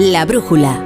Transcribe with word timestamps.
La 0.00 0.24
brújula. 0.24 0.82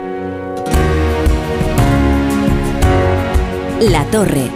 La 3.78 4.04
torre. 4.06 4.50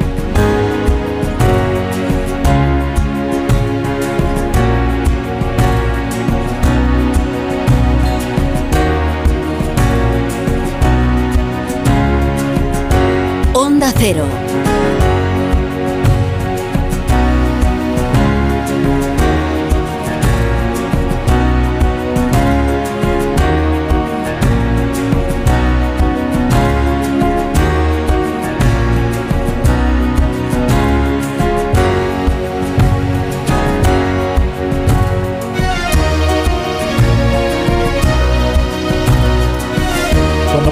Onda 13.54 13.93
Cero. 13.96 14.48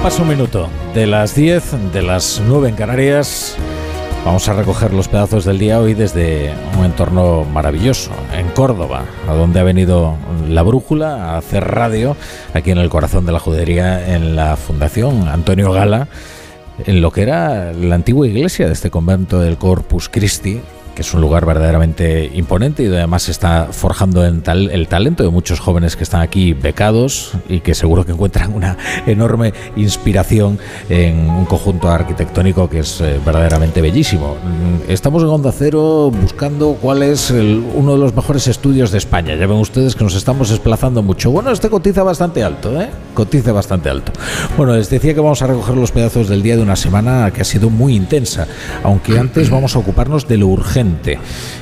Pasa 0.06 0.23
un 0.23 0.28
minuto. 0.28 0.69
De 0.95 1.05
las 1.05 1.34
10, 1.34 1.92
de 1.92 2.01
las 2.01 2.41
9 2.47 2.69
en 2.69 2.77
Canarias, 2.77 3.56
vamos 4.24 4.48
a 4.48 4.52
recoger 4.52 4.95
los 4.95 5.09
pedazos 5.09 5.45
del 5.45 5.59
día 5.59 5.80
hoy 5.80 5.95
desde 5.95 6.55
un 6.78 6.84
entorno 6.84 7.42
maravilloso, 7.42 8.12
en 8.33 8.47
Córdoba, 8.50 9.05
a 9.28 9.34
donde 9.34 9.59
ha 9.59 9.64
venido 9.64 10.14
la 10.48 10.62
brújula 10.62 11.33
a 11.33 11.38
hacer 11.38 11.64
radio, 11.64 12.16
aquí 12.55 12.70
en 12.70 12.78
el 12.78 12.89
corazón 12.89 13.27
de 13.27 13.33
la 13.33 13.41
judería, 13.41 14.14
en 14.14 14.36
la 14.36 14.55
Fundación 14.55 15.27
Antonio 15.27 15.72
Gala, 15.72 16.06
en 16.84 17.00
lo 17.00 17.11
que 17.11 17.22
era 17.22 17.72
la 17.72 17.97
antigua 17.97 18.28
iglesia 18.28 18.69
de 18.69 18.75
este 18.75 18.91
convento 18.91 19.41
del 19.41 19.59
Corpus 19.59 20.09
Christi, 20.09 20.61
que 20.97 21.02
es 21.02 21.12
un 21.12 21.20
lugar 21.20 21.44
verdaderamente 21.44 22.30
imponente 22.34 22.83
y 22.83 22.86
además 22.86 23.28
está 23.28 23.69
forjando 23.70 24.25
el 24.25 24.89
talento 24.89 25.22
de 25.22 25.28
muchos 25.28 25.61
jóvenes 25.61 25.94
que 25.94 26.05
están 26.05 26.22
aquí 26.22 26.55
becados 26.55 27.33
y 27.50 27.61
que 27.61 27.75
seguro 27.75 28.06
que 28.06 28.12
encuentran 28.12 28.55
una 28.55 28.78
enorme 29.06 29.53
inspiración 29.77 30.58
en 30.88 31.28
un 31.28 31.44
conjunto 31.44 31.91
arquitectónico 31.91 32.70
que 32.70 32.78
es 32.78 33.03
eh, 33.03 33.20
verdaderamente 33.25 33.83
bellísimo. 33.83 34.36
Mm, 34.36 34.91
Estamos 34.91 35.22
en 35.22 35.28
Onda 35.28 35.53
Cero 35.53 36.11
buscando 36.11 36.78
cuál 36.80 37.03
es 37.03 37.31
uno 37.31 37.92
de 37.92 37.98
los 37.98 38.14
mejores 38.14 38.47
estudios 38.47 38.91
de 38.91 38.97
España. 38.97 39.34
Ya 39.34 39.47
ven 39.47 39.58
ustedes 39.58 39.94
que 39.94 40.03
nos 40.03 40.14
estamos 40.14 40.48
desplazando 40.48 41.03
mucho. 41.03 41.31
Bueno, 41.31 41.50
este 41.50 41.69
cotiza 41.69 42.05
bastante 42.05 42.42
alto, 42.42 42.81
¿eh? 42.81 42.88
Cotiza 43.12 43.53
bastante 43.53 43.91
alto. 43.91 44.12
Bueno, 44.56 44.75
les 44.75 44.88
decía 44.88 45.12
que 45.12 45.20
vamos 45.20 45.42
a 45.42 45.48
recoger 45.48 45.77
los 45.77 45.92
pedazos 45.92 46.28
del 46.28 46.42
día 46.42 46.56
de 46.56 46.62
una 46.62 46.77
semana 46.77 47.31
que 47.33 47.42
ha 47.42 47.44
sido 47.44 47.69
muy 47.69 47.94
intensa, 47.94 48.47
aunque 48.83 49.19
antes 49.19 49.50
vamos 49.50 49.77
a 49.77 49.81
ocuparnos 49.81 50.27
de 50.27 50.38
lo 50.38 50.47
urgente. 50.47 50.86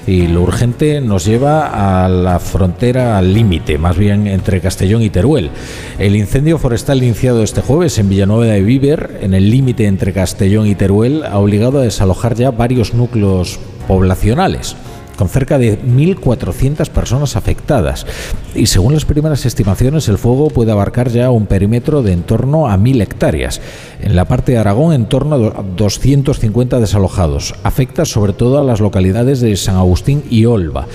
Y 0.07 0.27
lo 0.27 0.43
urgente 0.43 1.01
nos 1.01 1.25
lleva 1.25 2.05
a 2.05 2.09
la 2.09 2.39
frontera, 2.39 3.19
al 3.19 3.33
límite, 3.33 3.79
más 3.79 3.97
bien 3.97 4.27
entre 4.27 4.61
Castellón 4.61 5.03
y 5.03 5.11
Teruel. 5.11 5.51
El 5.99 6.17
incendio 6.17 6.59
forestal 6.59 7.03
iniciado 7.03 7.43
este 7.43 7.61
jueves 7.63 7.99
en 7.99 8.09
Villanueva 8.09 8.53
de 8.53 8.63
Víver, 8.63 9.21
en 9.23 9.35
el 9.35 9.51
límite 9.51 9.87
entre 9.87 10.13
Castellón 10.13 10.67
y 10.67 10.75
Teruel, 10.75 11.25
ha 11.25 11.39
obligado 11.39 11.79
a 11.81 11.83
desalojar 11.83 12.35
ya 12.35 12.51
varios 12.51 12.95
núcleos 12.95 13.59
poblacionales 13.89 14.77
con 15.17 15.29
cerca 15.29 15.59
de 15.59 15.79
1.400 15.81 16.89
personas 16.91 17.37
afectadas. 17.37 18.07
Y 18.55 18.67
según 18.67 18.95
las 18.95 19.05
primeras 19.05 19.47
estimaciones, 19.47 20.09
el 20.09 20.19
fuego 20.19 20.49
puede 20.49 20.73
abarcar 20.73 21.09
ya 21.11 21.31
un 21.31 21.47
perímetro 21.47 22.03
de 22.03 22.13
en 22.13 22.23
torno 22.23 22.69
a 22.69 22.77
1.000 22.77 23.03
hectáreas. 23.03 23.61
En 24.01 24.15
la 24.17 24.27
parte 24.27 24.53
de 24.53 24.59
Aragón, 24.59 24.93
en 24.93 25.07
torno 25.07 25.35
a 25.35 25.39
do- 25.39 25.65
250 25.77 26.79
desalojados. 26.81 27.55
Afecta 27.63 28.05
sobre 28.05 28.33
todo 28.33 28.59
a 28.59 28.65
las 28.65 28.81
localidades 28.81 29.41
de 29.41 29.57
San 29.57 29.77
Agustín 29.77 30.23
y 30.31 30.45
Olva. 30.45 30.87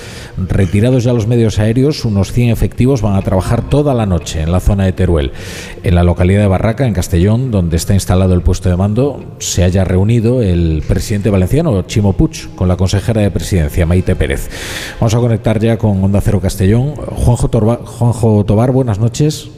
Retirados 0.48 1.04
ya 1.04 1.12
los 1.12 1.26
medios 1.26 1.58
aéreos, 1.58 2.04
unos 2.04 2.32
100 2.32 2.50
efectivos 2.50 3.02
van 3.02 3.16
a 3.16 3.22
trabajar 3.22 3.68
toda 3.68 3.94
la 3.94 4.06
noche 4.06 4.40
en 4.40 4.52
la 4.52 4.60
zona 4.60 4.84
de 4.84 4.92
Teruel. 4.92 5.32
En 5.82 5.94
la 5.94 6.02
localidad 6.04 6.40
de 6.42 6.46
Barraca, 6.48 6.86
en 6.86 6.94
Castellón, 6.94 7.50
donde 7.50 7.76
está 7.76 7.94
instalado 7.94 8.34
el 8.34 8.42
puesto 8.42 8.68
de 8.68 8.76
mando, 8.76 9.22
se 9.38 9.64
haya 9.64 9.84
reunido 9.84 10.42
el 10.42 10.82
presidente 10.86 11.30
valenciano, 11.30 11.82
Chimo 11.82 12.14
Puig, 12.14 12.54
con 12.54 12.68
la 12.68 12.76
consejera 12.76 13.20
de 13.20 13.30
presidencia, 13.30 13.86
Maite 13.86 14.09
Pérez. 14.16 14.48
Vamos 15.00 15.14
a 15.14 15.18
conectar 15.18 15.58
ya 15.58 15.78
con 15.78 16.02
Onda 16.02 16.20
Cero 16.20 16.40
Castellón. 16.40 16.94
Juanjo, 16.94 17.48
Juanjo 17.48 18.44
Tobar, 18.44 18.70
buenas 18.70 18.98
noches. 18.98 19.50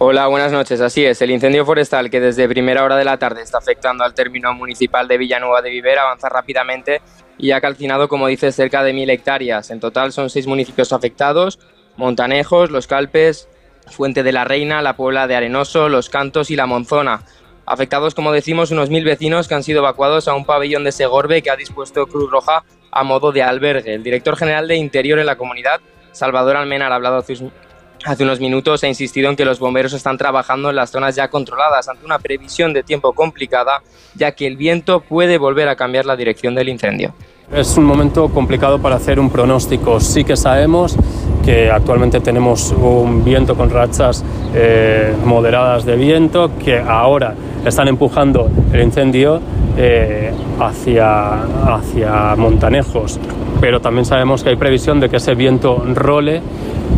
Hola, 0.00 0.28
buenas 0.28 0.52
noches. 0.52 0.80
Así 0.80 1.04
es, 1.04 1.20
el 1.22 1.32
incendio 1.32 1.64
forestal 1.66 2.08
que 2.08 2.20
desde 2.20 2.48
primera 2.48 2.84
hora 2.84 2.96
de 2.96 3.04
la 3.04 3.18
tarde 3.18 3.42
está 3.42 3.58
afectando 3.58 4.04
al 4.04 4.14
término 4.14 4.54
municipal 4.54 5.08
de 5.08 5.18
Villanueva 5.18 5.60
de 5.60 5.70
Viver 5.70 5.98
avanza 5.98 6.28
rápidamente 6.28 7.02
y 7.36 7.50
ha 7.50 7.60
calcinado, 7.60 8.08
como 8.08 8.28
dice, 8.28 8.52
cerca 8.52 8.84
de 8.84 8.92
mil 8.92 9.10
hectáreas. 9.10 9.70
En 9.70 9.80
total 9.80 10.12
son 10.12 10.30
seis 10.30 10.46
municipios 10.46 10.92
afectados, 10.92 11.58
Montanejos, 11.96 12.70
Los 12.70 12.86
Calpes, 12.86 13.48
Fuente 13.88 14.22
de 14.22 14.30
la 14.30 14.44
Reina, 14.44 14.82
la 14.82 14.94
Puebla 14.94 15.26
de 15.26 15.34
Arenoso, 15.34 15.88
Los 15.88 16.08
Cantos 16.10 16.52
y 16.52 16.56
La 16.56 16.66
Monzona. 16.66 17.24
Afectados, 17.66 18.14
como 18.14 18.30
decimos, 18.30 18.70
unos 18.70 18.90
mil 18.90 19.04
vecinos 19.04 19.48
que 19.48 19.54
han 19.54 19.64
sido 19.64 19.80
evacuados 19.80 20.28
a 20.28 20.34
un 20.34 20.44
pabellón 20.44 20.84
de 20.84 20.92
Segorbe 20.92 21.42
que 21.42 21.50
ha 21.50 21.56
dispuesto 21.56 22.06
Cruz 22.06 22.30
Roja 22.30 22.64
a 22.98 23.04
modo 23.04 23.32
de 23.32 23.42
albergue. 23.42 23.94
El 23.94 24.02
director 24.02 24.36
general 24.36 24.66
de 24.66 24.76
Interior 24.76 25.18
en 25.18 25.26
la 25.26 25.36
comunidad, 25.36 25.80
Salvador 26.12 26.56
Almenar, 26.56 26.92
ha 26.92 26.96
hablado 26.96 27.16
hace 27.16 28.24
unos 28.24 28.40
minutos 28.40 28.84
ha 28.84 28.88
insistido 28.88 29.28
en 29.30 29.36
que 29.36 29.44
los 29.44 29.58
bomberos 29.58 29.92
están 29.92 30.18
trabajando 30.18 30.70
en 30.70 30.76
las 30.76 30.90
zonas 30.90 31.16
ya 31.16 31.28
controladas 31.28 31.88
ante 31.88 32.04
una 32.04 32.18
previsión 32.18 32.72
de 32.72 32.82
tiempo 32.82 33.12
complicada, 33.12 33.82
ya 34.14 34.32
que 34.32 34.46
el 34.46 34.56
viento 34.56 35.00
puede 35.00 35.38
volver 35.38 35.68
a 35.68 35.76
cambiar 35.76 36.06
la 36.06 36.16
dirección 36.16 36.54
del 36.54 36.68
incendio. 36.68 37.14
Es 37.52 37.78
un 37.78 37.84
momento 37.84 38.28
complicado 38.28 38.78
para 38.78 38.96
hacer 38.96 39.18
un 39.18 39.30
pronóstico. 39.30 40.00
Sí 40.00 40.22
que 40.22 40.36
sabemos 40.36 40.94
que 41.42 41.70
actualmente 41.70 42.20
tenemos 42.20 42.72
un 42.72 43.24
viento 43.24 43.54
con 43.54 43.70
rachas 43.70 44.22
eh, 44.54 45.14
moderadas 45.24 45.86
de 45.86 45.96
viento 45.96 46.50
que 46.62 46.78
ahora 46.78 47.34
están 47.64 47.88
empujando 47.88 48.50
el 48.70 48.82
incendio 48.82 49.40
eh, 49.78 50.30
hacia, 50.60 51.42
hacia 51.74 52.36
Montanejos, 52.36 53.18
pero 53.62 53.80
también 53.80 54.04
sabemos 54.04 54.42
que 54.42 54.50
hay 54.50 54.56
previsión 54.56 55.00
de 55.00 55.08
que 55.08 55.16
ese 55.16 55.34
viento 55.34 55.82
role 55.94 56.42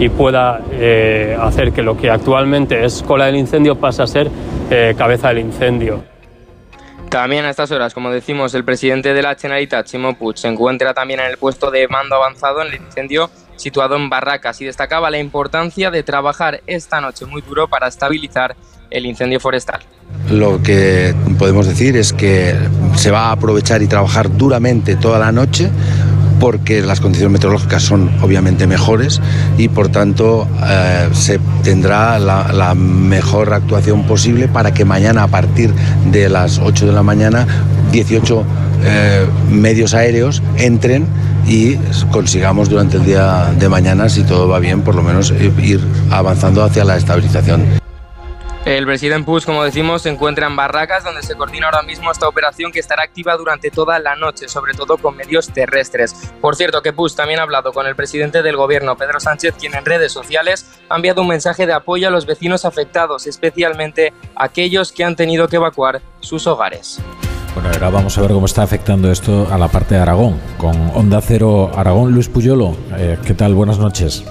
y 0.01 0.09
pueda 0.09 0.63
eh, 0.73 1.37
hacer 1.41 1.71
que 1.71 1.83
lo 1.83 1.97
que 1.97 2.11
actualmente 2.11 2.85
es 2.85 3.05
cola 3.05 3.27
del 3.27 3.37
incendio 3.37 3.77
pase 3.77 4.03
a 4.03 4.07
ser 4.09 4.29
cabeza 4.97 5.29
del 5.29 5.39
incendio. 5.39 6.10
También 7.11 7.45
a 7.45 7.51
estas 7.51 7.73
horas, 7.73 7.93
como 7.93 8.09
decimos, 8.13 8.55
el 8.55 8.65
presidente 8.65 9.13
de 9.13 9.21
la 9.21 9.35
Generalitat, 9.35 9.85
Chimo 9.85 10.17
Puig, 10.17 10.39
se 10.39 10.47
encuentra 10.47 10.95
también 10.95 11.19
en 11.19 11.27
el 11.27 11.39
puesto 11.39 11.73
de 11.73 11.89
mando 11.89 12.15
avanzado 12.15 12.63
en 12.63 12.69
el 12.69 12.81
incendio 12.81 13.29
situado 13.57 13.97
en 13.97 14.09
Barracas 14.09 14.61
y 14.61 14.65
destacaba 14.65 15.11
la 15.11 15.19
importancia 15.19 15.91
de 15.91 16.05
trabajar 16.05 16.63
esta 16.69 17.01
noche 17.01 17.27
muy 17.27 17.43
duro 17.43 17.67
para 17.67 17.89
estabilizar 17.89 18.55
el 18.91 19.07
incendio 19.07 19.41
forestal. 19.41 19.81
Lo 20.31 20.63
que 20.63 21.13
podemos 21.37 21.67
decir 21.67 21.97
es 21.97 22.13
que 22.13 22.55
se 22.95 23.11
va 23.11 23.27
a 23.27 23.33
aprovechar 23.33 23.83
y 23.83 23.89
trabajar 23.89 24.37
duramente 24.37 24.95
toda 24.95 25.19
la 25.19 25.33
noche 25.33 25.69
porque 26.41 26.81
las 26.81 27.01
condiciones 27.01 27.33
meteorológicas 27.33 27.83
son 27.83 28.11
obviamente 28.23 28.67
mejores 28.67 29.21
y 29.59 29.69
por 29.69 29.91
tanto 29.91 30.49
eh, 30.67 31.09
se 31.13 31.39
tendrá 31.63 32.19
la, 32.19 32.75
mejor 32.75 33.53
actuación 33.53 34.05
posible 34.05 34.49
para 34.49 34.73
que 34.73 34.85
mañana 34.85 35.25
a 35.25 35.29
partir 35.29 35.73
de 36.11 36.29
las 36.29 36.59
8 36.59 36.87
de 36.87 36.93
la 36.93 37.03
mañana 37.03 37.47
18 37.93 38.45
eh, 38.83 39.27
medios 39.51 39.93
aéreos 39.93 40.43
entren 40.57 41.07
y 41.47 41.75
consigamos 42.11 42.71
durante 42.71 42.97
el 42.97 43.05
día 43.05 43.53
de 43.59 43.69
mañana, 43.69 44.09
si 44.09 44.23
todo 44.23 44.49
va 44.49 44.61
bien, 44.61 44.83
por 44.83 44.95
lo 44.95 45.03
menos 45.03 45.33
eh, 45.33 45.53
ir 45.61 45.81
avanzando 46.11 46.63
hacia 46.63 46.85
la 46.85 46.97
estabilización. 46.97 47.80
El 48.67 48.85
presidente 48.85 49.25
Puig, 49.25 49.45
como 49.47 49.65
decimos, 49.65 50.03
se 50.03 50.11
encuentra 50.11 50.47
en 50.47 50.55
Barracas, 50.55 51.03
donde 51.03 51.23
se 51.23 51.35
coordina 51.35 51.67
ahora 51.67 51.83
mismo 51.83 52.11
esta 52.11 52.29
operación 52.29 52.71
que 52.73 52.79
estará 52.79 53.03
activa 53.03 53.35
durante 53.37 53.71
toda 53.71 53.99
la 53.99 54.17
noche, 54.17 54.49
sobre 54.49 54.75
todo 54.75 54.99
con 54.99 55.17
medios 55.17 55.49
terrestres. 55.49 56.15
Por 56.43 56.57
cierto, 56.57 56.83
que 56.83 56.93
Puig 56.93 57.15
también 57.15 57.41
ha 57.41 57.45
hablado 57.45 57.73
con 57.73 57.87
el 57.87 57.97
presidente 57.97 58.43
del 58.43 58.57
gobierno, 58.57 58.97
Pedro 58.97 59.19
Sánchez, 59.19 59.55
quien 59.59 59.75
en 59.75 59.87
redes 59.87 60.13
sociales 60.13 60.67
ha 60.91 60.97
enviado 60.97 61.23
un 61.23 61.29
mensaje 61.29 61.67
de 61.67 61.73
apoyo 61.73 62.09
a 62.09 62.11
los 62.11 62.27
vecinos 62.27 62.67
afectados, 62.67 63.27
especialmente 63.27 64.13
aquellos 64.37 64.93
que 64.93 65.05
han 65.05 65.17
tenido 65.17 65.49
que 65.49 65.57
evacuar 65.57 66.03
sus 66.21 66.47
hogares. 66.47 67.01
Bueno, 67.55 67.71
ahora 67.71 67.89
vamos 67.91 68.17
a 68.19 68.21
ver 68.21 68.31
cómo 68.31 68.47
está 68.47 68.63
afectando 68.63 69.11
esto 69.11 69.49
a 69.51 69.59
la 69.59 69.69
parte 69.69 69.95
de 69.95 70.03
Aragón. 70.03 70.39
Con 70.59 70.77
Onda 70.95 71.21
Cero 71.23 71.71
Aragón, 71.75 72.13
Luis 72.13 72.29
Puyolo. 72.29 72.77
Eh, 72.97 73.19
¿Qué 73.25 73.35
tal? 73.35 73.55
Buenas 73.55 73.79
noches. 73.79 74.23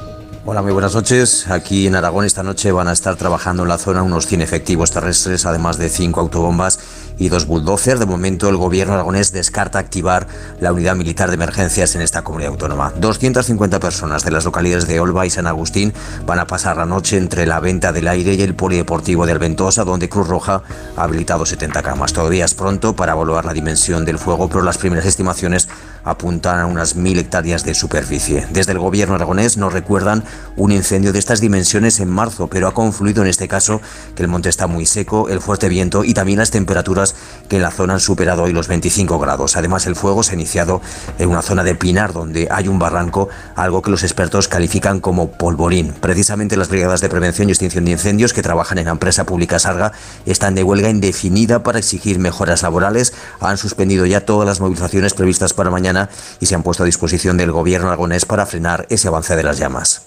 Hola, 0.52 0.64
muy 0.64 0.72
buenas 0.72 0.96
noches. 0.96 1.48
Aquí 1.48 1.86
en 1.86 1.94
Aragón 1.94 2.26
esta 2.26 2.42
noche 2.42 2.72
van 2.72 2.88
a 2.88 2.92
estar 2.92 3.16
trabajando 3.18 3.62
en 3.62 3.70
la 3.70 3.78
zona 3.78 4.02
unos 4.02 4.26
100 4.26 4.42
efectivos 4.42 4.90
terrestres, 4.90 5.46
además 5.46 5.78
de 5.78 5.90
5 5.90 6.20
autobombas 6.20 6.80
y 7.20 7.30
dos 7.30 7.46
bulldozers. 7.46 8.00
De 8.00 8.08
momento, 8.08 8.50
el 8.50 8.58
gobierno 8.58 8.96
aragonés 8.96 9.32
descarta 9.32 9.78
activar 9.78 10.26
la 10.60 10.74
unidad 10.74 10.96
militar 10.96 11.30
de 11.30 11.36
emergencias 11.36 11.94
en 11.94 12.02
esta 12.02 12.24
comunidad 12.24 12.54
autónoma. 12.54 12.92
250 13.00 13.80
personas 13.80 14.24
de 14.26 14.32
las 14.32 14.44
localidades 14.44 14.88
de 14.88 15.00
Olva 15.00 15.28
y 15.28 15.30
San 15.30 15.46
Agustín 15.46 15.94
van 16.26 16.40
a 16.40 16.48
pasar 16.48 16.78
la 16.78 16.88
noche 16.88 17.18
entre 17.18 17.46
la 17.46 17.60
venta 17.60 17.92
del 17.92 18.08
aire 18.08 18.34
y 18.34 18.42
el 18.42 18.56
polideportivo 18.56 19.28
de 19.28 19.34
Alventosa, 19.34 19.84
donde 19.84 20.10
Cruz 20.10 20.28
Roja 20.28 20.64
ha 20.98 21.04
habilitado 21.04 21.46
70 21.46 21.84
camas. 21.84 22.12
Todavía 22.12 22.46
es 22.46 22.56
pronto 22.56 22.96
para 22.96 23.12
evaluar 23.12 23.46
la 23.46 23.54
dimensión 23.54 24.04
del 24.04 24.18
fuego, 24.18 24.50
pero 24.50 24.64
las 24.64 24.80
primeras 24.80 25.06
estimaciones 25.06 25.68
apuntan 26.10 26.60
a 26.60 26.66
unas 26.66 26.96
mil 26.96 27.20
hectáreas 27.20 27.64
de 27.64 27.74
superficie. 27.74 28.48
Desde 28.52 28.72
el 28.72 28.80
gobierno 28.80 29.16
aragonés 29.16 29.58
nos 29.58 29.74
recuerdan 29.74 30.24
un 30.56 30.72
incendio 30.72 31.14
de 31.14 31.20
estas 31.20 31.42
dimensiones 31.42 32.00
en 32.00 32.10
marzo, 32.10 32.48
pero 32.48 32.68
ha 32.68 32.74
confluido 32.74 33.22
en 33.22 33.30
este 33.30 33.48
caso 33.48 33.82
que 34.16 34.24
el 34.24 34.28
monte 34.28 34.50
está 34.50 34.68
muy 34.68 34.86
seco, 34.86 35.30
el 35.30 35.42
fuerte 35.42 35.70
viento 35.70 36.04
y 36.04 36.14
también 36.14 36.40
las 36.40 36.52
temperaturas 36.52 37.16
que 37.48 37.58
en 37.58 37.62
la 37.62 37.72
zona 37.72 37.94
han 37.96 38.00
superado 38.00 38.44
hoy 38.44 38.54
los 38.54 38.68
25 38.68 39.20
grados. 39.20 39.58
Además, 39.58 39.86
el 39.86 39.96
fuego 39.96 40.24
se 40.24 40.32
ha 40.32 40.36
iniciado 40.36 40.82
en 41.18 41.30
una 41.30 41.42
zona 41.42 41.64
de 41.64 41.76
pinar 41.76 42.14
donde 42.14 42.48
hay 42.52 42.68
un 42.68 42.80
barranco, 42.80 43.30
algo 43.56 43.82
que 43.82 43.92
los 43.92 44.04
expertos 44.04 44.48
califican 44.48 45.00
como 45.00 45.32
polvorín. 45.32 45.94
Precisamente 46.00 46.58
las 46.58 46.70
brigadas 46.70 47.02
de 47.02 47.10
prevención 47.10 47.50
y 47.50 47.52
extinción 47.52 47.86
de 47.86 47.92
incendios 47.92 48.34
que 48.34 48.42
trabajan 48.42 48.78
en 48.78 48.86
la 48.86 48.92
empresa 48.92 49.26
pública 49.26 49.60
Sarga 49.60 49.92
están 50.26 50.56
de 50.56 50.64
huelga 50.64 50.90
indefinida 50.90 51.64
para 51.64 51.80
exigir 51.80 52.20
mejoras 52.20 52.64
laborales. 52.64 53.14
Han 53.42 53.58
suspendido 53.58 54.06
ya 54.06 54.26
todas 54.26 54.48
las 54.48 54.60
movilizaciones 54.60 55.14
previstas 55.14 55.54
para 55.54 55.70
mañana 55.70 55.99
y 56.40 56.46
se 56.46 56.56
han 56.56 56.64
puesto 56.64 56.84
a 56.84 56.86
disposición 56.86 57.36
del 57.36 57.52
gobierno 57.52 57.88
aragonés 57.88 58.26
para 58.26 58.46
frenar 58.46 58.86
ese 58.90 59.08
avance 59.08 59.36
de 59.36 59.44
las 59.44 59.58
llamas. 59.58 60.04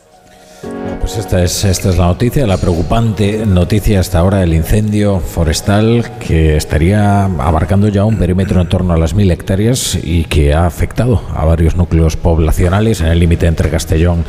Pues 1.00 1.16
esta 1.16 1.42
es, 1.42 1.64
esta 1.64 1.90
es 1.90 1.98
la 1.98 2.06
noticia, 2.06 2.46
la 2.46 2.56
preocupante 2.56 3.44
noticia 3.44 3.98
hasta 3.98 4.20
ahora 4.20 4.38
del 4.38 4.54
incendio 4.54 5.18
forestal 5.18 6.12
que 6.20 6.56
estaría 6.56 7.24
abarcando 7.24 7.88
ya 7.88 8.04
un 8.04 8.18
perímetro 8.18 8.60
en 8.60 8.68
torno 8.68 8.94
a 8.94 8.96
las 8.96 9.12
mil 9.12 9.28
hectáreas 9.32 9.98
y 10.00 10.24
que 10.24 10.54
ha 10.54 10.64
afectado 10.64 11.20
a 11.34 11.44
varios 11.44 11.74
núcleos 11.74 12.16
poblacionales 12.16 13.00
en 13.00 13.08
el 13.08 13.18
límite 13.18 13.48
entre 13.48 13.68
Castellón 13.68 14.24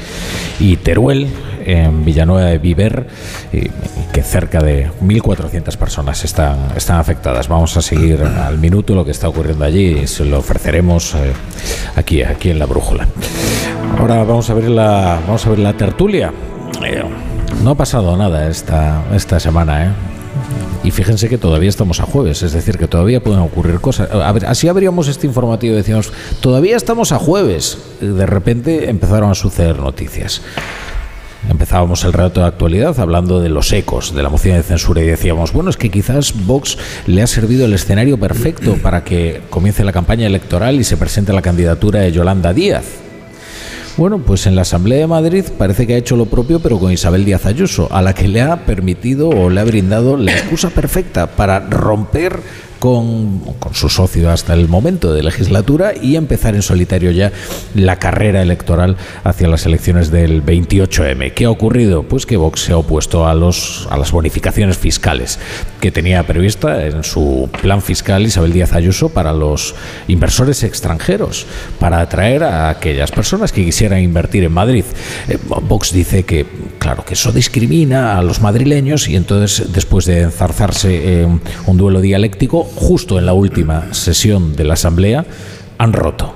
y 0.60 0.78
Teruel, 0.78 1.28
en 1.66 2.06
Villanueva 2.06 2.50
de 2.50 2.58
Viver, 2.58 3.08
y, 3.52 3.70
que 4.12 4.22
cerca 4.22 4.60
de 4.60 4.90
1.400 5.02 5.76
personas 5.78 6.24
están, 6.24 6.58
están 6.76 7.00
afectadas. 7.00 7.48
Vamos 7.48 7.76
a 7.78 7.82
seguir 7.82 8.22
al 8.24 8.58
minuto 8.58 8.94
lo 8.96 9.06
que 9.06 9.12
está 9.12 9.28
ocurriendo 9.28 9.66
allí 9.66 10.00
y 10.04 10.08
se 10.08 10.26
lo 10.26 10.40
ofreceremos 10.40 11.16
eh, 11.16 11.34
aquí, 11.96 12.22
aquí 12.24 12.52
en 12.52 12.60
la 12.60 12.66
brújula. 12.66 13.08
Ahora 13.98 14.24
vamos 14.24 14.50
a 14.50 14.54
ver 14.54 14.70
la, 14.70 15.20
vamos 15.26 15.46
a 15.46 15.50
ver 15.50 15.60
la 15.60 15.74
tertulia. 15.74 16.32
Eh, 16.86 17.04
no 17.64 17.72
ha 17.72 17.76
pasado 17.76 18.16
nada 18.18 18.50
esta, 18.50 19.04
esta 19.14 19.40
semana, 19.40 19.86
¿eh? 19.86 19.90
Y 20.84 20.92
fíjense 20.92 21.30
que 21.30 21.38
todavía 21.38 21.70
estamos 21.70 22.02
a 22.02 22.04
jueves, 22.04 22.44
es 22.44 22.52
decir, 22.52 22.78
que 22.78 22.88
todavía 22.88 23.24
pueden 23.24 23.40
ocurrir 23.40 23.80
cosas. 23.80 24.12
A 24.12 24.32
ver, 24.34 24.46
así 24.46 24.68
abríamos 24.68 25.08
este 25.08 25.26
informativo 25.28 25.74
y 25.74 25.78
decíamos, 25.78 26.12
todavía 26.42 26.76
estamos 26.76 27.14
a 27.14 27.20
jueves. 27.20 27.78
De 28.02 28.26
repente 28.26 28.90
empezaron 28.90 29.32
a 29.32 29.36
suceder 29.36 29.80
noticias. 29.80 30.42
Empezábamos 31.50 32.04
el 32.06 32.14
relato 32.14 32.40
de 32.40 32.48
actualidad 32.48 33.00
hablando 33.00 33.42
de 33.42 33.50
los 33.50 33.72
ecos 33.74 34.16
de 34.16 34.24
la 34.24 34.30
moción 34.30 34.56
de 34.56 34.64
censura 34.64 35.02
y 35.02 35.08
decíamos, 35.08 35.52
bueno, 35.52 35.70
es 35.70 35.78
que 35.78 35.92
quizás 35.92 36.34
Vox 36.46 36.78
le 37.06 37.22
ha 37.22 37.28
servido 37.28 37.66
el 37.66 37.74
escenario 37.74 38.18
perfecto 38.18 38.78
para 38.82 39.04
que 39.04 39.42
comience 39.50 39.84
la 39.84 39.92
campaña 39.92 40.26
electoral 40.26 40.76
y 40.80 40.84
se 40.84 40.98
presente 40.98 41.34
la 41.34 41.42
candidatura 41.42 42.00
de 42.00 42.12
Yolanda 42.12 42.54
Díaz. 42.54 42.86
Bueno, 43.96 44.18
pues 44.20 44.48
en 44.48 44.56
la 44.56 44.64
Asamblea 44.64 45.00
de 45.00 45.08
Madrid 45.08 45.46
parece 45.56 45.86
que 45.86 45.94
ha 45.94 45.98
hecho 45.98 46.16
lo 46.16 46.26
propio, 46.26 46.60
pero 46.60 46.80
con 46.80 46.92
Isabel 46.92 47.26
Díaz 47.26 47.46
Ayuso, 47.46 47.90
a 47.92 48.02
la 48.02 48.16
que 48.16 48.28
le 48.28 48.42
ha 48.42 48.66
permitido 48.66 49.30
o 49.30 49.52
le 49.52 49.62
ha 49.62 49.66
brindado 49.66 50.18
la 50.18 50.32
excusa 50.32 50.72
perfecta 50.72 51.28
para 51.28 51.60
romper 51.60 52.40
con, 52.84 53.40
con, 53.60 53.74
su 53.74 53.88
socio 53.88 54.30
hasta 54.30 54.54
el 54.54 54.68
momento 54.68 55.14
de 55.14 55.24
legislatura 55.24 55.94
y 55.96 56.18
empezar 56.18 56.54
en 56.54 56.62
solitario 56.62 57.12
ya 57.12 57.32
la 57.76 57.96
carrera 57.96 58.42
electoral 58.42 58.98
hacia 59.24 59.48
las 59.48 59.66
elecciones 59.66 60.12
del 60.12 60.46
28M. 60.46 61.34
¿Qué 61.34 61.46
ha 61.46 61.50
ocurrido? 61.50 62.04
Pues 62.04 62.26
que 62.26 62.36
Vox 62.36 62.60
se 62.60 62.74
ha 62.74 62.78
opuesto 62.78 63.26
a, 63.26 63.36
los, 63.36 63.88
a 63.90 63.96
las 63.96 64.12
bonificaciones 64.12 64.78
fiscales 64.78 65.40
que 65.80 65.92
tenía 65.92 66.28
prevista 66.28 66.86
en 66.86 67.06
su 67.06 67.50
plan 67.62 67.82
fiscal 67.82 68.24
Isabel 68.24 68.52
Díaz 68.52 68.74
Ayuso 68.74 69.08
para 69.08 69.32
los 69.32 69.76
inversores 70.10 70.62
extranjeros, 70.64 71.46
para 71.80 72.02
atraer 72.02 72.44
a 72.44 72.68
aquellas 72.68 73.14
personas 73.14 73.54
que 73.54 73.64
quisieran 73.64 74.02
invertir 74.02 74.44
en 74.44 74.52
Madrid. 74.52 74.84
Eh, 75.30 75.38
Vox 75.62 75.94
dice 75.94 76.24
que, 76.24 76.46
claro, 76.80 77.06
que 77.06 77.14
eso 77.14 77.32
discrimina 77.32 78.18
a 78.18 78.24
los 78.24 78.42
madrileños 78.42 79.08
y 79.08 79.16
entonces, 79.16 79.72
después 79.72 80.06
de 80.06 80.24
enzarzarse 80.24 81.22
en 81.22 81.40
un 81.66 81.78
duelo 81.78 82.02
dialéctico, 82.02 82.73
justo 82.76 83.20
en 83.20 83.26
la 83.26 83.34
última 83.34 83.94
sesión 83.94 84.56
de 84.56 84.64
la 84.64 84.74
Asamblea, 84.74 85.26
han 85.78 85.94
roto. 85.94 86.34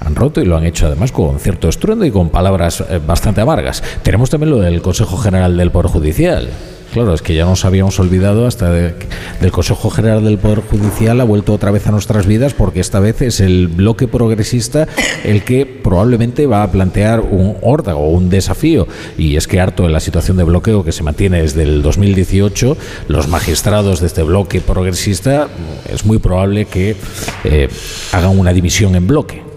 Han 0.00 0.16
roto 0.16 0.40
y 0.40 0.44
lo 0.44 0.56
han 0.56 0.64
hecho 0.64 0.86
además 0.86 1.12
con 1.12 1.38
cierto 1.38 1.68
estruendo 1.68 2.04
y 2.04 2.10
con 2.10 2.30
palabras 2.30 2.82
eh, 2.88 3.00
bastante 3.04 3.40
amargas. 3.40 3.82
Tenemos 4.02 4.30
también 4.30 4.50
lo 4.50 4.58
del 4.58 4.82
Consejo 4.82 5.16
General 5.16 5.56
del 5.56 5.70
Poder 5.70 5.90
Judicial. 5.90 6.48
Claro, 6.92 7.14
es 7.14 7.22
que 7.22 7.34
ya 7.34 7.46
nos 7.46 7.64
habíamos 7.64 7.98
olvidado 8.00 8.46
hasta 8.46 8.70
de, 8.70 8.94
del 9.40 9.50
Consejo 9.50 9.88
General 9.88 10.22
del 10.22 10.36
Poder 10.36 10.60
Judicial 10.60 11.22
ha 11.22 11.24
vuelto 11.24 11.54
otra 11.54 11.70
vez 11.70 11.86
a 11.86 11.90
nuestras 11.90 12.26
vidas 12.26 12.52
porque 12.52 12.80
esta 12.80 13.00
vez 13.00 13.22
es 13.22 13.40
el 13.40 13.68
bloque 13.68 14.08
progresista 14.08 14.86
el 15.24 15.42
que 15.42 15.64
probablemente 15.64 16.46
va 16.46 16.62
a 16.62 16.70
plantear 16.70 17.20
un 17.20 17.56
órdago, 17.62 18.10
un 18.10 18.28
desafío. 18.28 18.86
Y 19.16 19.36
es 19.36 19.48
que 19.48 19.58
harto 19.58 19.84
de 19.84 19.88
la 19.88 20.00
situación 20.00 20.36
de 20.36 20.44
bloqueo 20.44 20.84
que 20.84 20.92
se 20.92 21.02
mantiene 21.02 21.40
desde 21.40 21.62
el 21.62 21.80
2018, 21.80 22.76
los 23.08 23.26
magistrados 23.26 24.00
de 24.00 24.08
este 24.08 24.22
bloque 24.22 24.60
progresista 24.60 25.48
es 25.90 26.04
muy 26.04 26.18
probable 26.18 26.66
que 26.66 26.94
eh, 27.44 27.70
hagan 28.12 28.38
una 28.38 28.52
división 28.52 28.94
en 28.96 29.06
bloque 29.06 29.52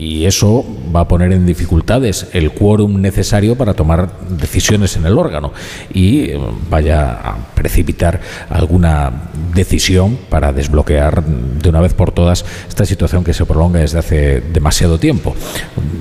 y 0.00 0.24
eso 0.24 0.64
va 0.94 1.00
a 1.00 1.08
poner 1.08 1.32
en 1.32 1.46
dificultades 1.46 2.28
el 2.32 2.52
quórum 2.52 3.00
necesario 3.00 3.56
para 3.56 3.74
tomar 3.74 4.10
decisiones 4.28 4.96
en 4.96 5.06
el 5.06 5.18
órgano 5.18 5.52
y 5.92 6.30
eh, 6.30 6.40
vaya 6.68 7.12
a 7.12 7.36
precipitar 7.54 8.20
alguna 8.48 9.30
decisión 9.54 10.18
para 10.28 10.52
desbloquear 10.52 11.24
de 11.24 11.68
una 11.68 11.80
vez 11.80 11.94
por 11.94 12.12
todas 12.12 12.44
esta 12.68 12.84
situación 12.84 13.24
que 13.24 13.34
se 13.34 13.44
prolonga 13.44 13.80
desde 13.80 13.98
hace 13.98 14.40
demasiado 14.40 14.98
tiempo. 14.98 15.34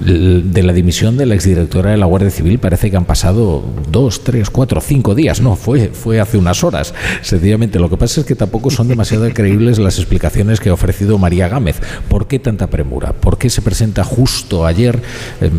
De 0.05 0.63
la 0.63 0.73
dimisión 0.73 1.17
de 1.17 1.25
la 1.25 1.35
exdirectora 1.35 1.91
de 1.91 1.97
la 1.97 2.05
Guardia 2.05 2.31
Civil 2.31 2.59
parece 2.59 2.89
que 2.89 2.97
han 2.97 3.05
pasado 3.05 3.63
dos, 3.91 4.23
tres, 4.23 4.49
cuatro, 4.49 4.81
cinco 4.81 5.15
días. 5.15 5.41
No, 5.41 5.55
fue, 5.55 5.89
fue 5.89 6.19
hace 6.19 6.37
unas 6.37 6.63
horas. 6.63 6.93
Sencillamente, 7.21 7.79
lo 7.79 7.89
que 7.89 7.97
pasa 7.97 8.21
es 8.21 8.25
que 8.25 8.35
tampoco 8.35 8.69
son 8.69 8.87
demasiado 8.87 9.29
creíbles 9.33 9.79
las 9.79 9.97
explicaciones 9.97 10.59
que 10.59 10.69
ha 10.69 10.73
ofrecido 10.73 11.17
María 11.17 11.47
Gámez. 11.47 11.81
¿Por 12.07 12.27
qué 12.27 12.39
tanta 12.39 12.67
premura? 12.67 13.13
¿Por 13.13 13.37
qué 13.37 13.49
se 13.49 13.61
presenta 13.61 14.03
justo 14.03 14.65
ayer. 14.79 15.01
Eh, 15.41 15.51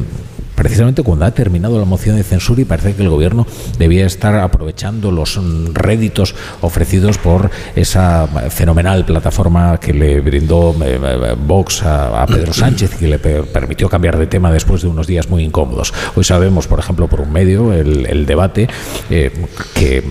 precisamente 0.60 1.02
cuando 1.02 1.24
ha 1.24 1.30
terminado 1.30 1.78
la 1.78 1.86
moción 1.86 2.16
de 2.16 2.22
censura 2.22 2.60
y 2.60 2.66
parece 2.66 2.94
que 2.94 3.00
el 3.02 3.08
gobierno 3.08 3.46
debía 3.78 4.04
estar 4.04 4.34
aprovechando 4.34 5.10
los 5.10 5.40
réditos 5.72 6.34
ofrecidos 6.60 7.16
por 7.16 7.50
esa 7.74 8.26
fenomenal 8.50 9.06
plataforma 9.06 9.80
que 9.80 9.94
le 9.94 10.20
brindó 10.20 10.76
eh, 10.84 11.00
eh, 11.02 11.34
Vox 11.46 11.82
a, 11.82 12.26
Pedro 12.26 12.52
Sánchez 12.52 12.96
que 12.96 13.08
le 13.08 13.18
permitió 13.18 13.88
cambiar 13.88 14.18
de 14.18 14.26
tema 14.26 14.52
después 14.52 14.82
de 14.82 14.88
unos 14.88 15.06
días 15.06 15.30
muy 15.30 15.44
incómodos. 15.44 15.94
Hoy 16.14 16.24
sabemos, 16.24 16.66
por 16.66 16.78
ejemplo, 16.78 17.08
por 17.08 17.22
un 17.22 17.32
medio, 17.32 17.72
el, 17.72 18.26
debate, 18.26 18.68
que 19.08 20.04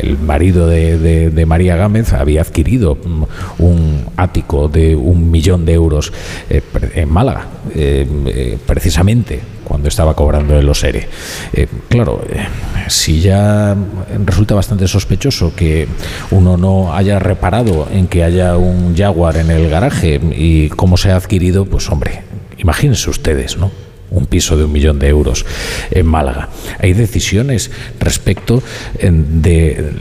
el, 0.00 0.18
marido 0.18 0.68
de, 0.68 0.96
de, 1.30 1.46
María 1.46 1.76
Gámez 1.76 2.14
había 2.14 2.40
adquirido 2.40 2.96
un 3.58 4.06
ático 4.16 4.68
de 4.68 4.96
un 4.96 5.30
millón 5.30 5.66
de 5.66 5.74
euros 5.74 6.14
en 6.48 7.10
Málaga, 7.10 7.46
precisamente 8.66 9.42
cuando 9.72 9.88
estaba 9.88 10.14
cobrando 10.14 10.58
el 10.58 10.68
OSERE. 10.68 11.08
Eh, 11.54 11.66
claro, 11.88 12.22
eh, 12.28 12.46
si 12.88 13.22
ya 13.22 13.74
resulta 14.22 14.54
bastante 14.54 14.86
sospechoso 14.86 15.54
que 15.56 15.88
uno 16.30 16.58
no 16.58 16.94
haya 16.94 17.18
reparado 17.18 17.88
en 17.90 18.06
que 18.06 18.22
haya 18.22 18.58
un 18.58 18.94
Jaguar 18.94 19.38
en 19.38 19.50
el 19.50 19.70
garaje 19.70 20.20
y 20.36 20.68
cómo 20.68 20.98
se 20.98 21.10
ha 21.10 21.16
adquirido, 21.16 21.64
pues 21.64 21.88
hombre, 21.88 22.20
imagínense 22.58 23.08
ustedes, 23.08 23.56
¿no? 23.56 23.70
Un 24.12 24.26
piso 24.26 24.56
de 24.56 24.64
un 24.64 24.72
millón 24.72 24.98
de 24.98 25.08
euros 25.08 25.44
en 25.90 26.06
Málaga. 26.06 26.48
Hay 26.78 26.92
decisiones 26.92 27.70
respecto 27.98 28.62
de 29.00 29.92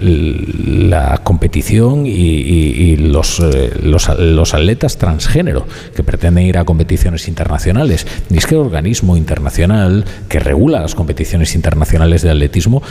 la 0.66 1.20
competición 1.24 2.06
y, 2.06 2.96
los, 2.98 3.40
eh, 3.40 3.72
los, 3.82 4.10
los, 4.20 4.54
atletas 4.54 4.98
transgénero 4.98 5.66
que 5.96 6.04
pretenden 6.04 6.46
ir 6.46 6.58
a 6.58 6.66
competiciones 6.66 7.28
internacionales. 7.28 8.06
Y 8.30 8.38
es 8.38 8.46
que 8.46 8.56
el 8.56 8.62
organismo 8.62 9.18
internacional 9.18 10.06
que 10.30 10.40
regula 10.40 10.82
las 10.82 10.96
competiciones 10.96 11.56
internacionales 11.56 12.22
de 12.22 12.32
atletismo 12.32 12.82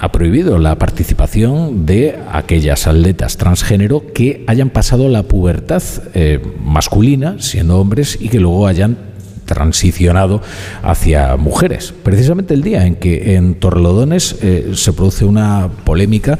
ha 0.00 0.12
prohibido 0.12 0.58
la 0.58 0.78
participación 0.78 1.84
de 1.84 2.18
aquellas 2.32 2.86
atletas 2.86 3.36
transgénero 3.36 4.02
que 4.14 4.44
hayan 4.46 4.70
pasado 4.70 5.08
la 5.10 5.24
pubertad 5.24 5.82
eh, 6.14 6.40
masculina, 6.64 7.36
siendo 7.38 7.78
hombres, 7.78 8.16
y 8.18 8.30
que 8.30 8.40
luego 8.40 8.66
hayan 8.66 9.09
transicionado 9.50 10.40
hacia 10.82 11.36
mujeres. 11.36 11.92
Precisamente 12.04 12.54
el 12.54 12.62
día 12.62 12.86
en 12.86 12.94
que 12.94 13.34
en 13.34 13.56
Torlodones 13.56 14.36
eh, 14.42 14.70
se 14.74 14.92
produce 14.92 15.24
una 15.24 15.68
polémica 15.84 16.38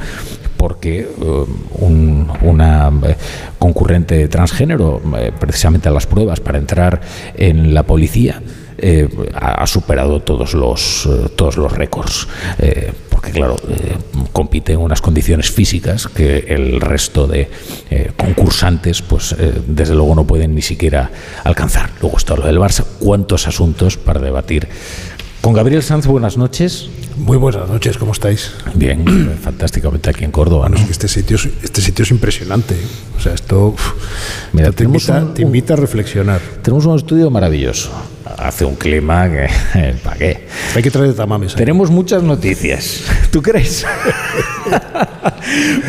porque 0.56 1.08
un, 1.72 2.30
una 2.42 2.92
concurrente 3.58 4.28
transgénero, 4.28 5.00
precisamente 5.40 5.88
a 5.88 5.92
las 5.92 6.06
pruebas 6.06 6.40
para 6.40 6.58
entrar 6.58 7.00
en 7.34 7.72
la 7.72 7.82
policía, 7.84 8.42
ha, 9.34 9.66
superado 9.66 10.20
todos 10.20 10.54
los, 10.54 11.08
todos 11.36 11.56
los 11.56 11.72
récords 11.72 12.26
porque 13.20 13.32
claro, 13.32 13.56
eh, 13.68 13.96
compite 14.32 14.72
en 14.72 14.78
unas 14.78 15.02
condiciones 15.02 15.50
físicas 15.50 16.08
que 16.08 16.38
el 16.48 16.80
resto 16.80 17.26
de 17.26 17.50
eh, 17.90 18.12
concursantes, 18.16 19.02
pues 19.02 19.34
eh, 19.38 19.60
desde 19.66 19.94
luego 19.94 20.14
no 20.14 20.24
pueden 20.26 20.54
ni 20.54 20.62
siquiera 20.62 21.10
alcanzar. 21.44 21.90
Luego 22.00 22.16
está 22.16 22.34
lo 22.34 22.46
del 22.46 22.58
Barça, 22.58 22.82
cuántos 22.98 23.46
asuntos 23.46 23.98
para 23.98 24.20
debatir. 24.20 24.68
Con 25.42 25.52
Gabriel 25.52 25.82
Sanz, 25.82 26.06
buenas 26.06 26.38
noches. 26.38 26.88
Muy 27.18 27.36
buenas 27.36 27.68
noches, 27.68 27.98
¿cómo 27.98 28.12
estáis? 28.12 28.52
Bien, 28.74 29.36
fantásticamente 29.42 30.08
aquí 30.08 30.24
en 30.24 30.30
Córdoba. 30.30 30.70
este, 30.88 31.06
sitio 31.06 31.36
es, 31.36 31.46
este 31.62 31.82
sitio 31.82 32.04
es 32.04 32.10
impresionante. 32.10 32.74
O 33.18 33.20
sea, 33.20 33.34
esto, 33.34 33.74
Mira, 34.54 34.72
te, 34.72 34.86
te 34.86 35.42
invita 35.42 35.74
a 35.74 35.76
reflexionar. 35.76 36.40
Tenemos 36.62 36.86
un 36.86 36.96
estudio 36.96 37.30
maravilloso 37.30 37.90
hace 38.38 38.64
un 38.64 38.76
clima 38.76 39.28
que... 39.28 39.48
¿Para 40.04 40.16
qué? 40.16 40.46
Hay 40.74 40.82
que 40.82 40.90
traer 40.90 41.14
tamames. 41.14 41.54
Tenemos 41.54 41.90
muchas 41.90 42.22
noticias. 42.22 43.02
¿Tú 43.30 43.42
crees? 43.42 43.84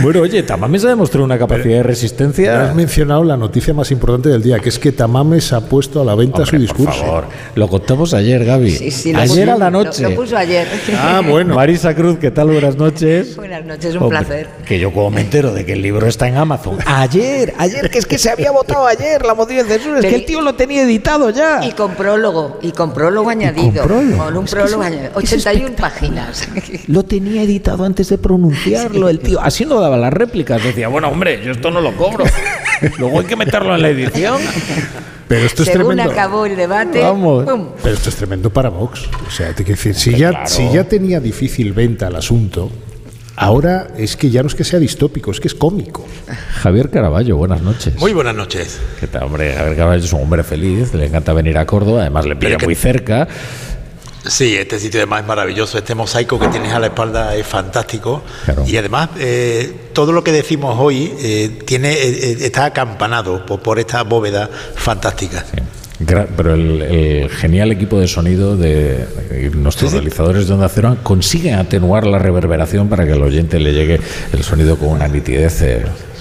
bueno, 0.01 0.21
oye, 0.21 0.43
Tamames 0.43 0.85
ha 0.85 0.89
demostrado 0.89 1.25
una 1.25 1.37
capacidad 1.37 1.77
de 1.77 1.83
resistencia. 1.83 2.69
Has 2.69 2.75
mencionado 2.75 3.23
la 3.23 3.37
noticia 3.37 3.73
más 3.73 3.91
importante 3.91 4.29
del 4.29 4.41
día, 4.41 4.59
que 4.59 4.69
es 4.69 4.79
que 4.79 4.91
Tamames 4.91 5.53
ha 5.53 5.61
puesto 5.61 6.01
a 6.01 6.05
la 6.05 6.15
venta 6.15 6.45
su 6.45 6.57
discurso. 6.57 6.99
Por 6.99 7.05
favor, 7.05 7.25
lo 7.55 7.67
contamos 7.67 8.13
ayer, 8.13 8.45
Gaby. 8.45 8.71
Sí, 8.71 8.91
sí, 8.91 9.13
ayer 9.15 9.49
a 9.49 9.57
la 9.57 9.71
noche. 9.71 10.03
Lo, 10.03 10.15
puso 10.15 10.37
ayer. 10.37 10.67
Ah, 10.97 11.21
bueno. 11.27 11.55
Marisa 11.55 11.95
Cruz, 11.95 12.17
¿qué 12.19 12.31
tal? 12.31 12.47
Buenas 12.47 12.75
noches. 12.75 13.35
Buenas 13.35 13.65
noches, 13.65 13.95
un 13.95 14.09
placer. 14.09 14.47
Que 14.65 14.79
yo 14.79 14.91
como 14.91 15.11
me 15.11 15.21
entero 15.21 15.53
de 15.53 15.65
que 15.65 15.73
el 15.73 15.81
libro 15.81 16.07
está 16.07 16.27
en 16.27 16.37
Amazon. 16.37 16.77
Ayer, 16.85 17.53
ayer, 17.57 17.89
que 17.89 17.99
es 17.99 18.05
que 18.05 18.17
se 18.17 18.29
había 18.29 18.51
votado 18.51 18.87
ayer 18.87 19.25
la 19.25 19.33
moción 19.33 19.67
de 19.67 19.73
censura, 19.73 19.99
es 19.99 20.05
que 20.05 20.15
el 20.15 20.25
tío 20.25 20.41
lo 20.41 20.55
tenía 20.55 20.83
editado 20.83 21.29
ya. 21.29 21.65
Y 21.65 21.71
con 21.71 21.95
prólogo, 22.31 22.59
y 22.61 22.71
con 22.71 22.93
prólogo 22.93 23.29
añadido. 23.29 23.83
Con, 23.83 24.37
un 24.37 24.45
prólogo 24.45 24.83
añadido. 24.83 25.11
81 25.15 25.75
páginas. 25.75 26.47
Lo 26.87 27.03
tenía 27.03 27.43
editado 27.43 27.83
antes 27.83 28.09
de 28.09 28.17
pronunciarlo 28.17 29.09
el 29.09 29.19
tío. 29.19 29.39
Así 29.41 29.65
no 29.65 29.79
daba 29.79 29.97
las 29.97 30.13
réplicas. 30.13 30.63
Decía, 30.63 30.87
bueno, 30.87 31.09
hombre, 31.09 31.43
yo 31.43 31.51
esto 31.51 31.71
no 31.71 31.81
lo 31.81 31.95
cobro. 31.95 32.25
Luego 32.97 33.19
hay 33.19 33.25
que 33.25 33.35
meterlo 33.35 33.75
en 33.75 33.81
la 33.81 33.89
edición. 33.89 34.37
Pero 35.27 35.45
esto 35.45 35.63
es 35.63 35.69
Según 35.69 35.99
acabó 35.99 36.45
el 36.45 36.57
debate, 36.57 37.01
Pero 37.01 37.95
esto 37.95 38.09
es 38.09 38.15
tremendo 38.15 38.49
para 38.49 38.69
Vox. 38.69 39.09
O 39.27 39.31
sea, 39.31 39.53
te 39.53 39.63
que 39.63 39.71
decir, 39.71 39.95
si 39.95 40.15
ya, 40.15 40.45
si 40.45 40.69
ya 40.71 40.83
tenía 40.83 41.19
difícil 41.19 41.71
venta 41.73 42.07
el 42.07 42.15
asunto, 42.17 42.69
Ahora 43.41 43.87
es 43.97 44.15
que 44.17 44.29
ya 44.29 44.43
no 44.43 44.47
es 44.49 44.53
que 44.53 44.63
sea 44.63 44.77
distópico, 44.77 45.31
es 45.31 45.39
que 45.39 45.47
es 45.47 45.55
cómico. 45.55 46.05
Javier 46.61 46.91
Caraballo, 46.91 47.37
buenas 47.37 47.63
noches. 47.63 47.95
Muy 47.95 48.13
buenas 48.13 48.35
noches. 48.35 48.79
¿Qué 48.99 49.07
tal, 49.07 49.23
hombre? 49.23 49.55
Javier 49.55 49.75
Caraballo 49.77 50.03
es 50.05 50.13
un 50.13 50.21
hombre 50.21 50.43
feliz, 50.43 50.93
le 50.93 51.07
encanta 51.07 51.33
venir 51.33 51.57
a 51.57 51.65
Córdoba, 51.65 52.01
además 52.01 52.27
le 52.27 52.35
pilla 52.35 52.59
muy 52.63 52.75
cerca. 52.75 53.27
Sí, 54.27 54.55
este 54.55 54.77
sitio 54.77 54.99
además 54.99 55.21
es 55.21 55.27
maravilloso, 55.27 55.79
este 55.79 55.95
mosaico 55.95 56.39
que 56.39 56.49
tienes 56.49 56.71
a 56.71 56.79
la 56.79 56.85
espalda 56.87 57.35
es 57.35 57.47
fantástico 57.47 58.21
y 58.67 58.77
además 58.77 59.09
eh, 59.17 59.89
todo 59.91 60.11
lo 60.11 60.23
que 60.23 60.31
decimos 60.31 60.77
hoy 60.79 61.11
eh, 61.19 61.61
tiene 61.65 61.93
eh, 61.93 62.37
está 62.41 62.65
acampanado 62.65 63.43
por, 63.43 63.79
esta 63.79 64.03
bóveda 64.03 64.51
fantástica. 64.75 65.43
Pero 66.05 66.53
el, 66.53 67.29
genial 67.29 67.71
equipo 67.71 67.99
de 67.99 68.07
sonido 68.07 68.57
de 68.57 69.05
nuestros 69.55 69.93
realizadores 69.93 70.47
de 70.47 70.53
Onda 70.53 70.69
Cero 70.69 70.97
consiguen 71.03 71.55
atenuar 71.55 72.05
la 72.05 72.19
reverberación 72.19 72.89
para 72.89 73.05
que 73.05 73.13
al 73.13 73.21
oyente 73.21 73.59
le 73.59 73.73
llegue 73.73 73.99
el 74.33 74.43
sonido 74.43 74.77
con 74.77 74.89
una 74.89 75.07
nitidez 75.07 75.61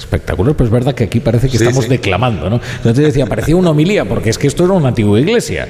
espectacular. 0.00 0.54
Pero 0.54 0.66
es 0.66 0.72
verdad 0.72 0.94
que 0.94 1.04
aquí 1.04 1.20
parece 1.20 1.48
que 1.48 1.56
estamos 1.56 1.88
declamando, 1.88 2.50
¿no? 2.50 2.60
Entonces 2.76 3.04
decía, 3.04 3.26
parecía 3.26 3.56
una 3.56 3.70
homilía, 3.70 4.04
porque 4.04 4.30
es 4.30 4.38
que 4.38 4.46
esto 4.46 4.64
era 4.64 4.74
una 4.74 4.88
antigua 4.88 5.18
iglesia. 5.18 5.68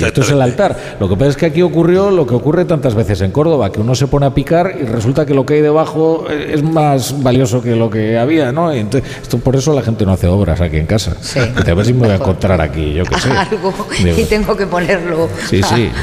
Esto 0.00 0.22
es 0.22 0.30
el 0.30 0.40
altar. 0.40 0.96
Lo 1.00 1.08
que 1.08 1.16
pasa 1.16 1.30
es 1.30 1.36
que 1.36 1.46
aquí 1.46 1.62
ocurrió 1.62 2.10
lo 2.10 2.26
que 2.26 2.34
ocurre 2.34 2.64
tantas 2.64 2.94
veces 2.94 3.20
en 3.20 3.30
Córdoba, 3.30 3.70
que 3.70 3.80
uno 3.80 3.94
se 3.94 4.06
pone 4.06 4.26
a 4.26 4.34
picar 4.34 4.74
y 4.80 4.84
resulta 4.84 5.26
que 5.26 5.34
lo 5.34 5.44
que 5.44 5.54
hay 5.54 5.60
debajo 5.60 6.26
eh, 6.30 6.52
es 6.54 6.62
más 6.62 7.22
valioso 7.22 7.62
que 7.62 7.76
lo 7.76 7.90
que 7.90 8.18
había, 8.18 8.52
¿no? 8.52 8.72
entonces, 8.72 9.10
esto, 9.20 9.38
por 9.38 9.56
eso 9.56 9.74
la 9.74 9.82
gente 9.82 10.06
no 10.06 10.12
hace 10.12 10.26
obras 10.26 10.60
aquí 10.60 10.78
en 10.78 10.86
casa. 10.86 11.16
Sí, 11.20 11.40
a 11.40 11.74
ver 11.74 11.84
si 11.84 11.92
me 11.92 12.00
voy 12.00 12.10
a 12.10 12.14
encontrar 12.14 12.60
aquí, 12.60 12.94
yo 12.94 13.04
qué 13.04 13.18
sé. 13.20 13.30
Algo 13.52 13.74
y 14.16 14.24
tengo 14.24 14.56
que 14.56 14.66
ponerlo 14.66 15.28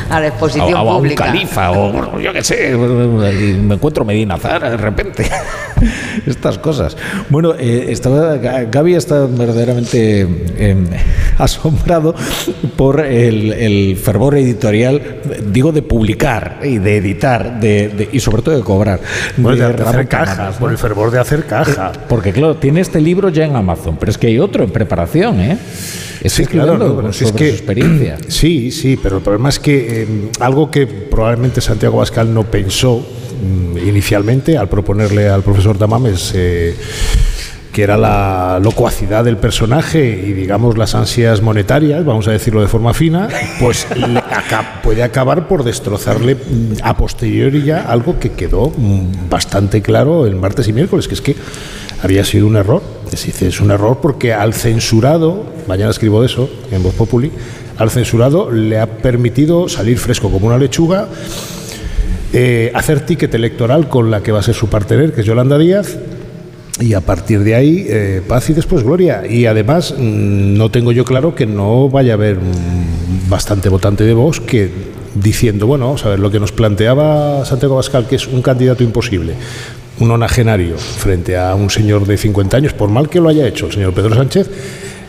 A, 0.09 0.19
la 0.19 0.27
exposición 0.27 0.75
a, 0.75 0.83
pública. 0.83 1.25
A 1.25 1.27
un 1.27 1.33
califa 1.33 1.71
o 1.71 2.19
yo 2.19 2.33
qué 2.33 2.43
sé, 2.43 2.75
me 2.75 3.75
encuentro 3.75 4.05
Medina 4.05 4.37
Zara 4.37 4.69
de 4.69 4.77
repente. 4.77 5.29
Estas 6.25 6.57
cosas. 6.57 6.97
Bueno, 7.29 7.53
eh, 7.57 7.68
estaba, 7.91 8.37
Gaby 8.37 8.95
está 8.95 9.25
verdaderamente 9.25 10.21
em, 10.57 10.85
asombrado 11.37 12.15
por 12.75 12.99
el 12.99 13.97
fervor 13.97 14.35
editorial, 14.35 15.01
digo, 15.51 15.71
de 15.71 15.81
publicar 15.81 16.59
y 16.63 16.77
de 16.77 16.97
editar 16.97 17.59
de, 17.59 18.09
y 18.11 18.19
sobre 18.19 18.41
todo 18.41 18.55
de 18.55 18.63
cobrar. 18.63 18.99
de, 19.37 19.63
hacer 19.63 20.07
cajas, 20.07 20.57
por 20.57 20.71
el 20.71 20.77
fervor 20.77 21.11
de 21.11 21.19
hacer 21.19 21.45
caja. 21.45 21.91
Eh, 21.93 21.99
porque 22.07 22.31
claro, 22.31 22.55
tiene 22.55 22.81
este 22.81 23.01
libro 23.01 23.29
ya 23.29 23.45
en 23.45 23.55
Amazon, 23.55 23.97
pero 23.99 24.11
es 24.11 24.17
que 24.17 24.27
hay 24.27 24.39
otro 24.39 24.63
en 24.63 24.71
preparación, 24.71 25.39
¿eh? 25.39 25.57
sí, 26.25 26.45
claro, 26.45 27.09
es 27.09 27.31
que, 27.31 27.49
experiencia. 27.49 28.17
Sí, 28.29 28.71
sí, 28.71 28.97
pero 29.01 29.17
el 29.17 29.23
problema 29.23 29.49
es 29.49 29.59
que 29.59 30.03
em, 30.03 30.29
algo 30.39 30.71
que 30.71 30.87
probablemente 30.87 31.61
Santiago 31.61 31.97
Bascal 31.97 32.33
no 32.33 32.43
pensó 32.43 32.99
mm, 32.99 33.77
inicialmente 33.87 34.57
al 34.57 34.69
proponerle 34.69 35.27
al 35.27 35.41
profesor 35.43 35.77
Tamames 35.77 36.31
eh, 36.35 36.75
que 37.71 37.83
era 37.83 37.97
la 37.97 38.59
locuacidad 38.61 39.23
del 39.23 39.37
personaje 39.37 40.23
y 40.25 40.33
digamos 40.33 40.77
las 40.77 40.95
ansias 40.95 41.41
monetarias, 41.41 42.03
vamos 42.03 42.27
a 42.27 42.31
decirlo 42.31 42.61
de 42.61 42.67
forma 42.67 42.93
fina, 42.93 43.27
pues 43.59 43.87
puede 44.83 45.03
acabar 45.03 45.47
por 45.47 45.63
destrozarle 45.63 46.35
mm, 46.35 46.73
a 46.83 46.97
posteriori 46.97 47.63
ya 47.63 47.81
algo 47.81 48.19
que 48.19 48.31
quedó 48.31 48.71
mm, 48.75 49.29
bastante 49.29 49.81
claro 49.81 50.25
el 50.25 50.35
martes 50.35 50.67
y 50.67 50.73
miércoles, 50.73 51.07
que 51.07 51.13
es 51.13 51.21
que 51.21 51.35
había 52.01 52.23
sido 52.23 52.47
un 52.47 52.55
error. 52.55 52.81
Es 53.11 53.59
un 53.59 53.71
error 53.71 53.99
porque 54.01 54.33
al 54.33 54.53
censurado, 54.53 55.45
mañana 55.67 55.89
escribo 55.89 56.23
eso 56.23 56.49
en 56.71 56.83
Voz 56.83 56.93
Populi, 56.93 57.31
al 57.77 57.89
censurado 57.89 58.51
le 58.51 58.79
ha 58.79 58.85
permitido 58.85 59.67
salir 59.67 59.97
fresco 59.97 60.29
como 60.29 60.47
una 60.47 60.57
lechuga, 60.57 61.07
eh, 62.33 62.71
hacer 62.75 63.05
ticket 63.05 63.33
electoral 63.33 63.89
con 63.89 64.11
la 64.11 64.21
que 64.21 64.31
va 64.31 64.39
a 64.39 64.43
ser 64.43 64.53
su 64.53 64.69
partener, 64.69 65.13
que 65.13 65.21
es 65.21 65.27
Yolanda 65.27 65.57
Díaz, 65.57 65.97
y 66.79 66.93
a 66.93 67.01
partir 67.01 67.43
de 67.43 67.55
ahí, 67.55 67.85
eh, 67.89 68.21
paz 68.25 68.49
y 68.49 68.53
después 68.53 68.83
gloria. 68.83 69.23
Y 69.27 69.45
además, 69.45 69.93
mm, 69.97 70.57
no 70.57 70.71
tengo 70.71 70.91
yo 70.91 71.03
claro 71.03 71.35
que 71.35 71.45
no 71.45 71.89
vaya 71.89 72.13
a 72.13 72.15
haber 72.15 72.37
bastante 73.27 73.69
votante 73.69 74.03
de 74.03 74.13
Vox 74.13 74.39
que 74.39 74.69
diciendo, 75.15 75.67
bueno, 75.67 75.85
vamos 75.85 76.05
a 76.05 76.09
ver, 76.09 76.19
lo 76.19 76.31
que 76.31 76.39
nos 76.39 76.51
planteaba 76.51 77.43
Santiago 77.45 77.75
Bascal, 77.75 78.07
que 78.07 78.15
es 78.15 78.27
un 78.27 78.41
candidato 78.41 78.83
imposible, 78.83 79.33
un 79.99 80.11
onagenario 80.11 80.77
frente 80.77 81.37
a 81.37 81.55
un 81.55 81.69
señor 81.69 82.05
de 82.05 82.17
50 82.17 82.57
años, 82.57 82.73
por 82.73 82.89
mal 82.89 83.09
que 83.09 83.19
lo 83.19 83.29
haya 83.29 83.47
hecho 83.47 83.65
el 83.65 83.73
señor 83.73 83.93
Pedro 83.93 84.15
Sánchez, 84.15 84.49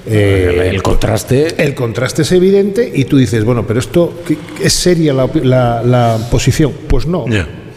eh, 0.06 0.70
el 0.72 0.82
contraste 0.82 1.62
el 1.62 1.74
contraste 1.74 2.22
es 2.22 2.32
evidente 2.32 2.90
y 2.92 3.04
tú 3.04 3.18
dices 3.18 3.44
bueno 3.44 3.66
pero 3.66 3.80
esto 3.80 4.14
es 4.58 4.72
seria 4.72 5.12
la, 5.12 6.18
posición 6.30 6.72
pues 6.88 7.06
no 7.06 7.26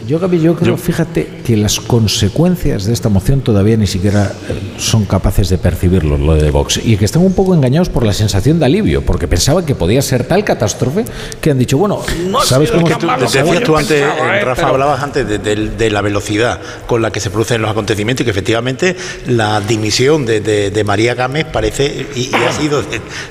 yo, 0.06 0.18
Gaby, 0.18 0.40
yo 0.40 0.54
creo, 0.54 0.76
fíjate, 0.76 1.26
que 1.44 1.56
las 1.56 1.80
consecuencias 1.80 2.84
de 2.84 2.92
esta 2.92 3.08
moción 3.08 3.40
todavía 3.40 3.76
ni 3.76 3.86
siquiera 3.86 4.32
eh, 4.48 4.74
son 4.76 5.04
capaces 5.04 5.48
de 5.48 5.58
percibirlo, 5.58 6.18
lo 6.18 6.34
de 6.34 6.50
Vox, 6.50 6.80
y 6.82 6.96
que 6.96 7.04
están 7.04 7.22
un 7.22 7.32
poco 7.32 7.54
engañados 7.54 7.88
por 7.88 8.04
la 8.04 8.12
sensación 8.12 8.58
de 8.58 8.66
alivio, 8.66 9.02
porque 9.02 9.28
pensaban 9.28 9.64
que 9.64 9.74
podía 9.74 10.02
ser 10.02 10.24
tal 10.24 10.44
catástrofe 10.44 11.04
que 11.40 11.50
han 11.50 11.58
dicho, 11.58 11.78
bueno, 11.78 12.00
no 12.28 12.40
¿sabes 12.42 12.70
cómo 12.70 12.86
que 12.86 12.94
decías 12.94 13.62
tú 13.62 13.76
antes, 13.76 14.02
eh, 14.02 14.40
Rafa, 14.44 14.68
hablabas 14.68 15.02
antes 15.02 15.26
de, 15.26 15.90
la 15.90 16.00
velocidad 16.00 16.60
con 16.86 17.02
la 17.02 17.10
que 17.10 17.20
se 17.20 17.30
producen 17.30 17.62
los 17.62 17.70
acontecimientos 17.70 18.22
y 18.22 18.24
que 18.24 18.30
efectivamente 18.30 18.96
la 19.26 19.60
dimisión 19.60 20.26
de, 20.26 20.82
María 20.84 21.14
Gámez 21.14 21.46
parece 21.46 22.06
y, 22.14 22.30
ha 22.34 22.52
sido 22.52 22.82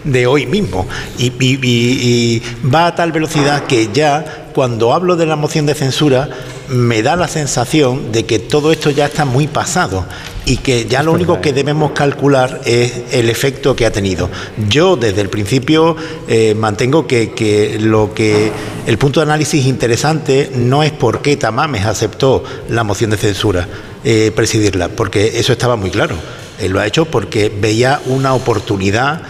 de, 0.04 0.28
hoy 0.28 0.46
mismo. 0.46 0.88
Y 1.18 2.42
va 2.74 2.88
a 2.88 2.96
tal 2.96 3.12
velocidad 3.12 3.64
que 3.64 3.90
ya 3.94 4.43
cuando 4.54 4.94
hablo 4.94 5.16
de 5.16 5.26
la 5.26 5.36
moción 5.36 5.66
de 5.66 5.74
censura, 5.76 6.30
me 6.70 7.02
da 7.02 7.16
la 7.16 7.28
sensación 7.28 8.12
de 8.12 8.26
que 8.26 8.40
todo 8.40 8.72
esto 8.72 8.90
ya 8.90 9.06
está 9.06 9.26
muy 9.26 9.48
pasado 9.48 10.06
y 10.46 10.58
que 10.58 10.86
ya 10.86 11.04
lo 11.04 11.12
único 11.12 11.42
que 11.42 11.54
debemos 11.54 11.92
calcular 11.92 12.62
es 12.66 13.04
el 13.12 13.30
efecto 13.30 13.76
que 13.76 13.86
ha 13.86 13.92
tenido. 13.92 14.30
Yo 14.70 14.96
desde 14.96 15.22
el 15.22 15.30
principio 15.30 15.96
eh, 16.28 16.54
mantengo 16.56 17.08
que, 17.08 17.78
lo 17.80 18.14
que 18.14 18.52
el 18.86 18.98
punto 18.98 19.20
de 19.20 19.26
análisis 19.26 19.66
interesante 19.66 20.52
no 20.56 20.84
es 20.84 20.92
por 20.92 21.22
qué 21.22 21.38
Tamames 21.38 21.86
aceptó 21.86 22.44
la 22.70 22.84
moción 22.84 23.10
de 23.10 23.18
censura, 23.18 23.68
eh, 24.04 24.32
presidirla, 24.36 24.90
porque 24.90 25.40
eso 25.40 25.54
estaba 25.54 25.76
muy 25.76 25.90
claro. 25.90 26.16
Él 26.60 26.72
lo 26.72 26.80
ha 26.80 26.88
hecho 26.88 27.06
porque 27.06 27.50
veía 27.50 28.02
una 28.06 28.34
oportunidad 28.34 29.22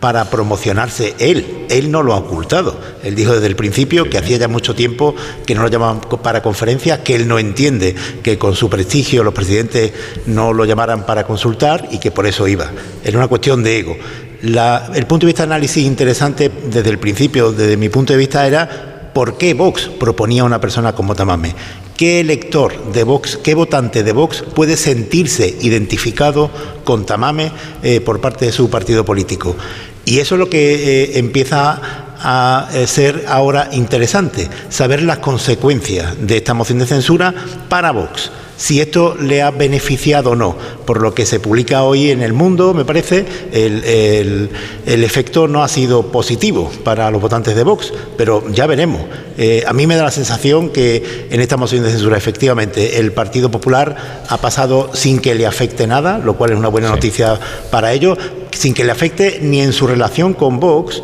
para 0.00 0.24
promocionarse 0.26 1.14
él. 1.18 1.66
Él 1.70 1.90
no 1.90 2.02
lo 2.02 2.14
ha 2.14 2.18
ocultado. 2.18 2.78
Él 3.02 3.14
dijo 3.14 3.34
desde 3.34 3.46
el 3.46 3.56
principio 3.56 4.08
que 4.08 4.18
hacía 4.18 4.36
ya 4.36 4.48
mucho 4.48 4.74
tiempo 4.74 5.14
que 5.44 5.54
no 5.54 5.62
lo 5.62 5.68
llamaban 5.68 6.00
para 6.00 6.42
conferencias, 6.42 7.00
que 7.00 7.16
él 7.16 7.26
no 7.26 7.38
entiende 7.38 7.94
que 8.22 8.38
con 8.38 8.54
su 8.54 8.70
prestigio 8.70 9.24
los 9.24 9.34
presidentes 9.34 9.92
no 10.26 10.52
lo 10.52 10.64
llamaran 10.64 11.04
para 11.04 11.24
consultar 11.24 11.88
y 11.90 11.98
que 11.98 12.10
por 12.10 12.26
eso 12.26 12.46
iba. 12.46 12.70
Era 13.04 13.18
una 13.18 13.28
cuestión 13.28 13.62
de 13.62 13.78
ego. 13.78 13.96
el 14.42 15.06
punto 15.06 15.26
de 15.26 15.30
vista 15.30 15.42
de 15.42 15.52
análisis 15.54 15.84
interesante 15.84 16.50
desde 16.70 16.90
el 16.90 16.98
principio, 16.98 17.52
desde 17.52 17.76
mi 17.76 17.88
punto 17.88 18.12
de 18.12 18.18
vista, 18.18 18.46
era 18.46 19.10
por 19.12 19.36
qué 19.36 19.54
Vox 19.54 19.88
proponía 19.98 20.42
a 20.42 20.44
una 20.44 20.60
persona 20.60 20.94
como 20.94 21.14
Tamame. 21.14 21.54
¿Qué 21.98 22.20
elector 22.20 22.92
de 22.92 23.02
Vox, 23.02 23.40
qué 23.42 23.56
votante 23.56 24.04
de 24.04 24.12
Vox 24.12 24.44
puede 24.54 24.76
sentirse 24.76 25.56
identificado 25.62 26.48
con 26.84 27.04
Tamame 27.04 27.50
eh, 27.82 28.00
por 28.00 28.20
parte 28.20 28.46
de 28.46 28.52
su 28.52 28.70
partido 28.70 29.04
político? 29.04 29.56
Y 30.04 30.20
eso 30.20 30.36
es 30.36 30.38
lo 30.38 30.48
que 30.48 30.74
eh, 30.74 31.18
empieza 31.18 32.14
a 32.20 32.68
eh, 32.72 32.86
ser 32.86 33.24
ahora 33.26 33.70
interesante, 33.72 34.48
saber 34.68 35.02
las 35.02 35.18
consecuencias 35.18 36.14
de 36.20 36.36
esta 36.36 36.54
moción 36.54 36.78
de 36.78 36.86
censura 36.86 37.34
para 37.68 37.90
Vox 37.90 38.30
si 38.58 38.80
esto 38.80 39.16
le 39.18 39.40
ha 39.40 39.50
beneficiado 39.50 40.32
o 40.32 40.36
no. 40.36 40.56
Por 40.84 41.00
lo 41.00 41.14
que 41.14 41.24
se 41.24 41.40
publica 41.40 41.84
hoy 41.84 42.10
en 42.10 42.20
el 42.20 42.34
mundo, 42.34 42.74
me 42.74 42.84
parece, 42.84 43.24
el, 43.52 44.50
efecto 44.84 45.48
no 45.48 45.62
ha 45.62 45.68
sido 45.68 46.10
positivo 46.12 46.70
para 46.84 47.10
los 47.10 47.22
votantes 47.22 47.56
de 47.56 47.62
Vox, 47.62 47.92
pero 48.18 48.44
ya 48.52 48.66
veremos. 48.66 49.00
Eh, 49.38 49.62
a 49.66 49.72
mí 49.72 49.86
me 49.86 49.96
da 49.96 50.02
la 50.02 50.10
sensación 50.10 50.70
que 50.70 51.28
en 51.30 51.40
esta 51.40 51.56
moción 51.56 51.84
de 51.84 51.90
censura, 51.90 52.18
efectivamente, 52.18 52.98
el 52.98 53.12
Partido 53.12 53.50
Popular 53.50 54.24
ha 54.28 54.36
pasado 54.38 54.90
sin 54.92 55.20
que 55.20 55.34
le 55.34 55.46
afecte 55.46 55.86
nada, 55.86 56.18
lo 56.18 56.36
cual 56.36 56.50
es 56.50 56.58
una 56.58 56.68
buena 56.68 56.88
noticia 56.88 57.38
para 57.70 57.92
ellos, 57.92 58.18
sin 58.50 58.74
que 58.74 58.84
le 58.84 58.90
afecte 58.90 59.38
ni 59.40 59.60
en 59.60 59.72
su 59.72 59.86
relación 59.86 60.34
con 60.34 60.58
Vox, 60.58 61.00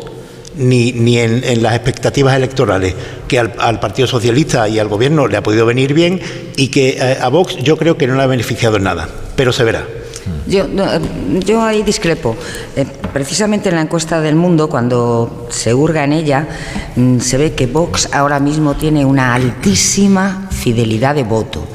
ni, 0.57 0.91
ni 0.91 1.17
en, 1.19 1.61
las 1.61 1.75
expectativas 1.75 2.35
electorales 2.35 2.95
que 3.27 3.39
al, 3.39 3.79
Partido 3.79 4.07
Socialista 4.07 4.67
y 4.67 4.79
al 4.79 4.87
Gobierno 4.87 5.27
le 5.27 5.37
ha 5.37 5.43
podido 5.43 5.65
venir 5.65 5.93
bien 5.93 6.21
y 6.55 6.69
que 6.69 6.97
eh, 6.99 7.17
a 7.21 7.29
Vox 7.29 7.57
yo 7.57 7.77
creo 7.77 7.97
que 7.97 8.07
no 8.07 8.15
le 8.15 8.23
ha 8.23 8.27
beneficiado 8.27 8.77
en 8.77 8.83
nada, 8.83 9.09
pero 9.35 9.51
se 9.51 9.63
verá. 9.63 9.85
Yo, 10.47 10.67
yo 11.39 11.63
ahí 11.63 11.83
discrepo. 11.83 12.35
Eh, 12.75 12.85
precisamente 13.13 13.69
en 13.69 13.75
la 13.75 13.81
encuesta 13.81 14.21
del 14.21 14.35
mundo, 14.35 14.69
cuando 14.69 15.47
se 15.49 15.73
hurga 15.73 16.03
en 16.03 16.13
ella, 16.13 16.47
mm, 16.95 17.19
se 17.19 17.37
ve 17.37 17.53
que 17.53 17.67
Vox 17.67 18.09
ahora 18.11 18.39
mismo 18.39 18.75
tiene 18.75 19.05
una 19.05 19.33
altísima 19.33 20.47
fidelidad 20.51 21.15
de 21.15 21.23
voto. 21.23 21.67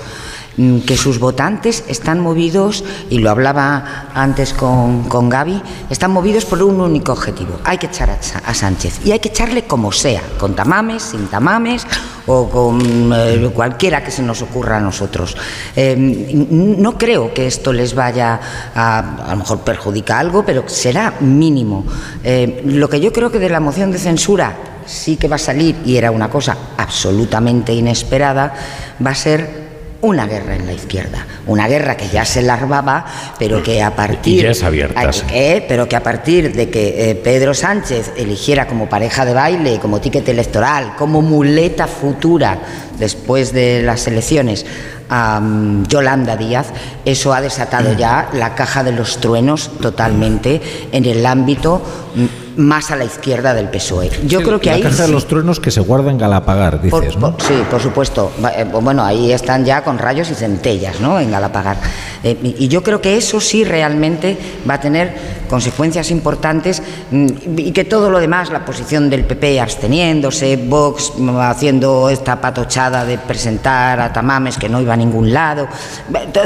Mm, 0.57 0.80
que 0.80 0.97
sus 0.97 1.21
votantes 1.21 1.85
están 1.87 2.21
movidos, 2.21 2.85
y 3.09 3.19
lo 3.19 3.30
hablaba 3.30 4.09
antes 4.14 4.52
con, 4.52 5.04
con 5.04 5.28
Gaby, 5.28 5.62
están 5.90 6.11
movidos 6.11 6.45
por 6.45 6.62
un 6.62 6.80
único 6.80 7.12
objetivo. 7.12 7.61
Hay 7.64 7.78
que 7.78 7.87
echar 7.87 8.11
a, 8.11 8.54
Sánchez 8.54 9.00
y 9.07 9.12
hay 9.12 9.21
que 9.21 9.28
echarle 9.28 9.62
como 9.62 9.92
sea, 9.92 10.23
con 10.38 10.54
tamames, 10.54 11.02
sin 11.02 11.28
tamames 11.28 11.87
o 12.26 12.50
con 12.50 13.12
eh, 13.14 13.50
cualquiera 13.54 14.02
que 14.02 14.11
se 14.11 14.23
nos 14.23 14.42
ocurra 14.42 14.78
a 14.78 14.80
nosotros. 14.80 15.37
Em, 15.76 16.47
no 16.50 16.99
creo 16.99 17.33
que 17.33 17.47
esto 17.47 17.73
les 17.73 17.95
vaya 17.95 18.40
a, 18.75 19.28
a 19.28 19.30
lo 19.30 19.37
mejor 19.37 19.61
perjudicar 19.61 20.19
algo, 20.19 20.45
pero 20.45 20.69
será 20.69 21.14
mínimo. 21.21 21.85
Em, 22.25 22.76
lo 22.76 22.90
que 22.90 23.00
yo 23.00 23.12
creo 23.12 23.30
que 23.30 23.38
de 23.38 23.49
la 23.49 23.61
moción 23.61 23.92
de 23.92 23.99
censura 23.99 24.57
sí 24.85 25.16
que 25.16 25.28
va 25.28 25.37
a 25.37 25.38
salir, 25.38 25.76
y 25.87 25.97
era 25.97 26.11
una 26.11 26.28
cosa 26.28 26.57
absolutamente 26.76 27.73
inesperada, 27.73 28.52
va 29.04 29.11
a 29.11 29.14
ser 29.14 29.69
una 30.02 30.26
guerra 30.26 30.57
en 30.57 30.66
la 30.66 30.73
izquierda, 30.73 31.26
una 31.47 31.69
guerra 31.69 31.97
que 31.97 32.09
ya 32.09 32.25
se 32.25 32.42
larvaba, 32.42 33.04
pero 33.38 33.62
que 33.62 33.83
a 33.83 33.95
partir 33.95 34.47
eh, 35.33 35.64
pero 35.69 35.88
que 35.88 35.97
a 35.97 36.02
partir 36.02 36.54
de 36.54 36.71
que 36.71 37.11
eh, 37.11 37.14
Pedro 37.16 37.52
Sánchez 37.52 38.12
eligiera 38.16 38.66
como 38.66 38.88
pareja 38.88 39.25
de 39.25 39.35
baile, 39.35 39.78
como 39.78 40.00
ticket 40.00 40.28
electoral, 40.28 40.95
como 40.97 41.21
muleta 41.21 41.87
futura 41.87 42.59
después 42.99 43.52
de 43.52 43.83
las 43.83 44.07
elecciones 44.07 44.64
a 45.11 45.40
mm, 45.40 45.87
Yolanda 45.87 46.37
Díaz, 46.37 46.69
eso 47.04 47.35
ha 47.35 47.40
desatado 47.40 47.92
ya 47.95 48.30
la 48.33 48.54
caja 48.54 48.83
de 48.83 48.92
los 48.92 49.19
truenos 49.19 49.71
totalmente 49.80 50.61
en 50.92 51.04
el 51.04 51.26
ámbito 51.26 51.83
mm, 52.14 52.39
más 52.57 52.90
a 52.90 52.97
la 52.97 53.04
izquierda 53.04 53.54
del 53.54 53.69
PSOE. 53.69 54.11
Yo 54.26 54.42
creo 54.42 54.61
que 54.61 54.71
la 54.71 54.76
ahí 54.76 54.83
caja 54.83 55.07
de 55.07 55.12
los 55.12 55.26
truenos 55.26 55.61
que 55.61 55.71
se 55.71 55.80
guardan 55.80 56.19
Galapagar, 56.19 56.80
dices, 56.80 57.16
¿no? 57.16 57.37
sí, 57.38 57.54
por 57.71 57.80
supuesto. 57.80 58.33
Eh, 58.57 58.64
bueno, 58.64 59.04
ahí 59.04 59.33
están 59.33 59.64
ya 59.64 59.83
con 59.83 59.99
rayos 59.99 60.30
y 60.30 60.35
centellas, 60.35 61.00
¿no? 61.00 61.19
En 61.21 61.30
Galapagar. 61.30 61.79
Eh, 62.22 62.37
y 62.59 62.68
yo 62.68 62.83
creo 62.83 63.01
que 63.01 63.16
eso 63.16 63.40
sí 63.40 63.64
realmente 63.64 64.37
va 64.68 64.74
a 64.74 64.81
tener 64.81 65.39
consecuencias 65.50 66.10
importantes 66.12 66.80
mm, 67.10 67.26
y 67.58 67.72
que 67.72 67.84
todo 67.84 68.08
lo 68.08 68.20
demás, 68.20 68.50
la 68.50 68.64
posición 68.64 69.10
del 69.10 69.24
PP 69.24 69.60
absteniéndose, 69.60 70.56
Vox 70.56 71.12
haciendo 71.40 72.08
esta 72.08 72.40
patochada 72.40 73.04
de 73.04 73.18
presentar 73.18 74.00
a 74.00 74.12
Tamames 74.12 74.56
que 74.56 74.68
no 74.68 74.80
iba 74.80 74.94
a 74.94 74.96
ningún 74.96 75.32
lado, 75.32 75.66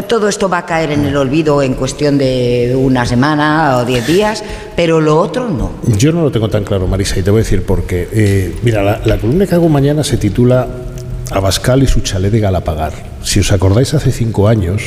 todo 0.08 0.28
esto 0.28 0.48
va 0.48 0.58
a 0.58 0.66
caer 0.66 0.92
en 0.92 1.04
el 1.04 1.16
olvido 1.16 1.62
en 1.62 1.74
cuestión 1.74 2.16
de 2.18 2.74
una 2.76 3.04
semana 3.04 3.78
o 3.78 3.84
diez 3.84 4.06
días, 4.06 4.42
pero 4.74 5.00
lo 5.00 5.18
otro 5.18 5.48
no. 5.48 5.72
Yo 5.98 6.10
no 6.12 6.22
lo 6.22 6.30
tengo 6.30 6.48
tan 6.48 6.64
claro, 6.64 6.86
Marisa, 6.86 7.18
y 7.18 7.22
te 7.22 7.30
voy 7.30 7.40
a 7.40 7.44
decir 7.44 7.64
por 7.64 7.84
qué. 7.84 8.08
Eh, 8.10 8.56
mira, 8.62 9.00
la, 9.04 9.18
columna 9.18 9.46
que 9.46 9.54
hago 9.54 9.68
mañana 9.68 10.02
se 10.02 10.16
titula 10.16 10.66
Abascal 11.30 11.82
y 11.82 11.86
su 11.86 12.00
chalet 12.00 12.32
de 12.32 12.40
Galapagar. 12.40 12.92
Si 13.22 13.40
os 13.40 13.52
acordáis, 13.52 13.92
hace 13.94 14.12
cinco 14.12 14.48
años, 14.48 14.82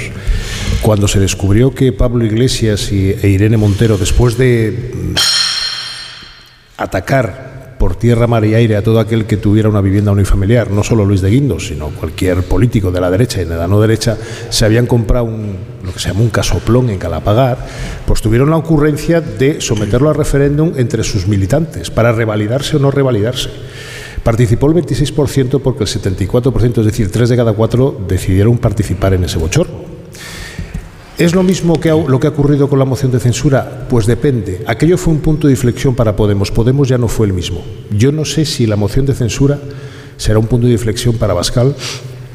cuando 0.82 1.08
se 1.08 1.20
descubrió 1.20 1.74
que 1.74 1.92
Pablo 1.92 2.26
Iglesias 2.26 2.92
y, 2.92 3.12
e 3.12 3.28
Irene 3.30 3.58
Montero, 3.58 3.98
después 3.98 4.38
de 4.38 4.92
mm, 4.94 5.16
atacar 6.78 7.76
por 7.78 7.96
tierra, 7.96 8.28
mar 8.28 8.44
y 8.44 8.56
aire 8.56 8.76
a 8.76 8.82
todo 8.82 9.00
aquel 9.00 9.26
que 9.26 9.38
tuviera 9.38 9.70
una 9.70 9.82
vivienda 9.82 10.12
unifamiliar, 10.12 10.72
no 10.72 10.84
solo 10.84 11.06
Luis 11.06 11.22
de 11.22 11.30
Guindos, 11.30 11.68
sino 11.68 11.90
cualquier 11.90 12.44
político 12.44 12.92
de 12.92 13.00
la 13.00 13.12
derecha 13.12 13.42
y 13.42 13.46
de 13.46 13.56
la 13.56 13.68
no 13.68 13.80
derecha, 13.80 14.18
se 14.50 14.66
habían 14.66 14.88
comprado 14.88 15.26
un, 15.26 15.56
lo 15.84 15.94
que 15.94 16.00
se 16.00 16.10
llama 16.10 16.22
un 16.22 16.30
casoplón 16.30 16.90
en 16.90 16.98
Calapagar, 16.98 17.58
pues 18.06 18.22
tuvieron 18.22 18.50
la 18.50 18.58
ocurrencia 18.58 19.22
de 19.22 19.62
someterlo 19.62 20.10
a 20.10 20.14
referéndum 20.14 20.74
entre 20.78 21.04
sus 21.04 21.28
militantes 21.28 21.92
para 21.92 22.12
revalidarse 22.12 22.78
o 22.78 22.80
no 22.80 22.92
revalidarse. 22.92 23.50
Participó 24.24 24.68
el 24.68 24.84
26% 24.84 25.62
porque 25.62 25.84
el 25.84 25.90
74%, 25.90 26.80
es 26.80 26.86
decir, 26.86 27.12
tres 27.12 27.30
de 27.30 27.38
cada 27.38 27.54
cuatro, 27.54 27.98
decidieron 28.08 28.58
participar 28.58 29.14
en 29.14 29.24
ese 29.24 29.38
bochorno. 29.38 29.87
¿Es 31.18 31.34
lo 31.34 31.42
mismo 31.42 31.80
que 31.80 31.90
lo 31.90 32.20
que 32.20 32.28
ha 32.28 32.30
ocurrido 32.30 32.70
con 32.70 32.78
la 32.78 32.86
moción 32.86 33.12
de 33.12 33.20
censura? 33.20 33.88
Pues 33.90 34.06
depende. 34.06 34.64
Aquello 34.68 35.00
fue 35.00 35.16
un 35.16 35.20
punto 35.20 35.48
de 35.48 35.54
inflexión 35.54 35.96
para 35.96 36.16
Podemos. 36.16 36.52
Podemos 36.52 36.88
ya 36.88 37.00
no 37.00 37.08
fue 37.08 37.26
el 37.26 37.34
mismo. 37.34 37.64
Yo 37.90 38.12
no 38.12 38.24
sé 38.24 38.46
si 38.46 38.68
la 38.68 38.76
moción 38.76 39.08
de 39.08 39.16
censura 39.16 39.58
será 40.16 40.38
un 40.38 40.46
punto 40.46 40.68
de 40.68 40.74
inflexión 40.74 41.16
para 41.16 41.34
Bascal 41.34 41.76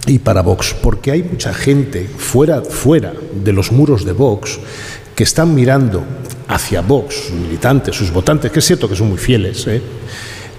y 0.08 0.18
para 0.18 0.42
Vox, 0.42 0.74
porque 0.82 1.12
hay 1.12 1.22
mucha 1.22 1.54
gente 1.54 2.08
fuera, 2.16 2.62
fuera 2.62 3.12
de 3.44 3.52
los 3.52 3.70
muros 3.70 4.04
de 4.04 4.12
Vox 4.12 4.58
que 5.14 5.22
están 5.22 5.54
mirando 5.54 6.02
hacia 6.48 6.80
Vox, 6.80 7.28
sus 7.28 7.34
militantes, 7.34 7.94
sus 7.94 8.12
votantes, 8.12 8.50
que 8.50 8.58
es 8.58 8.64
cierto 8.64 8.88
que 8.88 8.96
son 8.96 9.10
muy 9.10 9.18
fieles, 9.18 9.64
¿eh? 9.68 9.80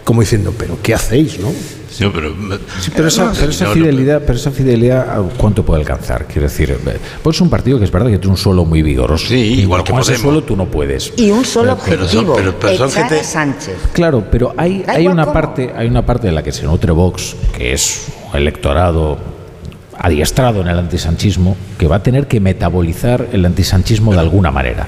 como 0.06 0.22
diciendo, 0.22 0.54
pero 0.58 0.78
¿qué 0.82 0.94
hacéis? 0.94 1.42
¿no? 1.42 1.52
Sí, 1.94 2.06
pero, 2.12 3.08
esa, 3.08 3.32
fidelidad, 3.34 4.24
pero 4.26 4.34
esa 4.34 4.50
fidelidad, 4.50 5.22
¿cuánto 5.38 5.64
puede 5.64 5.82
alcanzar? 5.82 6.26
Quiero 6.26 6.48
decir, 6.48 6.76
pues 7.22 7.36
es 7.36 7.42
un 7.42 7.52
partido 7.52 7.78
que 7.78 7.86
es 7.86 7.92
verdad 7.92 8.10
que 8.10 8.18
tiene 8.18 8.32
un 8.32 8.38
suelo 8.38 8.66
muy 8.66 8.82
vigoroso. 8.82 9.28
Sí, 9.28 9.62
igual 9.62 9.84
que 9.84 9.94
ese 9.94 10.18
suelo 10.18 10.42
tú 10.44 10.56
no 10.56 10.66
puedes. 10.66 11.14
Y 11.18 11.30
un 11.30 11.46
solo 11.46 11.74
objetivo, 11.74 12.36
pero, 12.60 12.90
Sánchez. 12.90 13.76
Claro, 13.94 14.26
pero 14.32 14.56
hay, 14.58 14.84
hay 14.88 15.08
una 15.08 15.32
parte, 15.32 15.72
hay 15.76 15.88
una 15.88 16.04
parte 16.04 16.28
de 16.28 16.34
la 16.34 16.42
que 16.42 16.52
se 16.52 16.64
nutre 16.64 16.92
Vox, 16.92 17.36
que 17.56 17.74
es 17.74 18.08
electorado 18.34 19.33
adiestrado 20.04 20.62
en 20.62 20.68
el 20.68 20.78
antisanchismo 20.78 21.56
que 21.78 21.88
va 21.88 21.96
a 21.96 22.04
tener 22.04 22.28
que 22.28 22.42
metabolizar 22.42 23.30
el 23.32 23.46
antisanchismo 23.46 24.12
de 24.12 24.20
alguna 24.20 24.52
manera. 24.52 24.86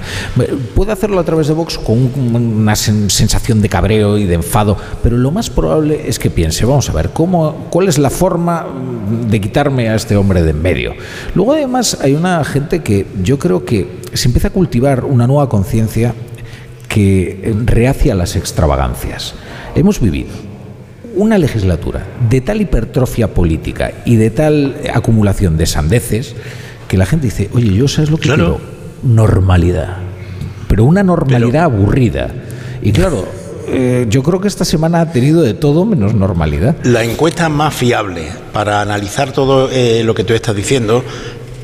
Puede 0.75 0.91
hacerlo 0.91 1.21
a 1.21 1.23
través 1.23 1.47
de 1.47 1.53
Vox 1.53 1.77
con 1.77 2.11
una 2.35 2.75
sensación 2.75 3.61
de 3.61 3.69
cabreo 3.69 4.17
y 4.17 4.25
de 4.25 4.35
enfado, 4.35 4.77
pero 5.01 5.17
lo 5.17 5.31
más 5.31 5.49
probable 5.49 6.03
es 6.07 6.19
que 6.19 6.29
piense, 6.29 6.65
vamos 6.65 6.89
a 6.89 6.93
ver, 6.93 7.11
¿cómo, 7.11 7.67
¿cuál 7.69 7.87
es 7.87 7.97
la 7.97 8.09
forma 8.09 8.67
de 9.29 9.39
quitarme 9.39 9.87
a 9.89 9.95
este 9.95 10.17
hombre 10.17 10.43
de 10.43 10.51
en 10.51 10.61
medio? 10.61 10.93
Luego 11.33 11.53
además 11.53 11.97
hay 12.01 12.13
una 12.13 12.43
gente 12.43 12.83
que 12.83 13.07
yo 13.23 13.39
creo 13.39 13.63
que 13.63 14.01
se 14.13 14.27
empieza 14.27 14.49
a 14.49 14.51
cultivar 14.51 15.05
una 15.05 15.27
nueva 15.27 15.47
conciencia 15.47 16.13
que 16.89 17.55
rehacia 17.63 18.15
las 18.15 18.35
extravagancias. 18.35 19.33
Hemos 19.75 20.01
vivido 20.01 20.54
una 21.15 21.37
legislatura 21.37 22.05
de 22.29 22.41
tal 22.41 22.61
hipertrofia 22.61 23.33
política 23.33 23.91
y 24.05 24.15
de 24.15 24.29
tal 24.29 24.75
acumulación 24.93 25.57
de 25.57 25.65
sandeces 25.65 26.35
que 26.87 26.97
la 26.97 27.05
gente 27.05 27.27
dice, 27.27 27.49
oye, 27.53 27.73
yo 27.73 27.87
sabes 27.87 28.11
lo 28.11 28.17
que 28.17 28.29
quiero, 28.29 28.59
normalidad, 29.03 29.97
pero 30.67 30.83
una 30.83 31.03
normalidad 31.03 31.63
aburrida. 31.63 32.29
Y 32.81 32.91
claro, 32.91 33.25
eh, 33.67 34.05
yo 34.09 34.21
creo 34.21 34.39
que 34.39 34.47
esta 34.47 34.65
semana 34.65 35.01
ha 35.01 35.11
tenido 35.11 35.41
de 35.41 35.53
todo 35.53 35.85
menos 35.85 36.13
normalidad. 36.13 36.75
La 36.83 37.03
encuesta 37.03 37.49
más 37.49 37.73
fiable 37.73 38.27
para 38.53 38.81
analizar 38.81 39.31
todo 39.31 39.69
eh, 39.71 40.03
lo 40.03 40.13
que 40.13 40.23
tú 40.23 40.33
estás 40.33 40.55
diciendo 40.55 41.03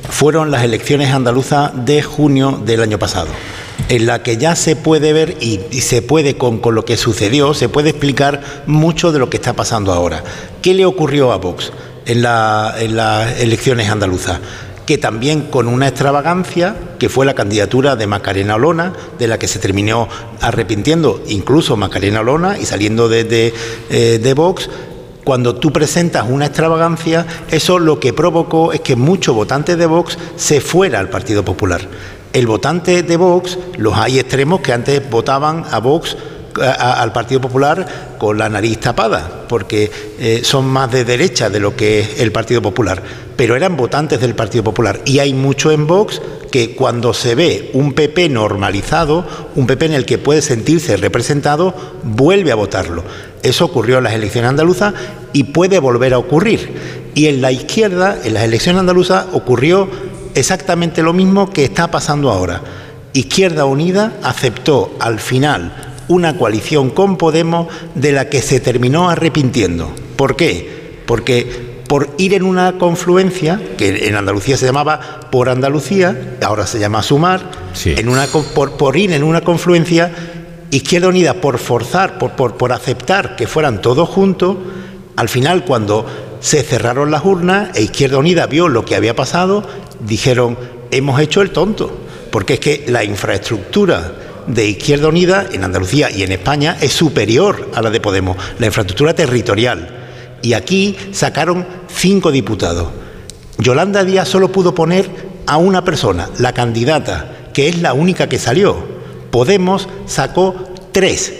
fueron 0.10 0.52
las 0.52 0.64
elecciones 0.64 1.12
andaluzas 1.12 1.72
de 1.86 2.02
junio 2.02 2.62
del 2.66 2.82
año 2.82 2.98
pasado. 2.98 3.28
En 3.89 4.06
la 4.06 4.24
que 4.24 4.38
ya 4.38 4.56
se 4.56 4.76
puede 4.76 5.13
ver 5.13 5.38
y, 5.39 5.60
se 5.82 6.02
puede, 6.02 6.38
con, 6.38 6.62
lo 6.63 6.86
que 6.86 6.98
sucedió, 6.98 7.54
se 7.54 7.70
puede 7.70 7.89
explicar 7.89 8.41
mucho 8.65 9.12
de 9.12 9.20
lo 9.20 9.30
que 9.30 9.38
está 9.38 9.54
pasando 9.54 9.94
ahora. 9.94 10.24
¿Qué 10.62 10.74
le 10.74 10.86
ocurrió 10.86 11.32
a 11.32 11.38
Vox 11.38 11.72
en, 12.06 12.22
las 12.22 13.39
elecciones 13.39 13.89
andaluzas? 13.89 14.39
que 14.86 14.98
también 14.98 15.44
con 15.44 15.67
una 15.67 15.88
extravagancia, 15.88 16.76
que 17.00 17.08
fue 17.08 17.26
la 17.26 17.36
candidatura 17.36 17.96
de 17.96 18.08
Macarena 18.08 18.56
Olona, 18.56 18.91
de 19.17 19.28
la 19.28 19.38
que 19.38 19.48
se 19.48 19.60
terminó 19.60 20.10
arrepintiendo 20.41 21.24
incluso 21.28 21.78
Macarena 21.78 22.20
Olona 22.20 22.58
y 22.58 22.65
saliendo 22.65 23.08
de, 23.08 23.54
eh, 23.89 24.20
de, 24.22 24.34
Vox, 24.34 24.70
cuando 25.24 25.56
tú 25.56 25.72
presentas 25.72 26.26
una 26.28 26.48
extravagancia, 26.48 27.26
eso 27.52 27.80
lo 27.80 28.00
que 28.00 28.12
provocó 28.12 28.74
es 28.74 28.82
que 28.82 28.96
muchos 28.96 29.36
votantes 29.36 29.78
de 29.78 29.86
Vox 29.86 30.17
se 30.36 30.60
fuera 30.60 31.00
al 31.00 31.10
Partido 31.10 31.46
Popular. 31.46 31.88
El 32.34 32.48
votante 32.48 33.04
de 33.04 33.17
Vox, 33.17 33.58
los 33.78 33.98
hay 33.98 34.20
extremos 34.20 34.62
que 34.62 34.72
antes 34.72 35.10
votaban 35.10 35.65
a 35.70 35.80
Vox 35.80 36.15
al 36.60 37.12
Partido 37.12 37.41
Popular 37.41 38.15
con 38.17 38.38
la 38.38 38.50
nariz 38.50 38.80
tapada, 38.80 39.46
porque 39.48 39.91
eh, 40.20 40.41
son 40.44 40.65
más 40.67 40.91
de 40.91 41.06
derecha 41.06 41.50
de 41.50 41.60
lo 41.60 41.76
que 41.76 42.00
es 42.00 42.20
el 42.20 42.32
Partido 42.32 42.62
Popular, 42.62 43.02
pero 43.36 43.56
eran 43.56 43.78
votantes 43.78 44.20
del 44.22 44.36
Partido 44.36 44.63
Popular. 44.63 45.02
Y 45.06 45.20
hay 45.20 45.34
mucho 45.34 45.72
en 45.72 45.88
Vox 45.88 46.22
que 46.52 46.76
cuando 46.76 47.13
se 47.13 47.36
ve 47.36 47.70
un 47.74 47.94
PP 47.94 48.30
normalizado, 48.30 49.26
un 49.56 49.67
PP 49.67 49.86
en 49.88 49.94
el 49.94 50.06
que 50.06 50.17
puede 50.17 50.41
sentirse 50.41 50.98
representado, 50.98 51.74
vuelve 52.04 52.52
a 52.52 52.56
votarlo. 52.56 53.04
Eso 53.44 53.65
ocurrió 53.65 53.98
en 53.98 54.04
las 54.04 54.13
elecciones 54.13 54.50
andaluzas 54.50 54.94
y 55.34 55.46
puede 55.46 55.80
volver 55.80 56.13
a 56.13 56.17
ocurrir. 56.17 57.02
Y 57.15 57.28
en 57.28 57.41
la 57.41 57.52
izquierda, 57.52 58.17
en 58.24 58.34
las 58.36 58.44
elecciones 58.44 58.80
andaluzas, 58.80 59.26
ocurrió 59.34 59.89
exactamente 60.36 61.04
lo 61.04 61.13
mismo 61.13 61.52
que 61.52 61.63
está 61.63 61.89
pasando 61.89 62.32
ahora. 62.32 62.62
Izquierda 63.13 63.65
Unida 63.65 64.13
aceptó 64.24 64.96
al 65.00 65.20
final 65.20 65.91
una 66.08 66.38
coalición 66.38 66.89
con 66.89 67.17
Podemos 67.17 67.67
de 67.96 68.12
la 68.12 68.30
que 68.30 68.41
se 68.41 68.60
terminó 68.60 69.10
arrepintiendo. 69.10 69.91
¿Por 70.15 70.36
qué? 70.36 71.02
Porque 71.06 71.72
por 71.88 72.10
ir 72.17 72.34
en 72.34 72.44
una 72.44 72.78
confluencia, 72.78 73.60
que 73.78 74.08
en 74.08 74.15
Andalucía 74.15 74.56
se 74.56 74.65
llamaba 74.65 75.20
por 75.30 75.50
Andalucía, 75.50 76.38
ahora 76.41 76.65
se 76.65 76.80
llama 76.80 77.04
Sumar, 77.04 77.41
en 77.84 78.08
una, 78.08 78.28
por, 78.28 78.96
ir 78.96 79.12
en 79.12 79.24
una 79.24 79.41
confluencia, 79.41 80.10
Izquierda 80.70 81.10
Unida, 81.10 81.34
por 81.34 81.58
forzar, 81.58 82.17
por, 82.17 82.32
por, 82.32 82.56
por 82.56 82.72
aceptar 82.72 83.36
que 83.36 83.46
fueran 83.46 83.82
todos 83.82 84.08
juntos, 84.08 84.56
al 85.17 85.28
final 85.28 85.65
cuando 85.65 86.06
se 86.39 86.63
cerraron 86.63 87.12
las 87.12 87.26
urnas 87.26 87.70
e 87.76 87.84
Izquierda 87.84 88.17
Unida 88.20 88.48
vio 88.48 88.70
lo 88.70 88.86
que 88.86 88.96
había 88.96 89.13
pasado, 89.13 89.63
dijeron, 90.06 90.58
hemos 90.92 91.20
hecho 91.20 91.42
el 91.42 91.52
tonto, 91.52 91.92
porque 92.32 92.56
es 92.56 92.60
que 92.60 92.86
la 92.88 93.04
infraestructura 93.04 94.14
de 94.48 94.68
Izquierda 94.68 95.08
Unida 95.08 95.46
en 95.52 95.64
Andalucía 95.64 96.10
y 96.10 96.24
en 96.24 96.32
España 96.32 96.78
es 96.82 96.94
superior 96.94 97.70
a 97.74 97.82
la 97.82 97.90
de 97.90 98.00
Podemos, 98.00 98.38
la 98.60 98.66
infraestructura 98.66 99.14
territorial. 99.14 100.00
Y 100.42 100.54
aquí 100.54 100.98
sacaron 101.12 101.66
cinco 101.94 102.32
diputados. 102.32 102.90
Yolanda 103.58 104.04
Díaz 104.04 104.28
solo 104.28 104.52
pudo 104.52 104.74
poner 104.74 105.10
a 105.46 105.58
una 105.58 105.84
persona, 105.84 106.30
la 106.40 106.54
candidata, 106.54 107.50
que 107.54 107.70
es 107.70 107.82
la 107.82 107.94
única 107.94 108.28
que 108.28 108.40
salió. 108.40 108.78
Podemos 109.30 109.88
sacó 110.08 110.56
tres 110.92 111.34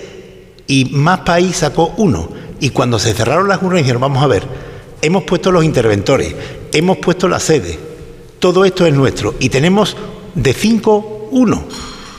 y 0.68 0.86
Más 0.86 1.22
País 1.22 1.58
sacó 1.58 1.94
uno. 1.98 2.30
Y 2.60 2.70
cuando 2.70 3.00
se 3.00 3.14
cerraron 3.14 3.48
las 3.48 3.62
urnas 3.62 3.82
dijeron, 3.82 4.02
vamos 4.02 4.24
a 4.24 4.28
ver, 4.28 4.44
hemos 5.02 5.24
puesto 5.24 5.52
los 5.52 5.64
interventores, 5.64 6.36
hemos 6.74 6.98
puesto 6.98 7.28
la 7.28 7.40
sede, 7.40 7.80
todo 8.42 8.66
esto 8.66 8.88
es 8.88 8.94
nuestro 8.94 9.36
y 9.40 9.48
tenemos 9.48 9.96
de 10.36 10.54
cinco 10.54 11.30
uno. 11.32 11.64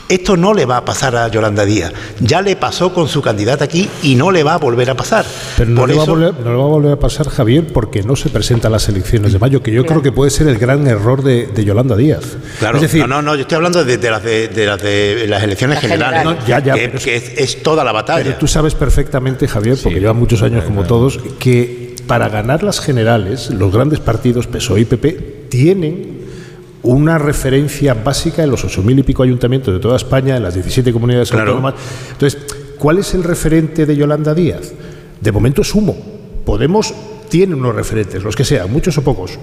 Esto 0.09 0.37
no 0.37 0.53
le 0.53 0.65
va 0.65 0.77
a 0.77 0.85
pasar 0.85 1.15
a 1.15 1.27
Yolanda 1.27 1.65
Díaz. 1.65 1.91
Ya 2.19 2.41
le 2.41 2.55
pasó 2.55 2.93
con 2.93 3.07
su 3.07 3.21
candidata 3.21 3.65
aquí 3.65 3.89
y 4.03 4.15
no 4.15 4.31
le 4.31 4.43
va 4.43 4.53
a 4.53 4.57
volver 4.57 4.89
a 4.89 4.95
pasar. 4.95 5.25
Pero 5.57 5.71
no, 5.71 5.87
le, 5.87 5.95
va 5.95 6.03
a 6.03 6.05
volver, 6.05 6.91
a 6.91 6.99
pasar, 6.99 7.27
Javier, 7.29 7.67
porque 7.73 8.03
no 8.03 8.15
se 8.15 8.29
presenta 8.29 8.67
a 8.67 8.71
las 8.71 8.87
elecciones 8.89 9.33
de 9.33 9.39
mayo, 9.39 9.63
que 9.63 9.71
yo 9.71 9.85
creo 9.85 10.01
que 10.01 10.11
puede 10.11 10.29
ser 10.29 10.47
el 10.47 10.59
gran 10.59 10.85
error 10.87 11.23
de, 11.23 11.49
Yolanda 11.63 11.95
Díaz. 11.95 12.37
Claro, 12.59 12.79
no, 12.79 13.07
no, 13.07 13.21
no, 13.21 13.35
yo 13.35 13.41
estoy 13.41 13.55
hablando 13.55 13.83
de, 13.83 13.97
las, 14.09 14.23
de, 14.23 15.25
las, 15.27 15.43
elecciones 15.43 15.79
generales, 15.79 16.37
ya, 16.45 16.59
ya, 16.59 16.75
que, 16.75 17.33
es, 17.37 17.63
toda 17.63 17.83
la 17.83 17.91
batalla. 17.91 18.23
Pero 18.23 18.37
tú 18.37 18.47
sabes 18.47 18.75
perfectamente, 18.75 19.47
Javier, 19.47 19.77
porque 19.81 19.99
lleva 19.99 20.13
muchos 20.13 20.41
años 20.43 20.63
como 20.63 20.83
todos, 20.83 21.19
que 21.39 21.82
para 22.07 22.29
ganar 22.29 22.63
las 22.63 22.79
generales, 22.79 23.49
los 23.49 23.71
grandes 23.71 23.99
partidos 23.99 24.47
PSOE 24.47 24.81
y 24.81 24.85
PP 24.85 25.45
tienen 25.49 26.23
una 26.83 27.17
referencia 27.17 27.93
básica 27.93 28.43
en 28.43 28.51
los 28.51 28.63
ocho 28.65 28.83
mil 28.83 28.99
y 28.99 29.03
pico 29.03 29.23
ayuntamientos 29.23 29.73
de 29.73 29.79
toda 29.79 29.95
España, 29.95 30.35
en 30.35 30.43
las 30.43 30.53
17 30.53 30.91
comunidades 30.91 31.31
autónomas. 31.31 31.75
Entonces, 32.11 32.41
¿cuál 32.77 32.97
es 32.97 33.13
el 33.13 33.23
referente 33.23 33.85
de 33.85 33.95
Yolanda 33.95 34.33
Díaz? 34.33 34.73
De 35.21 35.31
momento 35.31 35.61
es 35.61 35.73
humo. 35.73 35.95
Podemos 36.45 36.93
tiene 37.29 37.55
unos 37.55 37.73
referentes, 37.73 38.21
los 38.21 38.35
que 38.35 38.45
sean, 38.45 38.71
muchos 38.71 38.97
o 38.97 39.01
pocos. 39.03 39.39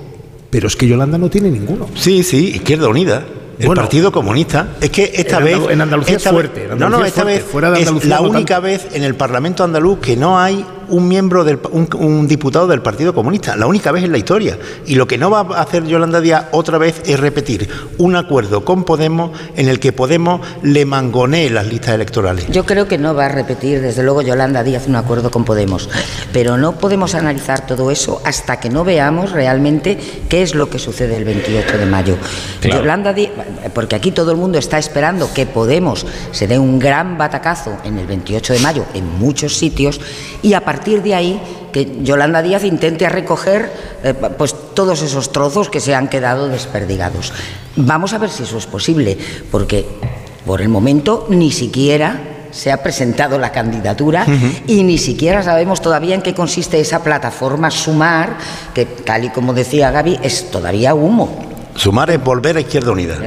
Pero 0.50 0.68
es 0.68 0.76
que 0.76 0.86
Yolanda 0.86 1.18
no 1.18 1.30
tiene 1.30 1.50
ninguno. 1.50 1.88
Sí, 1.94 2.22
sí, 2.22 2.50
Izquierda 2.54 2.88
Unida. 2.88 3.24
El 3.58 3.68
Partido 3.74 4.12
Comunista. 4.12 4.76
Es 4.80 4.90
que 4.90 5.10
esta 5.14 5.38
vez. 5.38 5.58
En 5.68 5.80
Andalucía 5.80 6.16
es 6.16 6.22
fuerte. 6.22 6.68
no, 6.76 6.88
no, 6.88 7.04
esta 7.04 7.24
vez. 7.24 7.42
Fuera 7.42 7.70
de 7.70 7.78
Andalucía 7.78 8.14
es 8.14 8.20
la 8.20 8.26
única 8.26 8.60
vez 8.60 8.86
en 8.92 9.02
el 9.02 9.14
Parlamento 9.14 9.64
andaluz 9.64 9.98
que 9.98 10.16
no 10.16 10.38
hay 10.38 10.64
un 10.90 11.08
miembro, 11.08 11.44
del, 11.44 11.58
un, 11.72 12.26
diputado 12.26 12.66
del 12.66 12.82
Partido 12.82 13.14
Comunista, 13.14 13.56
la 13.56 13.66
única 13.66 13.92
vez 13.92 14.04
en 14.04 14.12
la 14.12 14.18
historia. 14.18 14.58
Y 14.86 14.94
lo 14.94 15.06
que 15.06 15.18
no 15.18 15.30
va 15.30 15.40
a 15.40 15.62
hacer 15.62 15.84
Yolanda 15.84 16.20
Díaz 16.20 16.46
otra 16.52 16.78
vez 16.78 17.02
es 17.06 17.18
repetir 17.18 17.68
un 17.98 18.16
acuerdo 18.16 18.64
con 18.64 18.84
Podemos 18.84 19.30
en 19.56 19.68
el 19.68 19.80
que 19.80 19.92
Podemos 19.92 20.40
le 20.62 20.84
mangonee 20.84 21.50
las 21.50 21.66
listas 21.66 21.94
electorales. 21.94 22.46
Yo 22.48 22.64
creo 22.64 22.88
que 22.88 22.98
no 22.98 23.14
va 23.14 23.26
a 23.26 23.28
repetir, 23.28 23.80
desde 23.80 24.02
luego, 24.02 24.22
Yolanda 24.22 24.62
Díaz 24.62 24.86
un 24.86 24.96
acuerdo 24.96 25.30
con 25.30 25.44
Podemos. 25.44 25.88
Pero 26.32 26.56
no 26.56 26.72
podemos 26.72 27.14
analizar 27.14 27.66
todo 27.66 27.90
eso 27.90 28.20
hasta 28.24 28.60
que 28.60 28.70
no 28.70 28.84
veamos 28.84 29.32
realmente 29.32 29.98
qué 30.28 30.42
es 30.42 30.54
lo 30.54 30.68
que 30.68 30.78
sucede 30.78 31.16
el 31.16 31.24
28 31.24 31.78
de 31.78 31.86
mayo. 31.86 32.16
Yolanda 32.62 33.12
Díaz, 33.12 33.32
porque 33.74 33.96
aquí 33.96 34.10
todo 34.10 34.32
el 34.32 34.36
mundo 34.36 34.58
está 34.58 34.78
esperando 34.78 35.32
que 35.32 35.46
Podemos 35.46 36.06
se 36.32 36.46
dé 36.46 36.58
un 36.58 36.78
gran 36.78 37.18
batacazo 37.18 37.76
en 37.84 37.98
el 37.98 38.06
28 38.06 38.54
de 38.54 38.58
mayo 38.60 38.84
en 38.94 39.18
muchos 39.18 39.56
sitios 39.56 40.00
y 40.42 40.54
a 40.54 40.64
partir 40.64 40.79
partir 40.80 41.02
de 41.02 41.14
ahí 41.14 41.40
que 41.72 41.98
Yolanda 42.02 42.40
Díaz 42.40 42.64
intente 42.64 43.06
recoger 43.06 43.70
eh, 44.02 44.14
pues 44.14 44.56
todos 44.72 45.02
esos 45.02 45.30
trozos 45.30 45.68
que 45.68 45.78
se 45.78 45.94
han 45.94 46.08
quedado 46.08 46.48
desperdigados. 46.48 47.34
Vamos 47.76 48.14
a 48.14 48.18
ver 48.18 48.30
si 48.30 48.44
eso 48.44 48.56
es 48.56 48.64
posible, 48.64 49.18
porque 49.50 49.84
por 50.46 50.62
el 50.62 50.70
momento 50.70 51.26
ni 51.28 51.52
siquiera 51.52 52.48
se 52.50 52.72
ha 52.72 52.82
presentado 52.82 53.38
la 53.38 53.52
candidatura 53.52 54.26
y 54.66 54.82
ni 54.82 54.96
siquiera 54.96 55.42
sabemos 55.42 55.82
todavía 55.82 56.14
en 56.14 56.22
qué 56.22 56.34
consiste 56.34 56.80
esa 56.80 57.04
plataforma 57.04 57.70
Sumar, 57.70 58.38
que 58.72 58.86
tal 58.86 59.26
y 59.26 59.28
como 59.28 59.52
decía 59.52 59.90
Gaby, 59.90 60.18
es 60.22 60.50
todavía 60.50 60.94
humo. 60.94 61.49
Sumar 61.74 62.10
es 62.10 62.22
volver 62.22 62.56
a 62.56 62.60
Izquierda 62.60 62.92
Unida. 62.92 63.18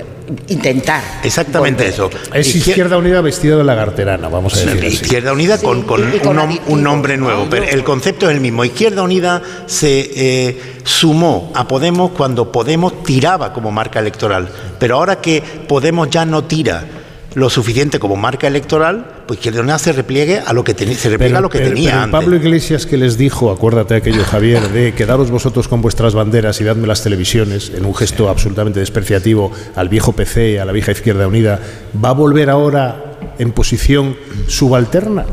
Intentar. 0.48 1.02
Exactamente 1.24 1.88
eso. 1.88 2.10
Es 2.34 2.56
Izquierda 2.56 2.98
Unida 2.98 3.22
vestida 3.22 3.58
de 3.58 3.64
lagarterana, 3.64 4.30
vamos 4.30 4.56
a 4.56 4.66
decir. 4.66 4.84
Izquierda 4.84 5.34
Unida 5.34 5.58
con, 5.58 5.86
un, 6.68 6.84
nombre 6.84 7.18
nuevo, 7.18 7.48
pero 7.50 7.66
el 7.66 7.84
concepto 7.84 8.30
es 8.30 8.36
el 8.36 8.42
mismo. 8.42 8.64
Izquierda 8.64 9.04
Unida 9.04 9.42
se 9.66 10.12
eh, 10.16 10.62
sumó 10.84 11.52
a 11.56 11.68
Podemos 11.68 12.12
cuando 12.12 12.52
Podemos 12.52 13.04
tiraba 13.04 13.54
como 13.54 13.72
marca 13.72 14.00
electoral, 14.00 14.50
pero 14.80 14.96
ahora 14.96 15.20
que 15.20 15.42
Podemos 15.68 16.10
ya 16.10 16.26
no 16.26 16.44
tira 16.44 16.86
lo 17.36 17.50
suficiente 17.50 18.00
como 18.00 18.16
marca 18.16 18.48
electoral, 18.48 19.24
pues 19.28 19.40
que 19.40 19.50
Unida 19.50 19.80
se 19.80 19.92
repliegue 19.92 20.40
a 20.40 20.54
lo 20.54 20.64
que, 20.64 20.74
se 20.74 21.10
repliega 21.10 21.40
a 21.40 21.42
lo 21.42 21.50
que 21.50 21.60
tenía 21.60 22.04
antes. 22.04 22.20
Pablo 22.20 22.36
Iglesias 22.36 22.86
que 22.86 22.98
les 22.98 23.18
dijo, 23.18 23.52
acuérdate 23.52 23.96
aquello 23.96 24.24
Javier, 24.24 24.70
de 24.70 24.94
quedaros 24.94 25.32
vosotros 25.32 25.68
con 25.68 25.82
vuestras 25.82 26.14
banderas 26.14 26.60
y 26.62 26.64
dadme 26.64 26.88
las 26.88 27.04
televisiones, 27.04 27.72
en 27.76 27.86
un 27.86 27.96
gesto 27.96 28.30
absolutamente 28.30 28.80
despreciativo 28.80 29.52
al 29.76 29.90
viejo 29.90 30.14
PC 30.14 30.52
y 30.52 30.58
a 30.58 30.66
la 30.66 30.72
vieja 30.72 30.92
Izquierda 30.92 31.28
Unida, 31.28 31.60
¿va 32.04 32.10
a 32.10 32.14
volver 32.14 32.50
ahora 32.50 33.36
en 33.40 33.52
posición 33.52 34.16
subalterna? 34.48 35.26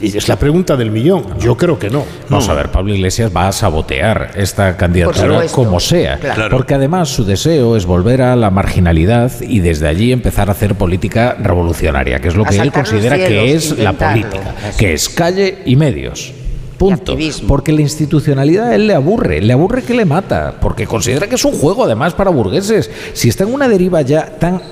Y 0.00 0.16
es 0.16 0.28
la 0.28 0.36
pregunta 0.36 0.76
del 0.76 0.90
millón. 0.90 1.38
Yo 1.38 1.56
creo 1.56 1.78
que 1.78 1.90
no. 1.90 2.04
Vamos 2.28 2.48
a 2.48 2.54
ver, 2.54 2.70
Pablo 2.70 2.94
Iglesias 2.94 3.30
va 3.34 3.48
a 3.48 3.52
sabotear 3.52 4.32
esta 4.34 4.76
candidatura 4.76 5.46
como 5.52 5.78
sea. 5.78 6.18
Porque 6.50 6.74
además 6.74 7.08
su 7.08 7.24
deseo 7.24 7.76
es 7.76 7.84
volver 7.84 8.22
a 8.22 8.36
la 8.36 8.50
marginalidad 8.50 9.32
y 9.40 9.60
desde 9.60 9.88
allí 9.88 10.12
empezar 10.12 10.48
a 10.48 10.52
hacer 10.52 10.74
política 10.74 11.36
revolucionaria, 11.38 12.20
que 12.20 12.28
es 12.28 12.34
lo 12.34 12.44
que 12.44 12.56
él 12.56 12.72
considera 12.72 13.16
que 13.16 13.52
es 13.52 13.78
la 13.78 13.92
política, 13.92 14.54
que 14.78 14.94
es 14.94 15.08
calle 15.08 15.58
y 15.64 15.76
medios. 15.76 16.32
Punto. 16.80 17.14
Porque 17.46 17.72
la 17.72 17.82
institucionalidad 17.82 18.68
a 18.68 18.74
él 18.74 18.86
le 18.86 18.94
aburre, 18.94 19.42
le 19.42 19.52
aburre 19.52 19.82
que 19.82 19.92
le 19.92 20.06
mata, 20.06 20.54
porque 20.62 20.86
considera 20.86 21.26
que 21.26 21.34
es 21.34 21.44
un 21.44 21.52
juego 21.52 21.84
además 21.84 22.14
para 22.14 22.30
burgueses. 22.30 22.90
Si 23.12 23.28
está 23.28 23.44
en 23.44 23.52
una 23.52 23.68
deriva 23.68 24.00
ya 24.00 24.38
tan, 24.38 24.62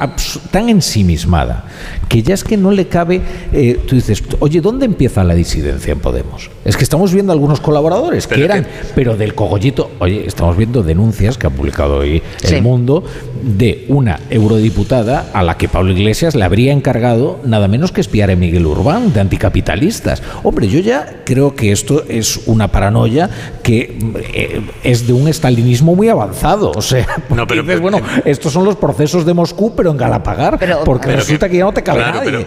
tan 0.50 0.70
ensimismada, 0.70 1.66
que 2.08 2.22
ya 2.22 2.34
es 2.34 2.44
que 2.44 2.56
no 2.56 2.70
le 2.70 2.88
cabe, 2.88 3.20
eh, 3.52 3.78
tú 3.86 3.94
dices, 3.94 4.22
oye, 4.40 4.60
¿dónde 4.60 4.86
empieza 4.86 5.24
la 5.24 5.34
disidencia 5.34 5.92
en 5.92 6.00
Podemos? 6.00 6.50
Es 6.64 6.76
que 6.76 6.84
estamos 6.84 7.12
viendo 7.12 7.32
algunos 7.32 7.60
colaboradores 7.60 8.26
que 8.26 8.44
eran, 8.44 8.66
pero 8.94 9.16
del 9.16 9.34
cogollito, 9.34 9.90
oye, 9.98 10.24
estamos 10.26 10.56
viendo 10.56 10.82
denuncias 10.82 11.38
que 11.38 11.46
ha 11.46 11.50
publicado 11.50 11.98
hoy 11.98 12.22
El 12.42 12.62
Mundo 12.62 13.04
de 13.42 13.84
una 13.88 14.20
eurodiputada 14.30 15.30
a 15.32 15.42
la 15.42 15.56
que 15.56 15.68
Pablo 15.68 15.92
Iglesias 15.92 16.34
le 16.34 16.44
habría 16.44 16.72
encargado 16.72 17.38
nada 17.44 17.68
menos 17.68 17.92
que 17.92 18.00
espiar 18.00 18.30
a 18.30 18.36
Miguel 18.36 18.66
Urbán 18.66 19.12
de 19.12 19.20
anticapitalistas. 19.20 20.22
Hombre, 20.42 20.68
yo 20.68 20.80
ya 20.80 21.22
creo 21.24 21.54
que 21.54 21.72
esto 21.72 22.04
es 22.08 22.40
una 22.46 22.68
paranoia 22.68 23.30
que 23.62 23.98
eh, 24.34 24.60
es 24.82 25.06
de 25.06 25.12
un 25.12 25.28
estalinismo 25.28 25.94
muy 25.94 26.08
avanzado. 26.08 26.72
O 26.74 26.82
sea, 26.82 27.06
no, 27.28 27.46
pero, 27.46 27.64
bueno, 27.80 28.00
estos 28.24 28.52
son 28.52 28.64
los 28.64 28.76
procesos 28.76 29.24
de 29.24 29.34
Moscú, 29.34 29.74
pero 29.76 29.90
en 29.90 29.96
Galapagar, 29.96 30.58
porque 30.84 31.12
resulta 31.12 31.48
que 31.48 31.58
ya 31.58 31.64
no 31.64 31.72
te 31.72 31.82
cabe 31.82 31.97
nadie. 31.98 32.46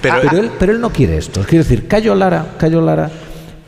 Pero, 0.00 0.30
él, 0.32 0.50
pero 0.58 0.72
él 0.72 0.80
no 0.80 0.90
quiere 0.90 1.16
esto. 1.16 1.42
Quiero 1.46 1.64
decir, 1.64 1.86
Cayo 1.88 2.14
Lara, 2.14 2.54
Cayo 2.58 2.80
Lara 2.80 3.10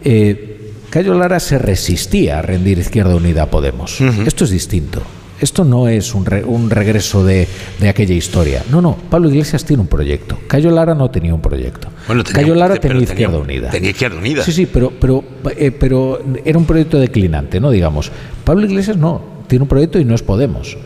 eh, 0.05 0.49
Cayo 0.91 1.15
Lara 1.15 1.41
se 1.41 1.59
resistía 1.59 2.41
a 2.41 2.43
rendir 2.43 2.79
Izquierda 2.79 3.17
Unida 3.17 3.45
a 3.45 3.47
Podemos. 3.47 3.99
Esto 4.01 4.45
es 4.45 4.51
distinto. 4.51 5.03
Esto 5.41 5.65
no 5.65 5.89
es 5.89 6.15
un, 6.15 6.29
un 6.47 6.71
regreso 6.71 7.25
de, 7.25 7.49
aquella 7.89 8.15
historia. 8.15 8.63
No, 8.71 8.83
no. 8.83 8.97
Pablo 8.97 9.31
Iglesias 9.31 9.65
tiene 9.65 9.81
un 9.81 9.89
proyecto. 9.89 10.39
Cayo 10.47 10.71
Lara 10.71 10.95
no 10.95 11.11
tenía 11.11 11.35
un 11.35 11.41
proyecto. 11.41 11.89
Cayo 12.33 12.55
Lara 12.55 12.77
tenía 12.77 13.03
Izquierda 13.03 13.39
Unida. 13.39 13.71
Tenía 13.71 13.91
Izquierda 13.91 14.19
Unida. 14.19 14.45
Sí, 14.45 14.53
sí, 14.53 14.67
pero, 14.67 14.93
pero, 15.01 15.25
eh, 15.57 15.71
pero 15.71 16.21
era 16.45 16.59
un 16.59 16.67
proyecto 16.67 16.99
declinante, 16.99 17.59
¿no? 17.59 17.71
Digamos. 17.71 18.13
Pablo 18.45 18.67
Iglesias 18.67 18.99
no. 18.99 19.33
Tiene 19.49 19.63
un 19.63 19.69
proyecto 19.69 19.99
y 19.99 20.05
no 20.05 20.15
es 20.15 20.23
Podemos 20.23 20.77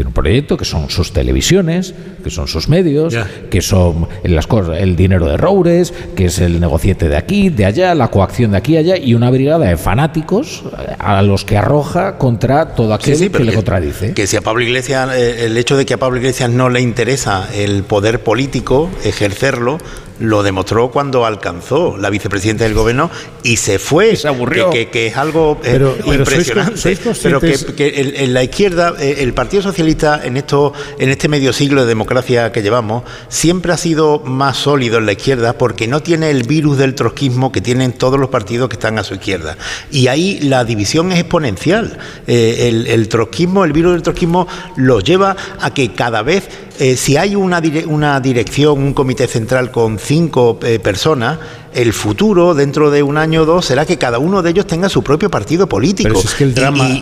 tiene 0.00 0.08
un 0.08 0.14
proyecto 0.14 0.56
que 0.56 0.64
son 0.64 0.88
sus 0.88 1.12
televisiones, 1.12 1.92
que 2.24 2.30
son 2.30 2.48
sus 2.48 2.70
medios, 2.70 3.14
que 3.50 3.60
son 3.60 4.08
las 4.24 4.46
cosas, 4.46 4.78
el 4.78 4.96
dinero 4.96 5.26
de 5.26 5.36
Roures, 5.36 5.92
que 6.16 6.24
es 6.24 6.38
el 6.38 6.58
negociete 6.58 7.10
de 7.10 7.18
aquí, 7.18 7.50
de 7.50 7.66
allá, 7.66 7.94
la 7.94 8.08
coacción 8.08 8.52
de 8.52 8.56
aquí 8.56 8.72
y 8.72 8.76
allá, 8.78 8.96
y 8.96 9.12
una 9.12 9.28
brigada 9.28 9.66
de 9.66 9.76
fanáticos 9.76 10.64
a 10.98 11.20
los 11.20 11.44
que 11.44 11.58
arroja 11.58 12.16
contra 12.16 12.74
todo 12.74 12.94
aquel 12.94 13.30
que, 13.30 13.44
le 13.44 13.52
contradice. 13.52 14.14
Que 14.14 14.26
si 14.26 14.38
a 14.38 14.40
Pablo 14.40 14.62
Iglesias, 14.62 15.10
eh, 15.14 15.44
el 15.44 15.58
hecho 15.58 15.76
de 15.76 15.84
que 15.84 15.92
a 15.92 15.98
Pablo 15.98 16.16
Iglesias 16.16 16.48
no 16.48 16.70
le 16.70 16.80
interesa 16.80 17.46
el 17.54 17.82
poder 17.82 18.20
político, 18.20 18.88
ejercerlo, 19.04 19.76
lo 20.20 20.42
demostró 20.42 20.90
cuando 20.90 21.24
alcanzó 21.26 21.96
la 21.96 22.10
vicepresidenta 22.10 22.64
del 22.64 22.74
gobierno 22.74 23.10
y 23.42 23.56
se 23.56 23.78
fue. 23.78 24.14
Se 24.16 24.28
aburrió. 24.28 24.70
Que, 24.70 25.06
es 25.06 25.16
algo 25.16 25.58
eh, 25.64 25.80
impresionante. 26.04 26.98
pero 27.22 27.40
que, 27.40 28.14
en 28.16 28.34
la 28.34 28.44
izquierda, 28.44 28.94
eh, 29.00 29.16
el 29.20 29.32
Partido 29.32 29.62
Socialista 29.62 30.20
en, 30.22 30.36
esto, 30.36 30.72
en 30.98 31.08
este 31.08 31.28
medio 31.28 31.52
siglo 31.52 31.82
de 31.82 31.88
democracia 31.88 32.52
que 32.52 32.62
llevamos, 32.62 33.02
siempre 33.28 33.72
ha 33.72 33.76
sido 33.76 34.20
más 34.20 34.58
sólido 34.58 34.98
en 34.98 35.06
la 35.06 35.12
izquierda 35.12 35.54
porque 35.54 35.88
no 35.88 36.02
tiene 36.02 36.30
el 36.30 36.42
virus 36.44 36.76
del 36.78 36.94
trotskismo 36.94 37.50
que 37.50 37.60
tienen 37.60 37.92
todos 37.92 38.20
los 38.20 38.28
partidos 38.28 38.68
que 38.68 38.74
están 38.74 38.98
a 38.98 39.04
su 39.04 39.14
izquierda. 39.14 39.56
Y 39.90 40.08
ahí 40.08 40.40
la 40.40 40.64
división 40.64 41.12
es 41.12 41.20
exponencial. 41.20 41.98
Eh, 42.26 42.68
el, 42.68 42.86
el 42.86 43.08
trotskismo, 43.08 43.64
el 43.64 43.72
virus 43.72 43.92
del 43.92 44.02
trotskismo, 44.02 44.46
lo 44.76 45.00
lleva 45.00 45.34
a 45.60 45.72
que 45.72 45.92
cada 45.92 46.22
vez 46.22 46.48
eh, 46.80 46.96
si 46.96 47.18
hay 47.18 47.36
una, 47.36 47.60
una, 47.88 48.20
dirección, 48.20 48.82
un 48.82 48.94
comité 48.94 49.26
central 49.26 49.70
con 49.70 49.98
cinco 50.10 50.58
eh, 50.64 50.80
personas, 50.80 51.38
el 51.72 51.92
futuro, 51.92 52.56
dentro 52.56 52.90
de 52.90 53.00
un 53.00 53.16
año 53.16 53.42
o 53.42 53.44
dos, 53.44 53.64
será 53.64 53.86
que 53.86 53.96
cada 53.96 54.18
uno 54.18 54.42
de 54.42 54.50
ellos 54.50 54.66
tenga 54.66 54.88
su 54.88 55.04
propio 55.04 55.30
partido 55.30 55.68
político. 55.68 56.20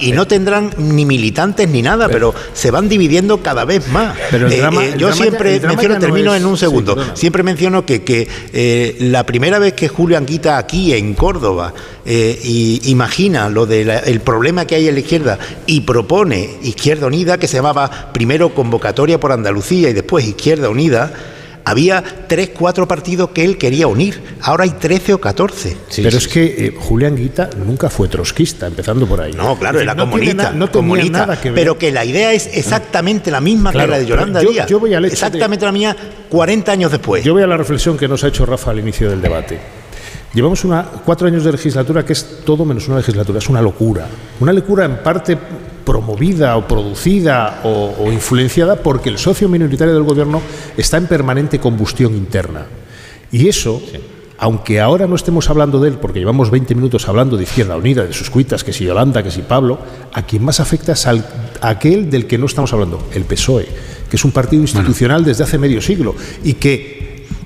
y, 0.03 0.13
no 0.13 0.27
tendrán 0.27 0.75
ni 0.77 1.07
militantes 1.07 1.67
ni 1.71 1.81
nada, 1.81 2.11
pero, 2.11 2.35
se 2.53 2.71
van 2.71 2.87
dividiendo 2.87 3.39
cada 3.39 3.65
vez 3.65 3.89
más. 3.89 4.15
Eh, 4.31 4.95
yo 4.99 5.11
siempre 5.15 5.59
menciono, 5.61 5.99
termino 5.99 6.35
en 6.35 6.45
un 6.45 6.59
segundo, 6.59 6.99
siempre 7.15 7.43
menciono 7.43 7.87
que, 7.87 8.03
que 8.03 8.29
la 9.01 9.25
primera 9.25 9.59
vez 9.59 9.73
que 9.73 9.89
Julián 9.89 10.27
Quita 10.27 10.59
aquí 10.59 10.93
en 10.93 11.15
Córdoba 11.15 11.73
y 12.05 12.91
imagina 12.91 13.49
lo 13.49 13.65
del 13.65 14.21
problema 14.21 14.67
que 14.67 14.75
hay 14.75 14.89
en 14.89 14.95
la 14.95 15.01
izquierda 15.01 15.39
y 15.67 15.81
propone 15.81 16.59
Izquierda 16.63 17.07
Unida, 17.07 17.39
que 17.39 17.49
se 17.49 17.57
llamaba 17.57 18.11
primero 18.13 18.51
convocatoria 18.51 19.19
por 19.19 19.33
Andalucía, 19.33 19.89
y 19.89 19.95
después 19.95 20.27
Izquierda 20.27 20.69
Unida, 20.69 21.11
había 21.69 22.03
tres, 22.27 22.51
cuatro 22.51 22.89
partidos 22.89 23.31
que 23.31 23.45
él 23.45 23.59
quería 23.59 23.87
unir. 23.87 24.23
Ahora 24.43 24.65
hay 24.65 24.71
13 24.71 25.15
o 25.15 25.21
14. 25.21 25.77
pero 25.97 26.17
es 26.17 26.29
que 26.29 26.45
eh, 26.45 26.75
Julián 26.79 27.17
Guita 27.17 27.51
nunca 27.65 27.91
fue 27.91 28.09
trotskista, 28.09 28.67
empezando 28.67 29.07
por 29.07 29.21
ahí. 29.21 29.33
No, 29.33 29.59
claro, 29.59 29.81
era 29.81 29.95
comunista. 29.95 30.53
no 30.53 30.71
comunista 30.71 31.19
nada 31.19 31.41
que 31.41 31.53
Pero 31.53 31.79
que 31.79 31.93
la 31.93 32.05
idea 32.05 32.33
es 32.33 32.49
exactamente 32.53 33.31
la 33.31 33.41
misma 33.41 33.73
que 33.73 33.87
la 33.87 33.99
de 33.99 34.07
Yolanda 34.07 34.41
Díaz. 34.41 34.67
Yo 34.69 34.81
voy 34.81 34.95
exactamente 34.95 35.65
la 35.65 35.73
mía 35.73 35.97
40 36.29 36.73
años 36.73 36.91
después. 36.91 37.25
Yo 37.25 37.35
voy 37.35 37.43
a 37.43 37.47
la 37.47 37.57
reflexión 37.57 37.97
que 37.97 38.09
nos 38.09 38.25
ha 38.25 38.29
hecho 38.29 38.47
Rafa 38.47 38.71
al 38.71 38.79
inicio 38.79 39.11
del 39.11 39.21
debate. 39.21 39.59
Llevamos 40.35 40.65
una, 40.65 40.85
cuatro 40.85 41.27
años 41.27 41.45
de 41.45 41.53
legislatura 41.53 42.05
que 42.05 42.13
es 42.13 42.41
todo 42.45 42.65
menos 42.65 42.87
una 42.89 42.99
legislatura, 42.99 43.39
es 43.39 43.49
una 43.49 43.63
locura. 43.63 44.07
Una 44.41 44.53
locura 44.53 44.85
en 44.85 44.99
parte 44.99 45.39
promovida 45.89 46.55
o 46.59 46.69
producida 46.69 47.65
o, 47.65 48.13
influenciada 48.13 48.77
porque 48.85 49.09
el 49.09 49.17
socio 49.17 49.49
minoritario 49.49 49.95
del 49.95 50.03
gobierno 50.03 50.43
está 50.77 50.99
en 50.99 51.07
permanente 51.07 51.59
combustión 51.59 52.15
interna. 52.15 52.67
Y 53.33 53.49
eso, 53.49 53.81
aunque 54.37 54.81
ahora 54.81 55.07
no 55.07 55.17
estemos 55.17 55.49
hablando 55.49 55.81
de 55.81 55.89
él, 55.89 55.95
porque 55.97 56.19
llevamos 56.19 56.51
20 56.51 56.75
minutos 56.75 57.09
hablando 57.09 57.39
de 57.39 57.45
Izquierda 57.45 57.79
Unida, 57.79 58.05
de 58.05 58.13
sus 58.13 58.29
cuitas, 58.29 58.65
que 58.65 58.75
si 58.75 58.85
Yolanda, 58.85 59.23
que 59.23 59.31
si 59.31 59.41
Pablo, 59.41 59.79
a 60.13 60.27
quien 60.27 60.45
más 60.45 60.61
afecta 60.61 60.93
es 60.93 61.07
al, 61.07 61.25
a 61.63 61.71
aquel 61.71 62.11
del 62.11 62.27
que 62.27 62.37
no 62.37 62.45
estamos 62.45 62.71
hablando, 62.75 63.09
el 63.15 63.25
PSOE, 63.25 63.67
que 64.11 64.17
es 64.17 64.25
un 64.27 64.33
partido 64.33 64.61
institucional 64.61 65.25
desde 65.25 65.45
hace 65.45 65.57
medio 65.57 65.81
siglo 65.81 66.15
y 66.45 66.53
que 66.53 66.98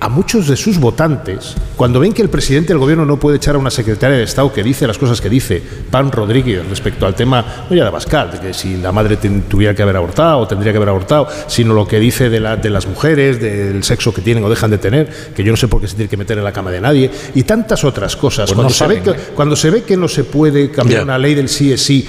a 0.02 0.08
muchos 0.08 0.48
de 0.48 0.56
sus 0.56 0.80
votantes, 0.80 1.54
cuando 1.76 2.00
ven 2.00 2.12
que 2.12 2.22
el 2.22 2.28
presidente 2.28 2.72
del 2.72 2.78
gobierno 2.78 3.06
no 3.06 3.18
puede 3.20 3.36
echar 3.36 3.54
a 3.54 3.58
una 3.58 3.70
secretaria 3.70 4.16
de 4.16 4.24
Estado 4.24 4.52
que 4.52 4.64
dice 4.64 4.84
las 4.84 4.98
cosas 4.98 5.20
que 5.20 5.30
dice, 5.30 5.62
Pan 5.92 6.10
Rodríguez, 6.10 6.68
respecto 6.68 7.06
al 7.06 7.14
tema, 7.14 7.64
no 7.70 7.76
ya 7.76 7.84
de 7.84 7.90
Bascal, 7.90 8.32
de 8.32 8.40
que 8.40 8.52
si 8.52 8.78
la 8.78 8.90
madre 8.90 9.16
tuviera 9.16 9.76
que 9.76 9.82
haber 9.84 9.96
abortado 9.96 10.38
o 10.38 10.48
tendría 10.48 10.72
que 10.72 10.78
haber 10.78 10.88
abortado, 10.88 11.28
sino 11.46 11.72
lo 11.72 11.86
que 11.86 12.00
dice 12.00 12.30
de, 12.30 12.40
la, 12.40 12.56
de 12.56 12.68
las 12.68 12.88
mujeres, 12.88 13.40
del 13.40 13.84
sexo 13.84 14.12
que 14.12 14.22
tienen 14.22 14.42
o 14.42 14.50
dejan 14.50 14.72
de 14.72 14.78
tener, 14.78 15.08
que 15.36 15.44
yo 15.44 15.52
no 15.52 15.56
sé 15.56 15.68
por 15.68 15.80
qué 15.80 15.86
se 15.86 15.94
tiene 15.94 16.10
que 16.10 16.16
meter 16.16 16.36
en 16.36 16.42
la 16.42 16.52
cama 16.52 16.72
de 16.72 16.80
nadie, 16.80 17.08
y 17.36 17.44
tantas 17.44 17.84
otras 17.84 18.16
cosas. 18.16 18.50
Pues 18.50 18.56
cuando, 18.56 18.74
se 18.74 18.86
ve 18.88 19.02
que, 19.02 19.12
cuando 19.36 19.54
se 19.54 19.70
ve 19.70 19.84
que 19.84 19.96
no 19.96 20.08
se 20.08 20.24
puede 20.24 20.72
cambiar 20.72 21.04
una 21.04 21.16
ley 21.16 21.36
del 21.36 21.48
sí 21.48 21.72
es 21.72 21.80
sí, 21.80 22.08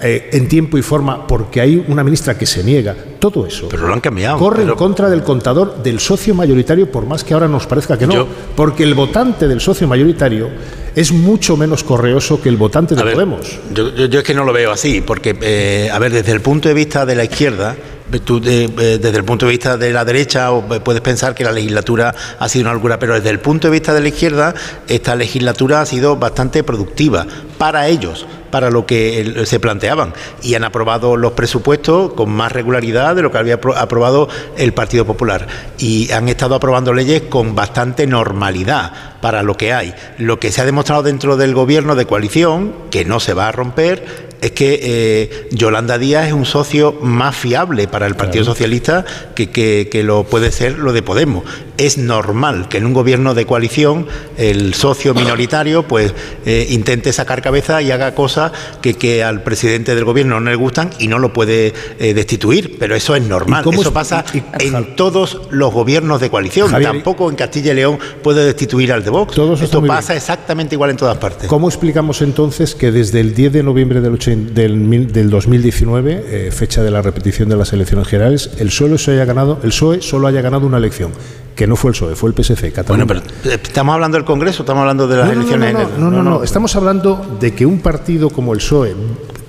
eh, 0.00 0.30
en 0.32 0.48
tiempo 0.48 0.76
y 0.76 0.82
forma 0.82 1.26
porque 1.26 1.60
hay 1.60 1.84
una 1.88 2.02
ministra 2.02 2.36
que 2.36 2.46
se 2.46 2.64
niega. 2.64 2.94
Todo 3.18 3.46
eso 3.46 3.68
pero 3.70 3.86
lo 3.86 3.94
han 3.94 4.00
cambiado, 4.00 4.38
corre 4.38 4.64
en 4.64 4.74
contra 4.74 5.08
del 5.08 5.22
contador 5.22 5.82
del 5.82 6.00
socio 6.00 6.34
mayoritario, 6.34 6.90
por 6.90 7.06
más 7.06 7.24
que 7.24 7.32
ahora 7.32 7.48
nos 7.48 7.66
parezca 7.66 7.96
que 7.96 8.06
no. 8.06 8.26
porque 8.54 8.82
el 8.82 8.94
votante 8.94 9.48
del 9.48 9.60
socio 9.60 9.88
mayoritario 9.88 10.50
es 10.94 11.12
mucho 11.12 11.56
menos 11.56 11.82
correoso 11.82 12.40
que 12.40 12.48
el 12.48 12.56
votante 12.56 12.94
de 12.94 13.02
Podemos. 13.02 13.58
Yo, 13.72 13.88
es 13.96 14.22
que 14.22 14.34
no 14.34 14.44
lo 14.44 14.52
veo 14.52 14.70
así, 14.70 15.00
porque, 15.00 15.36
eh, 15.40 15.88
a 15.92 15.98
ver, 15.98 16.12
desde 16.12 16.32
el 16.32 16.40
punto 16.40 16.68
de 16.68 16.74
vista 16.74 17.04
de 17.04 17.14
la 17.14 17.24
izquierda, 17.24 17.76
Tú, 18.20 18.40
eh, 18.44 18.98
desde 19.00 19.16
el 19.16 19.24
punto 19.24 19.46
de 19.46 19.52
vista 19.52 19.76
de 19.76 19.92
la 19.92 20.04
derecha 20.04 20.50
puedes 20.84 21.00
pensar 21.00 21.34
que 21.34 21.44
la 21.44 21.52
legislatura 21.52 22.14
ha 22.38 22.48
sido 22.48 22.64
una 22.64 22.74
locura, 22.74 22.98
pero 22.98 23.14
desde 23.14 23.30
el 23.30 23.40
punto 23.40 23.68
de 23.68 23.72
vista 23.72 23.92
de 23.94 24.00
la 24.00 24.08
izquierda 24.08 24.54
esta 24.88 25.16
legislatura 25.16 25.80
ha 25.80 25.86
sido 25.86 26.16
bastante 26.16 26.62
productiva 26.62 27.26
para 27.58 27.88
ellos, 27.88 28.26
para 28.50 28.70
lo 28.70 28.86
que 28.86 29.42
se 29.46 29.58
planteaban 29.58 30.12
y 30.42 30.54
han 30.54 30.64
aprobado 30.64 31.16
los 31.16 31.32
presupuestos 31.32 32.12
con 32.12 32.30
más 32.30 32.52
regularidad 32.52 33.16
de 33.16 33.22
lo 33.22 33.32
que 33.32 33.38
había 33.38 33.54
aprobado 33.54 34.28
el 34.56 34.72
Partido 34.72 35.04
Popular 35.04 35.46
y 35.78 36.12
han 36.12 36.28
estado 36.28 36.54
aprobando 36.54 36.92
leyes 36.92 37.22
con 37.22 37.54
bastante 37.54 38.06
normalidad 38.06 38.92
para 39.20 39.42
lo 39.42 39.56
que 39.56 39.72
hay. 39.72 39.94
Lo 40.18 40.38
que 40.38 40.52
se 40.52 40.60
ha 40.60 40.64
demostrado 40.66 41.02
dentro 41.02 41.36
del 41.36 41.54
gobierno 41.54 41.96
de 41.96 42.06
coalición, 42.06 42.74
que 42.90 43.04
no 43.04 43.20
se 43.20 43.34
va 43.34 43.48
a 43.48 43.52
romper, 43.52 44.33
es 44.44 44.52
que 44.52 44.78
eh, 44.82 45.48
Yolanda 45.52 45.96
Díaz 45.96 46.26
es 46.26 46.34
un 46.34 46.44
socio 46.44 46.92
más 47.00 47.34
fiable 47.34 47.88
para 47.88 48.06
el 48.06 48.14
Partido 48.14 48.44
Socialista 48.44 49.06
que, 49.34 49.48
que, 49.48 50.02
lo 50.02 50.24
puede 50.24 50.52
ser 50.52 50.78
lo 50.78 50.92
de 50.92 51.00
Podemos. 51.02 51.44
Es 51.78 51.96
normal 51.96 52.68
que 52.68 52.76
en 52.76 52.84
un 52.84 52.92
gobierno 52.92 53.32
de 53.32 53.46
coalición 53.46 54.06
el 54.36 54.74
socio 54.74 55.14
minoritario 55.14 55.84
pues 55.84 56.12
eh, 56.44 56.66
intente 56.68 57.14
sacar 57.14 57.40
cabeza 57.40 57.80
y 57.80 57.90
haga 57.90 58.14
cosas 58.14 58.52
que, 58.82 58.92
que, 58.92 59.24
al 59.24 59.42
presidente 59.42 59.94
del 59.94 60.04
gobierno 60.04 60.38
no 60.40 60.50
le 60.50 60.56
gustan 60.56 60.90
y 60.98 61.08
no 61.08 61.18
lo 61.18 61.32
puede 61.32 61.72
eh, 61.98 62.12
destituir, 62.12 62.76
pero 62.78 62.94
eso 62.94 63.16
es 63.16 63.22
normal. 63.22 63.64
Eso 63.72 63.94
pasa 63.94 64.26
en 64.60 64.94
todos 64.94 65.40
los 65.52 65.72
gobiernos 65.72 66.20
de 66.20 66.28
coalición. 66.28 66.70
Tampoco 66.70 67.30
en 67.30 67.36
Castilla 67.36 67.72
y 67.72 67.76
León 67.76 67.98
puede 68.22 68.44
destituir 68.44 68.92
al 68.92 69.02
de 69.02 69.08
Vox. 69.08 69.38
Esto 69.62 69.82
pasa 69.86 70.14
exactamente 70.14 70.74
igual 70.74 70.90
en 70.90 70.98
todas 70.98 71.16
partes. 71.16 71.48
¿Cómo 71.48 71.66
explicamos 71.66 72.20
entonces 72.20 72.74
que 72.74 72.92
desde 72.92 73.20
el 73.20 73.34
10 73.34 73.54
de 73.54 73.62
noviembre 73.62 74.02
del 74.02 74.12
80 74.12 74.33
del, 74.36 75.12
del 75.12 75.30
2019, 75.30 76.24
eh, 76.26 76.50
fecha 76.50 76.82
de 76.82 76.90
la 76.90 77.02
repetición 77.02 77.48
de 77.48 77.56
las 77.56 77.72
elecciones 77.72 78.08
generales, 78.08 78.50
el 78.58 78.68
PSOE, 78.68 78.98
se 78.98 79.12
haya 79.12 79.24
ganado, 79.24 79.58
el 79.62 79.70
PSOE 79.70 80.02
solo 80.02 80.26
haya 80.26 80.42
ganado 80.42 80.66
una 80.66 80.78
elección, 80.78 81.12
que 81.54 81.66
no 81.66 81.76
fue 81.76 81.90
el 81.90 81.94
PSOE, 81.94 82.16
fue 82.16 82.30
el 82.30 82.34
PSC, 82.34 82.72
Cataluña. 82.72 83.04
Bueno, 83.04 83.22
pero 83.42 83.54
eh, 83.54 83.60
¿estamos 83.62 83.94
hablando 83.94 84.16
del 84.16 84.24
Congreso 84.24 84.62
estamos 84.62 84.82
hablando 84.82 85.06
de 85.06 85.16
las 85.16 85.30
elecciones? 85.30 85.74
No 85.98 86.10
no 86.10 86.22
no, 86.22 86.22
no, 86.22 86.44
estamos 86.44 86.74
hablando 86.76 87.38
de 87.40 87.54
que 87.54 87.66
un 87.66 87.80
partido 87.80 88.30
como 88.30 88.52
el 88.52 88.58
PSOE 88.58 88.94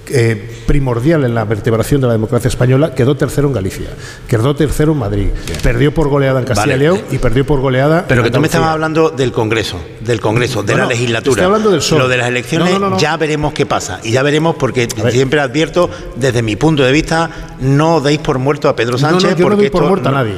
eh, 0.09 0.63
primordial 0.65 1.23
en 1.23 1.35
la 1.35 1.45
vertebración 1.45 2.01
de 2.01 2.07
la 2.07 2.13
democracia 2.13 2.47
española, 2.47 2.93
quedó 2.93 3.15
tercero 3.15 3.47
en 3.47 3.53
Galicia, 3.53 3.87
quedó 4.27 4.55
tercero 4.55 4.91
en 4.91 4.99
Madrid, 4.99 5.27
perdió 5.63 5.93
por 5.93 6.09
goleada 6.09 6.39
en 6.39 6.45
Castilla 6.45 6.75
y 6.75 6.79
León 6.79 7.01
y 7.11 7.17
perdió 7.17 7.45
por 7.45 7.59
goleada. 7.59 8.05
Pero 8.07 8.23
que 8.23 8.31
tú 8.31 8.39
me 8.39 8.47
estabas 8.47 8.69
hablando 8.69 9.09
del 9.09 9.31
Congreso, 9.31 9.79
del 10.01 10.19
Congreso, 10.21 10.63
de 10.63 10.75
la 10.75 10.85
legislatura. 10.85 11.41
Estoy 11.41 11.45
hablando 11.45 11.71
del 11.71 11.81
Lo 11.99 12.07
de 12.07 12.17
las 12.17 12.27
elecciones 12.27 12.75
ya 12.97 13.17
veremos 13.17 13.53
qué 13.53 13.65
pasa. 13.65 13.99
Y 14.03 14.11
ya 14.11 14.23
veremos, 14.23 14.55
porque 14.55 14.87
siempre 15.11 15.39
advierto, 15.39 15.89
desde 16.15 16.41
mi 16.41 16.55
punto 16.55 16.83
de 16.83 16.91
vista, 16.91 17.55
no 17.59 18.01
deis 18.01 18.19
por 18.19 18.39
muerto 18.39 18.69
a 18.69 18.75
Pedro 18.75 18.97
Sánchez. 18.97 19.35
yo 19.37 19.49
no 19.49 19.55
doy 19.55 19.69
por 19.69 19.83
muerto 19.83 20.09
a 20.09 20.11
nadie. 20.11 20.35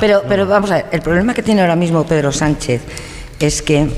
pero, 0.00 0.22
pero 0.28 0.46
vamos 0.46 0.70
a 0.70 0.74
ver, 0.74 0.86
el 0.92 1.02
problema 1.02 1.34
que 1.34 1.42
tiene 1.42 1.60
ahora 1.60 1.76
mismo 1.76 2.06
Pedro 2.06 2.32
Sánchez 2.32 2.82
es 3.38 3.62
que 3.62 3.88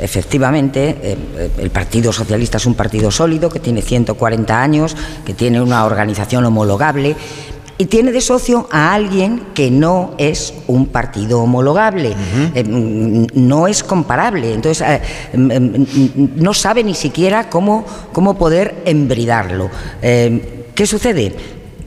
efectivamente 0.00 0.96
eh, 1.02 1.50
el 1.58 1.70
Partido 1.70 2.12
Socialista 2.12 2.58
es 2.58 2.66
un 2.66 2.74
partido 2.74 3.10
sólido 3.10 3.48
que 3.48 3.60
tiene 3.60 3.82
140 3.82 4.62
años, 4.62 4.96
que 5.24 5.34
tiene 5.34 5.60
una 5.60 5.84
organización 5.84 6.44
homologable 6.44 7.16
y 7.78 7.86
tiene 7.86 8.10
de 8.12 8.20
socio 8.22 8.68
a 8.70 8.94
alguien 8.94 9.48
que 9.54 9.70
no 9.70 10.14
es 10.16 10.54
un 10.66 10.86
partido 10.86 11.42
homologable, 11.42 12.14
eh, 12.54 12.64
no 12.64 13.68
es 13.68 13.82
comparable, 13.82 14.54
entonces 14.54 14.86
eh, 14.88 15.36
no 15.36 16.54
sabe 16.54 16.82
ni 16.82 16.94
siquiera 16.94 17.50
cómo, 17.50 17.84
cómo 18.12 18.38
poder 18.38 18.82
embridarlo. 18.86 19.68
¿Qué 20.00 20.86
sucede? 20.86 21.34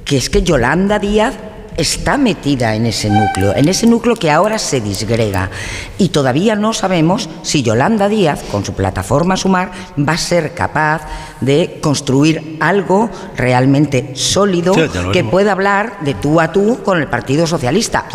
Que 0.06 0.18
es 0.18 0.30
que 0.30 0.44
Yolanda 0.44 1.00
Díaz 1.00 1.36
está 1.80 2.18
metida 2.18 2.76
en 2.76 2.86
ese 2.86 3.10
núcleo, 3.10 3.56
en 3.56 3.70
ese 3.70 3.88
núcleo 3.88 4.16
que 4.16 4.30
ahora 4.30 4.60
se 4.60 4.82
disgrega. 4.82 5.50
Y 5.98 6.10
todavía 6.10 6.56
no 6.56 6.74
sabemos 6.74 7.30
si 7.42 7.64
Yolanda 7.64 8.10
Díaz, 8.10 8.44
con 8.52 8.66
su 8.66 8.74
plataforma 8.74 9.38
Sumar, 9.38 9.72
va 9.98 10.14
a 10.14 10.18
ser 10.18 10.54
capaz 10.54 11.02
de 11.40 11.80
construir 11.82 12.58
algo 12.60 13.10
realmente 13.38 14.12
sólido 14.16 14.74
que 15.14 15.24
pueda 15.24 15.54
hablar 15.54 16.00
de 16.02 16.14
tú 16.14 16.42
a 16.42 16.52
tú 16.52 16.80
con 16.84 17.00
el 17.00 17.08
Partido 17.08 17.48
Socialista. 17.48 18.06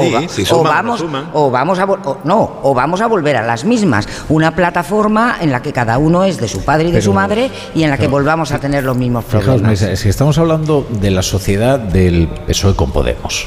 o, 0.50 0.62
vamos, 0.62 1.04
o 1.32 1.50
vamos 1.50 1.78
a 1.78 1.86
no, 2.24 2.60
o 2.62 2.74
vamos 2.74 3.00
a 3.00 3.06
volver 3.06 3.36
a 3.36 3.42
las 3.42 3.64
mismas. 3.64 4.06
Una 4.28 4.54
plataforma 4.54 5.38
en 5.40 5.50
la 5.50 5.62
que 5.62 5.72
cada 5.72 5.98
uno 5.98 6.24
es 6.24 6.38
de 6.38 6.48
su 6.48 6.64
padre 6.64 6.88
y 6.88 6.92
de 6.92 7.00
su 7.00 7.12
madre 7.12 7.50
y 7.74 7.82
en 7.82 7.90
la 7.90 7.96
que 7.96 8.08
volvamos 8.08 8.52
a 8.52 8.58
tener 8.58 8.84
los 8.84 8.96
mismos 8.96 9.24
problemas. 9.24 9.78
si 9.78 10.08
estamos 10.08 10.36
hablando 10.38 10.86
de 11.00 11.10
la 11.10 11.22
sociedad 11.22 11.78
del 11.78 12.28
PSOE 12.46 12.76
con 12.76 12.92
Podemos. 12.92 13.46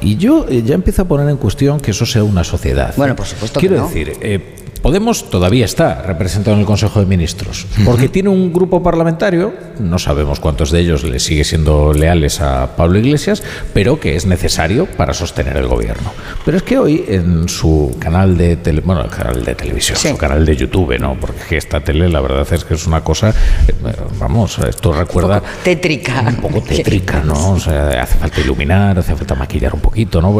Y 0.00 0.16
yo 0.16 0.46
eh, 0.48 0.62
ya 0.64 0.74
empiezo 0.74 1.02
a 1.02 1.04
poner 1.06 1.28
en 1.28 1.36
cuestión 1.36 1.80
que 1.80 1.90
eso 1.92 2.04
sea 2.06 2.22
una 2.22 2.44
sociedad. 2.44 2.92
Bueno, 2.96 3.16
por 3.16 3.26
supuesto 3.26 3.60
Quiero 3.60 3.76
que 3.76 3.80
no. 3.80 3.88
decir, 3.88 4.12
eh, 4.20 4.54
Podemos 4.86 5.30
todavía 5.30 5.64
está 5.64 6.00
representado 6.02 6.54
en 6.54 6.60
el 6.60 6.64
Consejo 6.64 7.00
de 7.00 7.06
Ministros, 7.06 7.66
porque 7.84 8.08
tiene 8.08 8.28
un 8.28 8.52
grupo 8.52 8.84
parlamentario, 8.84 9.52
no 9.80 9.98
sabemos 9.98 10.38
cuántos 10.38 10.70
de 10.70 10.78
ellos 10.78 11.02
le 11.02 11.18
sigue 11.18 11.42
siendo 11.42 11.92
leales 11.92 12.40
a 12.40 12.76
Pablo 12.76 13.00
Iglesias, 13.00 13.42
pero 13.74 13.98
que 13.98 14.14
es 14.14 14.26
necesario 14.26 14.86
para 14.86 15.12
sostener 15.12 15.56
el 15.56 15.66
gobierno. 15.66 16.12
Pero 16.44 16.58
es 16.58 16.62
que 16.62 16.78
hoy 16.78 17.04
en 17.08 17.48
su 17.48 17.96
canal 17.98 18.38
de 18.38 18.58
tele, 18.58 18.80
bueno, 18.80 19.08
canal 19.08 19.44
de 19.44 19.56
televisión, 19.56 19.98
su 19.98 20.16
canal 20.16 20.46
de 20.46 20.54
YouTube, 20.54 20.96
¿no? 21.00 21.16
Porque 21.20 21.56
esta 21.56 21.80
tele 21.80 22.08
la 22.08 22.20
verdad 22.20 22.46
es 22.52 22.64
que 22.64 22.74
es 22.74 22.86
una 22.86 23.02
cosa, 23.02 23.30
eh, 23.30 23.74
vamos, 24.20 24.56
esto 24.60 24.92
recuerda... 24.92 25.42
tétrica. 25.64 26.22
Un 26.28 26.36
poco 26.36 26.60
tétrica, 26.68 27.24
¿no? 27.24 27.54
O 27.54 27.58
sea, 27.58 28.02
hace 28.04 28.18
falta 28.18 28.40
iluminar, 28.40 29.00
hace 29.00 29.16
falta 29.16 29.34
maquillar 29.34 29.74
un 29.74 29.80
poquito, 29.80 30.22
¿no? 30.22 30.32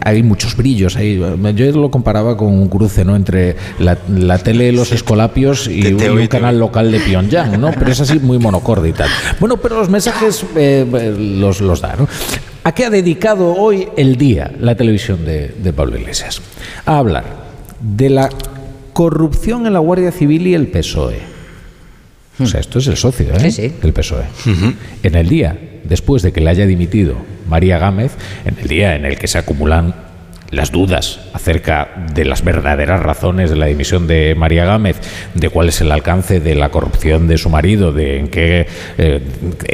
hay 0.00 0.24
muchos 0.24 0.56
brillos 0.56 0.96
ahí. 0.96 1.22
Yo 1.54 1.70
lo 1.70 1.92
comparaba 1.92 2.36
con 2.36 2.48
un 2.48 2.68
cruce, 2.68 3.04
¿no? 3.04 3.14
Entre 3.14 3.67
la, 3.78 4.38
tele 4.38 4.66
de 4.66 4.72
los 4.72 4.92
escolapios 4.92 5.68
y, 5.68 5.92
un, 5.92 6.26
canal 6.26 6.58
local 6.58 6.90
de 6.92 7.00
Pyongyang, 7.00 7.60
¿no? 7.60 7.70
Pero 7.72 7.90
es 7.90 8.00
así 8.00 8.18
muy 8.18 8.38
monocorde 8.38 8.88
y 8.88 8.92
tal. 8.92 9.08
Bueno, 9.40 9.56
pero 9.56 9.78
los 9.78 9.88
mensajes 9.88 10.44
eh, 10.56 10.86
los, 11.18 11.60
los 11.60 11.80
da, 11.80 11.96
¿no? 11.96 12.08
¿A 12.68 12.72
qué 12.72 12.84
ha 12.84 12.90
dedicado 12.90 13.54
hoy 13.54 13.88
el 13.96 14.16
día 14.16 14.52
la 14.60 14.74
televisión 14.74 15.24
de, 15.24 15.72
Pablo 15.74 15.96
Iglesias? 15.96 16.42
A 16.84 16.98
hablar 16.98 17.24
de 17.80 18.10
la 18.10 18.28
corrupción 18.92 19.66
en 19.66 19.72
la 19.72 19.78
Guardia 19.78 20.12
Civil 20.12 20.46
y 20.46 20.54
el 20.54 20.66
PSOE. 20.66 21.20
O 22.40 22.46
sea, 22.46 22.60
esto 22.60 22.78
es 22.78 22.86
el 22.88 22.96
socio 22.96 23.34
¿eh? 23.34 23.50
sí, 23.50 23.72
del 23.80 23.94
PSOE. 23.94 24.24
En 25.02 25.14
el 25.14 25.28
día, 25.30 25.58
después 25.84 26.22
de 26.22 26.32
que 26.32 26.42
le 26.42 26.50
haya 26.50 26.66
dimitido 26.66 27.16
María 27.48 27.78
Gámez, 27.78 28.12
en 28.44 28.58
el 28.58 28.68
día 28.68 28.96
en 28.96 29.06
el 29.06 29.18
que 29.18 29.28
se 29.28 29.38
acumulan 29.38 29.94
las 30.50 30.72
dudas 30.72 31.20
acerca 31.32 32.06
de 32.14 32.24
las 32.24 32.42
verdaderas 32.42 33.02
razones 33.02 33.50
de 33.50 33.56
la 33.56 33.66
dimisión 33.66 34.06
de 34.06 34.34
María 34.34 34.64
Gámez, 34.64 34.96
de 35.34 35.50
cuál 35.50 35.68
es 35.68 35.80
el 35.80 35.92
alcance 35.92 36.40
de 36.40 36.54
la 36.54 36.70
corrupción 36.70 37.28
de 37.28 37.38
su 37.38 37.50
marido, 37.50 37.92
de 37.92 38.18
en 38.18 38.28
qué, 38.28 38.66
eh, 38.96 39.20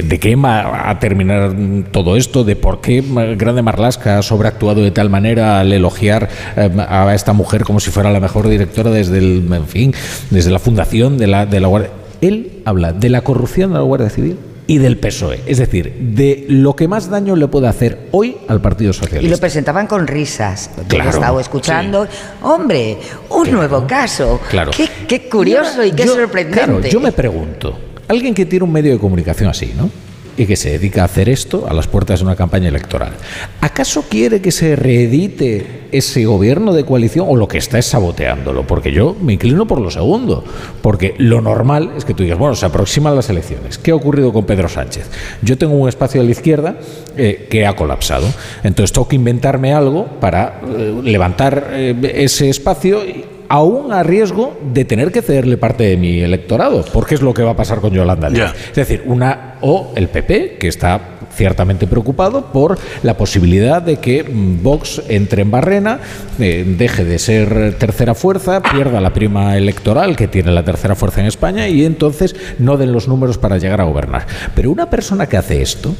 de 0.02 0.18
qué 0.18 0.36
va 0.36 0.90
a 0.90 0.98
terminar 0.98 1.54
todo 1.90 2.16
esto, 2.16 2.44
de 2.44 2.56
por 2.56 2.80
qué 2.80 3.02
Grande 3.36 3.62
Marlasca 3.62 4.18
ha 4.18 4.22
sobreactuado 4.22 4.82
de 4.82 4.90
tal 4.90 5.10
manera 5.10 5.60
al 5.60 5.72
elogiar 5.72 6.28
eh, 6.56 6.70
a 6.88 7.14
esta 7.14 7.32
mujer 7.32 7.64
como 7.64 7.80
si 7.80 7.90
fuera 7.90 8.10
la 8.10 8.20
mejor 8.20 8.48
directora 8.48 8.90
desde 8.90 9.18
el, 9.18 9.48
en 9.52 9.66
fin, 9.66 9.94
desde 10.30 10.50
la 10.50 10.58
fundación 10.58 11.18
de 11.18 11.26
la, 11.26 11.46
de 11.46 11.60
la 11.60 11.68
Guardia. 11.68 11.90
Él 12.20 12.62
habla 12.64 12.92
de 12.92 13.10
la 13.10 13.20
corrupción 13.20 13.72
de 13.72 13.78
la 13.78 13.84
Guardia 13.84 14.10
Civil 14.10 14.36
y 14.66 14.78
del 14.78 14.98
PSOE. 14.98 15.40
Es 15.46 15.58
decir, 15.58 15.92
de 15.98 16.46
lo 16.48 16.74
que 16.74 16.88
más 16.88 17.10
daño 17.10 17.36
le 17.36 17.48
puede 17.48 17.68
hacer 17.68 18.08
hoy 18.12 18.36
al 18.48 18.60
Partido 18.60 18.92
Socialista. 18.92 19.26
Y 19.26 19.30
lo 19.30 19.38
presentaban 19.38 19.86
con 19.86 20.06
risas. 20.06 20.70
Claro, 20.88 21.10
he 21.10 21.12
estado 21.12 21.40
escuchando. 21.40 22.06
Hombre, 22.42 22.98
un 23.30 23.50
nuevo 23.50 23.86
caso. 23.86 24.40
Claro. 24.48 24.72
Qué, 24.72 25.28
curioso 25.28 25.84
y 25.84 25.92
qué 25.92 26.06
sorprendente. 26.06 26.64
Claro, 26.64 26.80
yo 26.80 27.00
me 27.00 27.12
pregunto, 27.12 27.78
alguien 28.08 28.34
que 28.34 28.46
tiene 28.46 28.64
un 28.64 28.72
medio 28.72 28.92
de 28.92 28.98
comunicación 28.98 29.50
así, 29.50 29.74
¿no? 29.76 29.90
Y 30.36 30.46
que 30.46 30.56
se 30.56 30.70
dedica 30.70 31.02
a 31.02 31.04
hacer 31.06 31.28
esto 31.28 31.66
a 31.68 31.72
las 31.72 31.86
puertas 31.86 32.20
de 32.20 32.26
una 32.26 32.36
campaña 32.36 32.68
electoral. 32.68 33.12
¿Acaso 33.60 34.04
quiere 34.08 34.40
que 34.40 34.50
se 34.50 34.76
reedite 34.76 35.84
ese 35.92 36.24
gobierno 36.24 36.72
de 36.72 36.84
coalición 36.84 37.26
o 37.28 37.36
lo 37.36 37.48
que 37.48 37.58
está 37.58 37.78
es 37.78 37.86
saboteándolo? 37.86 38.66
Porque 38.66 38.92
yo 38.92 39.16
me 39.20 39.34
inclino 39.34 39.66
por 39.66 39.80
lo 39.80 39.90
segundo, 39.90 40.44
porque 40.82 41.14
lo 41.18 41.40
normal 41.40 41.92
es 41.96 42.04
que 42.04 42.14
tú 42.14 42.22
digas, 42.22 42.38
bueno, 42.38 42.54
se 42.54 42.66
aproximan 42.66 43.14
las 43.14 43.30
elecciones. 43.30 43.78
¿Qué 43.78 43.90
ha 43.90 43.94
ocurrido 43.94 44.32
con 44.32 44.44
Pedro 44.44 44.68
Sánchez? 44.68 45.08
Yo 45.42 45.58
tengo 45.58 45.74
un 45.74 45.88
espacio 45.88 46.20
a 46.20 46.24
la 46.24 46.30
izquierda 46.30 46.76
eh, 47.16 47.46
que 47.50 47.66
ha 47.66 47.76
colapsado, 47.76 48.26
entonces 48.62 48.92
tengo 48.92 49.08
que 49.08 49.16
inventarme 49.16 49.72
algo 49.72 50.06
para 50.20 50.60
eh, 50.66 51.00
levantar 51.02 51.68
eh, 51.72 52.12
ese 52.16 52.48
espacio 52.48 53.02
aún 53.48 53.92
a 53.92 54.02
riesgo 54.02 54.56
de 54.72 54.84
tener 54.84 55.12
que 55.12 55.22
cederle 55.22 55.56
parte 55.56 55.84
de 55.84 55.96
mi 55.96 56.20
electorado, 56.20 56.84
porque 56.92 57.14
es 57.14 57.22
lo 57.22 57.34
que 57.34 57.42
va 57.42 57.52
a 57.52 57.56
pasar 57.56 57.80
con 57.80 57.92
Yolanda 57.92 58.30
Díaz. 58.30 58.54
Es 58.70 58.76
decir, 58.76 59.02
una 59.06 59.54
o 59.60 59.92
el 59.96 60.08
PP, 60.08 60.56
que 60.58 60.68
está 60.68 61.00
ciertamente 61.34 61.86
preocupado 61.86 62.52
por 62.52 62.78
la 63.02 63.16
posibilidad 63.16 63.82
de 63.82 63.96
que 63.96 64.22
mm, 64.22 64.62
Vox 64.62 65.02
entre 65.08 65.42
en 65.42 65.50
barrena, 65.50 65.98
eh, 66.38 66.64
deje 66.66 67.04
de 67.04 67.18
ser 67.18 67.74
tercera 67.78 68.14
fuerza, 68.14 68.62
pierda 68.62 69.00
la 69.00 69.12
prima 69.12 69.56
electoral 69.56 70.16
que 70.16 70.28
tiene 70.28 70.52
la 70.52 70.64
tercera 70.64 70.94
fuerza 70.94 71.20
en 71.20 71.26
España 71.26 71.68
y 71.68 71.84
entonces 71.84 72.36
no 72.58 72.76
den 72.76 72.92
los 72.92 73.08
números 73.08 73.38
para 73.38 73.58
llegar 73.58 73.80
a 73.80 73.84
gobernar. 73.84 74.26
Pero 74.54 74.70
una 74.70 74.90
persona 74.90 75.26
que 75.26 75.36
hace 75.36 75.62
esto, 75.62 75.94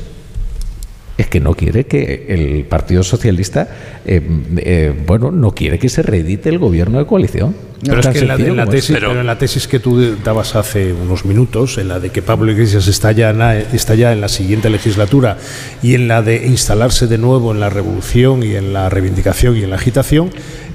es 1.17 1.29
que 1.29 1.41
no 1.41 1.55
quiere 1.55 1.87
que 1.87 2.27
el 2.29 2.65
Partido 2.65 3.03
Socialista, 3.03 3.69
eh, 4.05 4.21
eh, 4.57 4.93
bueno, 5.07 5.31
no 5.31 5.53
quiere 5.53 5.79
que 5.79 5.89
se 5.89 6.03
reedite 6.03 6.49
el 6.49 6.59
gobierno 6.59 6.99
de 6.99 7.07
coalición. 7.07 7.55
Pero 7.85 8.01
es 8.01 8.09
que 8.09 8.19
en 8.21 8.29
la, 8.29 8.67
tesis, 8.67 8.97
en 8.97 9.27
la, 9.27 9.39
tesis, 9.39 9.69
que 9.69 9.79
tú 9.79 10.17
dabas 10.25 10.57
hace 10.57 10.93
unos 10.93 11.27
minutos, 11.27 11.77
en 11.77 11.89
la 11.89 12.01
de 12.01 12.09
que 12.09 12.23
Pablo 12.23 12.51
Iglesias 12.51 12.89
está 12.89 13.13
ya, 13.13 13.31
en 13.31 13.39
la, 13.39 13.59
está 13.59 13.95
ya 13.95 14.13
en 14.13 14.23
la 14.23 14.29
siguiente 14.29 14.71
legislatura 14.71 15.37
y 15.83 15.95
en 15.95 16.09
la 16.09 16.23
de 16.23 16.47
instalarse 16.47 17.07
de 17.07 17.19
nuevo 17.19 17.53
en 17.53 17.61
la 17.61 17.69
revolución 17.69 18.43
y 18.43 18.55
en 18.55 18.73
la 18.73 18.89
reivindicación 18.89 19.57
y 19.59 19.65
en 19.65 19.71
la 19.71 19.77
agitación, 19.77 20.31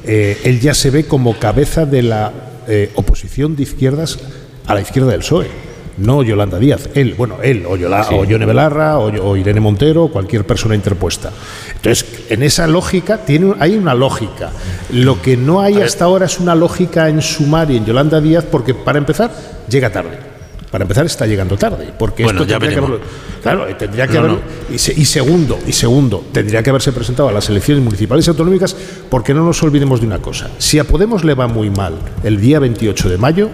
eh, 0.06 0.38
él 0.44 0.60
ya 0.60 0.76
se 0.76 0.92
ve 0.92 1.06
como 1.06 1.38
cabeza 1.40 1.86
de 1.86 2.04
la 2.04 2.32
oposición 2.94 3.56
de 3.56 3.64
izquierdas 3.64 4.20
a 4.68 4.76
la 4.76 4.82
izquierda 4.82 5.10
del 5.10 5.22
PSOE 5.22 5.69
no 6.00 6.24
Yolanda 6.24 6.58
Díaz, 6.58 6.90
él, 6.94 7.16
bueno, 7.18 7.38
él, 7.42 7.66
o, 7.68 7.76
Yola, 7.76 8.08
o 8.12 8.24
Yone 8.24 8.46
Belarra, 8.46 8.98
o, 8.98 9.38
Irene 9.38 9.60
Montero, 9.60 10.06
o 10.06 10.12
cualquier 10.12 10.46
persona 10.46 10.76
interpuesta. 10.76 11.32
Entonces, 11.76 12.06
en 12.30 12.44
esa 12.44 12.68
lógica 12.68 13.18
tiene, 13.20 13.54
hay 13.60 13.76
una 13.76 13.94
lógica. 13.94 14.52
Lo 14.92 15.22
que 15.22 15.38
no 15.38 15.62
hay 15.62 15.82
hasta 15.82 16.06
ahora 16.06 16.26
es 16.26 16.40
una 16.40 16.56
lógica 16.56 17.10
en 17.10 17.22
Sumar 17.22 17.70
y 17.72 17.78
en 17.78 17.86
Yolanda 17.86 18.22
Díaz, 18.22 18.46
porque 18.50 18.74
para 18.74 18.98
empezar, 18.98 19.32
llega 19.70 19.92
tarde. 19.92 20.30
Para 20.72 20.84
empezar 20.84 21.06
está 21.06 21.26
llegando 21.26 21.58
tarde, 21.58 21.92
porque 21.98 22.24
esto 22.24 22.46
tendría 22.46 22.70
que 22.70 23.00
claro, 23.42 23.66
tendría 23.76 24.08
que 24.08 24.18
haber, 24.20 24.38
Y, 24.70 24.76
y, 24.76 25.06
segundo, 25.06 25.58
y 25.66 25.72
segundo, 25.72 26.24
tendría 26.32 26.62
que 26.62 26.70
haberse 26.70 26.92
presentado 26.92 27.28
a 27.28 27.32
las 27.32 27.50
elecciones 27.50 27.84
municipales 27.84 28.28
y 28.28 28.30
autonómicas, 28.30 28.76
porque 29.10 29.34
no 29.34 29.44
nos 29.44 29.64
olvidemos 29.64 30.00
de 30.00 30.06
una 30.06 30.20
cosa. 30.20 30.52
Si 30.60 30.78
a 30.78 30.84
Podemos 30.84 31.24
le 31.24 31.34
va 31.34 31.48
muy 31.48 31.72
mal 31.72 31.96
el 32.24 32.40
día 32.40 32.60
28 32.60 33.10
de 33.10 33.18
mayo, 33.18 33.50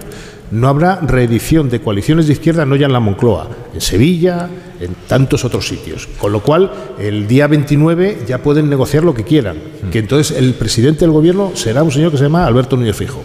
no 0.51 0.67
habrá 0.67 0.99
reedición 1.01 1.69
de 1.69 1.81
coaliciones 1.81 2.27
de 2.27 2.33
izquierda, 2.33 2.65
no 2.65 2.75
ya 2.75 2.85
en 2.85 2.93
la 2.93 2.99
Moncloa, 2.99 3.49
en 3.73 3.81
Sevilla, 3.81 4.49
en 4.79 4.95
tantos 5.07 5.45
otros 5.45 5.67
sitios. 5.67 6.07
Con 6.17 6.31
lo 6.31 6.41
cual, 6.41 6.71
el 6.99 7.27
día 7.27 7.47
29 7.47 8.19
ya 8.27 8.39
pueden 8.39 8.69
negociar 8.69 9.03
lo 9.03 9.13
que 9.13 9.23
quieran, 9.23 9.57
que 9.91 9.99
entonces 9.99 10.37
el 10.37 10.53
presidente 10.53 11.01
del 11.01 11.11
gobierno 11.11 11.51
será 11.55 11.83
un 11.83 11.91
señor 11.91 12.11
que 12.11 12.17
se 12.17 12.23
llama 12.23 12.45
Alberto 12.45 12.75
Núñez 12.77 12.95
Fijo. 12.95 13.23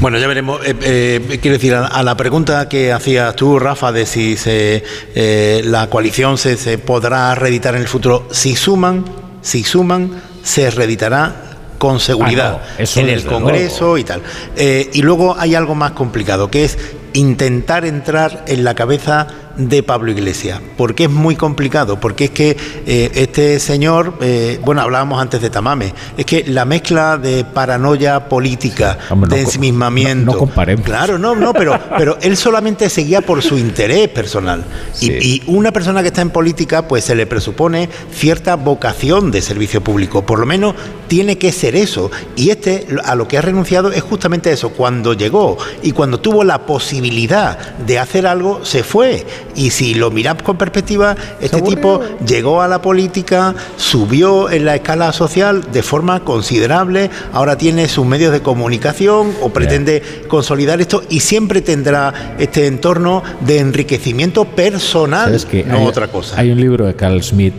Bueno, 0.00 0.18
ya 0.18 0.28
veremos. 0.28 0.60
Eh, 0.64 0.76
eh, 0.82 1.38
quiero 1.42 1.56
decir, 1.56 1.74
a, 1.74 2.02
la 2.02 2.16
pregunta 2.16 2.68
que 2.68 2.92
hacías 2.92 3.34
tú, 3.34 3.58
Rafa, 3.58 3.90
de 3.90 4.06
si 4.06 4.36
eh, 4.46 5.62
la 5.64 5.90
coalición 5.90 6.38
se, 6.38 6.56
se, 6.56 6.78
podrá 6.78 7.34
reeditar 7.34 7.74
en 7.74 7.82
el 7.82 7.88
futuro, 7.88 8.28
si 8.30 8.54
suman, 8.54 9.04
si 9.42 9.64
suman, 9.64 10.10
se 10.42 10.70
reeditará 10.70 11.47
con 11.78 12.00
seguridad 12.00 12.60
ah, 12.62 12.82
en 12.96 13.08
el 13.08 13.24
Congreso 13.24 13.96
y 13.96 14.04
tal. 14.04 14.22
y 14.56 15.02
luego 15.02 15.36
hay 15.38 15.54
algo 15.54 15.74
más 15.74 15.92
complicado, 15.92 16.50
que 16.50 16.64
es 16.64 16.78
intentar 17.12 17.84
entrar 17.84 18.44
en 18.46 18.64
la 18.64 18.74
cabeza 18.74 19.26
de 19.58 19.82
Pablo 19.82 20.10
Iglesias. 20.10 20.60
porque 20.76 21.04
es 21.04 21.10
muy 21.10 21.36
complicado? 21.36 22.00
Porque 22.00 22.26
es 22.26 22.30
que 22.30 22.56
eh, 22.86 23.10
este 23.14 23.58
señor, 23.58 24.14
eh, 24.20 24.60
bueno, 24.64 24.80
hablábamos 24.80 25.20
antes 25.20 25.42
de 25.42 25.50
Tamame, 25.50 25.92
es 26.16 26.24
que 26.24 26.44
la 26.44 26.64
mezcla 26.64 27.18
de 27.18 27.44
paranoia 27.44 28.28
política, 28.28 28.98
de 29.28 29.40
ensimismamiento. 29.40 30.32
No, 30.32 30.38
comparemos. 30.38 30.84
Claro, 30.84 31.18
no, 31.18 31.34
no, 31.34 31.52
pero, 31.52 31.78
pero 31.98 32.16
él 32.22 32.36
solamente 32.36 32.88
seguía 32.88 33.20
por 33.20 33.42
su 33.42 33.58
interés 33.58 34.08
personal. 34.08 34.64
Y, 35.00 35.12
y, 35.12 35.42
una 35.46 35.72
persona 35.72 36.02
que 36.02 36.08
está 36.08 36.22
en 36.22 36.30
política, 36.30 36.86
pues 36.86 37.04
se 37.04 37.14
le 37.14 37.26
presupone 37.26 37.88
cierta 38.12 38.54
vocación 38.54 39.30
de 39.30 39.42
servicio 39.42 39.82
público. 39.82 40.24
Por 40.24 40.38
lo 40.38 40.46
menos 40.46 40.74
tiene 41.08 41.38
que 41.38 41.50
ser 41.52 41.74
eso. 41.74 42.10
Y 42.36 42.50
este, 42.50 42.86
a 43.04 43.14
lo 43.14 43.26
que 43.26 43.38
ha 43.38 43.42
renunciado, 43.42 43.90
es 43.90 44.02
justamente 44.02 44.52
eso. 44.52 44.70
Cuando 44.70 45.14
llegó 45.14 45.58
y 45.82 45.92
cuando 45.92 46.20
tuvo 46.20 46.44
la 46.44 46.66
posibilidad 46.66 47.76
de 47.78 47.98
hacer 47.98 48.26
algo, 48.26 48.64
se 48.64 48.84
fue 48.84 49.26
y 49.58 49.70
si 49.70 49.94
lo 49.94 50.10
miramos 50.12 50.44
con 50.44 50.56
perspectiva, 50.56 51.16
este 51.40 51.60
tipo 51.60 52.00
llegó 52.24 52.62
a 52.62 52.68
la 52.68 52.80
política, 52.80 53.54
subió 53.76 54.50
en 54.50 54.64
la 54.64 54.76
escala 54.76 55.12
social 55.12 55.64
de 55.72 55.82
forma 55.82 56.20
considerable, 56.20 57.10
ahora 57.32 57.58
tiene 57.58 57.88
sus 57.88 58.06
medios 58.06 58.32
de 58.32 58.40
comunicación 58.40 59.34
o 59.42 59.50
pretende 59.50 60.02
consolidar 60.28 60.80
esto 60.80 61.02
y 61.10 61.20
siempre 61.20 61.60
tendrá 61.60 62.36
este 62.38 62.66
entorno 62.66 63.24
de 63.40 63.58
enriquecimiento 63.58 64.44
personal, 64.44 65.36
no 65.66 65.84
otra 65.84 66.06
cosa. 66.06 66.38
Hay 66.38 66.50
un 66.52 66.60
libro 66.60 66.86
de 66.86 66.94
Carl 66.94 67.20
Smith, 67.22 67.54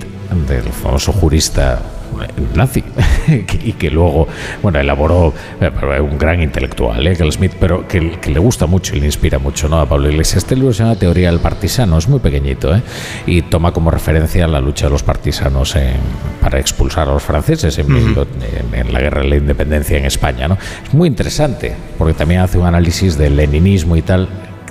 del 0.47 0.63
famoso 0.71 1.11
jurista 1.11 1.81
nazi 2.55 2.83
y 3.63 3.73
que 3.73 3.89
luego, 3.89 4.27
bueno, 4.61 4.79
elaboró 4.79 5.33
eh, 5.61 5.99
un 5.99 6.17
gran 6.17 6.41
intelectual, 6.41 7.05
¿eh? 7.07 7.15
Smith, 7.31 7.53
pero 7.59 7.87
que, 7.87 7.99
le 8.01 8.39
gusta 8.39 8.65
mucho 8.65 8.95
y 8.95 8.99
le 8.99 9.05
inspira 9.05 9.39
mucho 9.39 9.69
¿no? 9.69 9.79
a 9.79 9.85
Pablo 9.87 10.09
Iglesias. 10.09 10.43
Este 10.43 10.55
libro 10.55 10.73
se 10.73 10.83
llama 10.83 10.95
Teoría 10.95 11.31
del 11.31 11.39
Partisano, 11.39 11.97
es 11.97 12.07
muy 12.07 12.19
pequeñito 12.19 12.75
¿eh? 12.75 12.81
y 13.25 13.41
toma 13.43 13.71
como 13.71 13.91
referencia 13.91 14.47
la 14.47 14.61
lucha 14.61 14.85
de 14.85 14.91
los 14.91 15.03
partisanos 15.03 15.75
para 16.41 16.59
expulsar 16.59 17.07
a 17.07 17.13
los 17.13 17.23
franceses 17.23 17.77
en, 17.77 17.87
en, 18.73 18.93
la 18.93 18.99
guerra 18.99 19.21
de 19.21 19.29
la 19.29 19.35
independencia 19.35 19.97
en 19.97 20.05
España. 20.05 20.47
¿no? 20.47 20.57
Es 20.83 20.93
muy 20.93 21.07
interesante 21.07 21.75
porque 21.97 22.13
también 22.13 22.41
hace 22.41 22.57
un 22.57 22.65
análisis 22.65 23.17
del 23.17 23.35
leninismo 23.35 23.95
y 23.95 24.01
tal 24.01 24.27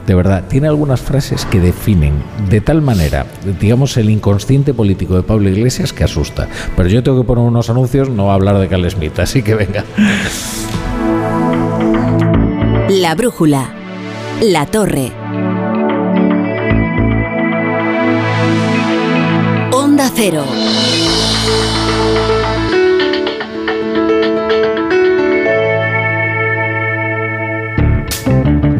de 0.09 0.15
verdad, 0.15 0.45
tiene 0.49 0.69
algunas 0.69 1.03
frases 1.03 1.45
que 1.45 1.61
definen 1.61 2.15
de 2.49 2.63
tal 2.63 2.81
manera, 2.81 3.27
digamos, 3.61 3.95
el 3.99 4.09
inconsciente 4.09 4.73
político 4.73 5.15
de 5.15 5.23
Pablo 5.23 5.51
Iglesias 5.51 5.93
que 5.93 6.03
asusta. 6.03 6.49
Pero 6.75 6.89
yo 6.89 7.03
tengo 7.03 7.21
que 7.21 7.27
poner 7.27 7.45
unos 7.45 7.69
anuncios, 7.69 8.09
no 8.09 8.33
hablar 8.33 8.59
de 8.59 8.69
Carl 8.69 8.91
Smith, 8.91 9.19
así 9.19 9.43
que 9.43 9.55
venga. 9.55 9.85
La 12.89 13.15
brújula. 13.15 13.69
La 14.41 14.65
torre. 14.65 15.13
Onda 19.73 20.11
cero. 20.15 20.45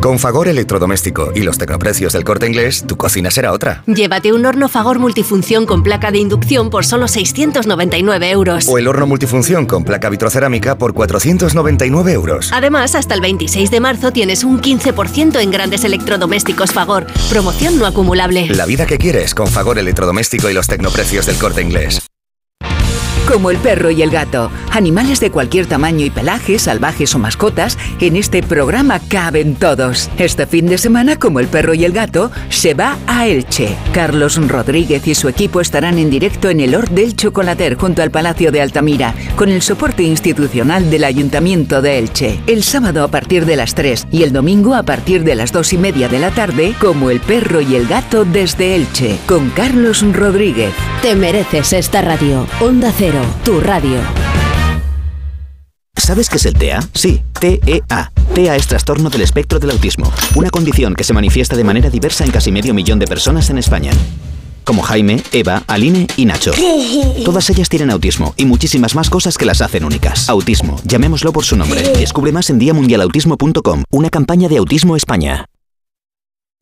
Con 0.00 0.18
Fagor 0.18 0.48
Electrodoméstico 0.48 1.30
y 1.34 1.42
los 1.42 1.58
tecnoprecios 1.58 2.12
del 2.12 2.24
corte 2.24 2.46
inglés, 2.46 2.84
tu 2.88 2.96
cocina 2.96 3.30
será 3.30 3.52
otra. 3.52 3.84
Llévate 3.86 4.32
un 4.32 4.44
horno 4.44 4.68
Fagor 4.68 4.98
multifunción 4.98 5.64
con 5.64 5.84
placa 5.84 6.10
de 6.10 6.18
inducción 6.18 6.70
por 6.70 6.84
solo 6.84 7.06
699 7.06 8.30
euros. 8.30 8.66
O 8.68 8.78
el 8.78 8.88
horno 8.88 9.06
multifunción 9.06 9.64
con 9.64 9.84
placa 9.84 10.08
vitrocerámica 10.10 10.76
por 10.76 10.92
499 10.92 12.12
euros. 12.12 12.52
Además, 12.52 12.96
hasta 12.96 13.14
el 13.14 13.20
26 13.20 13.70
de 13.70 13.80
marzo 13.80 14.10
tienes 14.10 14.42
un 14.42 14.60
15% 14.60 15.40
en 15.40 15.50
grandes 15.52 15.84
electrodomésticos 15.84 16.72
Fagor. 16.72 17.06
Promoción 17.30 17.78
no 17.78 17.86
acumulable. 17.86 18.48
La 18.48 18.66
vida 18.66 18.86
que 18.86 18.98
quieres 18.98 19.36
con 19.36 19.46
Fagor 19.46 19.78
Electrodoméstico 19.78 20.50
y 20.50 20.52
los 20.52 20.66
tecnoprecios 20.66 21.26
del 21.26 21.36
corte 21.36 21.62
inglés. 21.62 22.06
Como 23.28 23.50
el 23.50 23.58
perro 23.58 23.90
y 23.90 24.02
el 24.02 24.10
gato, 24.10 24.52
animales 24.70 25.18
de 25.18 25.32
cualquier 25.32 25.66
tamaño 25.66 26.06
y 26.06 26.10
pelaje, 26.10 26.60
salvajes 26.60 27.12
o 27.16 27.18
mascotas, 27.18 27.76
en 28.00 28.14
este 28.14 28.40
programa 28.40 29.00
caben 29.00 29.56
todos. 29.56 30.08
Este 30.16 30.46
fin 30.46 30.66
de 30.66 30.78
semana, 30.78 31.16
como 31.18 31.40
el 31.40 31.48
perro 31.48 31.74
y 31.74 31.84
el 31.84 31.92
gato, 31.92 32.30
se 32.50 32.74
va 32.74 32.96
a 33.08 33.26
Elche. 33.26 33.76
Carlos 33.92 34.36
Rodríguez 34.48 35.08
y 35.08 35.16
su 35.16 35.28
equipo 35.28 35.60
estarán 35.60 35.98
en 35.98 36.08
directo 36.08 36.50
en 36.50 36.60
el 36.60 36.74
Hort 36.76 36.90
del 36.90 37.16
Chocolater 37.16 37.74
junto 37.74 38.00
al 38.00 38.12
Palacio 38.12 38.52
de 38.52 38.62
Altamira, 38.62 39.12
con 39.34 39.48
el 39.48 39.60
soporte 39.60 40.04
institucional 40.04 40.88
del 40.88 41.02
Ayuntamiento 41.02 41.82
de 41.82 41.98
Elche. 41.98 42.40
El 42.46 42.62
sábado 42.62 43.02
a 43.02 43.08
partir 43.08 43.44
de 43.44 43.56
las 43.56 43.74
3 43.74 44.06
y 44.12 44.22
el 44.22 44.32
domingo 44.32 44.74
a 44.74 44.84
partir 44.84 45.24
de 45.24 45.34
las 45.34 45.50
2 45.50 45.72
y 45.72 45.78
media 45.78 46.08
de 46.08 46.20
la 46.20 46.30
tarde, 46.30 46.76
como 46.80 47.10
el 47.10 47.18
perro 47.18 47.60
y 47.60 47.74
el 47.74 47.88
gato 47.88 48.24
desde 48.24 48.76
Elche, 48.76 49.18
con 49.26 49.50
Carlos 49.50 50.04
Rodríguez. 50.12 50.72
Te 51.02 51.16
mereces 51.16 51.72
esta 51.72 52.02
radio. 52.02 52.46
Onda 52.60 52.92
Cero 52.96 53.15
tu 53.44 53.60
radio. 53.60 53.98
¿Sabes 55.96 56.28
qué 56.28 56.36
es 56.36 56.46
el 56.46 56.54
TEA? 56.54 56.80
Sí, 56.94 57.22
TEA. 57.40 58.12
TEA 58.34 58.56
es 58.56 58.66
trastorno 58.66 59.10
del 59.10 59.22
espectro 59.22 59.58
del 59.58 59.70
autismo, 59.70 60.12
una 60.34 60.50
condición 60.50 60.94
que 60.94 61.04
se 61.04 61.12
manifiesta 61.12 61.56
de 61.56 61.64
manera 61.64 61.90
diversa 61.90 62.24
en 62.24 62.30
casi 62.30 62.52
medio 62.52 62.74
millón 62.74 62.98
de 62.98 63.06
personas 63.06 63.50
en 63.50 63.58
España. 63.58 63.90
Como 64.64 64.82
Jaime, 64.82 65.22
Eva, 65.32 65.62
Aline 65.66 66.06
y 66.16 66.26
Nacho. 66.26 66.52
Todas 67.24 67.50
ellas 67.50 67.68
tienen 67.68 67.90
autismo 67.90 68.34
y 68.36 68.44
muchísimas 68.44 68.94
más 68.94 69.10
cosas 69.10 69.38
que 69.38 69.46
las 69.46 69.60
hacen 69.62 69.84
únicas. 69.84 70.28
Autismo, 70.28 70.80
llamémoslo 70.84 71.32
por 71.32 71.44
su 71.44 71.56
nombre. 71.56 71.82
Descubre 71.98 72.32
más 72.32 72.50
en 72.50 72.58
diamundialautismo.com, 72.58 73.84
una 73.90 74.10
campaña 74.10 74.48
de 74.48 74.58
Autismo 74.58 74.96
España. 74.96 75.46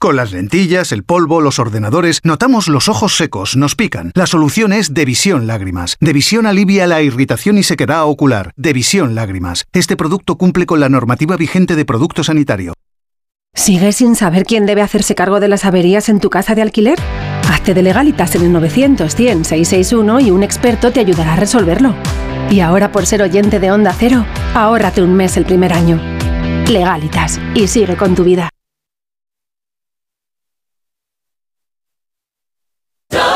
Con 0.00 0.16
las 0.16 0.32
lentillas, 0.32 0.92
el 0.92 1.04
polvo, 1.04 1.42
los 1.42 1.58
ordenadores, 1.58 2.20
notamos 2.24 2.68
los 2.68 2.88
ojos 2.88 3.18
secos, 3.18 3.54
nos 3.54 3.74
pican. 3.74 4.12
La 4.14 4.26
solución 4.26 4.72
es 4.72 4.94
Devisión 4.94 5.46
Lágrimas. 5.46 5.98
Devisión 6.00 6.46
alivia 6.46 6.86
la 6.86 7.02
irritación 7.02 7.58
y 7.58 7.62
sequedad 7.62 8.06
ocular. 8.06 8.54
Devisión 8.56 9.14
Lágrimas. 9.14 9.66
Este 9.74 9.98
producto 9.98 10.38
cumple 10.38 10.64
con 10.64 10.80
la 10.80 10.88
normativa 10.88 11.36
vigente 11.36 11.76
de 11.76 11.84
producto 11.84 12.24
sanitario. 12.24 12.72
¿Sigues 13.54 13.96
sin 13.96 14.16
saber 14.16 14.44
quién 14.44 14.64
debe 14.64 14.80
hacerse 14.80 15.14
cargo 15.14 15.38
de 15.38 15.48
las 15.48 15.66
averías 15.66 16.08
en 16.08 16.18
tu 16.18 16.30
casa 16.30 16.54
de 16.54 16.62
alquiler? 16.62 16.98
Hazte 17.50 17.74
de 17.74 17.82
legalitas 17.82 18.34
en 18.36 18.44
el 18.44 18.52
900 18.52 19.14
100 19.14 19.44
661 19.44 20.20
y 20.20 20.30
un 20.30 20.42
experto 20.42 20.92
te 20.92 21.00
ayudará 21.00 21.34
a 21.34 21.36
resolverlo. 21.36 21.94
Y 22.48 22.60
ahora 22.60 22.90
por 22.90 23.04
ser 23.04 23.20
oyente 23.20 23.60
de 23.60 23.70
Onda 23.70 23.92
Cero, 23.92 24.24
ahórrate 24.54 25.02
un 25.02 25.12
mes 25.12 25.36
el 25.36 25.44
primer 25.44 25.74
año. 25.74 26.00
Legalitas 26.70 27.38
y 27.54 27.68
sigue 27.68 27.98
con 27.98 28.14
tu 28.14 28.24
vida. 28.24 28.48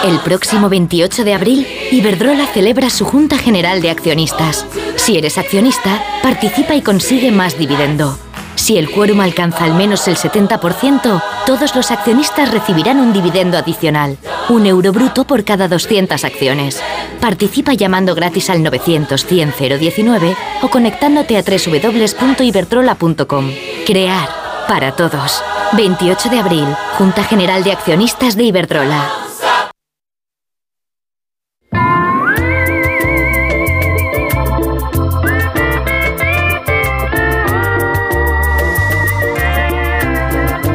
El 0.05 0.21
próximo 0.21 0.69
28 0.69 1.25
de 1.25 1.33
abril, 1.33 1.67
Iberdrola 1.91 2.47
celebra 2.47 2.91
su 2.91 3.07
Junta 3.07 3.39
General 3.39 3.81
de 3.81 3.89
Accionistas. 3.89 4.67
Si 4.97 5.17
eres 5.17 5.39
accionista, 5.39 6.05
participa 6.23 6.75
y 6.75 6.83
consigue 6.83 7.33
más 7.33 7.57
dividendo. 7.57 8.19
Si 8.55 8.77
el 8.77 8.91
quórum 8.91 9.23
alcanza 9.23 9.65
al 9.65 9.73
menos 9.73 10.07
el 10.07 10.17
70%, 10.17 11.23
todos 11.47 11.75
los 11.75 11.91
accionistas 11.91 12.51
recibirán 12.51 13.01
un 13.01 13.15
dividendo 13.15 13.57
adicional, 13.57 14.19
un 14.51 14.67
euro 14.67 14.93
bruto 14.93 15.27
por 15.27 15.43
cada 15.43 15.69
200 15.69 16.23
acciones. 16.23 16.83
Participa 17.23 17.73
llamando 17.73 18.15
gratis 18.15 18.51
al 18.51 18.63
900 18.63 19.25
100 19.25 19.55
019 19.59 20.37
o 20.61 20.69
conectándote 20.69 21.39
a 21.39 21.43
www.iberdrola.com. 21.43 23.51
Crear 23.87 24.29
para 24.69 24.93
todos. 24.93 25.43
28 25.73 26.29
de 26.29 26.39
abril, 26.39 26.67
Junta 26.99 27.25
General 27.25 27.65
de 27.65 27.73
Accionistas 27.73 28.37
de 28.37 28.45
Iberdrola. 28.45 29.24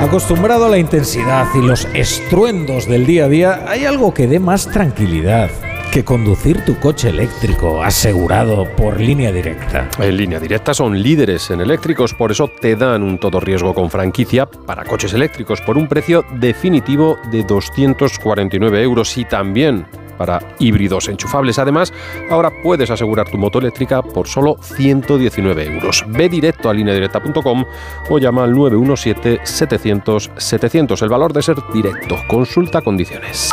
Acostumbrado 0.09 0.65
a 0.65 0.69
la 0.69 0.79
intensidad 0.79 1.45
y 1.53 1.61
los 1.61 1.85
estruendos 1.93 2.87
del 2.87 3.05
día 3.05 3.25
a 3.25 3.27
día, 3.27 3.65
hay 3.67 3.85
algo 3.85 4.11
que 4.11 4.25
dé 4.25 4.39
más 4.39 4.67
tranquilidad 4.67 5.51
que 5.91 6.03
conducir 6.03 6.65
tu 6.65 6.79
coche 6.79 7.09
eléctrico 7.09 7.83
asegurado 7.83 8.65
por 8.75 8.99
línea 8.99 9.31
directa. 9.31 9.87
En 9.99 10.17
línea 10.17 10.39
directa 10.39 10.73
son 10.73 10.99
líderes 10.99 11.51
en 11.51 11.61
eléctricos, 11.61 12.15
por 12.15 12.31
eso 12.31 12.47
te 12.47 12.75
dan 12.75 13.03
un 13.03 13.19
todo 13.19 13.39
riesgo 13.39 13.75
con 13.75 13.91
franquicia 13.91 14.47
para 14.47 14.83
coches 14.83 15.13
eléctricos 15.13 15.61
por 15.61 15.77
un 15.77 15.87
precio 15.87 16.25
definitivo 16.39 17.19
de 17.31 17.43
249 17.43 18.81
euros 18.81 19.15
y 19.15 19.25
también 19.25 19.85
para 20.19 20.39
híbridos 20.59 21.07
enchufables. 21.07 21.57
Además, 21.57 21.91
ahora 22.29 22.51
puedes 22.61 22.91
asegurar 22.91 23.31
tu 23.31 23.39
moto 23.39 23.57
eléctrica 23.57 24.03
por 24.03 24.27
solo 24.27 24.57
119 24.61 25.65
euros. 25.65 26.05
Ve 26.09 26.29
directo 26.29 26.69
a 26.69 26.73
lineadirecta.com 26.73 27.65
o 28.09 28.19
llama 28.19 28.43
al 28.43 28.53
917-700-700. 28.53 31.01
El 31.01 31.09
valor 31.09 31.33
de 31.33 31.41
ser 31.41 31.57
directo. 31.73 32.17
Consulta 32.27 32.81
condiciones. 32.81 33.49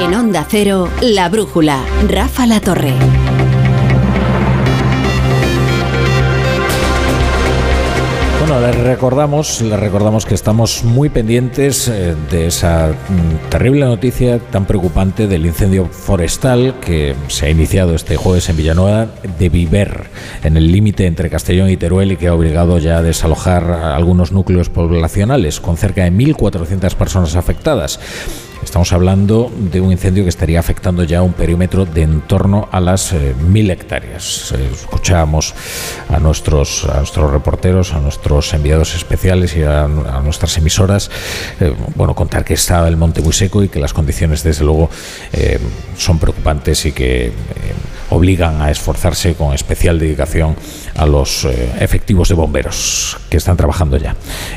En 0.00 0.14
Onda 0.14 0.46
Cero, 0.48 0.88
La 1.02 1.28
Brújula, 1.28 1.84
Rafa 2.08 2.46
La 2.46 2.60
Torre. 2.60 2.94
Les 8.60 8.76
recordamos, 8.76 9.62
les 9.62 9.80
recordamos 9.80 10.26
que 10.26 10.34
estamos 10.34 10.84
muy 10.84 11.08
pendientes 11.08 11.88
eh, 11.88 12.14
de 12.30 12.46
esa 12.46 12.88
mm, 12.88 13.50
terrible 13.50 13.84
noticia 13.84 14.38
tan 14.38 14.64
preocupante 14.64 15.26
del 15.26 15.44
incendio 15.44 15.86
forestal 15.86 16.76
que 16.80 17.16
se 17.26 17.46
ha 17.46 17.50
iniciado 17.50 17.96
este 17.96 18.16
jueves 18.16 18.48
en 18.48 18.56
Villanueva 18.56 19.08
de 19.38 19.48
Viver, 19.48 20.04
en 20.44 20.56
el 20.56 20.70
límite 20.70 21.06
entre 21.06 21.30
Castellón 21.30 21.68
y 21.68 21.76
Teruel 21.76 22.12
y 22.12 22.16
que 22.16 22.28
ha 22.28 22.34
obligado 22.34 22.78
ya 22.78 22.98
a 22.98 23.02
desalojar 23.02 23.64
algunos 23.72 24.30
núcleos 24.30 24.70
poblacionales 24.70 25.58
con 25.58 25.76
cerca 25.76 26.04
de 26.04 26.12
1.400 26.12 26.94
personas 26.94 27.34
afectadas. 27.34 27.98
Estamos 28.64 28.94
hablando 28.94 29.52
de 29.54 29.80
un 29.82 29.92
incendio 29.92 30.24
que 30.24 30.30
estaría 30.30 30.58
afectando 30.58 31.04
ya 31.04 31.22
un 31.22 31.34
perímetro 31.34 31.84
de 31.84 32.02
en 32.02 32.22
torno 32.22 32.66
a 32.72 32.80
las 32.80 33.12
eh, 33.12 33.34
mil 33.46 33.70
hectáreas. 33.70 34.52
Eh, 34.56 34.70
escuchábamos 34.72 35.54
a 36.08 36.18
nuestros, 36.18 36.84
a 36.86 36.96
nuestros 36.98 37.30
reporteros, 37.30 37.92
a 37.92 38.00
nuestros 38.00 38.54
enviados 38.54 38.94
especiales 38.94 39.54
y 39.54 39.62
a, 39.62 39.86
nuestras 39.86 40.56
emisoras, 40.56 41.10
eh, 41.60 41.74
bueno, 41.94 42.14
contar 42.14 42.42
que 42.44 42.54
está 42.54 42.88
el 42.88 42.96
monte 42.96 43.20
muy 43.20 43.34
seco 43.34 43.62
y 43.62 43.68
que 43.68 43.78
las 43.78 43.92
condiciones, 43.92 44.42
desde 44.42 44.64
luego, 44.64 44.88
son 45.96 46.18
preocupantes 46.18 46.86
y 46.86 46.92
que 46.92 47.32
obligan 48.10 48.62
a 48.62 48.70
esforzarse 48.70 49.34
con 49.34 49.54
especial 49.54 49.98
dedicación 49.98 50.56
a 50.96 51.06
los 51.06 51.44
eh, 51.44 51.72
efectivos 51.80 52.28
de 52.28 52.34
bomberos 52.34 53.16
que 53.28 53.36
están 53.36 53.56
trabajando 53.56 53.96
ya 53.96 54.14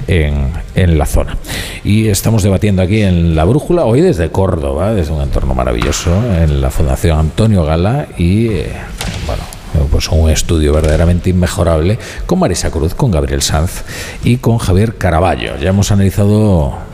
en, 0.08 0.52
en, 0.76 0.98
la 0.98 1.06
zona. 1.06 1.38
Y 1.84 2.08
estamos 2.08 2.44
debatiendo 2.44 2.82
aquí 2.82 3.02
en 3.02 3.36
La 3.36 3.44
Brújula, 3.46 3.86
hoy 3.86 4.02
desde 4.02 4.30
Córdoba, 4.30 4.94
desde 4.94 5.14
un 5.14 5.22
entorno 5.22 5.54
maravilloso, 5.54 6.12
en 6.42 6.62
la 6.62 6.70
Fundación 6.70 7.20
Antonio 7.20 7.64
Gala 7.66 8.08
y, 8.18 8.48
eh, 8.48 8.72
bueno, 9.26 9.44
pues 9.92 10.10
un 10.10 10.30
estudio 10.30 10.74
verdaderamente 10.74 11.30
inmejorable 11.30 12.00
con 12.26 12.40
Marisa 12.40 12.72
Cruz, 12.72 12.94
con 12.94 13.12
Gabriel 13.12 13.42
Sanz 13.42 13.84
y 14.24 14.38
con 14.38 14.58
Javier 14.58 14.98
Caraballo. 14.98 15.58
Ya 15.58 15.70
hemos 15.70 15.92
analizado 15.92 16.87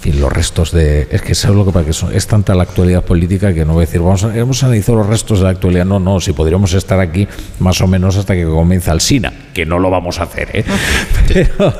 fin, 0.00 0.20
los 0.20 0.32
restos 0.32 0.72
de. 0.72 1.06
Es 1.10 1.22
que 1.22 1.32
es 1.32 1.44
lo 1.44 1.64
que 1.64 1.84
que 1.84 1.90
es 1.90 2.26
tanta 2.26 2.54
la 2.54 2.62
actualidad 2.62 3.04
política 3.04 3.52
que 3.52 3.64
no 3.64 3.74
voy 3.74 3.84
a 3.84 3.86
decir, 3.86 4.00
vamos 4.00 4.24
a, 4.24 4.36
hemos 4.36 4.62
analizado 4.62 4.98
los 4.98 5.06
restos 5.06 5.38
de 5.38 5.44
la 5.44 5.50
actualidad. 5.50 5.84
No, 5.84 6.00
no, 6.00 6.20
si 6.20 6.32
podríamos 6.32 6.72
estar 6.74 6.98
aquí 7.00 7.28
más 7.58 7.80
o 7.80 7.86
menos 7.86 8.16
hasta 8.16 8.34
que 8.34 8.44
comienza 8.44 8.92
el 8.92 9.00
SINA, 9.00 9.32
que 9.54 9.64
no 9.66 9.78
lo 9.78 9.90
vamos 9.90 10.18
a 10.20 10.24
hacer, 10.24 10.48
¿eh? 10.52 10.64
Pero 11.28 11.74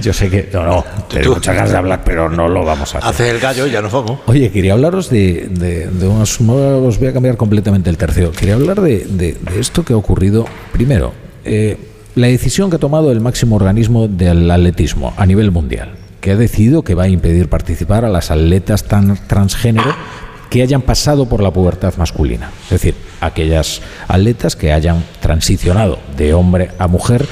yo 0.00 0.12
sé 0.12 0.30
que. 0.30 0.48
No, 0.52 0.64
no, 0.64 0.84
tengo 1.08 1.34
muchas 1.34 1.54
ganas 1.54 1.70
de 1.72 1.76
hablar, 1.78 2.02
pero 2.04 2.28
no 2.28 2.48
lo 2.48 2.64
vamos 2.64 2.94
a 2.94 2.98
hacer. 2.98 3.10
Hace 3.10 3.30
el 3.30 3.40
gallo 3.40 3.66
y 3.66 3.70
ya 3.70 3.82
nos 3.82 3.92
vamos. 3.92 4.20
Oye, 4.26 4.50
quería 4.50 4.74
hablaros 4.74 5.10
de, 5.10 5.48
de, 5.50 5.88
de 5.88 6.08
unos. 6.08 6.40
Os 6.40 6.98
voy 6.98 7.08
a 7.08 7.12
cambiar 7.12 7.36
completamente 7.36 7.90
el 7.90 7.96
tercio. 7.96 8.30
Quería 8.32 8.54
hablar 8.54 8.80
de, 8.80 9.06
de 9.06 9.36
esto 9.58 9.84
que 9.84 9.92
ha 9.92 9.96
ocurrido. 9.96 10.46
Primero, 10.72 11.12
eh, 11.44 11.76
la 12.14 12.28
decisión 12.28 12.70
que 12.70 12.76
ha 12.76 12.78
tomado 12.78 13.10
el 13.12 13.20
máximo 13.20 13.56
organismo 13.56 14.08
del 14.08 14.50
atletismo 14.50 15.14
a 15.16 15.26
nivel 15.26 15.50
mundial 15.50 16.05
que 16.26 16.32
ha 16.32 16.36
decidido 16.36 16.82
que 16.82 16.96
va 16.96 17.04
a 17.04 17.08
impedir 17.08 17.48
participar 17.48 18.04
a 18.04 18.08
las 18.08 18.32
atletas 18.32 18.82
tan 18.82 19.16
transgénero 19.28 19.94
que 20.50 20.60
hayan 20.60 20.82
pasado 20.82 21.28
por 21.28 21.40
la 21.40 21.52
pubertad 21.52 21.94
masculina. 21.98 22.50
Es 22.64 22.70
decir, 22.70 22.96
aquellas 23.20 23.80
atletas 24.08 24.56
que 24.56 24.72
hayan 24.72 25.04
transicionado 25.20 26.00
de 26.16 26.34
hombre 26.34 26.72
a 26.80 26.88
mujer 26.88 27.28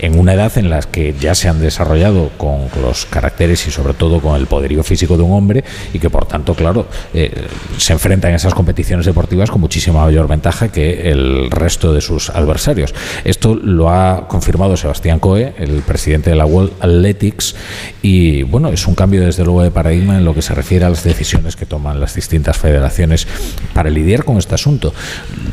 en 0.00 0.18
una 0.18 0.34
edad 0.34 0.56
en 0.58 0.70
la 0.70 0.80
que 0.80 1.14
ya 1.18 1.34
se 1.34 1.48
han 1.48 1.60
desarrollado 1.60 2.30
con 2.36 2.68
los 2.82 3.06
caracteres 3.06 3.66
y 3.66 3.70
sobre 3.70 3.94
todo 3.94 4.20
con 4.20 4.36
el 4.36 4.46
poderío 4.46 4.82
físico 4.82 5.16
de 5.16 5.22
un 5.22 5.32
hombre 5.32 5.64
y 5.92 5.98
que 5.98 6.10
por 6.10 6.26
tanto, 6.26 6.54
claro, 6.54 6.86
eh, 7.14 7.46
se 7.76 7.92
enfrentan 7.92 8.30
en 8.30 8.36
esas 8.36 8.54
competiciones 8.54 9.06
deportivas 9.06 9.50
con 9.50 9.60
muchísima 9.60 10.04
mayor 10.04 10.26
ventaja 10.26 10.68
que 10.68 11.10
el 11.10 11.50
resto 11.50 11.92
de 11.92 12.00
sus 12.00 12.30
adversarios. 12.30 12.94
Esto 13.24 13.54
lo 13.54 13.90
ha 13.90 14.26
confirmado 14.28 14.76
Sebastián 14.76 15.20
Coe, 15.20 15.54
el 15.58 15.82
presidente 15.82 16.30
de 16.30 16.36
la 16.36 16.46
World 16.46 16.72
Athletics, 16.80 17.54
y 18.02 18.42
bueno, 18.44 18.68
es 18.68 18.86
un 18.86 18.94
cambio 18.94 19.24
desde 19.24 19.44
luego 19.44 19.62
de 19.62 19.70
paradigma 19.70 20.16
en 20.16 20.24
lo 20.24 20.34
que 20.34 20.42
se 20.42 20.54
refiere 20.54 20.84
a 20.84 20.90
las 20.90 21.04
decisiones 21.04 21.56
que 21.56 21.66
toman 21.66 22.00
las 22.00 22.14
distintas 22.14 22.56
federaciones 22.56 23.26
para 23.74 23.90
lidiar 23.90 24.24
con 24.24 24.38
este 24.38 24.54
asunto. 24.54 24.94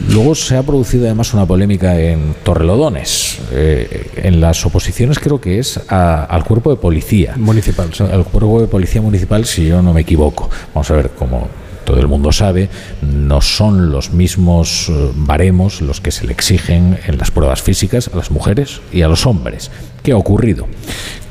Luego 0.09 0.35
se 0.35 0.55
ha 0.55 0.63
producido 0.63 1.05
además 1.05 1.33
una 1.33 1.45
polémica 1.45 1.99
en 1.99 2.35
Torrelodones, 2.43 3.39
eh, 3.51 4.09
en 4.15 4.36
las 4.39 4.65
oposiciones 4.65 5.19
creo 5.19 5.39
que 5.41 5.59
es 5.59 5.79
al 5.89 6.43
cuerpo 6.43 6.69
de 6.69 6.77
policía. 6.77 7.33
Municipal. 7.37 7.89
Al 8.11 8.25
cuerpo 8.25 8.61
de 8.61 8.67
policía 8.67 9.01
municipal, 9.01 9.45
si 9.45 9.65
yo 9.65 9.81
no 9.81 9.93
me 9.93 10.01
equivoco. 10.01 10.49
Vamos 10.73 10.89
a 10.91 10.95
ver 10.95 11.11
cómo 11.17 11.47
todo 11.87 12.01
el 12.01 12.07
mundo 12.09 12.33
sabe, 12.33 12.67
no 13.01 13.39
son 13.39 13.91
los 13.91 14.11
mismos 14.11 14.89
eh, 14.89 15.09
baremos 15.15 15.81
los 15.81 16.01
que 16.01 16.11
se 16.11 16.27
le 16.27 16.33
exigen 16.33 16.99
en 17.07 17.17
las 17.17 17.31
pruebas 17.31 17.61
físicas 17.61 18.09
a 18.13 18.17
las 18.17 18.29
mujeres 18.29 18.81
y 18.91 19.03
a 19.03 19.07
los 19.07 19.25
hombres. 19.25 19.71
¿Qué 20.03 20.11
ha 20.11 20.17
ocurrido? 20.17 20.67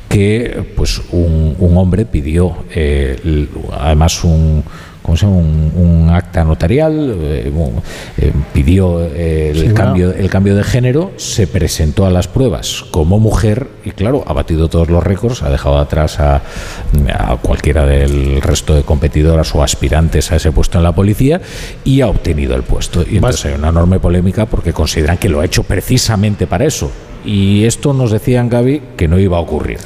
Que 0.09 0.73
pues 0.75 0.99
un, 1.11 1.55
hombre 1.59 2.05
pidió 2.05 2.65
eh, 2.73 3.47
además 3.71 4.23
un 4.23 4.63
un, 5.07 6.09
acta 6.11 6.43
notarial, 6.43 7.17
eh, 7.21 7.51
eh, 8.17 8.33
pidió 8.53 9.03
eh, 9.03 9.51
el, 9.51 9.73
cambio, 9.73 10.11
el 10.11 10.29
cambio 10.29 10.55
de 10.55 10.63
género, 10.63 11.11
se 11.17 11.47
presentó 11.47 12.05
a 12.05 12.09
las 12.09 12.27
pruebas 12.27 12.85
como 12.91 13.19
mujer 13.19 13.67
y 13.83 13.91
claro, 13.91 14.23
ha 14.27 14.33
batido 14.33 14.67
todos 14.67 14.89
los 14.89 15.03
récords, 15.03 15.43
ha 15.43 15.49
dejado 15.49 15.77
atrás 15.77 16.19
a, 16.19 16.41
cualquiera 17.41 17.85
del 17.85 18.41
resto 18.41 18.73
de 18.75 18.83
competidoras 18.83 19.53
o 19.55 19.63
aspirantes 19.63 20.31
a 20.31 20.37
ese 20.37 20.51
puesto 20.51 20.77
en 20.77 20.83
la 20.83 20.91
policía 20.91 21.41
y 21.83 22.01
ha 22.01 22.07
obtenido 22.07 22.55
el 22.55 22.63
puesto. 22.63 23.03
Y 23.07 23.17
entonces 23.17 23.45
hay 23.45 23.53
una 23.53 23.69
enorme 23.69 23.99
polémica 23.99 24.45
porque 24.45 24.73
consideran 24.73 25.17
que 25.17 25.29
lo 25.29 25.41
ha 25.41 25.45
hecho 25.45 25.63
precisamente 25.63 26.47
para 26.47 26.65
eso 26.65 26.91
Y 27.27 27.65
esto 27.65 27.93
nos 27.93 28.09
decían, 28.09 28.47
Gaby, 28.47 28.81
que 28.95 29.09
no 29.09 29.19
iba 29.19 29.35
a 29.35 29.41
ocurrir. 29.41 29.79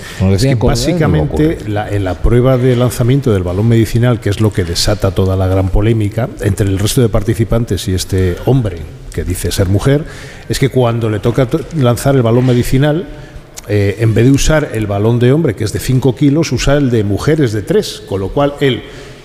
básicamente, 0.61 1.57
en 1.65 2.03
la 2.03 2.13
prueba 2.21 2.55
de 2.59 2.75
lanzamiento 2.75 3.33
del 3.33 3.41
balón 3.41 3.67
medicinal, 3.67 4.19
que 4.19 4.29
es 4.29 4.41
lo 4.41 4.53
que 4.53 4.63
desata 4.63 5.09
toda 5.09 5.35
la 5.35 5.47
gran 5.47 5.69
polémica 5.69 6.29
entre 6.41 6.67
el 6.67 6.77
resto 6.77 7.01
de 7.01 7.09
participantes 7.09 7.87
y 7.87 7.95
este 7.95 8.35
hombre 8.45 8.77
que 9.11 9.23
dice 9.23 9.51
ser 9.51 9.69
mujer, 9.69 10.05
es 10.49 10.59
que 10.59 10.69
cuando 10.69 11.09
le 11.09 11.17
toca 11.17 11.49
lanzar 11.75 12.15
el 12.15 12.21
balón 12.21 12.45
medicinal, 12.45 13.07
eh, 13.67 13.97
en 13.99 14.13
vez 14.13 14.25
de 14.25 14.31
usar 14.31 14.69
el 14.73 14.85
balón 14.85 15.17
de 15.17 15.33
hombre, 15.33 15.55
que 15.55 15.63
es 15.63 15.73
de 15.73 15.79
5 15.79 16.15
kilos, 16.15 16.51
usa 16.51 16.75
el 16.75 16.91
de 16.91 17.03
mujeres 17.03 17.53
de 17.53 17.63
3, 17.63 18.03
con 18.07 18.19
lo 18.19 18.29
cual 18.29 18.53
él 18.59 18.83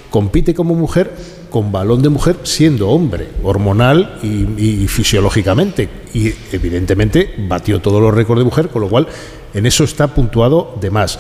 compite 0.08 0.54
como 0.54 0.74
mujer 0.74 1.10
con 1.56 1.72
balón 1.72 2.02
de 2.02 2.10
mujer 2.10 2.36
siendo 2.42 2.90
hombre, 2.90 3.28
hormonal 3.42 4.18
y, 4.22 4.86
fisiológicamente. 4.88 5.88
Y 6.12 6.30
evidentemente 6.52 7.34
batió 7.48 7.80
todos 7.80 7.98
los 7.98 8.12
récords 8.12 8.40
de 8.40 8.44
mujer, 8.44 8.68
con 8.68 8.82
lo 8.82 8.90
cual 8.90 9.08
en 9.54 9.64
eso 9.64 9.84
está 9.84 10.08
puntuado 10.08 10.76
de 10.78 10.90
más. 10.90 11.18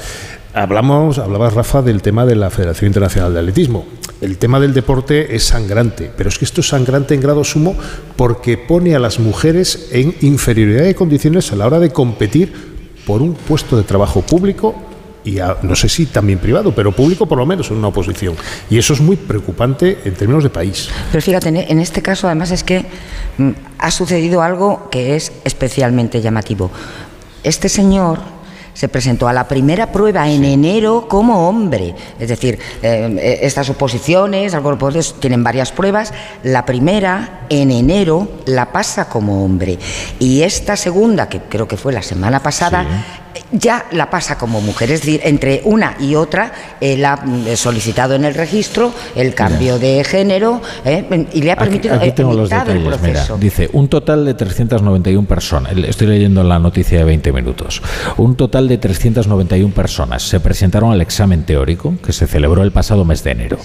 Hablamos, 0.52 1.16
hablabas 1.16 1.54
Rafa 1.54 1.80
del 1.80 2.02
tema 2.02 2.26
de 2.26 2.36
la 2.36 2.50
Federación 2.50 2.88
Internacional 2.88 3.32
de 3.32 3.38
Atletismo. 3.38 3.86
El 4.20 4.36
tema 4.36 4.60
del 4.60 4.74
deporte 4.74 5.34
es 5.34 5.44
sangrante, 5.44 6.10
pero 6.14 6.28
es 6.28 6.38
que 6.38 6.44
esto 6.44 6.60
es 6.60 6.68
sangrante 6.68 7.14
en 7.14 7.22
grado 7.22 7.42
sumo 7.42 7.74
porque 8.16 8.58
pone 8.58 8.94
a 8.94 8.98
las 8.98 9.18
mujeres 9.18 9.88
en 9.90 10.14
inferioridad 10.20 10.84
de 10.84 10.94
condiciones 10.94 11.50
a 11.50 11.56
la 11.56 11.66
hora 11.66 11.80
de 11.80 11.88
competir 11.88 12.52
por 13.06 13.22
un 13.22 13.32
puesto 13.32 13.78
de 13.78 13.84
trabajo 13.84 14.20
público 14.20 14.74
y 15.26 15.38
no 15.62 15.74
sé 15.74 15.88
si 15.88 16.06
también 16.06 16.38
privado, 16.38 16.72
pero 16.74 16.92
público 16.92 17.26
por 17.26 17.36
lo 17.36 17.44
menos 17.44 17.70
en 17.70 17.78
una 17.78 17.88
oposición. 17.88 18.36
Y 18.70 18.78
eso 18.78 18.94
es 18.94 19.00
muy 19.00 19.16
preocupante 19.16 19.98
en 20.04 20.14
términos 20.14 20.44
de 20.44 20.50
país. 20.50 20.88
Pero 21.10 21.20
fíjate, 21.20 21.48
en 21.48 21.80
este 21.80 22.00
caso 22.00 22.28
además 22.28 22.52
es 22.52 22.62
que 22.62 22.86
mm, 23.36 23.50
ha 23.78 23.90
sucedido 23.90 24.40
algo 24.40 24.88
que 24.88 25.16
es 25.16 25.32
especialmente 25.44 26.20
llamativo. 26.20 26.70
Este 27.42 27.68
señor 27.68 28.36
se 28.76 28.88
presentó 28.88 29.26
a 29.26 29.32
la 29.32 29.48
primera 29.48 29.90
prueba 29.90 30.28
en 30.28 30.44
enero 30.44 31.08
como 31.08 31.48
hombre. 31.48 31.94
Es 32.20 32.28
decir, 32.28 32.58
eh, 32.82 33.38
estas 33.42 33.70
oposiciones 33.70 34.54
al 34.54 34.62
tienen 35.18 35.42
varias 35.42 35.72
pruebas. 35.72 36.12
La 36.42 36.66
primera, 36.66 37.46
en 37.48 37.70
enero, 37.70 38.28
la 38.44 38.72
pasa 38.72 39.08
como 39.08 39.44
hombre. 39.44 39.78
Y 40.18 40.42
esta 40.42 40.76
segunda, 40.76 41.28
que 41.30 41.40
creo 41.40 41.66
que 41.66 41.78
fue 41.78 41.94
la 41.94 42.02
semana 42.02 42.42
pasada, 42.42 42.86
ya 43.52 43.86
la 43.92 44.10
pasa 44.10 44.38
como 44.38 44.60
mujer, 44.60 44.90
es 44.90 45.00
decir, 45.00 45.20
entre 45.24 45.62
una 45.64 45.96
y 46.00 46.14
otra, 46.14 46.52
él 46.80 47.04
ha 47.04 47.16
mm, 47.16 47.56
solicitado 47.56 48.14
en 48.14 48.24
el 48.24 48.34
registro 48.34 48.92
el 49.14 49.34
cambio 49.34 49.78
de 49.78 50.04
género 50.04 50.60
eh, 50.84 51.26
y 51.32 51.42
le 51.42 51.52
ha 51.52 51.56
permitido 51.56 51.94
aquí, 51.94 52.12
tengo 52.12 52.34
los 52.34 52.50
detalles, 52.50 53.30
dice 53.38 53.70
un 53.72 53.88
total 53.88 54.24
de 54.24 54.34
391 54.34 55.26
personas, 55.26 55.72
estoy 55.76 56.06
leyendo 56.08 56.42
la 56.42 56.58
noticia 56.58 56.98
de 56.98 57.04
20 57.04 57.32
minutos, 57.32 57.82
un 58.16 58.36
total 58.36 58.68
de 58.68 58.78
391 58.78 59.74
personas 59.74 60.22
se 60.22 60.40
presentaron 60.40 60.92
al 60.92 61.00
examen 61.00 61.44
teórico 61.44 61.94
que 62.04 62.12
se 62.12 62.26
celebró 62.26 62.62
el 62.62 62.72
pasado 62.72 63.04
mes 63.04 63.22
de 63.24 63.32
enero. 63.32 63.58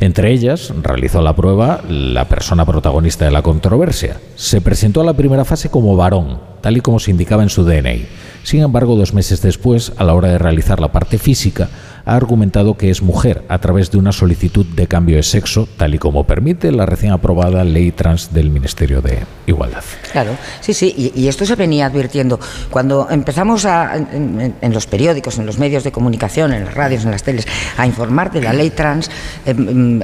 Entre 0.00 0.32
ellas 0.32 0.72
realizó 0.82 1.22
la 1.22 1.34
prueba 1.34 1.80
la 1.88 2.28
persona 2.28 2.64
protagonista 2.64 3.24
de 3.24 3.30
la 3.30 3.42
controversia. 3.42 4.18
Se 4.36 4.60
presentó 4.60 5.00
a 5.00 5.04
la 5.04 5.14
primera 5.14 5.44
fase 5.44 5.70
como 5.70 5.96
varón, 5.96 6.40
tal 6.60 6.76
y 6.76 6.80
como 6.80 6.98
se 6.98 7.10
indicaba 7.10 7.42
en 7.42 7.48
su 7.48 7.64
DNI. 7.64 8.06
Sin 8.48 8.62
embargo, 8.62 8.96
dos 8.96 9.12
meses 9.12 9.42
después, 9.42 9.92
a 9.98 10.04
la 10.04 10.14
hora 10.14 10.30
de 10.30 10.38
realizar 10.38 10.80
la 10.80 10.90
parte 10.90 11.18
física, 11.18 11.68
ha 12.06 12.16
argumentado 12.16 12.78
que 12.78 12.88
es 12.88 13.02
mujer 13.02 13.44
a 13.50 13.58
través 13.58 13.90
de 13.90 13.98
una 13.98 14.10
solicitud 14.10 14.64
de 14.64 14.86
cambio 14.86 15.16
de 15.16 15.22
sexo, 15.22 15.68
tal 15.76 15.94
y 15.94 15.98
como 15.98 16.24
permite 16.24 16.72
la 16.72 16.86
recién 16.86 17.12
aprobada 17.12 17.62
ley 17.62 17.92
trans 17.92 18.32
del 18.32 18.48
Ministerio 18.48 19.02
de 19.02 19.18
Igualdad. 19.46 19.84
Claro, 20.12 20.30
sí, 20.62 20.72
sí, 20.72 21.12
y, 21.14 21.28
esto 21.28 21.44
se 21.44 21.56
venía 21.56 21.84
advirtiendo. 21.84 22.40
Cuando 22.70 23.06
empezamos 23.10 23.66
en, 23.66 24.72
los 24.72 24.86
periódicos, 24.86 25.38
en 25.38 25.44
los 25.44 25.58
medios 25.58 25.84
de 25.84 25.92
comunicación, 25.92 26.54
en 26.54 26.64
las 26.64 26.72
radios, 26.72 27.04
en 27.04 27.10
las 27.10 27.22
teles, 27.22 27.46
a 27.76 27.86
informar 27.86 28.32
de 28.32 28.40
la 28.40 28.54
ley 28.54 28.70
trans, 28.70 29.10
em, 29.44 30.00
em, 30.00 30.02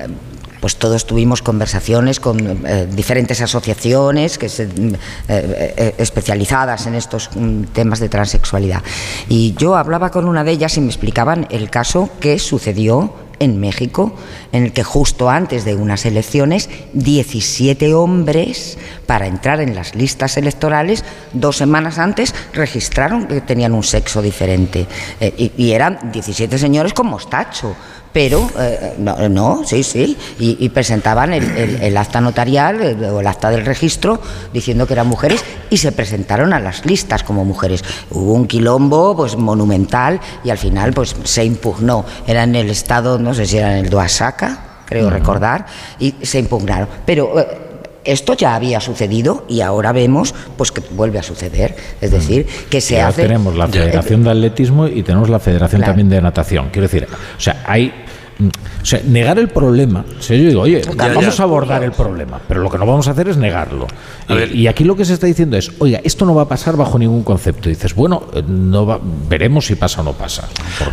pues 0.64 0.76
todos 0.76 1.04
tuvimos 1.04 1.42
conversaciones 1.42 2.20
con 2.20 2.40
eh, 2.66 2.88
diferentes 2.90 3.38
asociaciones 3.42 4.38
que 4.38 4.48
se, 4.48 4.62
eh, 4.62 4.68
eh, 5.28 5.94
especializadas 5.98 6.86
en 6.86 6.94
estos 6.94 7.28
mm, 7.36 7.64
temas 7.64 8.00
de 8.00 8.08
transexualidad. 8.08 8.82
Y 9.28 9.52
yo 9.58 9.76
hablaba 9.76 10.10
con 10.10 10.26
una 10.26 10.42
de 10.42 10.52
ellas 10.52 10.74
y 10.78 10.80
me 10.80 10.86
explicaban 10.86 11.46
el 11.50 11.68
caso 11.68 12.08
que 12.18 12.38
sucedió 12.38 13.12
en 13.40 13.60
México, 13.60 14.14
en 14.52 14.64
el 14.64 14.72
que 14.72 14.84
justo 14.84 15.28
antes 15.28 15.66
de 15.66 15.74
unas 15.74 16.06
elecciones, 16.06 16.70
17 16.94 17.92
hombres, 17.92 18.78
para 19.04 19.26
entrar 19.26 19.60
en 19.60 19.74
las 19.74 19.94
listas 19.94 20.38
electorales, 20.38 21.04
dos 21.34 21.58
semanas 21.58 21.98
antes 21.98 22.34
registraron 22.54 23.26
que 23.26 23.42
tenían 23.42 23.74
un 23.74 23.82
sexo 23.82 24.22
diferente. 24.22 24.86
y, 25.20 25.52
y, 25.58 25.72
eran 25.72 26.10
17 26.10 26.56
señores 26.56 26.94
con 26.94 27.08
mostacho 27.08 27.76
pero 28.14 28.48
eh, 28.60 28.94
no, 28.98 29.28
no, 29.28 29.62
sí, 29.66 29.82
sí, 29.82 30.16
y, 30.38 30.68
presentaban 30.68 31.34
el, 31.34 31.96
acta 31.96 32.20
notarial 32.20 32.96
o 33.12 33.20
el 33.20 33.26
acta 33.26 33.50
del 33.50 33.66
registro 33.66 34.20
diciendo 34.52 34.86
que 34.86 34.92
eran 34.92 35.08
mujeres 35.08 35.44
y 35.68 35.78
se 35.78 35.90
presentaron 35.90 36.52
a 36.52 36.60
las 36.60 36.86
listas 36.86 37.24
como 37.24 37.44
mujeres. 37.44 37.84
Hubo 38.12 38.34
un 38.34 38.46
quilombo 38.46 39.16
pues 39.16 39.36
monumental 39.36 40.20
y 40.44 40.50
al 40.50 40.58
final 40.58 40.92
pues 40.92 41.16
se 41.24 41.44
impugnó. 41.44 42.04
Era 42.24 42.44
en 42.44 42.54
el 42.54 42.70
estado, 42.70 43.18
no 43.18 43.34
sé 43.34 43.46
si 43.46 43.58
era 43.58 43.76
en 43.76 43.84
el 43.84 43.90
Doasaca, 43.90 44.60
creo 44.86 45.10
recordar, 45.10 45.66
y 45.98 46.14
se 46.22 46.38
impugnaron. 46.38 46.88
Pero 47.04 47.40
eh, 47.40 47.46
esto 48.04 48.34
ya 48.34 48.54
había 48.54 48.80
sucedido 48.80 49.44
y 49.48 49.60
ahora 49.60 49.90
vemos 49.90 50.34
pues 50.56 50.70
que 50.70 50.82
vuelve 50.92 51.18
a 51.18 51.24
suceder. 51.24 51.74
Es 52.00 52.12
decir, 52.12 52.46
que 52.70 52.80
se 52.80 53.00
hace. 53.00 53.22
Tenemos 53.22 53.56
la 53.56 53.66
Federación 53.66 54.22
de 54.22 54.30
Atletismo 54.30 54.86
y 54.86 55.02
tenemos 55.02 55.28
la 55.28 55.40
Federación 55.40 55.82
también 55.82 56.08
de 56.08 56.22
Natación. 56.22 56.68
Quiero 56.70 56.86
decir, 56.86 57.08
o 57.36 57.40
sea, 57.40 57.64
hay 57.66 58.03
o 58.40 58.84
sea, 58.84 59.00
negar 59.06 59.38
el 59.38 59.48
problema. 59.48 60.04
yo 60.20 60.34
digo, 60.34 60.62
oye, 60.62 60.82
vamos 60.96 61.40
a 61.40 61.42
abordar 61.42 61.82
el 61.84 61.92
problema, 61.92 62.40
pero 62.46 62.60
lo 62.60 62.70
que 62.70 62.78
no 62.78 62.86
vamos 62.86 63.08
a 63.08 63.12
hacer 63.12 63.28
es 63.28 63.36
negarlo. 63.36 63.86
Y, 64.52 64.66
aquí 64.66 64.84
lo 64.84 64.96
que 64.96 65.04
se 65.04 65.14
está 65.14 65.26
diciendo 65.26 65.56
es, 65.56 65.70
oiga, 65.78 66.00
esto 66.02 66.24
no 66.24 66.34
va 66.34 66.42
a 66.42 66.48
pasar 66.48 66.76
bajo 66.76 66.98
ningún 66.98 67.22
concepto. 67.22 67.68
Y 67.68 67.74
dices, 67.74 67.94
bueno, 67.94 68.24
eh, 68.34 68.42
no 68.46 69.00
veremos 69.28 69.66
si 69.66 69.74
pasa 69.74 70.00
o 70.00 70.04
no 70.04 70.12
pasa. 70.12 70.48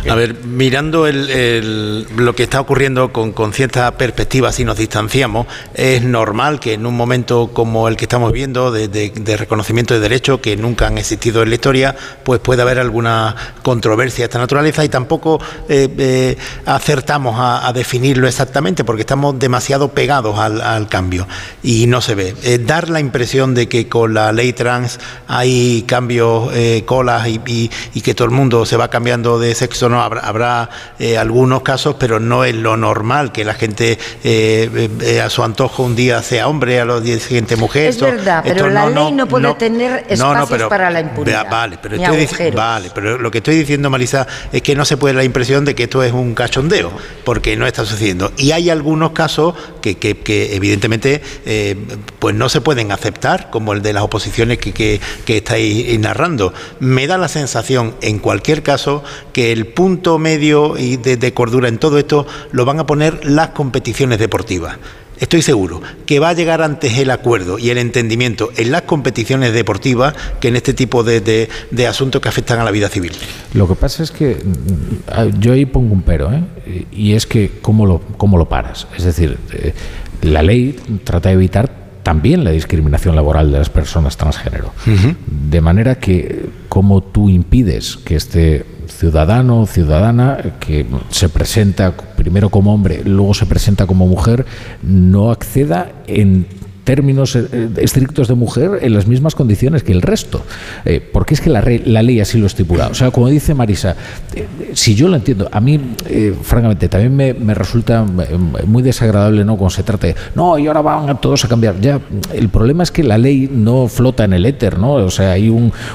A 0.08 0.14
ver, 0.14 0.44
mirando 0.44 1.06
lo 1.06 2.34
que 2.34 2.42
está 2.42 2.60
ocurriendo 2.60 3.12
con, 3.12 3.32
con 3.32 3.52
cierta 3.52 3.90
perspectiva, 3.96 4.52
si 4.52 4.64
nos 4.64 4.76
distanciamos, 4.76 5.46
es 5.74 6.02
normal 6.02 6.60
que 6.60 6.74
en 6.74 6.86
un 6.86 6.96
momento 6.96 7.50
como 7.52 7.88
el 7.88 7.96
que 7.96 8.04
estamos 8.04 8.32
viendo, 8.32 8.70
de, 8.70 9.36
reconocimiento 9.36 9.94
de 9.94 10.00
derechos 10.00 10.40
que 10.40 10.56
nunca 10.56 10.86
han 10.86 10.98
existido 10.98 11.42
en 11.42 11.48
la 11.48 11.54
historia, 11.54 11.96
pues 12.24 12.40
puede 12.40 12.62
haber 12.62 12.78
alguna 12.78 13.34
controversia 13.62 14.22
de 14.22 14.26
esta 14.26 14.38
naturaleza 14.38 14.84
y 14.84 14.88
tampoco 14.88 15.40
eh, 15.68 15.88
eh, 15.98 16.36
acertamos 16.66 17.31
a, 17.38 17.72
definirlo 17.72 18.28
exactamente 18.28 18.84
porque 18.84 19.02
estamos 19.02 19.38
demasiado 19.38 19.88
pegados 19.88 20.38
al, 20.38 20.88
cambio 20.88 21.26
y 21.62 21.86
no 21.86 22.00
se 22.00 22.14
ve. 22.14 22.34
Eh, 22.42 22.58
dar 22.58 22.90
la 22.90 23.00
impresión 23.00 23.54
de 23.54 23.68
que 23.68 23.88
con 23.88 24.14
la 24.14 24.32
ley 24.32 24.52
trans 24.52 24.98
hay 25.28 25.84
cambios, 25.86 26.50
eh, 26.54 26.82
colas 26.86 27.26
y, 27.28 27.70
que 28.02 28.14
todo 28.14 28.26
el 28.26 28.34
mundo 28.34 28.66
se 28.66 28.76
va 28.76 28.88
cambiando 28.88 29.38
de 29.38 29.54
sexo, 29.54 29.88
no 29.88 30.02
habrá, 30.02 30.68
eh, 30.98 31.16
algunos 31.16 31.62
casos, 31.62 31.96
pero 31.98 32.20
no 32.20 32.44
es 32.44 32.54
lo 32.54 32.76
normal 32.76 33.32
que 33.32 33.44
la 33.44 33.54
gente 33.54 33.98
a 35.22 35.30
su 35.30 35.42
antojo 35.42 35.82
un 35.82 35.94
día 35.94 36.22
sea 36.22 36.48
hombre, 36.48 36.80
a 36.80 36.84
los 36.84 37.02
días 37.02 37.22
siguiente 37.22 37.56
mujer. 37.56 37.88
Es 37.88 38.00
verdad, 38.00 38.42
pero 38.44 38.68
la 38.68 38.88
ley 38.88 39.12
no 39.12 39.26
puede 39.26 39.54
tener 39.54 40.04
espacios 40.08 40.68
para 40.68 40.90
la 40.90 41.00
impunidad. 41.00 41.46
Vale 41.50 41.78
pero, 41.82 41.96
vale, 42.54 42.90
pero 42.94 43.18
lo 43.18 43.30
que 43.30 43.38
estoy 43.38 43.56
diciendo, 43.56 43.90
Marisa, 43.90 44.26
es 44.52 44.62
que 44.62 44.74
no 44.74 44.84
se 44.84 44.96
puede 44.96 45.14
dar 45.14 45.22
la 45.22 45.24
impresión 45.24 45.64
de 45.64 45.74
que 45.74 45.84
esto 45.84 46.02
es 46.02 46.12
un 46.12 46.34
cachondeo 46.34 46.92
porque 47.24 47.56
no 47.56 47.66
está 47.66 47.84
sucediendo. 47.84 48.32
Y 48.36 48.52
hay 48.52 48.70
algunos 48.70 49.12
casos 49.12 49.54
que, 49.80 49.96
que, 49.96 50.54
evidentemente 50.54 51.22
eh, 51.44 51.76
pues 52.18 52.34
no 52.34 52.48
se 52.48 52.60
pueden 52.60 52.92
aceptar, 52.92 53.50
como 53.50 53.72
el 53.72 53.82
de 53.82 53.92
las 53.92 54.02
oposiciones 54.02 54.58
que, 54.58 54.72
que, 54.72 55.00
estáis 55.36 55.98
narrando. 55.98 56.52
Me 56.80 57.06
da 57.06 57.18
la 57.18 57.28
sensación, 57.28 57.94
en 58.00 58.18
cualquier 58.18 58.62
caso, 58.62 59.02
que 59.32 59.52
el 59.52 59.66
punto 59.66 60.18
medio 60.18 60.76
y 60.78 60.96
de 60.96 61.34
cordura 61.34 61.68
en 61.68 61.78
todo 61.78 61.98
esto 61.98 62.26
lo 62.52 62.64
van 62.64 62.80
a 62.80 62.86
poner 62.86 63.24
las 63.24 63.48
competiciones 63.48 64.18
deportivas 64.18 64.78
estoy 65.22 65.40
seguro 65.40 65.80
que 66.04 66.18
va 66.18 66.30
a 66.30 66.32
llegar 66.32 66.62
antes 66.62 66.98
el 66.98 67.10
acuerdo 67.10 67.58
y 67.58 67.70
el 67.70 67.78
entendimiento 67.78 68.50
en 68.56 68.72
las 68.72 68.82
competiciones 68.82 69.52
deportivas 69.52 70.14
que 70.40 70.48
en 70.48 70.56
este 70.56 70.74
tipo 70.74 71.04
de, 71.04 71.48
asuntos 71.88 72.20
que 72.20 72.28
afectan 72.28 72.58
a 72.58 72.64
la 72.64 72.72
vida 72.72 72.88
civil. 72.88 73.12
Lo 73.54 73.68
que 73.68 73.76
pasa 73.76 74.02
es 74.02 74.10
que 74.10 74.34
mm, 74.34 75.38
yo 75.38 75.52
ahí 75.52 75.64
pongo 75.64 75.94
un 75.94 76.02
pero, 76.02 76.32
¿eh? 76.32 76.42
y 76.90 77.12
es 77.12 77.26
que 77.26 77.52
cómo 77.62 77.86
lo, 77.86 78.00
cómo 78.16 78.36
lo 78.36 78.48
paras. 78.48 78.88
Es 78.96 79.04
decir, 79.04 79.38
eh, 79.52 79.72
la 80.22 80.42
ley 80.42 80.76
trata 81.04 81.28
de 81.28 81.36
evitar 81.36 81.70
también 82.02 82.42
la 82.42 82.50
discriminación 82.50 83.14
laboral 83.14 83.52
de 83.52 83.58
las 83.58 83.70
personas 83.70 84.16
transgénero. 84.16 84.72
De 85.26 85.60
manera 85.60 85.96
que, 85.96 86.46
como 86.68 87.00
tú 87.00 87.30
impides 87.30 87.96
que 87.96 88.16
este 88.16 88.66
ciudadano 88.86 89.60
o 89.60 89.66
ciudadana 89.66 90.38
que 90.60 90.86
se 91.10 91.28
presenta 91.28 91.92
primero 91.96 92.50
como 92.50 92.72
hombre, 92.72 93.02
luego 93.04 93.34
se 93.34 93.46
presenta 93.46 93.86
como 93.86 94.06
mujer, 94.06 94.46
no 94.82 95.30
acceda 95.30 95.92
en 96.06 96.46
términos 96.84 97.36
eh, 97.36 97.70
estrictos 97.76 98.28
de 98.28 98.34
mujer 98.34 98.78
en 98.82 98.94
las 98.94 99.06
mismas 99.06 99.34
condiciones 99.34 99.82
que 99.82 99.92
el 99.92 100.02
resto. 100.02 100.42
Eh, 100.84 101.00
porque 101.12 101.34
es 101.34 101.40
que 101.40 101.50
la, 101.50 101.62
la, 101.84 102.02
ley 102.02 102.20
así 102.20 102.38
lo 102.38 102.46
estipula. 102.46 102.88
O 102.88 102.94
sea, 102.94 103.10
como 103.10 103.28
dice 103.28 103.54
Marisa, 103.54 103.96
eh, 104.34 104.46
si 104.72 104.94
yo 104.94 105.08
lo 105.08 105.16
entiendo, 105.16 105.48
a 105.52 105.60
mí, 105.60 105.80
francamente, 106.42 106.88
también 106.88 107.16
me, 107.16 107.54
resulta 107.54 108.04
muy 108.66 108.82
desagradable 108.82 109.44
¿no? 109.44 109.56
cuando 109.56 109.70
se 109.70 109.82
trata 109.82 110.08
de, 110.08 110.16
no, 110.34 110.58
y 110.58 110.66
ahora 110.66 110.82
van 110.82 111.20
todos 111.20 111.44
a 111.44 111.48
cambiar. 111.48 111.80
Ya, 111.80 112.00
el 112.32 112.48
problema 112.48 112.82
es 112.82 112.90
que 112.90 113.04
la 113.04 113.18
ley 113.18 113.48
no 113.52 113.88
flota 113.88 114.24
en 114.24 114.32
el 114.32 114.46
éter, 114.46 114.78
¿no? 114.78 114.94
O 114.94 115.10
sea, 115.10 115.32
hay 115.32 115.50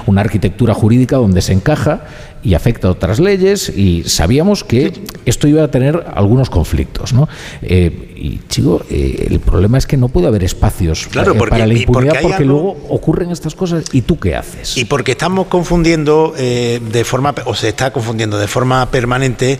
una 0.05 0.21
arquitectura 0.21 0.73
jurídica 0.73 1.17
donde 1.17 1.41
se 1.41 1.53
encaja 1.53 2.01
y 2.43 2.53
afecta 2.53 2.87
a 2.87 2.91
otras 2.91 3.19
leyes 3.19 3.69
y 3.69 4.03
sabíamos 4.03 4.63
que 4.63 4.93
esto 5.25 5.47
iba 5.47 5.63
a 5.63 5.71
tener 5.71 6.05
algunos 6.13 6.49
conflictos, 6.49 7.13
¿no? 7.13 7.27
Eh, 7.61 8.13
y 8.15 8.39
chico, 8.47 8.83
eh, 8.89 9.27
el 9.29 9.39
problema 9.39 9.77
es 9.77 9.85
que 9.85 9.97
no 9.97 10.07
puede 10.07 10.27
haber 10.27 10.43
espacios 10.43 11.07
claro, 11.07 11.33
eh, 11.33 11.37
para 11.37 11.65
la 11.65 11.73
impunidad 11.73 12.21
porque, 12.21 12.45
luego 12.45 12.77
ocurren 12.89 13.31
estas 13.31 13.55
cosas 13.55 13.85
y 13.91 14.01
tú 14.01 14.19
qué 14.19 14.35
haces. 14.35 14.77
Y 14.77 14.85
porque 14.85 15.11
estamos 15.11 15.47
confundiendo 15.47 16.33
de 16.37 17.03
forma, 17.05 17.33
o 17.45 17.55
se 17.55 17.69
está 17.69 17.91
confundiendo 17.91 18.37
de 18.37 18.47
forma 18.47 18.89
permanente 18.91 19.59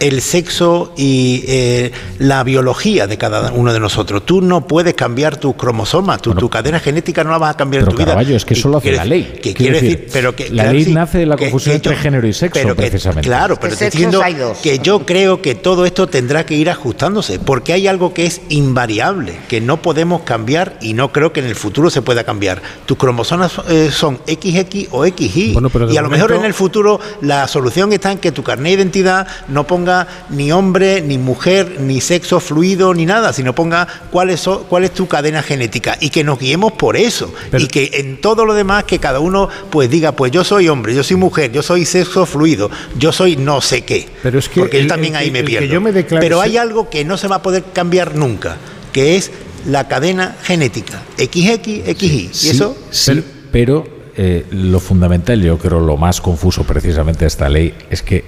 el 0.00 0.20
sexo 0.20 0.92
y 0.96 1.44
eh, 1.46 1.92
la 2.18 2.42
biología 2.44 3.06
de 3.06 3.18
cada 3.18 3.52
uno 3.52 3.72
de 3.72 3.80
nosotros. 3.80 4.24
Tú 4.24 4.40
no 4.40 4.66
puedes 4.66 4.94
cambiar 4.94 5.36
tus 5.36 5.54
cromosomas, 5.54 6.20
tu, 6.22 6.34
tu 6.34 6.48
cadena 6.48 6.80
genética 6.80 7.24
no 7.24 7.30
la 7.30 7.38
vas 7.38 7.54
a 7.54 7.56
cambiar 7.56 7.84
en 7.84 7.88
tu 7.90 7.96
vida. 7.96 8.20
es 8.20 8.44
que 8.44 8.54
eso 8.54 8.68
lo 8.68 8.78
hace 8.78 8.92
la 8.92 9.04
ley. 9.04 9.38
Que 9.42 9.54
quiere 9.54 9.80
decir, 9.80 10.08
pero 10.12 10.34
que, 10.34 10.50
la 10.50 10.72
ley 10.72 10.86
nace 10.86 11.18
de 11.18 11.26
la 11.26 11.36
confusión 11.36 11.76
entre 11.76 11.96
género 11.96 12.26
y 12.26 12.32
sexo, 12.32 12.60
pero 12.60 12.76
precisamente. 12.76 13.28
Claro, 13.28 13.58
pero 13.60 13.76
te 13.76 13.86
diciendo 13.86 14.22
que 14.62 14.78
yo 14.78 15.04
creo 15.06 15.42
que 15.42 15.54
todo 15.54 15.86
esto 15.86 16.06
tendrá 16.06 16.46
que 16.46 16.54
ir 16.54 16.70
ajustándose, 16.70 17.38
porque 17.38 17.72
hay 17.72 17.86
algo 17.86 18.14
que 18.14 18.26
es 18.26 18.40
invariable, 18.48 19.36
que 19.48 19.60
no 19.60 19.82
podemos 19.82 20.22
cambiar 20.22 20.78
y 20.80 20.94
no 20.94 21.12
creo 21.12 21.32
que 21.32 21.40
en 21.40 21.46
el 21.46 21.54
futuro 21.54 21.90
se 21.90 22.02
pueda 22.02 22.24
cambiar. 22.24 22.62
Tus 22.86 22.96
cromosomas 22.96 23.52
eh, 23.68 23.90
son 23.92 24.18
XX 24.26 24.88
o 24.90 25.04
XY. 25.04 25.56
y 25.90 25.96
a 25.96 26.02
lo 26.02 26.10
mejor 26.10 26.32
en 26.32 26.44
el 26.44 26.54
futuro 26.54 27.00
la 27.20 27.46
solución 27.48 27.92
está 27.92 28.12
en 28.12 28.18
que 28.18 28.32
tu 28.32 28.42
carnet 28.42 28.64
de 28.64 28.82
identidad 28.82 29.26
no 29.48 29.66
ponga 29.66 29.83
ni 30.30 30.52
hombre, 30.52 31.00
ni 31.00 31.18
mujer, 31.18 31.80
ni 31.80 32.00
sexo 32.00 32.40
fluido, 32.40 32.94
ni 32.94 33.06
nada, 33.06 33.32
sino 33.32 33.54
ponga 33.54 33.86
cuál 34.10 34.30
es, 34.30 34.48
cuál 34.68 34.84
es 34.84 34.92
tu 34.92 35.06
cadena 35.06 35.42
genética 35.42 35.96
y 36.00 36.10
que 36.10 36.24
nos 36.24 36.38
guiemos 36.38 36.72
por 36.72 36.96
eso. 36.96 37.32
y 37.56 37.66
que 37.68 37.90
en 37.94 38.20
todo 38.20 38.44
lo 38.44 38.54
demás 38.54 38.84
que 38.84 38.98
cada 38.98 39.20
uno 39.20 39.48
pues 39.70 39.90
diga, 39.90 40.12
pues 40.12 40.32
yo 40.32 40.44
soy 40.44 40.68
hombre, 40.68 40.94
yo 40.94 41.02
soy 41.02 41.16
mujer, 41.16 41.52
yo 41.52 41.62
soy 41.62 41.84
sexo 41.84 42.26
fluido, 42.26 42.70
yo 42.98 43.12
soy 43.12 43.36
no 43.36 43.60
sé 43.60 43.82
qué. 43.82 44.08
Pero 44.22 44.38
es 44.38 44.48
que 44.48 44.60
porque 44.60 44.82
yo 44.82 44.88
también 44.88 45.16
ahí 45.16 45.30
me 45.30 45.42
pierdo. 45.42 45.82
Pero 46.20 46.40
hay 46.40 46.56
algo 46.56 46.88
que 46.90 47.04
no 47.04 47.16
se 47.16 47.28
va 47.28 47.36
a 47.36 47.42
poder 47.42 47.64
cambiar 47.72 48.14
nunca, 48.16 48.56
que 48.92 49.16
es 49.16 49.30
la 49.66 49.88
cadena 49.88 50.36
genética, 50.42 51.02
XX, 51.16 51.96
XY. 51.96 52.30
¿Y 52.42 52.48
eso? 52.48 52.76
Sí, 52.90 53.22
pero, 53.50 53.84
eh, 54.16 54.44
lo 54.50 54.80
fundamental, 54.80 55.42
yo 55.42 55.58
creo 55.58 55.80
lo 55.80 55.96
más 55.96 56.20
confuso 56.20 56.64
precisamente 56.64 57.20
de 57.20 57.28
esta 57.28 57.48
ley, 57.48 57.74
es 57.90 58.02
que 58.02 58.24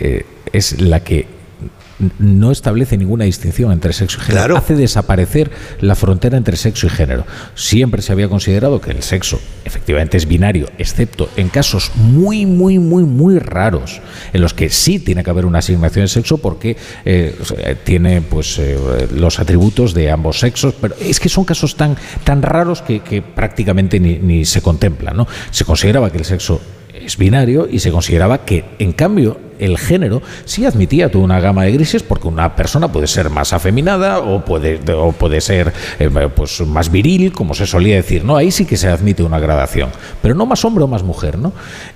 eh, 0.00 0.26
es 0.52 0.80
la 0.80 1.00
que 1.00 1.26
no 2.18 2.50
establece 2.50 2.96
ninguna 2.96 3.24
distinción 3.24 3.72
entre 3.72 3.92
sexo 3.92 4.18
y 4.20 4.24
género. 4.24 4.56
Hace 4.56 4.74
desaparecer 4.74 5.50
la 5.80 5.94
frontera 5.94 6.36
entre 6.36 6.56
sexo 6.56 6.86
y 6.86 6.90
género. 6.90 7.26
Siempre 7.54 8.02
se 8.02 8.12
había 8.12 8.28
considerado 8.28 8.80
que 8.80 8.90
el 8.90 9.02
sexo 9.02 9.40
efectivamente 9.64 10.16
es 10.16 10.26
binario, 10.26 10.68
excepto 10.78 11.28
en 11.36 11.48
casos 11.48 11.92
muy, 11.94 12.46
muy, 12.46 12.78
muy, 12.78 13.04
muy 13.04 13.38
raros, 13.38 14.00
en 14.32 14.40
los 14.40 14.54
que 14.54 14.70
sí 14.70 14.98
tiene 14.98 15.22
que 15.22 15.30
haber 15.30 15.44
una 15.44 15.58
asignación 15.58 16.04
de 16.04 16.08
sexo 16.08 16.38
porque 16.38 16.76
eh, 17.04 17.36
tiene 17.84 18.22
pues 18.22 18.58
eh, 18.58 19.08
los 19.14 19.38
atributos 19.38 19.94
de 19.94 20.10
ambos 20.10 20.38
sexos, 20.40 20.74
pero 20.80 20.94
es 21.00 21.20
que 21.20 21.28
son 21.28 21.44
casos 21.44 21.76
tan, 21.76 21.96
tan 22.24 22.42
raros 22.42 22.82
que, 22.82 23.22
prácticamente 23.22 24.00
ni, 24.00 24.18
ni 24.18 24.44
se 24.44 24.62
contemplan. 24.62 25.16
¿no? 25.16 25.26
Se 25.50 25.64
consideraba 25.64 26.10
que 26.10 26.18
el 26.18 26.24
sexo 26.24 26.60
es 26.94 27.16
binario 27.16 27.68
y 27.70 27.78
se 27.78 27.90
consideraba 27.90 28.44
que, 28.44 28.64
en 28.78 28.92
cambio, 28.92 29.38
el 29.58 29.78
género 29.78 30.22
sí 30.44 30.64
admitía 30.64 31.10
toda 31.10 31.24
una 31.24 31.38
gama 31.38 31.64
de 31.64 31.72
grises 31.72 32.02
porque 32.02 32.28
una 32.28 32.56
persona 32.56 32.90
puede 32.90 33.06
ser 33.06 33.30
más 33.30 33.52
afeminada 33.52 34.20
o 34.20 34.44
puede, 34.44 34.80
o 34.92 35.12
puede 35.12 35.40
ser 35.40 35.72
eh, 35.98 36.10
pues 36.34 36.60
más 36.62 36.90
viril, 36.90 37.32
como 37.32 37.54
se 37.54 37.66
solía 37.66 37.96
decir, 37.96 38.24
¿no? 38.24 38.36
Ahí 38.36 38.50
sí 38.50 38.64
que 38.64 38.76
se 38.76 38.88
admite 38.88 39.22
una 39.22 39.38
gradación, 39.38 39.90
pero 40.22 40.34
no 40.34 40.46
más 40.46 40.64
hombre 40.64 40.84
o 40.84 40.88
más 40.88 41.02
mujer, 41.02 41.38
¿no? 41.38 41.52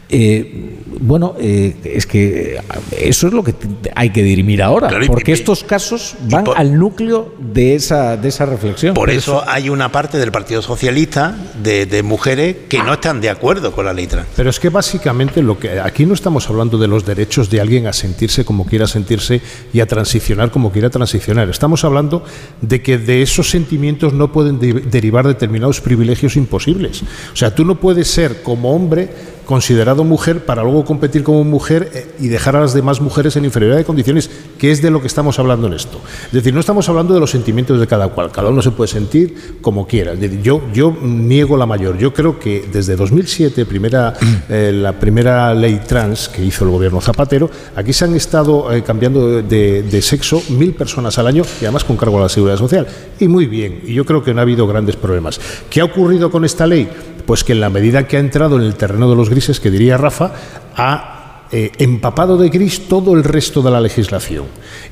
Eh, 0.09 0.81
bueno, 1.01 1.35
eh, 1.39 1.75
es 1.85 2.07
que 2.07 2.61
eso 2.99 3.27
es 3.27 3.33
lo 3.33 3.43
que 3.43 3.55
hay 3.95 4.11
que 4.11 4.23
dirimir 4.23 4.63
ahora, 4.63 4.91
porque 5.07 5.33
estos 5.33 5.65
casos 5.65 6.17
van 6.29 6.45
al 6.55 6.79
núcleo 6.79 7.35
de 7.39 7.75
esa, 7.75 8.17
de 8.17 8.29
esa 8.29 8.47
reflexión. 8.47 8.95
Por 8.95 9.11
eso, 9.11 9.43
hay 9.47 9.69
una 9.69 9.91
parte 9.91 10.19
del 10.19 10.31
Partido 10.31 10.63
Socialista 10.63 11.37
de, 11.63 11.87
de, 11.87 12.03
mujeres 12.03 12.57
que 12.69 12.79
no 12.79 12.95
están 12.95 13.21
de 13.21 13.31
acuerdo 13.31 13.73
con 13.73 13.87
la 13.87 13.93
letra. 13.93 14.27
Pero 14.37 14.51
es 14.51 14.61
que 14.61 14.69
básicamente 14.69 15.43
lo 15.43 15.59
que 15.59 15.81
aquí 15.81 16.07
no 16.07 16.15
estamos 16.15 16.49
hablando 16.49 16.79
de 16.79 16.89
los 16.89 17.05
derechos 17.05 17.51
de 17.51 17.61
alguien 17.61 17.87
a 17.87 17.93
sentirse 17.93 18.45
como 18.45 18.67
quiera 18.67 18.87
sentirse 18.87 19.41
y 19.73 19.81
a 19.81 19.87
transicionar 19.87 20.51
como 20.51 20.71
quiera 20.71 20.91
transicionar. 20.91 21.49
Estamos 21.49 21.85
hablando 21.85 22.25
de 22.61 22.83
que 22.83 22.99
de 22.99 23.23
esos 23.23 23.51
sentimientos 23.51 24.13
no 24.13 24.33
pueden 24.33 24.59
derivar 24.59 25.27
determinados 25.27 25.81
privilegios 25.81 26.37
imposibles. 26.37 27.03
O 27.33 27.37
sea, 27.37 27.55
tú 27.55 27.65
no 27.65 27.81
puedes 27.81 28.09
ser 28.09 28.43
como 28.43 28.75
hombre 28.75 29.34
considerado 29.45 30.05
mujer 30.05 30.45
para 30.45 30.63
luego 30.63 30.85
competir 30.85 31.23
como 31.23 31.45
mujer 31.45 31.91
eh, 31.95 32.07
y 32.19 32.29
dejar 32.29 32.57
a 32.57 32.61
las 32.61 32.75
demás 32.75 33.01
mujeres 33.01 33.37
en 33.37 33.45
inferioridad 33.45 33.79
de 33.79 33.85
condiciones, 33.85 34.31
que 34.59 34.71
es 34.71 34.83
de 34.83 34.91
lo 34.91 35.01
que 35.01 35.07
estamos 35.07 35.39
hablando 35.39 35.67
en 35.67 35.75
esto. 35.75 36.01
Es 36.27 36.33
decir, 36.33 36.55
no 36.55 36.61
estamos 36.61 36.89
hablando 36.89 37.15
de 37.15 37.21
los 37.21 37.31
sentimientos 37.31 37.81
de 37.81 37.87
cada 37.87 38.09
cual, 38.09 38.31
cada 38.31 38.49
uno 38.49 38.63
se 38.63 38.71
puede 38.71 38.89
sentir 38.89 39.59
como 39.61 39.87
quiera. 39.87 40.15
yo, 40.15 40.63
yo 40.73 40.97
niego 41.03 41.57
la 41.57 41.67
mayor. 41.67 41.99
Yo 41.99 42.13
creo 42.13 42.39
que 42.39 42.69
desde 42.73 42.97
2007, 42.97 43.67
primera, 43.67 44.15
eh, 44.49 44.73
la 44.75 44.93
primera 44.93 45.55
ley 45.55 45.81
trans 45.87 46.29
que 46.29 46.45
hizo 46.45 46.65
el 46.65 46.71
gobierno 46.71 47.01
Zapatero, 47.01 47.51
aquí 47.77 47.93
se 47.93 48.05
han 48.05 48.15
estado 48.15 48.73
eh, 48.73 48.83
cambiando 48.83 49.43
de, 49.43 49.83
de, 49.83 50.03
sexo 50.03 50.43
mil 50.51 50.75
personas 50.75 51.19
al 51.19 51.27
año 51.27 51.45
y 51.61 51.65
además 51.65 51.85
con 51.85 51.97
cargo 51.97 52.19
a 52.19 52.23
la 52.23 52.29
seguridad 52.29 52.59
social. 52.59 52.87
Y 53.19 53.29
muy 53.29 53.47
bien, 53.47 53.83
y 53.87 53.95
yo 53.95 54.05
creo 54.05 54.23
que 54.23 54.35
no 54.35 54.41
ha 54.41 54.43
habido 54.43 54.67
grandes 54.67 54.97
problemas. 54.97 55.41
¿Qué 55.71 55.81
ha 55.81 55.85
ocurrido 55.85 56.31
con 56.31 56.45
esta 56.45 56.67
ley? 56.67 56.89
Pues 57.27 57.43
que 57.43 57.53
en 57.53 57.61
la 57.61 57.71
medida 57.71 58.07
que 58.07 58.19
ha 58.19 58.21
entrado 58.21 58.57
en 58.57 58.63
el 58.63 58.75
terreno 58.75 59.09
de 59.09 59.17
los 59.17 59.31
grises, 59.35 59.61
que 59.61 59.71
diría 59.71 59.97
Rafa, 59.97 60.33
ha 60.77 61.15
eh, 61.57 61.71
empapado 61.79 62.37
de 62.37 62.49
gris 62.49 62.89
todo 62.89 63.15
el 63.15 63.23
resto 63.23 63.63
de 63.63 63.71
la 63.71 63.81
legislación 63.81 64.47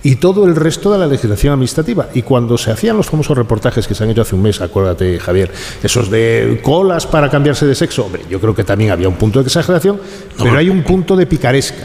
y 0.04 0.14
todo 0.16 0.44
el 0.44 0.54
resto 0.54 0.92
de 0.92 0.98
la 0.98 1.08
legislación 1.08 1.54
administrativa. 1.54 2.10
Y 2.14 2.22
cuando 2.22 2.56
se 2.56 2.70
hacían 2.70 2.96
los 2.96 3.06
famosos 3.06 3.36
reportajes 3.36 3.88
que 3.88 3.96
se 3.96 4.04
han 4.04 4.10
hecho 4.10 4.22
hace 4.22 4.36
un 4.36 4.42
mes, 4.42 4.60
acuérdate, 4.60 5.18
Javier, 5.18 5.50
esos 5.82 6.08
de 6.08 6.60
colas 6.62 7.06
para 7.06 7.28
cambiarse 7.28 7.66
de 7.66 7.74
sexo, 7.74 8.04
hombre, 8.04 8.22
yo 8.30 8.38
creo 8.38 8.54
que 8.54 8.62
también 8.62 8.92
había 8.92 9.08
un 9.08 9.16
punto 9.16 9.40
de 9.40 9.46
exageración, 9.46 10.00
pero 10.38 10.56
hay 10.56 10.68
un 10.68 10.84
punto 10.84 11.16
de 11.16 11.26
picaresca. 11.26 11.84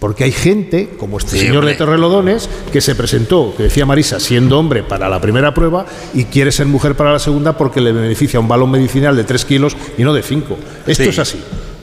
Porque 0.00 0.24
hay 0.24 0.32
gente, 0.32 0.90
como 0.98 1.18
este 1.18 1.38
señor 1.38 1.64
de 1.64 1.74
Torrelodones, 1.74 2.48
que 2.72 2.80
se 2.80 2.96
presentó, 2.96 3.54
que 3.56 3.64
decía 3.64 3.86
Marisa, 3.86 4.18
siendo 4.18 4.58
hombre 4.58 4.82
para 4.84 5.08
la 5.08 5.20
primera 5.20 5.54
prueba 5.54 5.86
y 6.14 6.24
quiere 6.24 6.50
ser 6.50 6.66
mujer 6.66 6.96
para 6.96 7.12
la 7.12 7.18
segunda 7.18 7.56
porque 7.56 7.80
le 7.80 7.92
beneficia 7.92 8.38
un 8.40 8.48
balón 8.48 8.70
medicinal 8.70 9.16
de 9.16 9.24
3 9.24 9.44
kilos 9.44 9.76
y 9.96 10.02
no 10.02 10.12
de 10.12 10.22
5. 10.22 10.56
Esto 10.86 11.02
es 11.04 11.18
así. 11.18 11.38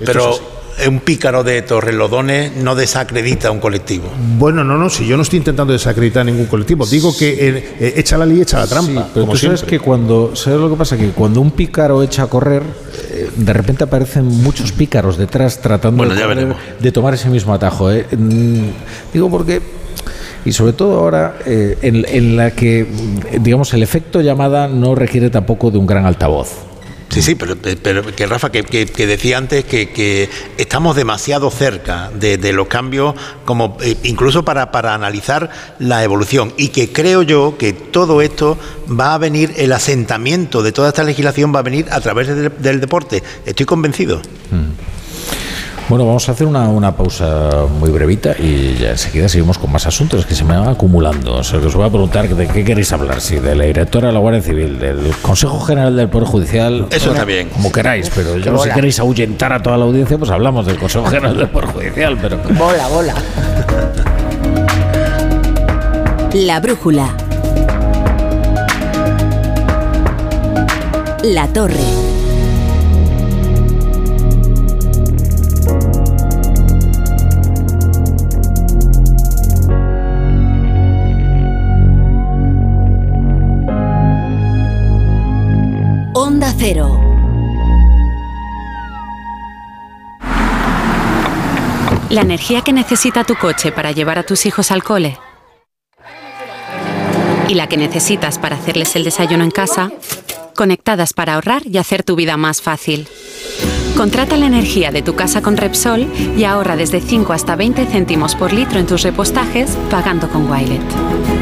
Pero 0.06 0.40
un 0.88 1.00
pícaro 1.00 1.44
de 1.44 1.62
Torrelodones 1.62 2.56
no 2.58 2.76
desacredita 2.76 3.48
a 3.48 3.52
un 3.52 3.60
colectivo. 3.60 4.10
Bueno, 4.38 4.64
no, 4.64 4.78
no, 4.78 4.90
si 4.90 5.08
yo 5.08 5.16
no 5.16 5.24
estoy 5.24 5.38
intentando 5.38 5.72
desacreditar 5.72 6.22
a 6.22 6.24
ningún 6.26 6.48
colectivo, 6.48 6.86
digo 6.86 7.16
que 7.18 7.30
eh, 7.30 7.76
eh, 7.80 7.94
echa 7.98 8.18
la 8.18 8.26
ley, 8.26 8.42
echa 8.42 8.60
la 8.60 8.68
trampa. 8.68 9.08
pero 9.14 9.26
tú 9.28 9.38
sabes 9.38 9.64
que 9.64 9.80
cuando, 9.80 10.36
¿sabes 10.36 10.60
lo 10.60 10.70
que 10.70 10.76
pasa? 10.76 10.98
Que 10.98 11.10
cuando 11.10 11.40
un 11.40 11.52
pícaro 11.52 12.04
echa 12.04 12.24
a 12.24 12.28
correr, 12.28 12.64
eh, 13.12 13.30
de 13.36 13.54
repente 13.54 13.86
aparecen 13.86 14.26
muchos 14.26 14.72
pícaros 14.74 15.18
detrás 15.18 15.62
tratando 15.62 16.04
de, 16.06 16.92
tomar 16.92 17.14
ese 17.14 17.30
mismo 17.30 17.54
atajo. 17.54 17.90
Mm, 17.90 18.66
digo 19.14 19.30
porque 19.30 19.62
y 20.44 20.52
sobre 20.52 20.74
todo 20.74 21.00
ahora 21.00 21.40
en, 21.46 22.06
en, 22.08 22.38
la 22.38 22.52
que, 22.52 22.86
digamos, 23.40 23.74
el 23.74 23.82
efecto 23.82 24.22
llamada 24.22 24.68
no 24.68 24.94
requiere 24.94 25.32
tampoco 25.32 25.72
de 25.72 25.80
un 25.80 25.88
gran 25.88 26.06
altavoz. 26.06 26.75
Sí, 27.16 27.22
sí, 27.22 27.36
pero, 27.36 27.56
pero 27.82 28.14
que 28.14 28.28
Rafa, 28.28 28.52
que, 28.52 28.62
decía 29.08 29.38
antes 29.38 29.64
que, 29.64 30.30
estamos 30.58 30.98
demasiado 30.98 31.50
cerca 31.50 32.12
de, 32.14 32.52
los 32.52 32.68
cambios, 32.68 33.16
como 33.46 33.78
eh, 33.82 33.96
incluso 34.04 34.44
para, 34.44 34.70
para, 34.70 34.94
analizar 34.94 35.50
la 35.80 36.04
evolución, 36.04 36.54
y 36.58 36.70
que 36.70 36.92
creo 36.92 37.22
yo 37.22 37.56
que 37.58 37.72
todo 37.72 38.22
esto 38.22 38.58
va 38.92 39.14
a 39.14 39.18
venir, 39.18 39.54
el 39.56 39.72
asentamiento 39.72 40.62
de 40.62 40.74
toda 40.74 40.90
esta 40.90 41.06
legislación 41.06 41.56
va 41.56 41.60
a 41.60 41.64
venir 41.64 41.86
a 41.90 42.02
través 42.02 42.28
del, 42.28 42.82
deporte. 42.82 43.24
Estoy 43.46 43.66
convencido. 43.66 44.18
Mm. 44.52 44.95
Bueno, 45.88 46.08
vamos 46.08 46.28
a 46.28 46.32
hacer 46.32 46.48
una, 46.48 46.68
una, 46.68 46.96
pausa 46.96 47.68
muy 47.80 47.92
brevita 47.92 48.36
y 48.40 48.76
ya 48.76 48.92
enseguida 48.92 49.30
seguimos 49.30 49.60
con 49.60 49.72
más 49.72 49.86
asuntos 49.86 50.26
que 50.26 50.34
se 50.34 50.44
me 50.44 50.58
van 50.58 50.68
acumulando. 50.68 51.36
O 51.36 51.44
sea, 51.44 51.60
que 51.60 51.68
os 51.68 51.76
voy 51.76 51.86
a 51.86 51.90
preguntar 51.90 52.28
de 52.28 52.48
qué 52.48 52.66
queréis 52.66 52.92
hablar, 52.92 53.22
si 53.22 53.36
de 53.36 53.56
la 53.56 53.66
directora 53.66 54.08
de 54.08 54.14
la 54.14 54.20
Guardia 54.20 54.42
Civil, 54.42 54.80
del 54.80 55.14
Consejo 55.22 55.60
General 55.60 55.96
del 55.96 56.10
Poder 56.10 56.28
Judicial. 56.28 56.88
Eso 56.90 57.12
está 57.12 57.24
bien. 57.24 57.50
Como 57.50 57.72
queráis, 57.72 58.10
pero 58.16 58.36
yo 58.38 58.58
si 58.58 58.70
queréis 58.72 59.00
ahuyentar 59.00 59.54
a 59.54 59.62
toda 59.62 59.78
la 59.78 59.86
audiencia, 59.86 60.18
pues 60.18 60.32
hablamos 60.32 60.66
del 60.66 60.78
Consejo 60.78 61.06
General 61.06 61.38
del 61.38 61.50
Poder 61.50 61.70
Judicial, 61.70 62.18
pero... 62.20 62.40
Bola, 62.58 62.88
bola. 62.88 63.14
La 66.34 66.60
brújula. 66.60 67.16
La 71.24 71.48
Torre. 71.48 72.15
La 92.10 92.22
energía 92.22 92.62
que 92.62 92.74
necesita 92.74 93.24
tu 93.24 93.36
coche 93.36 93.72
para 93.72 93.92
llevar 93.92 94.18
a 94.18 94.24
tus 94.24 94.48
hijos 94.48 94.72
al 94.72 94.84
cole 94.84 95.20
y 97.48 97.54
la 97.54 97.68
que 97.68 97.78
necesitas 97.78 98.40
para 98.40 98.56
hacerles 98.56 98.96
el 98.96 99.04
desayuno 99.04 99.44
en 99.44 99.52
casa, 99.52 99.92
conectadas 100.56 101.14
para 101.14 101.36
ahorrar 101.36 101.62
y 101.68 101.78
hacer 101.78 102.04
tu 102.04 102.16
vida 102.16 102.38
más 102.38 102.64
fácil. 102.64 103.08
Contrata 103.96 104.36
la 104.36 104.46
energía 104.46 104.92
de 104.92 105.02
tu 105.02 105.16
casa 105.16 105.42
con 105.42 105.56
Repsol 105.56 106.08
y 106.38 106.44
ahorra 106.44 106.76
desde 106.76 107.00
5 107.00 107.32
hasta 107.32 107.56
20 107.56 107.86
céntimos 107.86 108.36
por 108.36 108.52
litro 108.52 108.78
en 108.78 108.88
tus 108.88 109.04
repostajes 109.04 109.78
pagando 109.90 110.28
con 110.28 110.52
Wilet. 110.52 110.82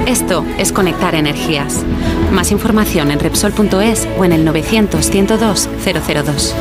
Esto 0.05 0.45
es 0.59 0.71
conectar 0.71 1.15
energías. 1.15 1.83
Más 2.31 2.51
información 2.51 3.09
en 3.09 3.19
Repsol.es 3.19 4.07
o 4.17 4.25
en 4.25 4.33
el 4.33 4.45
900 4.45 5.03
102 5.03 5.69
002. 5.83 6.55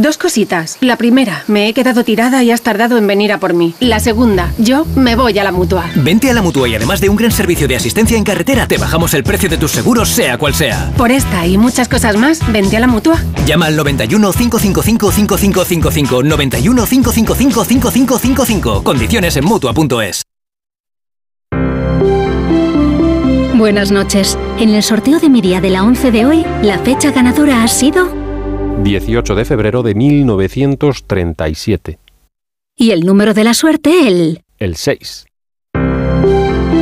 Dos 0.00 0.16
cositas. 0.16 0.78
La 0.80 0.94
primera, 0.94 1.42
me 1.48 1.66
he 1.66 1.74
quedado 1.74 2.04
tirada 2.04 2.44
y 2.44 2.52
has 2.52 2.62
tardado 2.62 2.98
en 2.98 3.08
venir 3.08 3.32
a 3.32 3.40
por 3.40 3.52
mí. 3.52 3.74
La 3.80 3.98
segunda, 3.98 4.52
yo 4.56 4.86
me 4.94 5.16
voy 5.16 5.36
a 5.40 5.42
la 5.42 5.50
mutua. 5.50 5.90
Vente 5.96 6.30
a 6.30 6.34
la 6.34 6.40
mutua 6.40 6.68
y 6.68 6.76
además 6.76 7.00
de 7.00 7.08
un 7.08 7.16
gran 7.16 7.32
servicio 7.32 7.66
de 7.66 7.74
asistencia 7.74 8.16
en 8.16 8.22
carretera, 8.22 8.68
te 8.68 8.78
bajamos 8.78 9.12
el 9.14 9.24
precio 9.24 9.48
de 9.48 9.56
tus 9.56 9.72
seguros, 9.72 10.08
sea 10.08 10.38
cual 10.38 10.54
sea. 10.54 10.92
Por 10.96 11.10
esta 11.10 11.48
y 11.48 11.58
muchas 11.58 11.88
cosas 11.88 12.16
más, 12.16 12.40
vente 12.52 12.76
a 12.76 12.80
la 12.80 12.86
mutua. 12.86 13.20
Llama 13.44 13.66
al 13.66 13.74
91 13.74 14.32
555 14.32 15.10
5555. 15.10 16.22
91 16.22 16.86
555 16.86 17.64
5555. 17.64 18.84
Condiciones 18.84 19.36
en 19.36 19.44
mutua.es. 19.46 20.22
Buenas 23.54 23.90
noches. 23.90 24.38
En 24.60 24.68
el 24.68 24.84
sorteo 24.84 25.18
de 25.18 25.28
mi 25.28 25.40
día 25.40 25.60
de 25.60 25.70
la 25.70 25.82
11 25.82 26.12
de 26.12 26.24
hoy, 26.24 26.46
la 26.62 26.78
fecha 26.78 27.10
ganadora 27.10 27.64
ha 27.64 27.68
sido 27.68 28.17
18 28.82 29.34
de 29.34 29.44
febrero 29.44 29.82
de 29.82 29.94
1937. 29.94 31.98
y 32.80 32.92
el 32.92 33.00
número 33.00 33.34
de 33.34 33.42
la 33.42 33.54
suerte, 33.54 34.06
el... 34.06 34.44
El 34.58 34.76
6. 34.76 35.26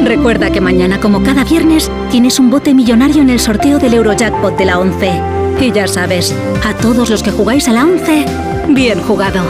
Recuerda 0.05 0.51
que 0.51 0.61
mañana, 0.61 1.01
como 1.01 1.23
cada 1.23 1.43
viernes, 1.45 1.91
tienes 2.11 2.39
un 2.39 2.51
bote 2.51 2.75
millonario 2.75 3.23
en 3.23 3.31
el 3.31 3.41
sorteo 3.41 3.79
del 3.79 3.95
Eurojackpot 3.95 4.59
de 4.59 4.67
la 4.67 4.79
11. 4.79 5.11
Y 5.59 5.73
ya 5.73 5.89
sabes, 5.89 6.35
a 6.65 6.75
todos 6.75 7.09
los 7.09 7.23
que 7.23 7.31
jugáis 7.31 7.67
a 7.69 7.73
la 7.73 7.85
11, 7.85 8.27
bien 8.69 9.01
jugado. 9.01 9.43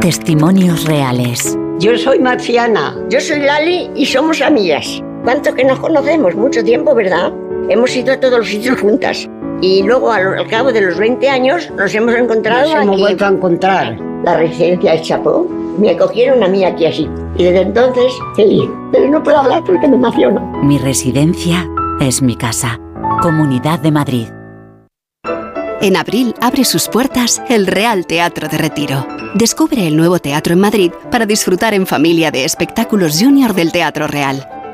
Testimonios 0.00 0.84
reales. 0.84 1.56
Yo 1.78 1.96
soy 1.96 2.18
Marciana. 2.18 2.96
Yo 3.08 3.20
soy 3.20 3.38
Lali 3.40 3.88
y 3.94 4.06
somos 4.06 4.42
amigas. 4.42 5.00
¿Cuánto 5.22 5.54
que 5.54 5.64
nos 5.64 5.78
conocemos? 5.78 6.34
Mucho 6.34 6.64
tiempo, 6.64 6.94
¿verdad? 6.96 7.32
Hemos 7.68 7.96
ido 7.96 8.12
a 8.12 8.20
todos 8.20 8.38
los 8.38 8.48
sitios 8.48 8.80
juntas. 8.80 9.28
Y 9.60 9.82
luego, 9.82 10.12
al, 10.12 10.38
al 10.38 10.46
cabo 10.46 10.72
de 10.72 10.82
los 10.82 10.98
20 10.98 11.28
años, 11.28 11.70
nos 11.76 11.94
hemos 11.94 12.14
encontrado 12.14 12.74
Nos 12.74 12.82
hemos 12.82 13.00
vuelto 13.00 13.24
a 13.24 13.28
encontrar. 13.28 13.98
La 14.24 14.36
residencia 14.36 14.92
de 14.92 15.02
Chapó. 15.02 15.48
Me 15.78 15.90
acogieron 15.90 16.42
a 16.42 16.48
mí 16.48 16.64
aquí 16.64 16.86
así. 16.86 17.08
Y 17.36 17.44
desde 17.44 17.62
entonces, 17.62 18.12
feliz. 18.34 18.68
Pero 18.92 19.08
no 19.08 19.22
puedo 19.22 19.38
hablar 19.38 19.62
porque 19.64 19.88
me 19.88 19.96
emociono. 19.96 20.40
Mi 20.62 20.78
residencia 20.78 21.68
es 22.00 22.22
mi 22.22 22.36
casa. 22.36 22.78
Comunidad 23.20 23.80
de 23.80 23.90
Madrid. 23.90 24.26
En 25.80 25.96
abril 25.96 26.34
abre 26.40 26.64
sus 26.64 26.88
puertas 26.88 27.42
el 27.48 27.66
Real 27.66 28.06
Teatro 28.06 28.48
de 28.48 28.58
Retiro. 28.58 29.06
Descubre 29.34 29.86
el 29.86 29.96
nuevo 29.96 30.18
teatro 30.18 30.54
en 30.54 30.60
Madrid 30.60 30.90
para 31.10 31.26
disfrutar 31.26 31.74
en 31.74 31.86
familia 31.86 32.30
de 32.30 32.44
espectáculos 32.44 33.20
junior 33.20 33.54
del 33.54 33.72
Teatro 33.72 34.06
Real. 34.06 34.48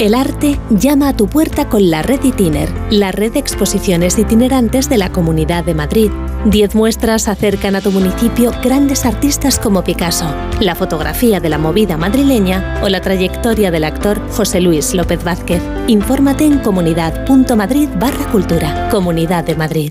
El 0.00 0.14
arte 0.14 0.58
llama 0.70 1.10
a 1.10 1.12
tu 1.14 1.26
puerta 1.26 1.68
con 1.68 1.90
la 1.90 2.00
Red 2.00 2.24
Itiner, 2.24 2.70
la 2.90 3.12
red 3.12 3.34
de 3.34 3.38
exposiciones 3.38 4.18
itinerantes 4.18 4.88
de 4.88 4.96
la 4.96 5.12
Comunidad 5.12 5.62
de 5.62 5.74
Madrid. 5.74 6.10
Diez 6.46 6.74
muestras 6.74 7.28
acercan 7.28 7.76
a 7.76 7.82
tu 7.82 7.90
municipio 7.90 8.50
grandes 8.62 9.04
artistas 9.04 9.58
como 9.58 9.84
Picasso, 9.84 10.34
la 10.58 10.74
fotografía 10.74 11.38
de 11.38 11.50
la 11.50 11.58
movida 11.58 11.98
madrileña 11.98 12.80
o 12.82 12.88
la 12.88 13.02
trayectoria 13.02 13.70
del 13.70 13.84
actor 13.84 14.26
José 14.30 14.62
Luis 14.62 14.94
López 14.94 15.22
Vázquez. 15.22 15.60
Infórmate 15.86 16.46
en 16.46 16.60
comunidad.madrid 16.60 17.90
barra 17.98 18.24
cultura. 18.32 18.88
Comunidad 18.88 19.44
de 19.44 19.54
Madrid. 19.54 19.90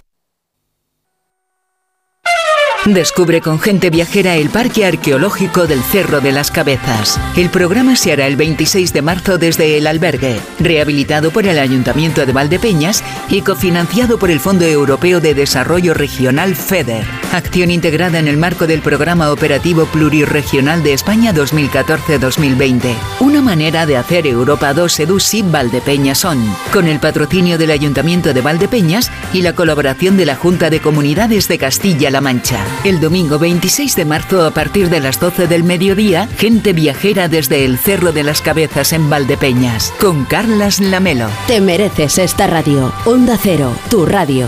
Descubre 2.85 3.41
con 3.41 3.59
gente 3.59 3.91
viajera 3.91 4.37
el 4.37 4.49
Parque 4.49 4.87
Arqueológico 4.87 5.67
del 5.67 5.83
Cerro 5.83 6.19
de 6.19 6.31
las 6.31 6.49
Cabezas. 6.49 7.19
El 7.37 7.51
programa 7.51 7.95
se 7.95 8.11
hará 8.11 8.25
el 8.25 8.37
26 8.37 8.91
de 8.91 9.03
marzo 9.03 9.37
desde 9.37 9.77
el 9.77 9.85
albergue, 9.85 10.39
rehabilitado 10.59 11.29
por 11.29 11.45
el 11.45 11.59
Ayuntamiento 11.59 12.25
de 12.25 12.33
Valdepeñas 12.33 13.03
y 13.29 13.43
cofinanciado 13.43 14.17
por 14.17 14.31
el 14.31 14.39
Fondo 14.39 14.65
Europeo 14.65 15.21
de 15.21 15.35
Desarrollo 15.35 15.93
Regional 15.93 16.55
FEDER. 16.55 17.05
Acción 17.31 17.69
integrada 17.69 18.17
en 18.17 18.27
el 18.27 18.37
marco 18.37 18.65
del 18.65 18.81
Programa 18.81 19.31
Operativo 19.31 19.85
Plurirregional 19.85 20.81
de 20.81 20.93
España 20.93 21.35
2014-2020. 21.35 22.95
Una 23.19 23.43
manera 23.43 23.85
de 23.85 23.97
hacer 23.97 24.25
Europa 24.25 24.73
2 24.73 25.01
Edusi 25.01 25.43
Valdepeñas 25.43 26.17
Son, 26.17 26.43
con 26.73 26.87
el 26.87 26.99
patrocinio 26.99 27.59
del 27.59 27.69
Ayuntamiento 27.69 28.33
de 28.33 28.41
Valdepeñas 28.41 29.11
y 29.33 29.43
la 29.43 29.53
colaboración 29.53 30.17
de 30.17 30.25
la 30.25 30.35
Junta 30.35 30.71
de 30.71 30.81
Comunidades 30.81 31.47
de 31.47 31.59
Castilla-La 31.59 32.21
Mancha. 32.21 32.70
El 32.83 32.99
domingo 32.99 33.37
26 33.37 33.95
de 33.95 34.05
marzo 34.05 34.45
a 34.45 34.51
partir 34.51 34.89
de 34.89 34.99
las 34.99 35.19
12 35.19 35.47
del 35.47 35.63
mediodía, 35.63 36.27
gente 36.37 36.73
viajera 36.73 37.27
desde 37.27 37.65
el 37.65 37.77
Cerro 37.77 38.11
de 38.11 38.23
las 38.23 38.41
Cabezas 38.41 38.93
en 38.93 39.09
Valdepeñas, 39.09 39.93
con 39.99 40.25
Carlas 40.25 40.79
Lamelo. 40.79 41.27
Te 41.47 41.61
mereces 41.61 42.17
esta 42.17 42.47
radio. 42.47 42.91
Onda 43.05 43.37
Cero, 43.41 43.75
tu 43.89 44.05
radio. 44.05 44.47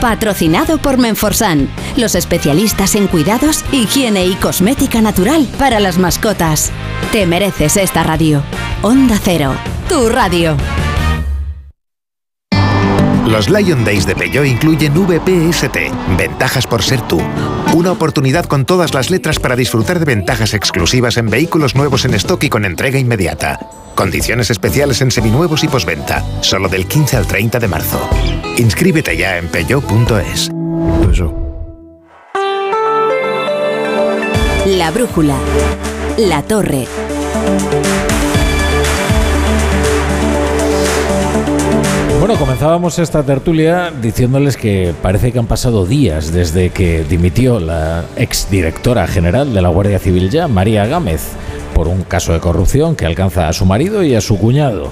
Patrocinado 0.00 0.78
por 0.78 0.98
Menforsan, 0.98 1.68
los 1.96 2.14
especialistas 2.14 2.94
en 2.94 3.06
cuidados, 3.06 3.64
higiene 3.72 4.26
y 4.26 4.34
cosmética 4.34 5.00
natural 5.00 5.46
para 5.58 5.80
las 5.80 5.98
mascotas. 5.98 6.72
Te 7.12 7.26
mereces 7.26 7.76
esta 7.76 8.02
radio. 8.02 8.42
Onda 8.82 9.18
Cero, 9.22 9.54
tu 9.88 10.08
radio. 10.08 10.56
Los 13.26 13.48
Lion 13.48 13.84
Days 13.84 14.06
de 14.06 14.14
Peugeot 14.14 14.46
incluyen 14.46 14.92
VPST, 14.92 15.76
ventajas 16.18 16.66
por 16.66 16.82
ser 16.82 17.00
tú. 17.02 17.20
Una 17.74 17.90
oportunidad 17.90 18.44
con 18.44 18.66
todas 18.66 18.94
las 18.94 19.10
letras 19.10 19.40
para 19.40 19.56
disfrutar 19.56 19.98
de 19.98 20.04
ventajas 20.04 20.54
exclusivas 20.54 21.16
en 21.16 21.28
vehículos 21.28 21.74
nuevos 21.74 22.04
en 22.04 22.14
stock 22.14 22.44
y 22.44 22.48
con 22.48 22.64
entrega 22.64 23.00
inmediata. 23.00 23.58
Condiciones 23.96 24.48
especiales 24.48 25.00
en 25.00 25.10
seminuevos 25.10 25.64
y 25.64 25.68
posventa, 25.68 26.24
solo 26.40 26.68
del 26.68 26.86
15 26.86 27.16
al 27.16 27.26
30 27.26 27.58
de 27.58 27.66
marzo. 27.66 28.08
Inscríbete 28.58 29.16
ya 29.16 29.38
en 29.38 29.48
peugeot.es. 29.48 30.52
La 34.66 34.92
brújula. 34.92 35.36
La 36.16 36.42
torre. 36.42 36.86
Bueno, 42.26 42.40
comenzábamos 42.40 42.98
esta 42.98 43.22
tertulia 43.22 43.92
diciéndoles 44.00 44.56
que 44.56 44.94
parece 45.02 45.30
que 45.30 45.38
han 45.38 45.46
pasado 45.46 45.84
días 45.84 46.32
desde 46.32 46.70
que 46.70 47.04
dimitió 47.04 47.60
la 47.60 48.06
exdirectora 48.16 49.06
general 49.06 49.52
de 49.52 49.60
la 49.60 49.68
Guardia 49.68 49.98
Civil 49.98 50.30
ya, 50.30 50.48
María 50.48 50.86
Gámez, 50.86 51.20
por 51.74 51.86
un 51.86 52.02
caso 52.02 52.32
de 52.32 52.40
corrupción 52.40 52.96
que 52.96 53.04
alcanza 53.04 53.46
a 53.46 53.52
su 53.52 53.66
marido 53.66 54.02
y 54.02 54.14
a 54.14 54.22
su 54.22 54.38
cuñado, 54.38 54.88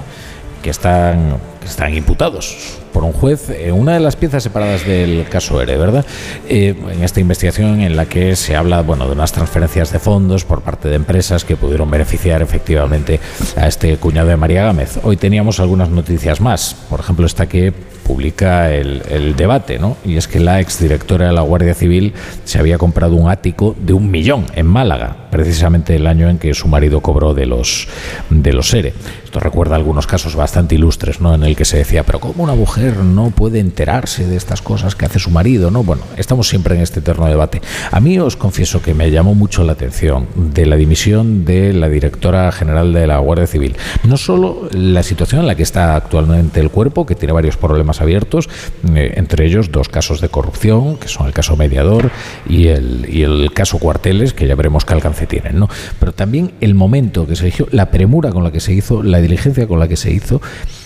que 0.61 0.69
están, 0.69 1.39
están 1.65 1.93
imputados 1.95 2.79
por 2.93 3.03
un 3.03 3.11
juez 3.11 3.49
en 3.49 3.73
una 3.73 3.93
de 3.93 3.99
las 3.99 4.15
piezas 4.15 4.43
separadas 4.43 4.85
del 4.85 5.25
caso 5.27 5.59
ERE, 5.61 5.77
¿verdad? 5.77 6.05
Eh, 6.47 6.75
en 6.91 7.03
esta 7.03 7.19
investigación 7.19 7.81
en 7.81 7.95
la 7.95 8.05
que 8.05 8.35
se 8.35 8.55
habla 8.55 8.81
bueno, 8.83 9.07
de 9.07 9.13
unas 9.13 9.31
transferencias 9.31 9.91
de 9.91 9.99
fondos 9.99 10.45
por 10.45 10.61
parte 10.61 10.89
de 10.89 10.95
empresas 10.95 11.43
que 11.43 11.57
pudieron 11.57 11.89
beneficiar 11.89 12.41
efectivamente 12.41 13.19
a 13.57 13.67
este 13.67 13.97
cuñado 13.97 14.29
de 14.29 14.37
María 14.37 14.65
Gámez. 14.65 14.99
Hoy 15.03 15.17
teníamos 15.17 15.59
algunas 15.59 15.89
noticias 15.89 16.39
más, 16.39 16.75
por 16.89 16.99
ejemplo 16.99 17.25
esta 17.25 17.47
que 17.47 17.73
publica 18.03 18.71
el, 18.71 19.01
el, 19.09 19.35
debate, 19.35 19.79
¿no? 19.79 19.97
Y 20.05 20.17
es 20.17 20.27
que 20.27 20.39
la 20.39 20.59
exdirectora 20.59 21.27
de 21.27 21.33
la 21.33 21.41
Guardia 21.41 21.73
Civil 21.73 22.13
se 22.43 22.59
había 22.59 22.77
comprado 22.77 23.15
un 23.15 23.29
ático 23.29 23.75
de 23.79 23.93
un 23.93 24.11
millón 24.11 24.45
en 24.55 24.67
Málaga, 24.67 25.22
precisamente 25.33 25.95
el 25.95 26.05
año 26.05 26.29
en 26.29 26.37
que 26.37 26.53
su 26.53 26.67
marido 26.67 27.01
cobró 27.01 27.33
de 27.33 27.47
los 27.47 27.87
de 28.29 28.53
los 28.53 28.71
ERE. 28.71 28.93
Esto 29.25 29.39
recuerda 29.39 29.75
algunos 29.75 30.05
casos 30.05 30.35
bastante 30.35 30.75
ilustres, 30.75 31.19
¿no? 31.19 31.33
En 31.33 31.43
el 31.43 31.55
que 31.55 31.65
se 31.65 31.77
decía, 31.77 32.03
pero 32.03 32.19
¿cómo 32.19 32.43
una 32.43 32.53
mujer 32.53 32.97
no 32.97 33.31
puede 33.31 33.59
enterarse 33.59 34.27
de 34.27 34.35
estas 34.35 34.61
cosas 34.61 34.95
que 34.95 35.05
hace 35.05 35.17
su 35.17 35.31
marido, 35.31 35.71
¿no? 35.71 35.83
Bueno, 35.83 36.03
estamos 36.17 36.47
siempre 36.47 36.75
en 36.75 36.81
este 36.81 36.99
eterno 36.99 37.25
debate. 37.25 37.63
A 37.89 37.99
mí 37.99 38.19
os 38.19 38.35
confieso 38.35 38.83
que 38.83 38.93
me 38.93 39.09
llamó 39.09 39.33
mucho 39.33 39.63
la 39.63 39.71
atención 39.71 40.27
de 40.35 40.67
la 40.67 40.75
dimisión 40.75 41.45
de 41.45 41.73
la 41.73 41.89
directora 41.89 42.51
general 42.51 42.93
de 42.93 43.07
la 43.07 43.17
Guardia 43.17 43.47
Civil. 43.47 43.75
No 44.03 44.17
solo 44.17 44.69
la 44.71 45.01
situación 45.01 45.41
en 45.41 45.47
la 45.47 45.55
que 45.55 45.63
está 45.63 45.95
actualmente 45.95 46.59
el 46.59 46.69
cuerpo, 46.69 47.07
que 47.07 47.15
tiene 47.15 47.33
varios 47.33 47.57
problemas 47.57 48.01
abiertos, 48.01 48.49
eh, 48.93 49.13
entre 49.15 49.47
ellos 49.47 49.71
dos 49.71 49.89
casos 49.89 50.21
de 50.21 50.29
corrupción, 50.29 50.97
que 50.97 51.07
son 51.07 51.25
el 51.25 51.33
caso 51.33 51.57
mediador 51.57 52.11
y 52.47 52.67
el, 52.67 53.07
y 53.09 53.23
el 53.23 53.51
caso 53.51 53.79
cuarteles, 53.79 54.33
que 54.33 54.45
ya 54.45 54.53
veremos 54.53 54.85
qué 54.85 54.93
alcance 55.23 55.27
tienen, 55.27 55.59
¿no? 55.59 55.69
Pero 55.99 56.11
también 56.13 56.53
el 56.61 56.75
momento 56.75 57.27
que 57.27 57.35
se 57.35 57.43
eligió, 57.43 57.67
la 57.71 57.91
premura 57.91 58.31
con 58.31 58.43
la 58.43 58.51
que 58.51 58.59
se 58.59 58.73
hizo, 58.73 59.03
la 59.03 59.19
diligencia 59.19 59.67
con 59.67 59.79
la 59.79 59.87
que 59.87 59.95
se 59.95 60.11
hizo 60.11 60.41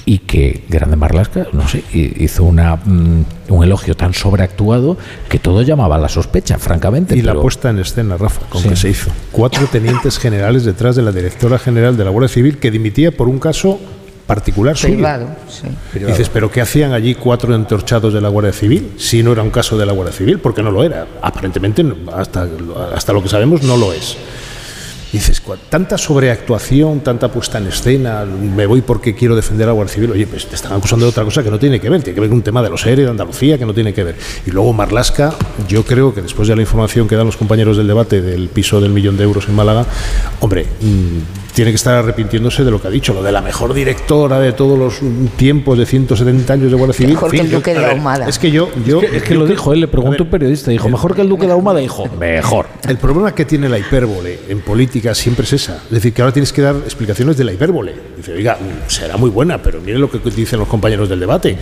y 0.06 0.20
que 0.20 0.64
Grande 0.70 0.96
Marlasca, 0.96 1.48
no 1.54 1.68
sé, 1.68 1.84
hizo 1.94 2.44
una, 2.44 2.76
mm, 2.78 3.26
un 3.50 3.64
elogio 3.64 3.96
tan 3.96 4.14
sobreactuado 4.14 4.98
que 5.30 5.40
todo 5.40 5.62
llamaba 5.62 5.96
a 5.96 6.00
la 6.00 6.10
sospecha, 6.10 6.58
francamente. 6.58 7.16
Y 7.16 7.22
la 7.22 7.34
puesta 7.34 7.70
en 7.70 7.80
escena, 7.80 8.18
Rafa, 8.18 8.42
con 8.50 8.64
que 8.64 8.76
se 8.76 8.90
hizo. 8.90 9.12
Cuatro 9.32 9.68
tenientes 9.68 10.18
generales 10.18 10.64
detrás 10.64 10.96
de 10.96 11.02
la 11.02 11.12
directora 11.12 11.60
general 11.60 11.98
de 11.98 12.06
la 12.06 12.12
Guardia 12.12 12.30
Civil 12.30 12.58
que 12.58 12.72
dimitía 12.72 13.12
por 13.12 13.28
un 13.28 13.40
caso 13.40 13.80
particular 14.28 14.76
Privado, 14.76 15.28
sí. 15.50 15.68
Dices, 16.06 16.30
¿pero 16.30 16.52
qué 16.52 16.60
hacían 16.62 16.92
allí 16.92 17.16
cuatro 17.16 17.56
entorchados 17.56 18.14
de 18.14 18.20
la 18.20 18.28
Guardia 18.28 18.52
Civil? 18.52 18.92
Si 18.98 19.24
no 19.24 19.32
era 19.32 19.42
un 19.42 19.50
caso 19.50 19.78
de 19.78 19.86
la 19.86 19.94
Guardia 19.94 20.14
Civil, 20.14 20.40
porque 20.40 20.62
no 20.62 20.70
lo 20.70 20.84
era. 20.84 21.08
Aparentemente, 21.22 21.86
hasta, 22.14 22.46
hasta 22.94 23.14
lo 23.14 23.24
que 23.24 23.30
sabemos, 23.30 23.64
no 23.64 23.78
lo 23.78 23.94
es. 23.94 24.18
dices, 25.12 25.42
tanta 25.70 25.98
sobreactuación, 25.98 27.00
tanta 27.00 27.32
puesta 27.32 27.58
en 27.58 27.68
escena, 27.68 28.26
me 28.26 28.66
voy 28.66 28.82
porque 28.82 29.16
quiero 29.16 29.36
defender 29.36 29.66
a 29.66 29.68
la 29.68 29.74
Guardia 29.74 29.94
Civil. 29.96 30.12
Oye, 30.12 30.28
pues 30.28 30.46
te 30.46 30.56
están 30.56 30.74
acusando 30.74 31.06
de 31.06 31.12
otra 31.12 31.24
cosa 31.24 31.42
que 31.42 31.50
no 31.50 31.58
tiene 31.58 31.80
que 31.80 31.90
ver, 31.90 32.04
tiene 32.04 32.16
que 32.16 32.22
ver 32.22 32.30
con 32.30 32.38
un 32.40 32.44
tema 32.44 32.62
de 32.62 32.70
los 32.70 32.86
ERE 32.86 33.04
de 33.04 33.10
Andalucía 33.10 33.58
que 33.58 33.66
no 33.66 33.74
tiene 33.74 33.94
que 33.94 34.04
ver. 34.04 34.16
Y 34.46 34.52
luego 34.52 34.74
Marlasca, 34.74 35.34
yo 35.68 35.84
creo 35.86 36.14
que 36.14 36.22
después 36.22 36.48
de 36.48 36.56
la 36.56 36.62
información 36.62 37.08
que 37.08 37.16
dan 37.16 37.26
los 37.26 37.38
compañeros 37.38 37.78
del 37.78 37.88
debate 37.88 38.22
del 38.22 38.50
piso 38.50 38.82
del 38.82 38.92
millón 38.92 39.18
de 39.18 39.24
euros 39.24 39.48
en 39.48 39.56
Málaga, 39.56 39.86
hombre, 40.42 40.66
mmm, 40.82 41.47
tiene 41.58 41.72
que 41.72 41.78
estar 41.78 41.96
arrepintiéndose 41.96 42.64
de 42.64 42.70
lo 42.70 42.80
que 42.80 42.88
ha 42.88 42.92
dicho, 42.92 43.16
lo 43.16 43.24
de 43.24 43.32
la 43.32 43.42
mejor 43.42 43.74
directora 43.74 44.40
de 44.40 44.54
todos 44.54 44.78
los 44.78 45.00
tiempos 45.38 45.76
de 45.76 45.88
170 45.88 46.54
años 46.54 46.70
de 46.70 46.78
Guardia 46.78 46.94
Civil. 46.94 47.16
Mejor 47.16 47.32
que 47.32 47.40
el 47.40 47.50
Duque 47.50 47.74
de 47.74 47.84
Ahumada. 47.84 48.30
Es 48.30 48.38
que 48.38 48.52
yo. 48.52 48.70
yo 48.86 49.02
es 49.02 49.10
que, 49.10 49.18
es 49.18 49.24
que 49.24 49.34
lo 49.34 49.48
dijo 49.48 49.74
él, 49.74 49.80
le 49.80 49.88
preguntó 49.88 50.26
un 50.26 50.30
periodista, 50.30 50.70
dijo, 50.70 50.88
mejor 50.88 51.16
que 51.16 51.22
el 51.22 51.30
Duque 51.30 51.48
de 51.48 51.54
Ahumada, 51.54 51.80
dijo, 51.80 52.06
mejor. 52.20 52.68
El 52.88 52.98
problema 52.98 53.34
que 53.34 53.44
tiene 53.44 53.70
la 53.70 53.80
hipérbole 53.80 54.42
en 54.48 54.62
política 54.62 55.16
siempre 55.16 55.46
es 55.46 55.54
esa. 55.54 55.78
Es 55.86 55.90
decir, 55.90 56.14
que 56.14 56.22
ahora 56.22 56.32
tienes 56.32 56.54
que 56.54 56.62
dar 56.62 56.76
explicaciones 56.76 57.38
de 57.38 57.44
la 57.46 57.54
hipérbole. 57.54 57.96
Dice, 58.16 58.34
oiga, 58.34 58.60
será 58.86 59.18
muy 59.18 59.32
buena, 59.32 59.60
pero 59.60 59.82
mire 59.82 59.98
lo 59.98 60.12
que 60.12 60.20
dicen 60.30 60.60
los 60.60 60.68
compañeros 60.68 61.10
del 61.10 61.20
debate. 61.20 61.58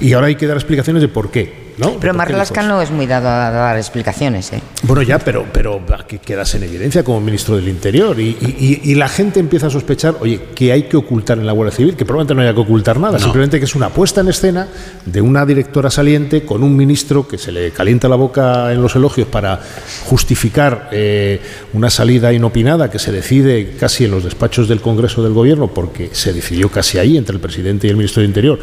Y 0.00 0.12
ahora 0.12 0.26
hay 0.26 0.34
que 0.34 0.48
dar 0.48 0.56
explicaciones 0.56 1.02
de 1.02 1.08
por 1.08 1.30
qué. 1.30 1.65
¿No? 1.78 1.98
Pero 2.00 2.14
Marlaska 2.14 2.62
no 2.62 2.80
es 2.80 2.90
muy 2.90 3.06
dado 3.06 3.28
a 3.28 3.50
dar 3.50 3.76
explicaciones. 3.76 4.52
¿eh? 4.52 4.60
Bueno, 4.82 5.02
ya, 5.02 5.18
pero, 5.18 5.46
pero 5.52 5.80
aquí 5.98 6.18
quedas 6.18 6.54
en 6.54 6.64
evidencia 6.64 7.04
como 7.04 7.20
ministro 7.20 7.56
del 7.56 7.68
Interior. 7.68 8.18
Y, 8.18 8.36
y, 8.40 8.80
y, 8.84 8.94
la 8.94 9.08
gente 9.08 9.40
empieza 9.40 9.66
a 9.66 9.70
sospechar, 9.70 10.16
oye, 10.20 10.40
que 10.54 10.72
hay 10.72 10.84
que 10.84 10.96
ocultar 10.96 11.38
en 11.38 11.46
la 11.46 11.52
Guardia 11.52 11.76
Civil, 11.76 11.96
que 11.96 12.04
probablemente 12.04 12.34
no 12.34 12.42
haya 12.42 12.54
que 12.54 12.60
ocultar 12.60 12.98
nada, 12.98 13.18
no. 13.18 13.24
simplemente 13.24 13.58
que 13.58 13.64
es 13.64 13.74
una 13.74 13.90
puesta 13.90 14.20
en 14.20 14.28
escena 14.28 14.68
de 15.04 15.20
una 15.20 15.44
directora 15.44 15.90
saliente 15.90 16.44
con 16.44 16.62
un 16.62 16.76
ministro 16.76 17.28
que 17.28 17.38
se 17.38 17.52
le 17.52 17.70
calienta 17.70 18.08
la 18.08 18.16
boca 18.16 18.72
en 18.72 18.80
los 18.80 18.96
elogios 18.96 19.28
para 19.28 19.60
justificar 20.06 20.88
eh, 20.92 21.40
una 21.72 21.90
salida 21.90 22.32
inopinada 22.32 22.90
que 22.90 22.98
se 22.98 23.12
decide 23.12 23.76
casi 23.78 24.04
en 24.04 24.10
los 24.12 24.24
despachos 24.24 24.68
del 24.68 24.80
Congreso 24.80 25.22
del 25.22 25.32
Gobierno, 25.32 25.68
porque 25.68 26.10
se 26.12 26.32
decidió 26.32 26.70
casi 26.70 26.98
ahí 26.98 27.16
entre 27.16 27.34
el 27.34 27.40
presidente 27.40 27.86
y 27.86 27.90
el 27.90 27.96
ministro 27.96 28.20
del 28.22 28.30
Interior 28.30 28.58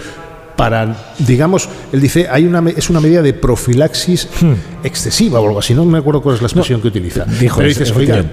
para, 0.55 1.13
digamos, 1.19 1.69
él 1.91 2.01
dice, 2.01 2.27
hay 2.29 2.45
una, 2.45 2.63
es 2.69 2.89
una 2.89 2.99
medida 2.99 3.21
de 3.21 3.33
profilaxis 3.33 4.27
hmm. 4.41 4.85
excesiva 4.85 5.39
o 5.39 5.47
algo 5.47 5.59
así, 5.59 5.73
no 5.73 5.85
me 5.85 5.97
acuerdo 5.97 6.21
cuál 6.21 6.35
es 6.35 6.41
la 6.41 6.47
expresión 6.47 6.79
no, 6.79 6.81
que 6.83 6.87
utiliza. 6.89 7.25
Dijo 7.25 7.57
pero 7.57 7.69
dices, 7.69 7.91
oiga, 7.91 8.23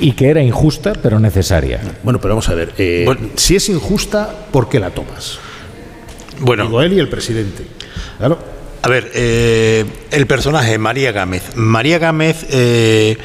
y 0.00 0.12
que 0.12 0.28
era 0.28 0.42
injusta 0.42 0.92
pero 0.94 1.18
necesaria. 1.18 1.80
Bueno, 2.02 2.20
pero 2.20 2.34
vamos 2.34 2.48
a 2.48 2.54
ver, 2.54 2.72
eh, 2.78 3.02
bueno, 3.04 3.28
si 3.36 3.56
es 3.56 3.68
injusta, 3.68 4.46
¿por 4.50 4.68
qué 4.68 4.80
la 4.80 4.90
tomas? 4.90 5.38
Bueno. 6.40 6.64
Digo 6.64 6.82
él 6.82 6.92
y 6.94 6.98
el 6.98 7.08
presidente. 7.08 7.64
Claro. 8.18 8.38
A 8.82 8.88
ver, 8.88 9.12
eh, 9.14 9.84
el 10.10 10.26
personaje 10.26 10.76
María 10.76 11.12
Gámez. 11.12 11.54
María 11.54 11.98
Gámez 11.98 12.46
eh, 12.50 13.16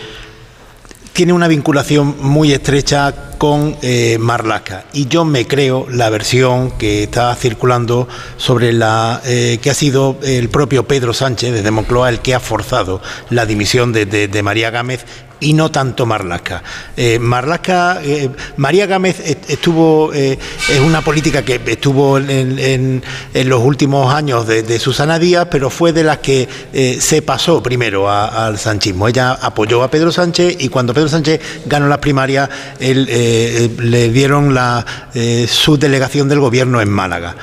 tiene 1.17 1.33
una 1.33 1.47
vinculación 1.47 2.15
muy 2.19 2.51
estrecha 2.53 3.11
con 3.39 3.75
eh, 3.81 4.19
Marlaska. 4.19 4.85
Y 4.93 5.07
yo 5.07 5.25
me 5.25 5.47
creo 5.47 5.87
la 5.89 6.11
versión 6.11 6.69
que 6.69 7.01
está 7.01 7.33
circulando 7.33 8.07
sobre 8.37 8.71
la 8.71 9.19
que 9.23 9.69
ha 9.69 9.73
sido 9.73 10.19
el 10.21 10.49
propio 10.49 10.87
Pedro 10.87 11.15
Sánchez 11.15 11.63
de 11.63 11.71
Moncloa 11.71 12.09
el 12.09 12.19
que 12.19 12.35
ha 12.35 12.39
forzado 12.39 13.01
la 13.31 13.47
dimisión 13.47 13.93
de 13.93 14.41
María 14.43 14.69
Gámez 14.69 15.05
y 15.39 15.53
no 15.53 15.69
tanto 15.69 16.05
Marlaska. 16.05 16.63
Eh, 16.95 17.19
Marlaska, 17.19 17.99
eh, 18.03 18.29
María 18.57 18.85
Gámez 18.85 19.19
estuvo, 19.47 20.13
eh, 20.13 20.37
es 20.69 20.79
una 20.79 21.01
política 21.01 21.43
que 21.43 21.61
estuvo 21.65 22.17
en, 22.17 23.03
los 23.33 23.63
últimos 23.63 24.13
años 24.13 24.47
de, 24.47 24.79
Susana 24.79 25.19
Díaz, 25.19 25.47
pero 25.49 25.69
fue 25.69 25.93
de 25.93 26.03
las 26.03 26.19
que 26.19 26.47
se 26.99 27.21
pasó 27.21 27.61
primero 27.61 28.09
al 28.09 28.57
sanchismo. 28.57 29.07
Ella 29.07 29.33
apoyó 29.33 29.83
a 29.83 29.89
Pedro 29.89 30.11
Sánchez 30.11 30.57
y 30.59 30.69
cuando 30.69 30.93
Pedro 30.93 31.09
Sánchez 31.09 31.39
ganó 31.65 31.87
las 31.87 31.99
primarias, 31.99 32.49
le 32.79 34.09
dieron 34.09 34.53
la 34.53 34.85
subdelegación 35.47 36.29
del 36.29 36.39
gobierno 36.39 36.81
en 36.81 36.89
Málaga. 36.89 37.35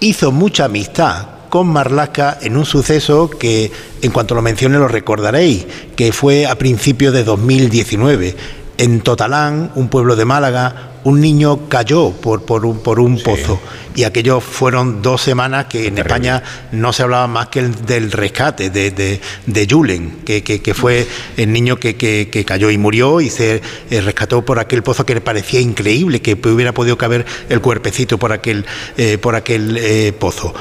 Hizo 0.00 0.32
mucha 0.32 0.66
amistad 0.66 1.39
con 1.50 1.68
Marlaska 1.68 2.38
en 2.40 2.56
un 2.56 2.64
suceso 2.64 3.28
que, 3.28 3.70
en 4.00 4.10
cuanto 4.10 4.34
lo 4.34 4.40
mencione, 4.40 4.78
lo 4.78 4.88
recordaréis, 4.88 5.66
que 5.96 6.12
fue 6.12 6.46
a 6.46 6.56
principios 6.56 7.12
de 7.12 7.24
2019. 7.24 8.36
En 8.78 9.02
Totalán, 9.02 9.72
un 9.74 9.88
pueblo 9.88 10.16
de 10.16 10.24
Málaga, 10.24 10.92
un 11.04 11.20
niño 11.20 11.68
cayó 11.68 12.12
por, 12.12 12.44
por 12.44 12.64
un, 12.64 12.78
por 12.78 13.00
un 13.00 13.22
pozo 13.22 13.60
y 13.94 14.04
aquello 14.04 14.40
fueron 14.40 15.02
dos 15.02 15.22
semanas 15.22 15.66
que 15.66 15.86
en 15.86 15.98
España 15.98 16.42
no 16.72 16.92
se 16.92 17.02
hablaba 17.02 17.26
más 17.26 17.48
que 17.48 17.62
del 17.62 18.12
rescate 18.12 18.70
de, 18.70 18.90
de, 18.90 19.20
de 19.46 19.66
Julen, 19.68 20.20
que, 20.24 20.42
que, 20.42 20.74
fue 20.74 21.06
el 21.36 21.52
niño 21.52 21.76
que, 21.76 21.96
que, 21.96 22.44
cayó 22.44 22.70
y 22.70 22.78
murió 22.78 23.20
y 23.20 23.30
se 23.30 23.60
eh, 23.90 24.00
rescató 24.00 24.44
por 24.44 24.58
aquel 24.58 24.82
pozo 24.82 25.04
que 25.04 25.14
le 25.14 25.20
parecía 25.20 25.60
increíble 25.60 26.20
que 26.20 26.34
hubiera 26.34 26.72
podido 26.72 26.96
caber 26.96 27.26
el 27.48 27.60
cuerpecito 27.60 28.18
por 28.18 28.32
aquel, 28.32 28.64
eh, 28.96 29.18
por 29.18 29.34
aquel 29.34 29.76
eh, 29.78 30.12
pozo. 30.18 30.54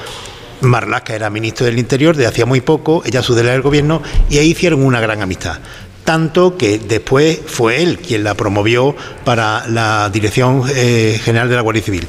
Marlaska 0.61 1.15
era 1.15 1.29
ministro 1.29 1.65
del 1.65 1.79
Interior 1.79 2.15
de 2.15 2.25
hacía 2.27 2.45
muy 2.45 2.61
poco, 2.61 3.03
ella 3.05 3.21
su 3.21 3.35
del 3.35 3.61
gobierno, 3.61 4.01
y 4.29 4.37
ahí 4.37 4.51
hicieron 4.51 4.83
una 4.83 4.99
gran 4.99 5.21
amistad. 5.21 5.59
Tanto 6.03 6.57
que 6.57 6.79
después 6.79 7.39
fue 7.45 7.83
él 7.83 7.99
quien 7.99 8.23
la 8.23 8.33
promovió 8.33 8.95
para 9.23 9.67
la 9.67 10.09
Dirección 10.09 10.63
eh, 10.73 11.19
General 11.23 11.49
de 11.49 11.55
la 11.55 11.61
Guardia 11.61 11.83
Civil. 11.83 12.07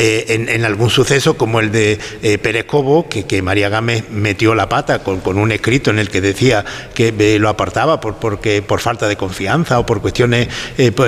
Eh, 0.00 0.46
en, 0.48 0.64
algún 0.64 0.90
suceso 0.90 1.36
como 1.36 1.58
el 1.58 1.72
de 1.72 1.98
eh, 2.22 2.38
Pérez 2.38 2.66
Cobo, 2.66 3.08
que, 3.08 3.42
María 3.42 3.68
Gámez 3.68 4.04
metió 4.10 4.54
la 4.54 4.68
pata 4.68 5.00
con, 5.00 5.20
un 5.36 5.50
escrito 5.50 5.90
en 5.90 5.98
el 5.98 6.08
que 6.08 6.20
decía 6.20 6.64
que 6.94 7.12
eh, 7.18 7.40
lo 7.40 7.48
apartaba 7.48 8.00
por, 8.00 8.14
porque, 8.14 8.62
por 8.62 8.78
falta 8.78 9.08
de 9.08 9.16
confianza 9.16 9.80
o 9.80 9.86
por 9.86 10.00
cuestiones, 10.00 10.46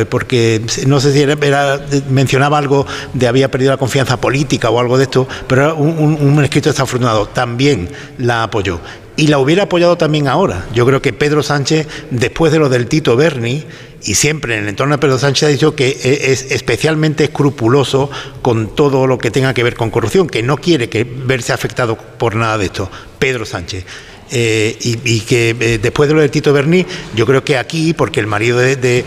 porque 0.09 0.61
no 0.89 0.99
sé 0.99 1.13
si 1.13 1.21
era, 1.23 1.81
mencionaba 2.09 2.59
algo 2.59 2.85
de 3.15 3.29
había 3.29 3.49
perdido 3.49 3.71
la 3.71 3.77
confianza 3.77 4.21
política 4.21 4.71
o 4.71 4.81
algo 4.81 4.99
de 4.99 5.05
esto, 5.05 5.29
pero 5.47 5.67
era 5.67 5.75
un, 5.75 6.19
un 6.21 6.43
escrito 6.43 6.71
desafortunado. 6.71 7.29
También 7.29 7.89
la 8.19 8.43
apoyó 8.43 8.81
y 9.21 9.27
la 9.27 9.39
hubiera 9.39 9.65
apoyado 9.65 9.99
también 9.99 10.27
ahora. 10.27 10.65
Yo 10.73 10.87
creo 10.87 11.03
que 11.03 11.13
Pedro 11.13 11.43
Sánchez, 11.43 11.87
después 12.11 12.53
de 12.53 12.59
lo 12.59 12.69
del 12.69 12.87
Tito 12.87 13.17
Berni, 13.17 13.65
y 14.03 14.15
siempre 14.15 14.57
en 14.57 14.65
el 14.65 14.69
entorno 14.69 14.95
de 14.95 14.99
Pedro 14.99 15.19
Sánchez 15.19 15.49
ha 15.49 15.53
dicho 15.53 15.75
que 15.75 15.89
e-, 15.89 16.33
es 16.33 16.51
especialmente 16.51 17.25
escrupuloso 17.25 18.11
con 18.43 18.75
todo 18.75 19.07
lo 19.07 19.19
que 19.19 19.31
tenga 19.31 19.55
que 19.55 19.63
ver 19.63 19.77
con 19.77 19.91
corrupción, 19.91 20.27
que 20.27 20.43
no 20.43 20.57
quiere 20.57 20.89
verse 21.05 21.53
afectado 21.53 21.97
por 21.97 22.37
nada 22.37 22.59
de 22.59 22.67
esto. 22.67 22.91
Pedro 23.19 23.45
Sánchez. 23.45 23.85
Eh, 24.33 24.77
y, 24.81 25.21
que 25.21 25.57
eh, 25.59 25.79
después 25.83 26.09
de 26.09 26.15
lo 26.15 26.21
del 26.21 26.31
Tito 26.31 26.53
Berni, 26.53 26.87
yo 27.17 27.27
creo 27.27 27.43
que 27.43 27.59
aquí, 27.59 27.95
porque 27.95 28.21
el 28.21 28.29
marido 28.29 28.59
de, 28.59 29.05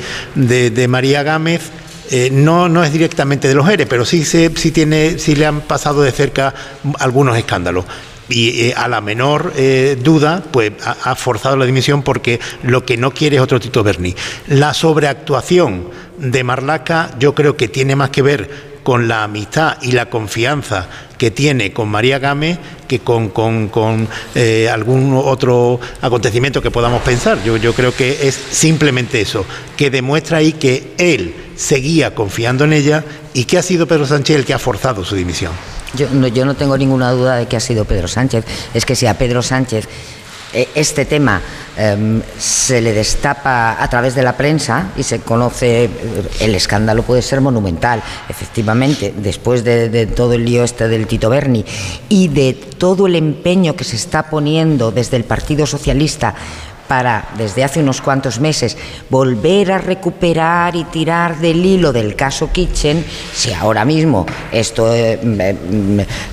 María 0.89 1.23
Gámez 1.23 1.61
eh, 2.11 2.29
no, 2.29 2.67
no 2.67 2.83
es 2.83 2.91
directamente 2.91 3.47
de 3.47 3.53
los 3.53 3.69
ERE, 3.69 3.85
pero 3.85 4.03
sí, 4.03 4.25
se, 4.25 4.51
sí, 4.53 4.71
tiene, 4.71 5.17
sí 5.19 5.35
le 5.35 5.45
han 5.45 5.61
pasado 5.61 6.01
de 6.01 6.11
cerca 6.11 6.53
algunos 6.99 7.37
escándalos 7.37 7.85
y 8.29 8.71
a 8.71 8.87
la 8.87 9.01
menor 9.01 9.53
duda, 10.01 10.43
pues 10.51 10.71
ha, 10.83 11.15
forzado 11.15 11.57
la 11.57 11.65
dimisión 11.65 12.03
porque 12.03 12.39
lo 12.63 12.85
que 12.85 12.97
no 12.97 13.11
quiere 13.11 13.35
es 13.35 13.41
otro 13.41 13.59
Tito 13.59 13.83
Berni. 13.83 14.15
La 14.47 14.73
sobreactuación 14.73 15.89
de 16.17 16.43
Marlaca 16.43 17.11
yo 17.19 17.35
creo 17.35 17.57
que 17.57 17.67
tiene 17.67 17.95
más 17.95 18.09
que 18.09 18.21
ver 18.21 18.73
con 18.83 19.07
la 19.07 19.23
amistad 19.23 19.77
y 19.81 19.93
la 19.93 20.09
confianza 20.09 20.87
que 21.17 21.31
tiene 21.31 21.71
con 21.71 21.89
María 21.89 22.19
Gámez 22.19 22.59
que 22.87 22.99
con, 22.99 23.29
con, 23.29 24.07
eh, 24.35 24.69
algún 24.69 25.19
otro 25.23 25.79
acontecimiento 26.01 26.61
que 26.61 26.69
podamos 26.69 27.01
pensar. 27.01 27.41
Yo, 27.43 27.57
yo 27.57 27.73
creo 27.73 27.95
que 27.95 28.27
es 28.27 28.35
simplemente 28.35 29.21
eso, 29.21 29.45
que 29.77 29.89
demuestra 29.89 30.39
ahí 30.39 30.53
que 30.53 30.93
él 30.97 31.33
seguía 31.55 32.13
confiando 32.13 32.65
en 32.65 32.73
ella 32.73 33.03
y 33.33 33.45
que 33.45 33.57
ha 33.57 33.63
sido 33.63 33.87
Pedro 33.87 34.05
Sánchez 34.05 34.35
el 34.35 34.45
que 34.45 34.53
ha 34.53 34.59
forzado 34.59 35.05
su 35.05 35.15
dimisión. 35.15 35.53
Yo 35.93 36.09
no, 36.11 36.27
yo 36.27 36.45
no 36.45 36.55
tengo 36.55 36.77
ninguna 36.77 37.11
duda 37.11 37.35
de 37.37 37.45
que 37.45 37.57
ha 37.57 37.59
sido 37.59 37.85
Pedro 37.85 38.07
Sánchez. 38.07 38.45
Es 38.73 38.85
que 38.85 38.95
si 38.95 39.05
a 39.05 39.17
Pedro 39.17 39.41
Sánchez 39.41 39.87
eh, 40.53 40.69
este 40.75 41.05
tema 41.05 41.41
em, 41.75 42.21
se 42.37 42.79
le 42.79 42.93
destapa 42.93 43.81
a 43.81 43.89
través 43.89 44.13
de 44.13 44.21
la 44.21 44.37
prensa 44.37 44.91
y 44.95 45.01
se 45.01 45.19
conoce, 45.19 45.85
eh, 45.85 45.89
el 46.41 46.53
escándalo 46.53 47.01
puede 47.01 47.23
ser 47.23 47.41
monumental, 47.41 48.03
efectivamente, 48.29 49.15
después 49.17 49.63
de, 49.63 50.05
todo 50.05 50.33
el 50.33 50.45
lío 50.45 50.63
este 50.63 50.87
del 50.87 51.07
Tito 51.07 51.31
Berni 51.31 51.65
y 52.07 52.27
de 52.27 52.53
todo 52.53 53.07
el 53.07 53.15
empeño 53.15 53.75
que 53.75 53.83
se 53.83 53.95
está 53.95 54.29
poniendo 54.29 54.91
desde 54.91 55.17
el 55.17 55.23
Partido 55.23 55.65
Socialista 55.65 56.35
para, 56.87 57.29
desde 57.37 57.63
hace 57.63 57.79
unos 57.79 58.01
cuantos 58.01 58.39
meses, 58.39 58.77
volver 59.09 59.71
a 59.71 59.77
recuperar 59.77 60.75
y 60.75 60.83
tirar 60.85 61.37
del 61.37 61.65
hilo 61.65 61.93
del 61.93 62.15
caso 62.15 62.51
Kitchen, 62.51 63.05
si 63.33 63.53
ahora 63.53 63.85
mismo 63.85 64.25
esto 64.51 64.93
eh, 64.93 65.57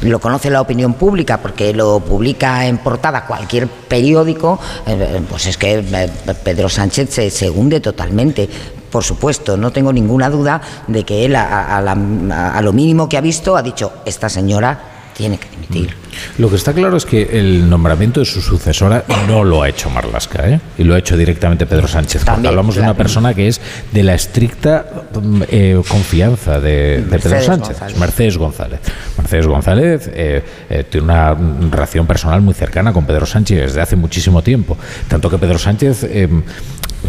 lo 0.03 0.19
conoce 0.19 0.51
la 0.51 0.61
opinión 0.61 0.95
pública 0.95 1.39
porque 1.39 1.73
lo 1.73 2.01
publica 2.01 2.67
en 2.67 2.79
portada 2.79 3.27
cualquier 3.27 3.69
periódico, 3.69 4.59
eh, 4.87 5.21
pues 5.29 5.47
es 5.47 5.57
que 5.57 5.79
eh, 5.79 6.11
Pedro 6.43 6.69
Sánchez 6.69 7.33
se, 7.33 7.51
hunde 7.51 7.81
totalmente. 7.81 8.49
Por 8.91 9.05
supuesto, 9.05 9.57
no 9.57 9.71
tengo 9.71 9.93
ninguna 9.93 10.29
duda 10.29 10.61
de 10.89 11.05
que 11.05 11.25
él 11.25 11.37
a, 11.37 12.61
lo 12.63 12.73
mínimo 12.73 13.09
que 13.09 13.17
ha 13.17 13.21
visto 13.21 13.57
ha 13.57 13.63
dicho, 13.63 13.93
esta 14.05 14.29
señora 14.29 15.00
tiene 15.21 15.39
que 15.39 15.51
dimitir. 15.51 15.95
Lo 16.39 16.49
que 16.49 16.57
está 16.57 16.73
claro 16.73 16.97
es 16.97 17.05
que 17.05 17.39
el 17.39 17.68
nombramiento 17.68 18.21
de 18.21 18.27
su 18.27 18.41
sucesora 18.41 19.05
no 19.29 19.45
lo 19.45 19.62
ha 19.62 19.68
hecho 19.68 19.91
Marlasca, 19.91 20.49
¿eh? 20.49 20.61
y 20.79 20.85
lo 20.85 20.95
ha 20.95 20.99
hecho 20.99 21.14
directamente 21.14 21.66
Pedro 21.66 21.87
Sánchez. 21.87 22.25
porque 22.25 22.49
hablamos 22.49 22.75
de 22.75 22.81
una 22.81 22.95
persona 22.95 23.35
que 23.35 23.49
es 23.49 23.61
de 23.93 24.03
la 24.03 24.14
estricta 24.14 24.87
mm, 25.12 25.43
eh, 25.49 25.83
confianza 25.87 26.59
de, 26.59 27.05
Pedro 27.11 27.43
Sánchez, 27.43 27.99
Mercedes 27.99 28.39
González. 28.39 28.81
Mercedes 29.18 29.47
González 29.47 30.11
eh, 30.14 30.43
eh, 30.71 30.85
tiene 30.89 31.05
una 31.05 31.37
relación 31.71 32.07
personal 32.07 32.41
muy 32.41 32.55
cercana 32.55 32.95
con 32.95 33.05
Pedro 33.05 33.27
Sánchez 33.27 33.61
desde 33.61 33.83
hace 33.83 33.97
muchísimo 33.97 34.43
tiempo. 34.43 34.79
Tanto 35.07 35.29
que 35.29 35.37
Pedro 35.37 35.59
Sánchez 35.59 36.07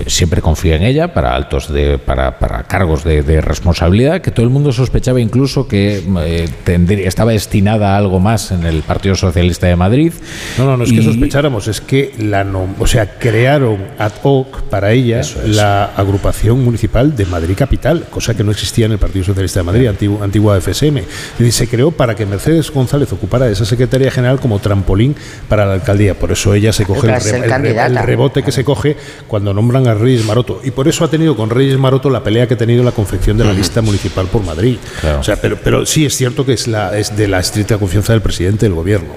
siempre 0.08 0.42
confía 0.42 0.76
en 0.76 0.84
ella 0.84 1.14
para 1.14 1.36
altos 1.36 1.72
de 1.72 1.98
para, 1.98 2.40
para 2.40 2.64
cargos 2.64 3.04
de, 3.04 3.42
responsabilidad 3.42 4.22
que 4.22 4.32
todo 4.32 4.46
el 4.46 4.52
mundo 4.52 4.72
sospechaba 4.72 5.20
incluso 5.20 5.68
que 5.68 6.04
eh, 6.20 6.50
tendría, 6.64 7.08
estaba 7.08 7.32
destinada 7.32 7.94
a 7.94 7.98
algo 7.98 8.20
más 8.20 8.52
en 8.52 8.66
el 8.66 8.82
Partido 8.84 9.16
Socialista 9.16 9.68
de 9.68 9.76
Madrid. 9.76 10.14
No 10.58 10.66
no 10.66 10.78
no 10.78 10.84
es 10.84 10.92
que 10.92 11.02
sospecháramos 11.02 11.68
es 11.68 11.82
que 11.82 12.14
la 12.18 12.46
o 12.80 12.88
sea 12.88 13.18
crearon 13.18 13.78
ad 13.98 14.12
hoc 14.24 14.64
para 14.64 14.92
ella 14.92 15.22
la 15.46 15.86
agrupación 15.96 16.64
municipal 16.64 17.16
de 17.16 17.26
Madrid 17.26 17.56
capital 17.58 18.06
cosa 18.10 18.36
que 18.36 18.44
no 18.44 18.52
existía 18.52 18.86
en 18.86 18.94
el 18.94 18.98
Partido 18.98 19.26
Socialista 19.26 19.60
de 19.60 19.64
Madrid 19.64 19.88
antigua, 19.88 20.24
antigua 20.24 20.60
FSM 20.60 21.00
y 21.40 21.52
se 21.52 21.68
creó 21.68 21.92
para 21.92 22.16
que 22.16 22.26
Mercedes 22.26 22.72
González 22.72 23.12
ocupara 23.14 23.50
esa 23.50 23.66
secretaría 23.66 24.12
general 24.12 24.40
como 24.40 24.60
trampolín 24.60 25.16
para 25.48 25.66
la 25.66 25.74
alcaldía. 25.74 26.16
Por 26.16 26.32
eso 26.32 26.54
ella 26.54 26.74
se 26.74 26.86
coge 26.86 27.08
el 27.08 27.98
rebote 27.98 28.44
que 28.44 28.52
se 28.52 28.64
coge 28.64 28.96
cuando 29.28 29.54
nombran 29.54 29.81
a 29.88 29.94
Reyes 29.94 30.26
Maroto. 30.26 30.62
Y 30.64 30.72
por 30.72 30.88
eso 30.88 31.04
ha 31.04 31.10
tenido 31.10 31.36
con 31.36 31.50
Reyes 31.50 31.78
Maroto 31.78 32.10
la 32.10 32.24
pelea 32.24 32.48
que 32.48 32.56
ha 32.56 32.58
tenido 32.58 32.84
la 32.84 32.92
confección 32.92 33.38
de 33.38 33.46
la 33.46 33.54
lista 33.54 33.82
municipal 33.82 34.28
por 34.28 34.44
Madrid. 34.44 34.78
O 35.20 35.24
sea, 35.24 35.36
pero, 35.36 35.58
pero 35.64 35.86
sí 35.86 36.06
es 36.06 36.16
cierto 36.16 36.46
que 36.46 36.54
es, 36.54 36.68
la, 36.68 36.98
es 36.98 37.16
de 37.16 37.28
la 37.28 37.40
estricta 37.40 37.78
confianza 37.78 38.14
del 38.14 38.22
presidente 38.22 38.66
del 38.66 38.74
gobierno. 38.74 39.10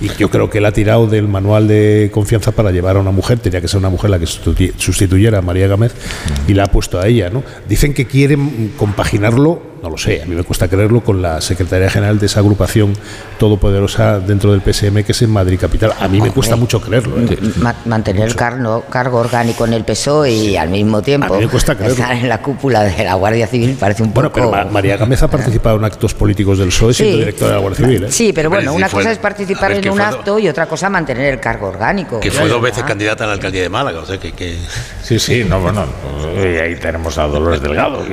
Y 0.00 0.08
yo 0.18 0.30
creo 0.30 0.50
que 0.50 0.58
él 0.58 0.66
ha 0.66 0.72
tirado 0.72 1.06
del 1.06 1.28
manual 1.28 1.68
de 1.68 2.10
confianza 2.12 2.52
para 2.52 2.70
llevar 2.70 2.96
a 2.96 3.00
una 3.00 3.10
mujer. 3.10 3.38
Tenía 3.38 3.60
que 3.60 3.68
ser 3.68 3.78
una 3.78 3.90
mujer 3.90 4.10
la 4.10 4.18
que 4.18 4.26
sustituyera 4.26 5.38
a 5.38 5.42
María 5.42 5.66
Gámez 5.66 5.94
y 6.46 6.54
la 6.54 6.64
ha 6.64 6.66
puesto 6.66 7.00
a 7.00 7.06
ella. 7.06 7.30
¿no? 7.30 7.42
Dicen 7.68 7.94
que 7.94 8.06
quieren 8.06 8.72
compaginarlo 8.76 9.71
no 9.82 9.90
lo 9.90 9.98
sé, 9.98 10.22
a 10.22 10.26
mí 10.26 10.34
me 10.34 10.44
cuesta 10.44 10.68
creerlo 10.68 11.00
con 11.02 11.20
la 11.20 11.40
Secretaría 11.40 11.90
General 11.90 12.18
de 12.18 12.26
esa 12.26 12.38
agrupación 12.38 12.94
todopoderosa 13.38 14.20
dentro 14.20 14.52
del 14.52 14.62
PSM 14.62 15.02
que 15.02 15.10
es 15.10 15.22
en 15.22 15.30
Madrid 15.30 15.58
Capital. 15.60 15.92
A 15.98 16.06
mí 16.06 16.20
me 16.20 16.30
cuesta 16.30 16.54
mucho 16.54 16.80
creerlo. 16.80 17.16
¿eh? 17.18 17.38
mantener 17.84 18.28
el 18.28 18.36
cargo, 18.36 18.84
cargo 18.88 19.18
orgánico 19.18 19.66
en 19.66 19.72
el 19.72 19.84
PSOE 19.84 20.30
y 20.30 20.56
al 20.56 20.68
mismo 20.68 21.02
tiempo 21.02 21.36
estar 21.36 22.12
en 22.12 22.28
la 22.28 22.40
cúpula 22.40 22.84
de 22.84 23.04
la 23.04 23.14
Guardia 23.14 23.46
Civil 23.46 23.76
parece 23.78 24.02
un 24.04 24.12
poco... 24.12 24.30
Bueno, 24.30 24.50
pero 24.52 24.70
María 24.70 24.96
Gámez 24.96 25.22
ha 25.22 25.28
participado 25.28 25.76
en 25.76 25.84
actos 25.84 26.14
políticos 26.14 26.58
del 26.58 26.68
PSOE 26.68 26.94
siendo 26.94 27.18
directora 27.18 27.50
de 27.50 27.54
la 27.56 27.60
Guardia 27.60 27.86
Civil. 27.86 28.04
¿eh? 28.04 28.12
Sí, 28.12 28.32
pero 28.32 28.50
bueno, 28.50 28.72
una 28.74 28.88
cosa 28.88 29.10
es 29.10 29.18
participar 29.18 29.72
en 29.72 29.88
un 29.88 30.00
acto 30.00 30.38
y 30.38 30.48
otra 30.48 30.66
cosa 30.66 30.88
mantener 30.88 31.34
el 31.34 31.40
cargo 31.40 31.68
orgánico. 31.68 32.20
Que 32.20 32.30
fue 32.30 32.48
dos 32.48 32.62
veces 32.62 32.84
candidata 32.84 33.24
a 33.24 33.26
la 33.26 33.32
alcaldía 33.32 33.62
de 33.62 33.68
Málaga, 33.68 34.00
o 34.00 34.06
sea 34.06 34.18
que... 34.18 34.32
Sí, 35.02 35.18
sí, 35.18 35.44
no, 35.44 35.60
bueno, 35.60 35.84
y 36.36 36.58
ahí 36.58 36.76
tenemos 36.76 37.18
a 37.18 37.26
Dolores 37.26 37.60
Delgado. 37.60 38.04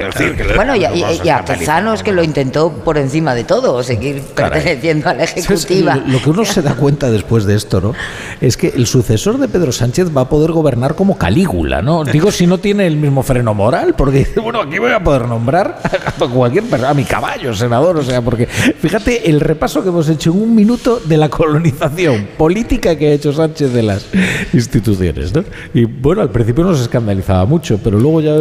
bueno, 0.55 0.75
y, 0.75 0.85
a 0.85 1.43
Tezanos 1.59 2.03
que 2.03 2.11
lo 2.11 2.23
intentó 2.23 2.71
por 2.71 2.97
encima 2.97 3.35
de 3.35 3.43
todo, 3.43 3.83
seguir 3.83 4.21
perteneciendo 4.35 5.09
a 5.09 5.13
la 5.13 5.23
Ejecutiva. 5.25 5.95
Lo 5.95 6.21
que 6.21 6.29
uno 6.29 6.45
se 6.45 6.61
da 6.61 6.75
cuenta 6.75 7.11
después 7.11 7.45
de 7.45 7.55
esto, 7.55 7.81
¿no? 7.81 7.93
Es 8.41 8.57
que 8.57 8.69
el 8.69 8.87
sucesor 8.87 9.37
de 9.37 9.47
Pedro 9.47 9.71
Sánchez 9.71 10.15
va 10.15 10.21
a 10.21 10.29
poder 10.29 10.51
gobernar 10.51 10.95
como 10.95 11.17
Calígula, 11.17 11.81
¿no? 11.81 12.03
Digo, 12.03 12.31
si 12.31 12.47
no 12.47 12.57
tiene 12.57 12.87
el 12.87 12.95
mismo 12.95 13.23
freno 13.23 13.53
moral, 13.53 13.93
porque 13.97 14.27
bueno, 14.41 14.61
aquí 14.61 14.79
voy 14.79 14.91
a 14.91 15.03
poder 15.03 15.27
nombrar 15.27 15.81
a 15.83 16.25
cualquier 16.27 16.63
persona, 16.63 16.91
a 16.91 16.93
mi 16.93 17.03
caballo, 17.03 17.53
senador, 17.53 17.97
o 17.97 18.03
sea, 18.03 18.21
porque 18.21 18.45
fíjate 18.45 19.29
el 19.29 19.41
repaso 19.41 19.83
que 19.83 19.89
hemos 19.89 20.07
hecho 20.09 20.31
en 20.31 20.41
un 20.41 20.55
minuto 20.55 20.99
de 21.03 21.17
la 21.17 21.29
colonización 21.29 22.29
política 22.37 22.95
que 22.95 23.09
ha 23.09 23.11
hecho 23.11 23.33
Sánchez 23.33 23.73
de 23.73 23.83
las 23.83 24.05
instituciones, 24.53 25.33
¿no? 25.33 25.43
Y 25.73 25.85
bueno, 25.85 26.21
al 26.21 26.29
principio 26.29 26.63
nos 26.63 26.79
escandalizaba 26.79 27.45
mucho, 27.45 27.79
pero 27.83 27.99
luego 27.99 28.21
ya 28.21 28.33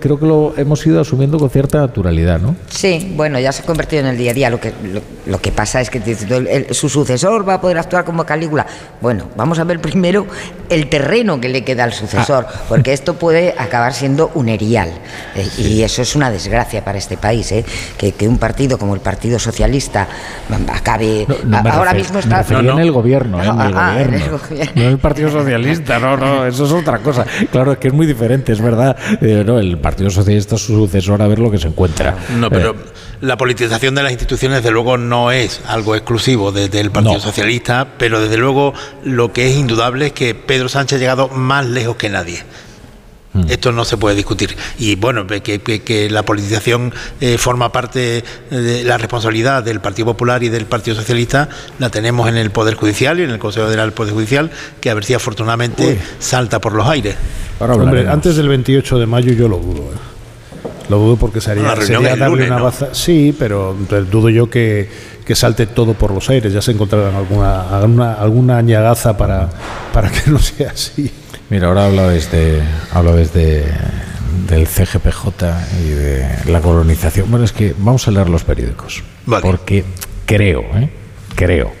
creo 0.00 0.18
que 0.18 0.26
lo 0.26 0.54
hemos 0.56 0.84
ido 0.86 1.00
asumiendo 1.00 1.38
con 1.38 1.50
cierta 1.50 1.78
naturalidad, 1.78 2.40
¿no? 2.40 2.55
Sí, 2.68 3.12
bueno, 3.16 3.38
ya 3.38 3.52
se 3.52 3.62
ha 3.62 3.66
convertido 3.66 4.02
en 4.02 4.08
el 4.08 4.18
día 4.18 4.32
a 4.32 4.34
día. 4.34 4.50
Lo 4.50 4.60
que, 4.60 4.72
lo, 5.26 5.40
que 5.40 5.52
pasa 5.52 5.80
es 5.80 5.90
que 5.90 6.00
su 6.72 6.88
sucesor 6.88 7.48
va 7.48 7.54
a 7.54 7.60
poder 7.60 7.78
actuar 7.78 8.04
como 8.04 8.24
Calígula. 8.26 8.66
Bueno, 9.00 9.28
vamos 9.36 9.58
a 9.58 9.64
ver 9.64 9.80
primero 9.80 10.26
el 10.68 10.88
terreno 10.88 11.40
que 11.40 11.48
le 11.48 11.64
queda 11.64 11.84
al 11.84 11.92
sucesor, 11.92 12.46
ah. 12.48 12.62
porque 12.68 12.92
esto 12.92 13.14
puede 13.14 13.54
acabar 13.56 13.94
siendo 13.94 14.30
un 14.34 14.48
erial. 14.48 14.90
Eh, 15.34 15.48
y 15.58 15.82
eso 15.82 16.02
es 16.02 16.16
una 16.16 16.30
desgracia 16.30 16.84
para 16.84 16.98
este 16.98 17.16
país, 17.16 17.50
¿eh? 17.52 17.64
que, 17.96 18.12
que, 18.12 18.28
un 18.28 18.38
partido 18.38 18.78
como 18.78 18.94
el 18.94 19.00
Partido 19.00 19.38
Socialista 19.38 20.08
acabe. 20.72 21.26
ahora 21.72 21.94
mismo 21.94 22.18
está. 22.18 22.44
Me 22.48 22.70
en 22.70 22.78
el 22.78 22.92
gobierno, 22.92 23.42
¿eh? 23.42 23.46
en 23.46 23.60
el 23.60 23.76
ah, 23.76 23.92
gobierno. 23.92 24.40
No 24.74 24.88
el 24.88 24.98
Partido 24.98 25.30
Socialista, 25.30 25.98
no, 25.98 26.16
no, 26.16 26.46
eso 26.46 26.66
es 26.66 26.72
otra 26.72 26.98
cosa. 26.98 27.24
Claro, 27.50 27.72
es 27.72 27.78
que 27.78 27.88
es 27.88 27.94
muy 27.94 28.06
diferente, 28.06 28.52
es 28.52 28.60
verdad. 28.60 28.96
Eh, 29.20 29.42
no, 29.46 29.58
el 29.58 29.78
Partido 29.78 30.10
Socialista 30.10 30.56
es 30.56 30.62
su 30.62 30.74
sucesor 30.74 31.22
a 31.22 31.26
ver 31.26 31.38
lo 31.38 31.50
que 31.50 31.58
se 31.58 31.68
encuentra. 31.68 32.14
No, 32.38 32.45
pero 32.50 32.74
la 33.20 33.36
politización 33.36 33.94
de 33.94 34.02
las 34.02 34.12
instituciones, 34.12 34.58
desde 34.58 34.70
luego, 34.70 34.98
no 34.98 35.30
es 35.30 35.60
algo 35.66 35.94
exclusivo 35.94 36.52
del 36.52 36.90
Partido 36.90 37.20
Socialista, 37.20 37.86
pero 37.98 38.20
desde 38.20 38.36
luego 38.36 38.74
lo 39.04 39.32
que 39.32 39.50
es 39.50 39.56
indudable 39.56 40.06
es 40.06 40.12
que 40.12 40.34
Pedro 40.34 40.68
Sánchez 40.68 40.96
ha 40.96 41.00
llegado 41.00 41.28
más 41.28 41.66
lejos 41.66 41.96
que 41.96 42.08
nadie. 42.08 42.42
Hmm. 43.32 43.44
Esto 43.48 43.72
no 43.72 43.84
se 43.84 43.96
puede 43.96 44.16
discutir. 44.16 44.56
Y 44.78 44.96
bueno, 44.96 45.26
que, 45.26 46.08
la 46.10 46.24
politización 46.24 46.92
eh, 47.20 47.38
forma 47.38 47.72
parte 47.72 48.24
de 48.50 48.84
la 48.84 48.98
responsabilidad 48.98 49.62
del 49.62 49.80
Partido 49.80 50.06
Popular 50.06 50.42
y 50.42 50.48
del 50.48 50.66
Partido 50.66 50.96
Socialista, 50.96 51.48
la 51.78 51.90
tenemos 51.90 52.28
en 52.28 52.36
el 52.36 52.50
Poder 52.50 52.74
Judicial 52.74 53.20
y 53.20 53.24
en 53.24 53.30
el 53.30 53.38
Consejo 53.38 53.66
General 53.66 53.88
del 53.88 53.94
Poder 53.94 54.14
Judicial, 54.14 54.50
que 54.80 54.90
a 54.90 54.94
ver 54.94 55.04
si 55.04 55.14
afortunadamente 55.14 55.98
salta 56.18 56.60
por 56.60 56.72
los 56.72 56.86
aires. 56.86 57.16
Hombre, 57.58 58.08
antes 58.08 58.36
del 58.36 58.48
28 58.48 58.98
de 58.98 59.06
mayo 59.06 59.32
yo 59.32 59.48
lo 59.48 59.58
dudo. 59.58 59.92
¿eh? 59.92 60.15
Lo 60.88 60.98
dudo 60.98 61.16
porque 61.16 61.40
sería, 61.40 61.74
darle 62.16 62.46
una 62.46 62.62
baza. 62.62 62.88
Sí, 62.92 63.34
pero 63.38 63.76
dudo 64.10 64.28
yo 64.28 64.48
que, 64.48 64.88
salte 65.34 65.66
todo 65.66 65.94
por 65.94 66.12
los 66.12 66.28
aires. 66.30 66.52
Ya 66.52 66.62
se 66.62 66.72
encontrarán 66.72 67.14
alguna, 67.14 67.76
alguna, 67.76 68.14
alguna 68.14 68.58
añagaza 68.58 69.16
para, 69.16 69.48
para 69.92 70.10
que 70.10 70.30
no 70.30 70.38
sea 70.38 70.70
así. 70.70 71.10
Mira, 71.50 71.68
ahora 71.68 71.86
habla 71.86 72.08
desde, 72.08 72.60
habla 72.92 73.12
desde 73.12 73.64
del 74.48 74.66
CGPJ 74.66 75.28
y 75.84 75.88
de 75.88 76.28
la 76.46 76.60
colonización. 76.60 77.30
Bueno, 77.30 77.44
es 77.44 77.52
que 77.52 77.74
vamos 77.78 78.06
a 78.08 78.10
leer 78.10 78.28
los 78.28 78.44
periódicos. 78.44 79.02
Porque 79.42 79.84
creo, 80.24 80.62
¿eh? 80.74 80.90
creo 81.34 81.72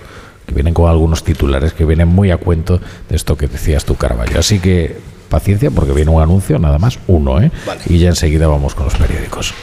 que 0.46 0.54
vienen 0.54 0.74
con 0.74 0.88
algunos 0.88 1.24
titulares 1.24 1.72
que 1.72 1.84
vienen 1.84 2.08
muy 2.08 2.30
a 2.30 2.36
cuento 2.36 2.80
de 3.08 3.16
esto 3.16 3.36
que 3.36 3.48
decías 3.48 3.84
tú, 3.84 3.96
Carvalho. 3.96 4.38
Así 4.38 4.58
que 4.58 4.96
paciencia 5.26 5.70
porque 5.70 5.92
viene 5.92 6.10
un 6.10 6.22
anuncio, 6.22 6.58
nada 6.58 6.78
más, 6.78 6.98
uno, 7.06 7.40
¿eh? 7.40 7.50
Y 7.86 7.98
ya 7.98 8.08
enseguida 8.08 8.46
vamos 8.46 8.74
con 8.74 8.84
los 8.84 8.94
periódicos. 8.94 9.54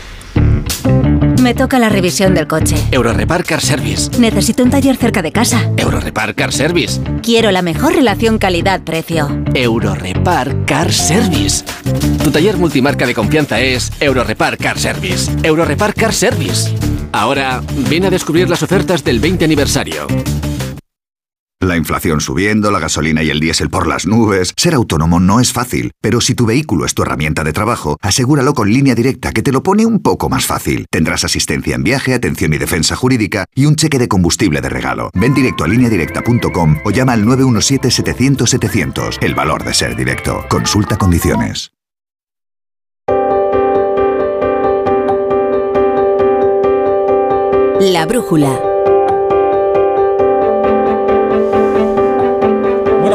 Me 1.41 1.53
toca 1.53 1.77
la 1.77 1.89
revisión 1.89 2.33
del 2.33 2.47
coche. 2.47 2.77
Eurorepar 2.91 3.43
Car 3.43 3.59
Service. 3.59 4.09
Necesito 4.17 4.63
un 4.63 4.69
taller 4.69 4.95
cerca 4.95 5.21
de 5.21 5.33
casa. 5.33 5.69
Eurorepar 5.75 6.35
Car 6.35 6.53
Service. 6.53 7.01
Quiero 7.21 7.51
la 7.51 7.61
mejor 7.61 7.93
relación 7.93 8.37
calidad-precio. 8.37 9.43
Eurorepar 9.53 10.65
Car 10.65 10.93
Service. 10.93 11.65
Tu 12.23 12.31
taller 12.31 12.57
multimarca 12.57 13.05
de 13.05 13.13
confianza 13.13 13.59
es 13.59 13.91
Eurorepar 13.99 14.57
Car 14.57 14.79
Service. 14.79 15.29
Eurorepar 15.43 15.93
Car 15.93 16.13
Service. 16.13 16.73
Ahora, 17.11 17.61
ven 17.89 18.05
a 18.05 18.09
descubrir 18.09 18.49
las 18.49 18.63
ofertas 18.63 19.03
del 19.03 19.19
20 19.19 19.43
aniversario. 19.43 20.07
La 21.63 21.77
inflación 21.77 22.19
subiendo, 22.19 22.71
la 22.71 22.79
gasolina 22.79 23.23
y 23.23 23.29
el 23.29 23.39
diésel 23.39 23.69
por 23.69 23.87
las 23.87 24.05
nubes. 24.05 24.51
Ser 24.57 24.73
autónomo 24.73 25.21
no 25.21 25.39
es 25.39 25.53
fácil, 25.53 25.93
pero 26.01 26.19
si 26.19 26.35
tu 26.35 26.45
vehículo 26.45 26.85
es 26.85 26.93
tu 26.93 27.03
herramienta 27.03 27.45
de 27.45 27.53
trabajo, 27.53 27.97
asegúralo 28.01 28.53
con 28.53 28.69
línea 28.69 28.95
directa 28.95 29.31
que 29.31 29.41
te 29.41 29.53
lo 29.53 29.63
pone 29.63 29.85
un 29.85 30.01
poco 30.01 30.27
más 30.27 30.45
fácil. 30.45 30.87
Tendrás 30.91 31.23
asistencia 31.23 31.75
en 31.75 31.83
viaje, 31.83 32.13
atención 32.13 32.53
y 32.53 32.57
defensa 32.57 32.97
jurídica 32.97 33.45
y 33.55 33.65
un 33.65 33.77
cheque 33.77 33.97
de 33.97 34.09
combustible 34.09 34.59
de 34.59 34.67
regalo. 34.67 35.09
Ven 35.13 35.33
directo 35.33 35.63
a 35.63 35.69
lineadirecta.com 35.69 36.79
o 36.83 36.91
llama 36.91 37.13
al 37.13 37.23
917-700-700. 37.23 39.19
El 39.21 39.33
valor 39.33 39.63
de 39.63 39.73
ser 39.73 39.95
directo. 39.95 40.43
Consulta 40.49 40.97
condiciones. 40.97 41.71
La 47.79 48.05
brújula. 48.05 48.72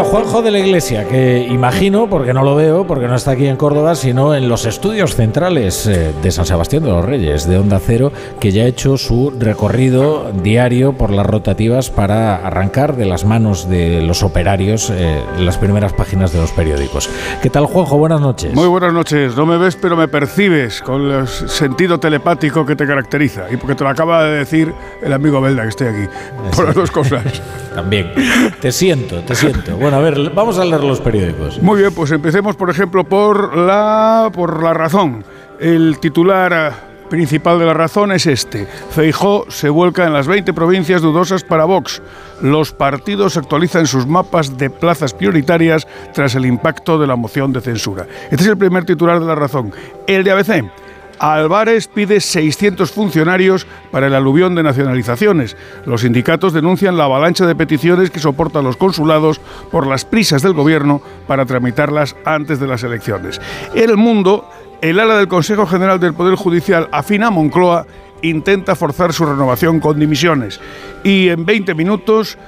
Juanjo 0.04 0.42
de 0.42 0.50
la 0.50 0.58
Iglesia, 0.58 1.08
que 1.08 1.46
imagino, 1.50 2.08
porque 2.08 2.32
no 2.32 2.42
lo 2.44 2.54
veo, 2.54 2.86
porque 2.86 3.08
no 3.08 3.16
está 3.16 3.32
aquí 3.32 3.46
en 3.46 3.56
Córdoba, 3.56 3.94
sino 3.94 4.34
en 4.34 4.48
los 4.48 4.64
estudios 4.64 5.16
centrales 5.16 5.86
eh, 5.86 6.12
de 6.22 6.30
San 6.30 6.46
Sebastián 6.46 6.84
de 6.84 6.90
los 6.90 7.04
Reyes, 7.04 7.48
de 7.48 7.58
Onda 7.58 7.80
Cero, 7.84 8.12
que 8.38 8.52
ya 8.52 8.62
ha 8.62 8.66
hecho 8.66 8.96
su 8.96 9.32
recorrido 9.38 10.30
diario 10.32 10.92
por 10.92 11.10
las 11.10 11.26
rotativas 11.26 11.90
para 11.90 12.36
arrancar 12.36 12.96
de 12.96 13.06
las 13.06 13.24
manos 13.24 13.68
de 13.68 14.02
los 14.02 14.22
operarios 14.22 14.90
eh, 14.90 15.22
las 15.38 15.58
primeras 15.58 15.92
páginas 15.92 16.32
de 16.32 16.40
los 16.40 16.52
periódicos. 16.52 17.10
¿Qué 17.42 17.50
tal, 17.50 17.66
Juanjo? 17.66 17.98
Buenas 17.98 18.20
noches. 18.20 18.54
Muy 18.54 18.68
buenas 18.68 18.92
noches. 18.92 19.36
No 19.36 19.46
me 19.46 19.58
ves, 19.58 19.76
pero 19.80 19.96
me 19.96 20.06
percibes 20.06 20.80
con 20.80 21.10
el 21.10 21.26
sentido 21.26 21.98
telepático 21.98 22.64
que 22.64 22.76
te 22.76 22.86
caracteriza. 22.86 23.50
Y 23.50 23.56
porque 23.56 23.74
te 23.74 23.84
lo 23.84 23.90
acaba 23.90 24.24
de 24.24 24.38
decir 24.38 24.72
el 25.02 25.12
amigo 25.12 25.40
Belda, 25.40 25.62
que 25.62 25.68
estoy 25.68 25.86
aquí. 25.88 26.08
Por 26.54 26.66
las 26.66 26.74
dos 26.74 26.90
cosas. 26.90 27.24
También. 27.74 28.12
Te 28.60 28.72
siento, 28.72 29.20
te 29.20 29.34
siento. 29.34 29.76
Bueno, 29.76 29.87
a 29.94 30.00
ver, 30.00 30.30
vamos 30.30 30.58
a 30.58 30.64
leer 30.64 30.82
los 30.82 31.00
periódicos. 31.00 31.60
Muy 31.62 31.80
bien, 31.80 31.94
pues 31.94 32.10
empecemos, 32.10 32.56
por 32.56 32.70
ejemplo, 32.70 33.04
por 33.04 33.56
la, 33.56 34.30
por 34.32 34.62
la 34.62 34.74
razón. 34.74 35.24
El 35.60 35.98
titular 36.00 36.88
principal 37.08 37.58
de 37.58 37.66
la 37.66 37.74
razón 37.74 38.12
es 38.12 38.26
este. 38.26 38.66
Feijó 38.90 39.46
se 39.48 39.68
vuelca 39.68 40.06
en 40.06 40.12
las 40.12 40.26
20 40.26 40.52
provincias 40.52 41.02
dudosas 41.02 41.42
para 41.42 41.64
Vox. 41.64 42.02
Los 42.40 42.72
partidos 42.72 43.36
actualizan 43.36 43.86
sus 43.86 44.06
mapas 44.06 44.56
de 44.56 44.70
plazas 44.70 45.14
prioritarias 45.14 45.86
tras 46.12 46.34
el 46.34 46.46
impacto 46.46 46.98
de 46.98 47.06
la 47.06 47.16
moción 47.16 47.52
de 47.52 47.60
censura. 47.60 48.06
Este 48.30 48.44
es 48.44 48.46
el 48.46 48.58
primer 48.58 48.84
titular 48.84 49.18
de 49.20 49.26
la 49.26 49.34
razón. 49.34 49.72
El 50.06 50.22
de 50.24 50.30
ABC. 50.30 50.70
Álvarez 51.18 51.88
pide 51.88 52.20
600 52.20 52.90
funcionarios 52.90 53.66
para 53.90 54.06
el 54.06 54.14
aluvión 54.14 54.54
de 54.54 54.62
nacionalizaciones. 54.62 55.56
Los 55.84 56.02
sindicatos 56.02 56.52
denuncian 56.52 56.96
la 56.96 57.04
avalancha 57.04 57.46
de 57.46 57.54
peticiones 57.54 58.10
que 58.10 58.20
soportan 58.20 58.64
los 58.64 58.76
consulados 58.76 59.40
por 59.70 59.86
las 59.86 60.04
prisas 60.04 60.42
del 60.42 60.54
gobierno 60.54 61.02
para 61.26 61.46
tramitarlas 61.46 62.16
antes 62.24 62.60
de 62.60 62.66
las 62.66 62.82
elecciones. 62.82 63.40
El 63.74 63.96
mundo, 63.96 64.48
el 64.80 65.00
ala 65.00 65.16
del 65.16 65.28
Consejo 65.28 65.66
General 65.66 66.00
del 66.00 66.14
Poder 66.14 66.34
Judicial, 66.34 66.88
afina 66.92 67.30
Moncloa, 67.30 67.86
intenta 68.22 68.74
forzar 68.74 69.12
su 69.12 69.26
renovación 69.26 69.80
con 69.80 69.98
dimisiones. 69.98 70.60
Y 71.04 71.28
en 71.28 71.44
20 71.44 71.74
minutos 71.74 72.38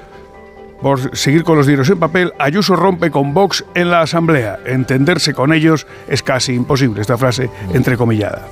por 0.81 1.17
seguir 1.17 1.45
con 1.45 1.57
los 1.57 1.67
diarios 1.67 1.91
en 1.91 1.99
papel, 1.99 2.33
Ayuso 2.39 2.75
rompe 2.75 3.11
con 3.11 3.35
Vox 3.35 3.65
en 3.75 3.91
la 3.91 4.01
Asamblea. 4.01 4.61
Entenderse 4.65 5.35
con 5.35 5.53
ellos 5.53 5.87
es 6.09 6.23
casi 6.23 6.55
imposible, 6.55 7.01
esta 7.01 7.19
frase 7.19 7.51
entrecomillada. 7.75 8.49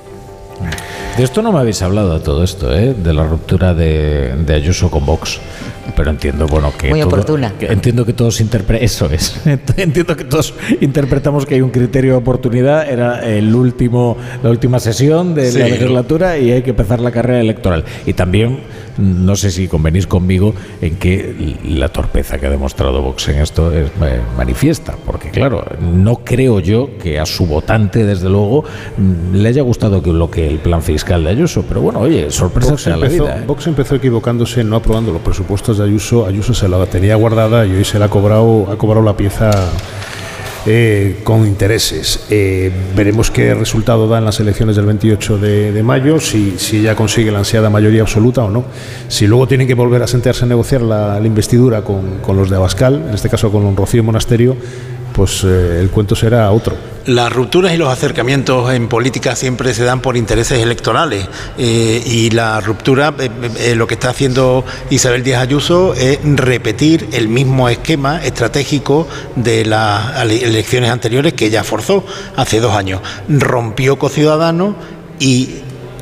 De 1.17 1.23
esto 1.23 1.41
no 1.41 1.51
me 1.51 1.59
habéis 1.59 1.81
hablado 1.81 2.17
de 2.17 2.23
todo 2.23 2.43
esto, 2.43 2.73
¿eh? 2.73 2.93
de 2.93 3.13
la 3.13 3.25
ruptura 3.25 3.73
de, 3.73 4.35
de 4.45 4.53
Ayuso 4.53 4.89
con 4.89 5.05
Vox. 5.05 5.39
Pero 5.95 6.11
entiendo, 6.11 6.47
bueno, 6.47 6.71
que. 6.77 6.89
Muy 6.89 7.01
oportuna. 7.01 7.53
entiendo 7.59 8.05
que 8.05 8.13
todos 8.13 8.39
interpretan. 8.41 8.85
Eso 8.85 9.07
es. 9.07 9.41
entiendo 9.77 10.15
que 10.15 10.23
todos 10.23 10.53
interpretamos 10.81 11.45
que 11.45 11.55
hay 11.55 11.61
un 11.61 11.71
criterio 11.71 12.11
de 12.11 12.17
oportunidad. 12.17 12.89
Era 12.89 13.25
el 13.25 13.53
último, 13.53 14.17
la 14.43 14.49
última 14.49 14.79
sesión 14.79 15.35
de 15.35 15.51
la 15.51 15.67
legislatura 15.67 16.37
y 16.37 16.51
hay 16.51 16.61
que 16.61 16.69
empezar 16.71 16.99
la 16.99 17.11
carrera 17.11 17.41
electoral. 17.41 17.83
Y 18.05 18.13
también 18.13 18.59
no 18.99 19.35
sé 19.35 19.51
si 19.51 19.67
convenís 19.67 20.07
conmigo 20.07 20.53
en 20.81 20.97
que 20.97 21.57
la 21.63 21.89
torpeza 21.89 22.37
que 22.37 22.47
ha 22.47 22.49
demostrado 22.49 23.01
Vox 23.01 23.29
en 23.29 23.41
esto 23.41 23.71
es 23.71 23.89
eh, 24.01 24.21
manifiesta, 24.37 24.95
porque 25.05 25.29
claro, 25.31 25.63
no 25.79 26.17
creo 26.17 26.59
yo 26.59 26.97
que 27.01 27.19
a 27.19 27.25
su 27.25 27.45
votante, 27.45 28.05
desde 28.05 28.29
luego, 28.29 28.63
mm, 28.97 29.35
le 29.35 29.49
haya 29.49 29.61
gustado 29.61 30.01
que 30.01 30.11
lo 30.11 30.29
que 30.29 30.47
el 30.47 30.59
plan 30.59 30.81
fiscal 30.81 31.23
de 31.23 31.29
Ayuso, 31.29 31.63
pero 31.67 31.81
bueno, 31.81 31.99
oye, 31.99 32.29
sorpresa 32.29 32.77
sea 32.77 32.97
la 32.97 33.07
vida. 33.07 33.37
¿eh? 33.37 33.43
Vox 33.47 33.67
empezó 33.67 33.95
equivocándose 33.95 34.63
no 34.63 34.75
aprobando 34.75 35.13
los 35.13 35.21
presupuestos 35.21 35.77
de 35.77 35.85
Ayuso, 35.85 36.25
Ayuso 36.25 36.53
se 36.53 36.67
la 36.67 36.85
tenía 36.85 37.15
guardada 37.15 37.65
y 37.65 37.71
hoy 37.71 37.85
se 37.85 37.99
la 37.99 38.05
ha 38.05 38.09
cobrado, 38.09 38.67
ha 38.71 38.77
cobrado 38.77 39.05
la 39.05 39.15
pieza 39.15 39.51
eh, 40.65 41.21
con 41.23 41.45
intereses. 41.45 42.25
Eh, 42.29 42.71
veremos 42.95 43.31
qué 43.31 43.53
resultado 43.53 44.07
da 44.07 44.17
en 44.17 44.25
las 44.25 44.39
elecciones 44.39 44.75
del 44.75 44.85
28 44.85 45.37
de, 45.37 45.83
mayo, 45.83 46.19
si, 46.19 46.55
si, 46.57 46.77
ella 46.77 46.95
consigue 46.95 47.31
la 47.31 47.39
ansiada 47.39 47.69
mayoría 47.69 48.01
absoluta 48.01 48.43
o 48.43 48.49
no. 48.49 48.65
Si 49.07 49.27
luego 49.27 49.47
tienen 49.47 49.67
que 49.67 49.73
volver 49.73 50.03
a 50.03 50.07
sentarse 50.07 50.45
a 50.45 50.47
negociar 50.47 50.81
la, 50.81 51.19
investidura 51.23 51.81
con, 51.81 52.19
con, 52.21 52.35
los 52.35 52.49
de 52.49 52.57
Abascal, 52.57 53.05
en 53.07 53.13
este 53.13 53.29
caso 53.29 53.51
con 53.51 53.75
Rocío 53.75 54.03
Monasterio, 54.03 54.57
pues 55.19 55.43
eh, 55.43 55.81
el 55.81 55.89
cuento 55.89 56.15
será 56.15 56.49
otro. 56.49 56.77
Las 57.05 57.29
rupturas 57.33 57.73
y 57.73 57.77
los 57.77 57.91
acercamientos 57.91 58.71
en 58.73 58.87
política 58.87 59.35
siempre 59.35 59.73
se 59.73 59.83
dan 59.83 59.99
por 59.99 60.15
intereses 60.15 60.59
electorales 60.59 61.27
eh, 61.57 62.01
y 62.05 62.29
la 62.29 62.61
ruptura, 62.61 63.13
eh, 63.19 63.75
lo 63.75 63.85
que 63.85 63.95
está 63.95 64.11
haciendo 64.11 64.63
Isabel 64.89 65.21
Díaz 65.21 65.41
Ayuso 65.41 65.93
es 65.93 66.19
repetir 66.23 67.09
el 67.11 67.27
mismo 67.27 67.67
esquema 67.67 68.23
estratégico 68.23 69.09
de 69.35 69.65
las 69.65 70.23
elecciones 70.23 70.89
anteriores 70.89 71.33
que 71.33 71.47
ella 71.47 71.65
forzó 71.65 72.05
hace 72.37 72.61
dos 72.61 72.73
años. 72.73 73.01
Rompió 73.27 73.99
con 73.99 74.11
Ciudadanos 74.11 74.75
y 75.19 75.55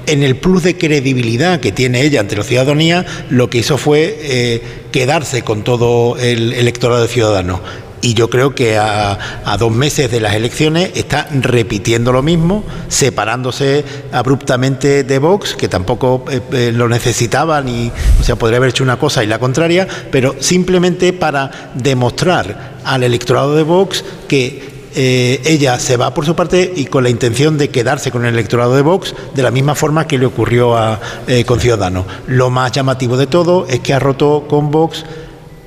en 0.05 0.21
el 0.21 0.35
plus 0.35 0.61
de 0.61 0.77
credibilidad 0.77 1.59
que 1.59 1.71
tiene 1.71 2.03
ella 2.03 2.19
ante 2.19 2.35
la 2.35 2.43
ciudadanía, 2.43 3.03
lo 3.31 3.49
que 3.49 3.57
hizo 3.57 3.79
fue 3.79 4.61
quedarse 4.91 5.41
con 5.41 5.63
todo 5.63 6.17
el 6.17 6.53
electorado 6.53 7.01
de 7.01 7.07
Ciudadanos 7.07 7.61
y 8.01 8.13
yo 8.13 8.29
creo 8.29 8.53
que 8.53 8.77
a, 8.77 9.17
dos 9.57 9.71
meses 9.71 10.11
de 10.11 10.19
las 10.19 10.35
elecciones 10.35 10.91
está 10.95 11.27
repitiendo 11.31 12.11
lo 12.11 12.21
mismo, 12.21 12.63
separándose 12.89 13.83
abruptamente 14.11 15.03
de 15.03 15.19
Vox, 15.19 15.55
que 15.55 15.67
tampoco 15.67 16.25
eh, 16.29 16.41
eh, 16.51 16.71
lo 16.73 16.87
necesitaba, 16.87 17.61
ni, 17.61 17.91
o 18.19 18.23
sea, 18.23 18.35
podría 18.35 18.57
haber 18.57 18.69
hecho 18.69 18.83
una 18.83 18.99
cosa 18.99 19.23
y 19.23 19.27
la 19.27 19.39
contraria, 19.39 19.87
pero 20.11 20.35
simplemente 20.39 21.13
para 21.13 21.71
demostrar 21.73 22.77
al 22.83 23.03
electorado 23.03 23.55
de 23.55 23.63
Vox 23.63 24.03
que 24.27 24.77
eh, 24.95 25.41
ella 25.45 25.79
se 25.79 25.97
va 25.97 26.13
por 26.13 26.25
su 26.25 26.35
parte 26.35 26.73
y 26.75 26.85
con 26.85 27.03
la 27.03 27.09
intención 27.09 27.57
de 27.57 27.69
quedarse 27.69 28.11
con 28.11 28.25
el 28.25 28.33
electorado 28.33 28.75
de 28.75 28.81
Vox 28.81 29.13
de 29.35 29.43
la 29.43 29.51
misma 29.51 29.75
forma 29.75 30.07
que 30.07 30.17
le 30.17 30.25
ocurrió 30.25 30.75
a, 30.77 30.99
con 31.45 31.59
Ciudadanos. 31.59 32.05
Lo 32.27 32.49
más 32.49 32.71
llamativo 32.71 33.17
de 33.17 33.27
todo 33.27 33.67
es 33.67 33.79
que 33.81 33.93
ha 33.93 33.99
roto 33.99 34.45
con 34.47 34.71
Vox 34.71 35.03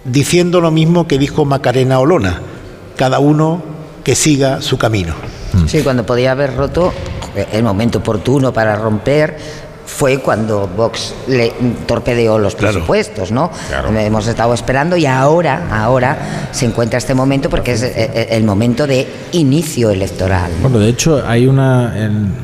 diciendo 0.05 0.61
lo 0.61 0.71
mismo 0.71 1.07
que 1.07 1.19
dijo 1.19 1.45
Macarena 1.45 1.99
Olona, 1.99 2.41
cada 2.97 3.19
uno 3.19 3.63
que 4.05 4.15
siga 4.15 4.61
su 4.63 4.79
camino. 4.79 5.15
Sí, 5.67 5.83
cuando 5.83 6.07
podía 6.07 6.33
haber 6.33 6.57
roto 6.57 6.93
el 7.53 7.63
momento 7.63 7.99
oportuno 7.99 8.53
para 8.53 8.77
romper, 8.77 9.37
fue 9.91 10.19
cuando 10.19 10.69
Vox 10.69 11.15
le 11.27 11.53
torpedeó 11.87 12.39
los 12.39 12.55
presupuestos, 12.55 13.33
¿no? 13.33 13.51
Hemos 13.99 14.27
estado 14.27 14.55
esperando 14.55 14.97
y 14.97 15.05
ahora, 15.05 15.69
ahora 15.71 16.49
se 16.53 16.67
encuentra 16.67 16.99
este 16.99 17.15
momento 17.15 17.51
porque 17.51 17.73
es 17.73 17.83
eh, 17.83 17.93
eh, 17.97 18.29
el 18.31 18.45
momento 18.45 18.87
de 18.87 19.07
inicio 19.33 19.91
electoral. 19.91 20.51
Bueno, 20.63 20.79
de 20.79 20.89
hecho 20.89 21.23
hay 21.27 21.47
una, 21.47 21.93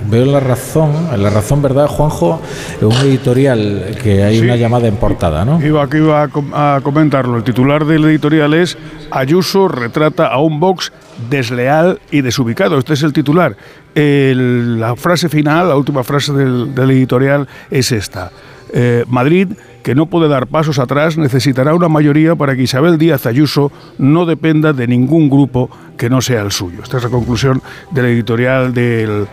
veo 0.07 0.27
la 0.27 0.41
razón, 0.41 1.09
en 1.13 1.23
la 1.23 1.31
razón, 1.31 1.63
¿verdad, 1.63 1.87
Juanjo? 1.87 2.41
Un 2.83 2.93
editorial 2.93 3.97
que 4.03 4.23
hay 4.23 4.41
una 4.41 4.57
llamada 4.57 4.89
en 4.89 4.97
portada, 4.97 5.45
¿no? 5.45 5.65
Iba, 5.65 5.85
aquí 5.85 5.99
iba 5.99 6.29
a 6.53 6.81
comentarlo. 6.83 7.39
El 7.39 7.45
titular 7.45 7.85
del 7.85 8.05
editorial 8.05 8.55
es 8.55 8.77
Ayuso 9.11 9.69
retrata 9.69 10.27
a 10.27 10.39
un 10.39 10.61
Vox 10.61 10.93
desleal 11.31 12.01
y 12.11 12.21
desubicado. 12.21 12.79
Este 12.79 12.95
es 12.95 13.03
el 13.03 13.13
titular. 13.13 13.57
la 13.95 14.97
frase 14.97 15.29
final, 15.29 15.69
la 15.69 15.77
última 15.77 16.05
frase 16.05 16.33
del, 16.33 16.91
editorial 16.91 17.49
es 17.71 17.93
esta. 17.93 18.31
Eh, 18.73 19.05
Madrid, 19.09 19.49
que 19.85 19.95
no 19.95 20.07
puede 20.07 20.29
dar 20.29 20.49
pasos 20.49 20.81
atrás, 20.81 21.17
necesitará 21.17 21.73
una 21.73 21.89
mayoría 21.89 22.35
para 22.35 22.57
que 22.57 22.63
Isabel 22.63 22.99
Díaz 22.99 23.27
Ayuso 23.27 23.71
no 23.97 24.27
dependa 24.27 24.73
de 24.73 24.89
ningún 24.89 25.31
grupo 25.31 25.71
que 25.97 26.11
no 26.11 26.21
sea 26.21 26.43
el 26.43 26.51
suyo. 26.51 26.81
Esta 26.83 26.97
es 26.97 27.05
la 27.05 27.11
conclusión 27.11 27.63
del 27.93 28.07
editorial 28.07 28.75
de 28.75 29.29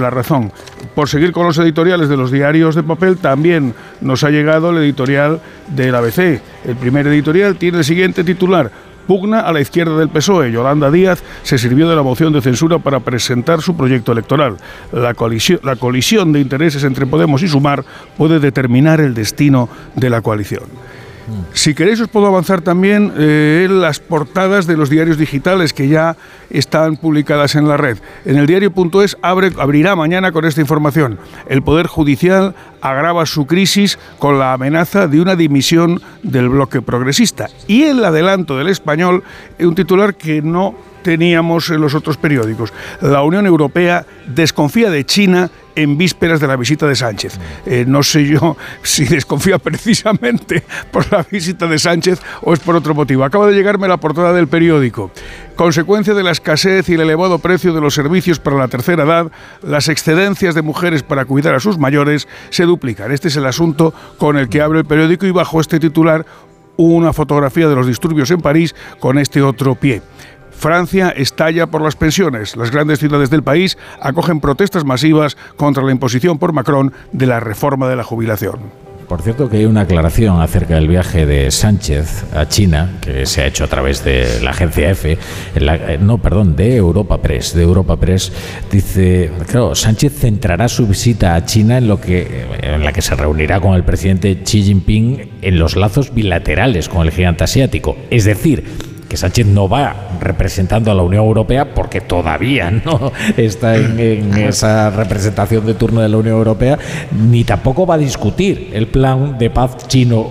La 0.00 0.10
Razón. 0.10 0.52
Por 0.94 1.08
seguir 1.08 1.32
con 1.32 1.46
los 1.46 1.58
editoriales 1.58 2.08
de 2.08 2.16
los 2.16 2.32
diarios 2.32 2.74
de 2.74 2.82
papel, 2.82 3.18
también 3.18 3.74
nos 4.00 4.24
ha 4.24 4.30
llegado 4.30 4.70
el 4.70 4.78
editorial 4.78 5.40
del 5.68 5.94
ABC. 5.94 6.40
El 6.64 6.76
primer 6.80 7.06
editorial 7.06 7.56
tiene 7.56 7.78
el 7.78 7.84
siguiente 7.84 8.24
titular 8.24 8.72
pugna 9.08 9.40
a 9.40 9.52
la 9.52 9.60
izquierda 9.60 9.98
del 9.98 10.10
PSOE. 10.10 10.52
Yolanda 10.52 10.90
Díaz 10.90 11.24
se 11.42 11.58
sirvió 11.58 11.88
de 11.88 11.96
la 11.96 12.02
moción 12.02 12.32
de 12.32 12.42
censura 12.42 12.78
para 12.78 13.00
presentar 13.00 13.62
su 13.62 13.74
proyecto 13.76 14.12
electoral. 14.12 14.58
La 14.92 15.14
colisión, 15.14 15.58
la 15.64 15.74
colisión 15.74 16.32
de 16.32 16.40
intereses 16.40 16.84
entre 16.84 17.06
Podemos 17.06 17.42
y 17.42 17.48
Sumar 17.48 17.84
puede 18.16 18.38
determinar 18.38 19.00
el 19.00 19.14
destino 19.14 19.68
de 19.96 20.10
la 20.10 20.20
coalición. 20.20 20.64
Si 21.52 21.74
queréis 21.74 22.00
os 22.00 22.08
puedo 22.08 22.26
avanzar 22.26 22.60
también 22.60 23.12
eh, 23.16 23.66
las 23.70 24.00
portadas 24.00 24.66
de 24.66 24.76
los 24.76 24.90
diarios 24.90 25.18
digitales 25.18 25.72
que 25.72 25.88
ya 25.88 26.16
están 26.50 26.96
publicadas 26.96 27.54
en 27.54 27.68
la 27.68 27.76
red. 27.76 27.98
En 28.24 28.36
el 28.36 28.46
diario.es 28.46 29.16
abrirá 29.22 29.96
mañana 29.96 30.32
con 30.32 30.44
esta 30.44 30.60
información. 30.60 31.18
El 31.48 31.62
Poder 31.62 31.86
Judicial 31.86 32.54
agrava 32.80 33.26
su 33.26 33.46
crisis 33.46 33.98
con 34.18 34.38
la 34.38 34.52
amenaza 34.52 35.08
de 35.08 35.20
una 35.20 35.36
dimisión 35.36 36.00
del 36.22 36.48
bloque 36.48 36.82
progresista. 36.82 37.48
Y 37.66 37.84
el 37.84 38.04
adelanto 38.04 38.56
del 38.56 38.68
español, 38.68 39.24
un 39.58 39.74
titular 39.74 40.14
que 40.14 40.42
no 40.42 40.74
teníamos 41.02 41.70
en 41.70 41.80
los 41.80 41.94
otros 41.94 42.16
periódicos. 42.16 42.72
La 43.00 43.22
Unión 43.22 43.46
Europea 43.46 44.04
desconfía 44.26 44.90
de 44.90 45.06
China 45.06 45.50
en 45.78 45.96
vísperas 45.96 46.40
de 46.40 46.48
la 46.48 46.56
visita 46.56 46.88
de 46.88 46.96
Sánchez. 46.96 47.38
Eh, 47.64 47.84
no 47.86 48.02
sé 48.02 48.26
yo 48.26 48.56
si 48.82 49.04
desconfía 49.04 49.58
precisamente 49.58 50.64
por 50.90 51.10
la 51.12 51.24
visita 51.30 51.66
de 51.68 51.78
Sánchez 51.78 52.20
o 52.42 52.52
es 52.52 52.58
por 52.58 52.74
otro 52.74 52.94
motivo. 52.94 53.22
Acaba 53.22 53.46
de 53.46 53.54
llegarme 53.54 53.86
la 53.86 53.96
portada 53.96 54.32
del 54.32 54.48
periódico. 54.48 55.12
Consecuencia 55.54 56.14
de 56.14 56.24
la 56.24 56.32
escasez 56.32 56.88
y 56.88 56.94
el 56.94 57.02
elevado 57.02 57.38
precio 57.38 57.72
de 57.72 57.80
los 57.80 57.94
servicios 57.94 58.40
para 58.40 58.56
la 58.56 58.68
tercera 58.68 59.04
edad, 59.04 59.30
las 59.62 59.88
excedencias 59.88 60.54
de 60.56 60.62
mujeres 60.62 61.02
para 61.04 61.24
cuidar 61.24 61.54
a 61.54 61.60
sus 61.60 61.78
mayores 61.78 62.26
se 62.50 62.64
duplican. 62.64 63.12
Este 63.12 63.28
es 63.28 63.36
el 63.36 63.46
asunto 63.46 63.94
con 64.18 64.36
el 64.36 64.48
que 64.48 64.60
abre 64.60 64.80
el 64.80 64.84
periódico 64.84 65.26
y 65.26 65.30
bajo 65.30 65.60
este 65.60 65.78
titular 65.78 66.26
una 66.76 67.12
fotografía 67.12 67.68
de 67.68 67.74
los 67.74 67.86
disturbios 67.86 68.30
en 68.30 68.40
París 68.40 68.74
con 69.00 69.18
este 69.18 69.42
otro 69.42 69.74
pie. 69.74 70.00
Francia 70.58 71.10
estalla 71.10 71.68
por 71.68 71.82
las 71.82 71.94
pensiones. 71.94 72.56
Las 72.56 72.72
grandes 72.72 72.98
ciudades 72.98 73.30
del 73.30 73.44
país 73.44 73.78
acogen 74.00 74.40
protestas 74.40 74.84
masivas 74.84 75.36
contra 75.56 75.84
la 75.84 75.92
imposición 75.92 76.38
por 76.38 76.52
Macron 76.52 76.92
de 77.12 77.26
la 77.26 77.38
reforma 77.38 77.88
de 77.88 77.96
la 77.96 78.02
jubilación. 78.02 78.88
Por 79.08 79.22
cierto, 79.22 79.48
que 79.48 79.56
hay 79.56 79.64
una 79.64 79.82
aclaración 79.82 80.42
acerca 80.42 80.74
del 80.74 80.86
viaje 80.86 81.24
de 81.24 81.50
Sánchez 81.50 82.24
a 82.34 82.46
China, 82.46 82.98
que 83.00 83.24
se 83.24 83.40
ha 83.40 83.46
hecho 83.46 83.64
a 83.64 83.66
través 83.66 84.04
de 84.04 84.40
la 84.42 84.50
agencia 84.50 84.90
EFE, 84.90 85.16
eh, 85.54 85.98
no, 85.98 86.18
perdón, 86.18 86.56
de 86.56 86.76
Europa 86.76 87.16
Press. 87.22 87.54
De 87.54 87.62
Europa 87.62 87.96
Press 87.96 88.30
dice, 88.70 89.30
claro, 89.46 89.74
Sánchez 89.74 90.12
centrará 90.12 90.68
su 90.68 90.86
visita 90.86 91.36
a 91.36 91.44
China 91.46 91.78
en, 91.78 91.88
lo 91.88 91.98
que, 91.98 92.44
en 92.60 92.84
la 92.84 92.92
que 92.92 93.00
se 93.00 93.14
reunirá 93.14 93.60
con 93.60 93.74
el 93.74 93.84
presidente 93.84 94.42
Xi 94.42 94.62
Jinping 94.62 95.30
en 95.40 95.58
los 95.58 95.76
lazos 95.76 96.12
bilaterales 96.12 96.90
con 96.90 97.06
el 97.06 97.10
gigante 97.10 97.44
asiático. 97.44 97.96
Es 98.10 98.26
decir, 98.26 98.87
que 99.08 99.16
Sánchez 99.16 99.46
no 99.46 99.68
va 99.68 99.94
representando 100.20 100.90
a 100.90 100.94
la 100.94 101.02
Unión 101.02 101.24
Europea 101.24 101.74
porque 101.74 102.00
todavía 102.00 102.70
no 102.84 103.12
está 103.36 103.76
en, 103.76 103.98
esa 104.36 104.90
representación 104.90 105.66
de 105.66 105.74
turno 105.74 106.00
de 106.00 106.08
la 106.08 106.16
Unión 106.16 106.36
Europea, 106.36 106.78
ni 107.12 107.44
tampoco 107.44 107.86
va 107.86 107.94
a 107.94 107.98
discutir 107.98 108.70
el 108.72 108.88
plan 108.88 109.38
de 109.38 109.50
paz 109.50 109.88
chino 109.88 110.28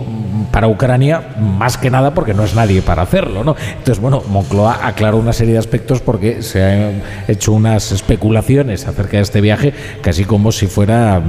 para 0.52 0.68
Ucrania, 0.68 1.36
más 1.40 1.78
que 1.78 1.90
nada 1.90 2.14
porque 2.14 2.34
no 2.34 2.44
es 2.44 2.56
nadie 2.56 2.82
para 2.82 3.02
hacerlo. 3.02 3.44
¿no? 3.44 3.56
Entonces, 3.78 4.00
bueno, 4.00 4.24
Moncloa 4.30 4.80
aclaró 4.88 5.18
una 5.18 5.34
serie 5.34 5.54
de 5.54 5.60
aspectos 5.60 6.02
porque 6.02 6.42
se 6.42 6.64
han 6.64 7.02
hecho 7.28 7.54
unas 7.54 7.92
especulaciones 7.92 8.88
acerca 8.88 9.18
de 9.18 9.24
este 9.24 9.42
viaje, 9.42 9.74
casi 10.02 10.26
como 10.26 10.52
si 10.52 10.68
fuera 10.68 11.22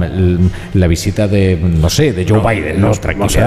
la 0.73 0.87
visita 0.87 1.27
de, 1.27 1.57
no 1.57 1.89
sé, 1.89 2.13
de 2.13 2.25
Joe 2.27 2.39
Biden. 2.39 2.81
¿no? 2.81 2.91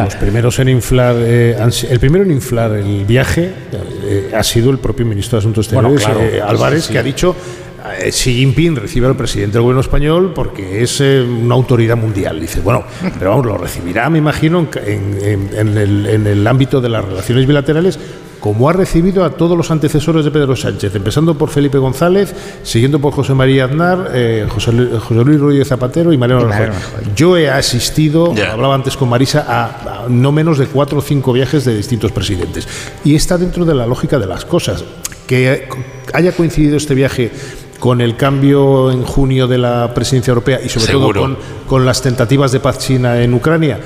los 0.05 0.16
primeros 0.16 0.59
en 0.59 0.69
inflar, 0.69 1.15
eh, 1.19 1.57
el 1.91 2.01
primero 2.01 2.24
en 2.24 2.31
inflar 2.31 2.73
el 2.73 3.05
viaje 3.05 3.53
eh, 4.02 4.32
ha 4.35 4.43
sido 4.43 4.70
el 4.70 4.78
propio 4.78 5.06
ministro 5.06 5.36
de 5.36 5.40
Asuntos 5.40 5.66
Exteriores, 5.66 6.06
eh, 6.35 6.40
Álvarez, 6.40 6.89
que 6.89 6.98
ha 6.98 7.02
dicho 7.02 7.35
Xi 8.10 8.34
Jinping 8.34 8.76
recibe 8.76 9.06
al 9.06 9.16
presidente 9.16 9.54
del 9.54 9.62
gobierno 9.62 9.80
español 9.80 10.32
porque 10.34 10.82
es 10.82 11.00
eh, 11.00 11.22
una 11.22 11.54
autoridad 11.54 11.96
mundial. 11.96 12.40
Dice, 12.40 12.60
bueno, 12.60 12.84
pero 13.18 13.30
vamos, 13.30 13.46
lo 13.46 13.59
recibirá, 13.59 14.09
me 14.10 14.18
imagino, 14.18 14.68
en, 14.84 15.78
el, 15.78 16.06
en 16.06 16.26
el 16.26 16.46
ámbito 16.46 16.80
de 16.80 16.88
las 16.88 17.04
relaciones 17.04 17.46
bilaterales 17.46 17.98
como 18.42 18.68
ha 18.68 18.72
recibido 18.72 19.24
a 19.24 19.30
todos 19.30 19.56
los 19.56 19.70
antecesores 19.70 20.24
de 20.24 20.32
Pedro 20.32 20.56
Sánchez, 20.56 20.92
empezando 20.96 21.38
por 21.38 21.48
Felipe 21.48 21.78
González, 21.78 22.34
siguiendo 22.64 22.98
por 22.98 23.12
José 23.12 23.34
María 23.34 23.66
Aznar, 23.66 24.10
eh, 24.12 24.48
José, 24.48 24.72
Luis 24.72 25.40
Rodríguez 25.40 25.68
Zapatero 25.68 26.12
y 26.12 26.18
Mariano 26.18 26.48
Rajoy. 26.48 26.70
Yo 27.14 27.36
he 27.36 27.48
asistido, 27.48 28.34
hablaba 28.50 28.74
antes 28.74 28.96
con 28.96 29.09
Marisa, 29.09 29.46
a, 29.48 30.06
no 30.09 30.32
menos 30.32 30.59
de 30.59 30.66
cuatro 30.66 30.98
o 30.98 31.02
cinco 31.02 31.32
viajes 31.32 31.64
de 31.64 31.76
distintos 31.76 32.10
presidentes. 32.10 32.66
Y 33.04 33.14
está 33.14 33.38
dentro 33.38 33.64
de 33.64 33.76
la 33.76 33.86
lógica 33.86 34.18
de 34.18 34.26
las 34.26 34.44
cosas. 34.44 34.84
Que 35.28 35.68
haya 36.12 36.32
coincidido 36.32 36.76
este 36.76 36.96
viaje 36.96 37.30
con 37.82 38.00
el 38.00 38.14
cambio 38.14 38.92
en 38.92 39.02
junio 39.02 39.48
de 39.48 39.59
la 39.59 39.92
presidencia 39.92 40.30
europea 40.30 40.60
y 40.64 40.68
sobre 40.68 40.92
todo 40.92 41.12
con, 41.12 41.36
con 41.66 41.84
las 41.84 42.00
tentativas 42.00 42.52
de 42.52 42.60
paz 42.60 42.78
china 42.78 43.20
en 43.20 43.34
Ucrania 43.34 43.80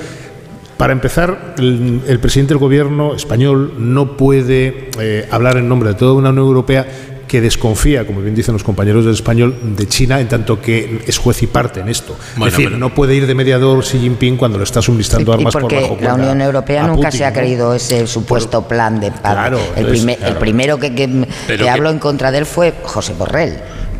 para 0.77 0.93
empezar, 0.93 1.55
el, 1.57 2.19
presidente 2.21 2.53
del 2.53 2.59
gobierno 2.59 3.15
español 3.15 3.73
no 3.79 4.15
puede 4.15 4.91
eh, 4.99 5.27
hablar 5.31 5.57
en 5.57 5.67
nombre 5.67 5.89
de 5.89 5.95
toda 5.95 6.13
una 6.13 6.29
Unión 6.29 6.45
Europea 6.45 6.85
que 7.27 7.41
desconfía, 7.41 8.05
como 8.05 8.21
bien 8.21 8.35
dicen 8.35 8.53
los 8.53 8.63
compañeros 8.63 9.03
del 9.03 9.15
español, 9.15 9.57
de 9.75 9.87
China 9.87 10.21
en 10.21 10.27
tanto 10.27 10.61
que 10.61 11.01
es 11.07 11.17
juez 11.17 11.41
y 11.41 11.47
parte 11.47 11.79
en 11.79 11.89
esto. 11.89 12.15
es 12.37 12.43
decir, 12.43 12.73
no 12.73 12.93
puede 12.93 13.15
ir 13.15 13.25
de 13.25 13.33
mediador 13.33 13.83
Xi 13.83 13.97
Jinping 13.97 14.37
cuando 14.37 14.59
le 14.59 14.63
está 14.63 14.79
suministrando 14.79 15.33
armas 15.33 15.53
por 15.53 15.73
bajo 15.73 15.97
la 15.99 16.13
Unión 16.13 16.39
Europea 16.39 16.85
nunca 16.85 17.09
se 17.09 17.25
ha 17.25 17.33
creído 17.33 17.73
ese 17.73 18.05
supuesto 18.05 18.67
plan 18.67 18.99
de 18.99 19.11
paz. 19.11 19.51
el, 19.75 20.35
primero 20.35 20.77
que, 20.77 20.93
que, 20.93 21.67
habló 21.67 21.89
en 21.89 21.97
contra 21.97 22.31
de 22.31 22.37
él 22.37 22.45
fue 22.45 22.75
José 22.83 23.15
Borrell. 23.17 23.57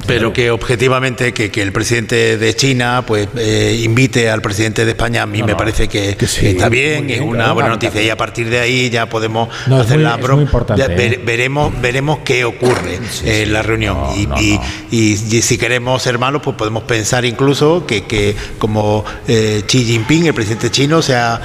Pero 0.08 0.34
que 0.34 0.52
objetivamente 0.52 1.34
que, 1.34 1.52
el 1.62 1.72
presidente 1.72 2.38
de 2.38 2.56
China 2.56 3.04
pues 3.06 3.28
eh, 3.36 3.82
invite 3.84 4.30
al 4.30 4.42
presidente 4.42 4.86
de 4.86 4.92
España 4.92 5.24
a 5.24 5.26
mí 5.26 5.44
me 5.44 5.56
parece 5.56 5.88
que, 5.88 6.18
está 6.20 6.70
bien, 6.70 7.10
es 7.10 7.22
una 7.22 7.52
buena 7.52 7.70
noticia. 7.70 8.02
y 8.02 8.10
a 8.10 8.18
partir 8.18 8.50
de 8.50 8.60
ahí 8.60 8.90
ya 8.90 9.10
podemos 9.10 9.50
hacer 9.72 10.00
la 10.00 10.18
broma. 10.18 10.50
¿eh? 10.78 11.22
veremos, 11.24 11.74
veremos 11.82 12.20
qué 12.24 12.46
ocurre 12.46 13.00
en 13.26 13.54
la 13.54 13.62
reunión. 13.62 13.98
Y, 14.40 14.60
y, 14.92 15.18
si 15.18 15.58
queremos 15.58 16.02
ser 16.02 16.18
malos 16.18 16.42
pues 16.42 16.56
podemos 16.56 16.84
pensar 16.84 17.26
incluso 17.26 17.86
que, 17.86 18.06
que 18.06 18.36
como 18.58 19.06
eh, 19.28 19.64
Xi 19.66 19.86
Jinping, 19.86 20.28
el 20.28 20.34
presidente 20.34 20.72
chino, 20.72 21.02
se 21.02 21.16
ha 21.16 21.42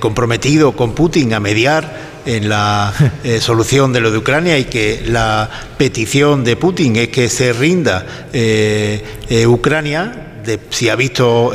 comprometido 0.00 0.72
con 0.72 0.94
Putin 0.94 1.34
a 1.34 1.40
mediar 1.40 2.09
en 2.26 2.48
la 2.48 2.92
eh, 3.24 3.40
solución 3.40 3.92
de 3.92 4.00
lo 4.00 4.10
de 4.10 4.18
Ucrania 4.18 4.58
y 4.58 4.64
que 4.64 5.02
la 5.06 5.48
petición 5.78 6.44
de 6.44 6.56
Putin 6.56 6.96
es 6.96 7.08
que 7.08 7.28
se 7.28 7.52
rinda 7.52 8.28
eh, 8.32 9.02
eh, 9.28 9.46
Ucrania. 9.46 10.26
De, 10.44 10.58
si 10.70 10.88
ha 10.88 10.96
visto 10.96 11.52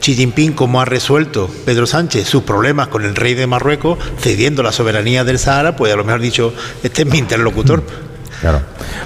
Xi 0.00 0.16
Jinping 0.16 0.54
cómo 0.54 0.80
ha 0.80 0.84
resuelto 0.84 1.48
Pedro 1.64 1.86
Sánchez 1.86 2.26
sus 2.26 2.42
problemas 2.42 2.88
con 2.88 3.04
el 3.04 3.14
rey 3.14 3.34
de 3.34 3.46
Marruecos, 3.46 4.00
cediendo 4.18 4.64
la 4.64 4.72
soberanía 4.72 5.22
del 5.22 5.38
Sahara, 5.38 5.76
pues 5.76 5.92
a 5.92 5.96
lo 5.96 6.02
mejor 6.02 6.20
dicho, 6.20 6.52
este 6.82 7.02
es 7.02 7.08
mi 7.08 7.18
interlocutor. 7.18 7.84
Claro. 8.46 8.60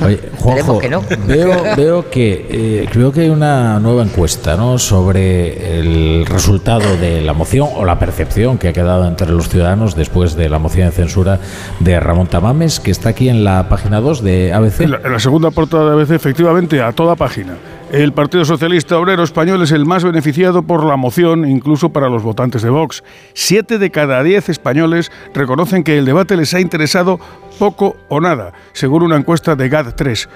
Oye, 0.05 0.21
Juanjo, 0.39 0.79
que 0.79 0.91
no. 0.91 1.03
veo, 1.27 1.63
veo, 1.77 2.11
que, 2.11 2.47
eh, 2.51 2.89
creo 2.93 3.11
que 3.11 3.23
hay 3.23 3.31
una 3.31 3.81
nueva 3.81 4.03
encuesta 4.03 4.55
¿no? 4.55 4.79
sobre 4.79 5.79
el 5.79 6.27
resultado 6.27 6.99
de 6.99 7.23
la 7.23 7.33
moción 7.33 7.69
o 7.75 7.87
la 7.87 7.99
percepción 7.99 8.59
que 8.59 8.69
ha 8.69 8.73
quedado 8.75 9.07
entre 9.09 9.31
los 9.31 9.49
ciudadanos 9.49 9.97
después 9.97 10.37
de 10.37 10.51
la 10.51 10.59
moción 10.59 10.91
de 10.91 10.93
censura 10.93 11.41
de 11.79 11.99
Ramón 12.01 12.27
Tamames, 12.27 12.81
que 12.81 12.91
está 12.91 13.09
aquí 13.09 13.31
en 13.31 13.43
la 13.43 13.71
página 13.71 14.01
2 14.01 14.23
de 14.23 14.53
ABC. 14.53 14.81
En 14.83 14.91
la, 14.91 15.19
segunda 15.19 15.51
portada 15.51 15.87
de 15.87 16.03
ABC, 16.03 16.11
efectivamente, 16.11 16.83
a 16.83 16.93
toda 16.93 17.17
página. 17.17 17.55
El 17.93 18.13
Partido 18.13 18.45
Socialista 18.45 18.97
Obrero 18.99 19.25
Español 19.25 19.63
es 19.63 19.73
el 19.73 19.85
más 19.85 20.05
beneficiado 20.05 20.63
por 20.63 20.85
la 20.85 20.97
moción, 20.97 21.45
incluso 21.49 21.89
para 21.89 22.09
los 22.09 22.23
votantes 22.23 22.63
de 22.63 22.71
Vox. 22.71 23.03
Siete 23.35 23.79
de 23.79 23.91
cada 23.91 24.23
diez 24.23 24.49
españoles 24.49 25.11
reconocen 25.35 25.83
que 25.83 25.99
el 25.99 26.05
debate 26.05 26.37
les 26.37 26.55
ha 26.55 26.61
interesado 26.61 27.19
poco 27.59 27.97
o 28.09 28.21
nada, 28.21 28.53
según 28.75 29.03
una 29.03 29.17
encuesta 29.17 29.57
de 29.57 29.69
GAD3. 29.69 30.29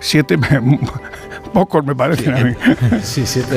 Siete, 0.00 0.38
pocos 1.52 1.84
me 1.84 1.94
parecen 1.94 2.34
a 2.34 2.44
mí. 2.44 2.54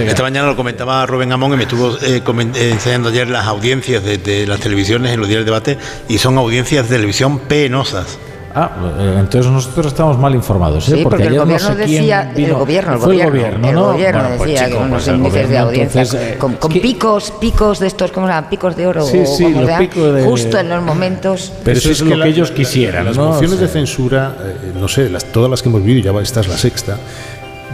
Esta 0.05 0.23
mañana 0.23 0.47
lo 0.47 0.57
comentaba 0.57 1.05
Rubén 1.05 1.31
Amón 1.31 1.53
y 1.53 1.55
me 1.55 1.63
estuvo 1.63 1.95
eh, 1.99 2.21
eh, 2.21 2.69
enseñando 2.73 3.07
ayer 3.07 3.29
las 3.29 3.47
audiencias 3.47 4.03
de, 4.03 4.45
las 4.45 4.59
televisiones 4.59 5.13
en 5.13 5.21
los 5.21 5.29
días 5.29 5.39
de 5.39 5.45
debate 5.45 5.77
y 6.09 6.17
son 6.17 6.37
audiencias 6.37 6.89
de 6.89 6.97
televisión 6.97 7.39
penosas. 7.39 8.19
Ah, 8.55 8.71
eh, 8.99 9.15
entonces 9.19 9.51
nosotros 9.51 9.87
estamos 9.87 10.17
mal 10.17 10.35
informados, 10.35 10.87
¿eh? 10.89 10.97
Sí, 10.97 11.03
porque, 11.03 11.23
el 11.23 11.39
gobierno 11.39 11.75
decía, 11.75 12.31
el 12.35 12.53
gobierno, 12.53 12.93
el 12.93 12.99
gobierno, 12.99 13.69
el 13.69 13.75
gobierno, 13.75 14.21
¿no? 14.29 14.37
decía 14.37 14.67
que 14.67 14.75
unos 14.75 15.07
índices 15.07 15.49
de 15.49 15.57
audiencia 15.57 16.37
con, 16.37 16.55
picos, 16.55 17.31
picos 17.31 17.79
de 17.79 17.87
estos, 17.87 18.11
como 18.11 18.27
eran 18.27 18.49
picos 18.49 18.75
de 18.75 18.85
oro, 18.85 19.03
sí, 19.05 19.25
sí, 19.25 19.53
los 19.53 19.69
picos 19.71 20.13
de, 20.13 20.23
justo 20.23 20.59
en 20.59 20.69
los 20.69 20.83
momentos. 20.83 21.51
Pero 21.63 21.79
eso 21.79 21.91
es, 21.91 22.01
lo 22.01 22.21
que, 22.21 22.29
ellos 22.29 22.51
quisieran. 22.51 23.05
Las 23.05 23.17
mociones 23.17 23.59
de 23.59 23.67
censura, 23.67 24.35
no 24.79 24.87
sé, 24.87 25.09
las, 25.09 25.25
todas 25.25 25.49
las 25.49 25.61
que 25.61 25.69
hemos 25.69 25.83
vivido, 25.83 26.13
ya 26.13 26.21
esta 26.21 26.41
es 26.41 26.47
la 26.47 26.57
sexta 26.57 26.97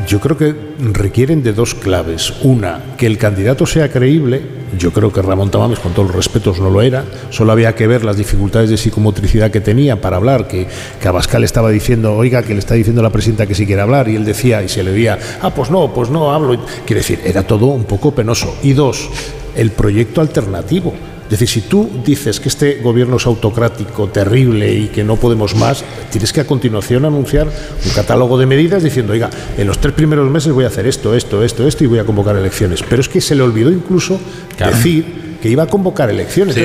yo 0.07 0.19
creo 0.19 0.37
que 0.37 0.55
requieren 0.93 1.43
de 1.43 1.53
dos 1.53 1.75
claves. 1.75 2.33
Una, 2.43 2.81
que 2.97 3.05
el 3.05 3.17
candidato 3.17 3.65
sea 3.65 3.91
creíble. 3.91 4.41
Yo 4.77 4.91
creo 4.91 5.11
que 5.11 5.21
Ramón 5.21 5.49
Tamames, 5.49 5.79
con 5.79 5.93
todos 5.93 6.09
los 6.09 6.15
respetos, 6.15 6.59
no 6.59 6.69
lo 6.69 6.81
era. 6.81 7.03
Solo 7.31 7.51
había 7.51 7.75
que 7.75 7.87
ver 7.87 8.05
las 8.05 8.17
dificultades 8.17 8.69
de 8.69 8.77
psicomotricidad 8.77 9.51
que 9.51 9.61
tenía 9.61 9.99
para 9.99 10.17
hablar. 10.17 10.47
Que, 10.47 10.67
que 11.01 11.07
Abascal 11.07 11.43
estaba 11.43 11.69
diciendo, 11.69 12.15
oiga, 12.15 12.43
que 12.43 12.53
le 12.53 12.59
está 12.59 12.75
diciendo 12.75 13.01
la 13.01 13.09
presidenta 13.09 13.47
que 13.47 13.55
sí 13.55 13.65
quiere 13.65 13.81
hablar. 13.81 14.07
Y 14.07 14.15
él 14.15 14.25
decía, 14.25 14.63
y 14.63 14.69
se 14.69 14.83
le 14.83 14.91
veía, 14.91 15.17
ah, 15.41 15.53
pues 15.53 15.69
no, 15.69 15.93
pues 15.93 16.09
no 16.09 16.33
hablo. 16.33 16.57
Quiere 16.85 17.01
decir, 17.01 17.19
era 17.23 17.43
todo 17.43 17.67
un 17.67 17.85
poco 17.85 18.13
penoso. 18.13 18.55
Y 18.63 18.73
dos, 18.73 19.09
el 19.55 19.71
proyecto 19.71 20.21
alternativo. 20.21 20.93
Es 21.29 21.39
decir, 21.39 21.47
si 21.47 21.61
tú 21.61 21.87
dices 22.03 22.39
que 22.39 22.49
este 22.49 22.79
gobierno 22.81 23.17
es 23.17 23.27
autocrático, 23.27 24.07
terrible 24.09 24.73
y 24.73 24.87
que 24.87 25.03
no 25.03 25.15
podemos 25.15 25.55
más, 25.55 25.83
tienes 26.09 26.33
que 26.33 26.41
a 26.41 26.47
continuación 26.47 27.05
anunciar 27.05 27.47
un 27.47 27.91
catálogo 27.91 28.39
de 28.39 28.47
medidas 28.47 28.81
diciendo, 28.81 29.13
oiga, 29.13 29.29
en 29.55 29.67
los 29.67 29.77
tres 29.77 29.93
primeros 29.93 30.27
meses 30.31 30.51
voy 30.53 30.63
a 30.63 30.69
hacer 30.69 30.87
esto, 30.87 31.13
esto, 31.13 31.43
esto, 31.43 31.67
esto 31.67 31.83
y 31.83 31.87
voy 31.87 31.99
a 31.99 32.03
convocar 32.03 32.35
elecciones. 32.35 32.81
Pero 32.81 32.99
es 32.99 33.09
que 33.09 33.21
se 33.21 33.35
le 33.35 33.43
olvidó 33.43 33.71
incluso 33.71 34.19
decir 34.57 35.28
que 35.41 35.49
iba 35.49 35.63
a 35.63 35.67
convocar 35.67 36.09
elecciones. 36.09 36.55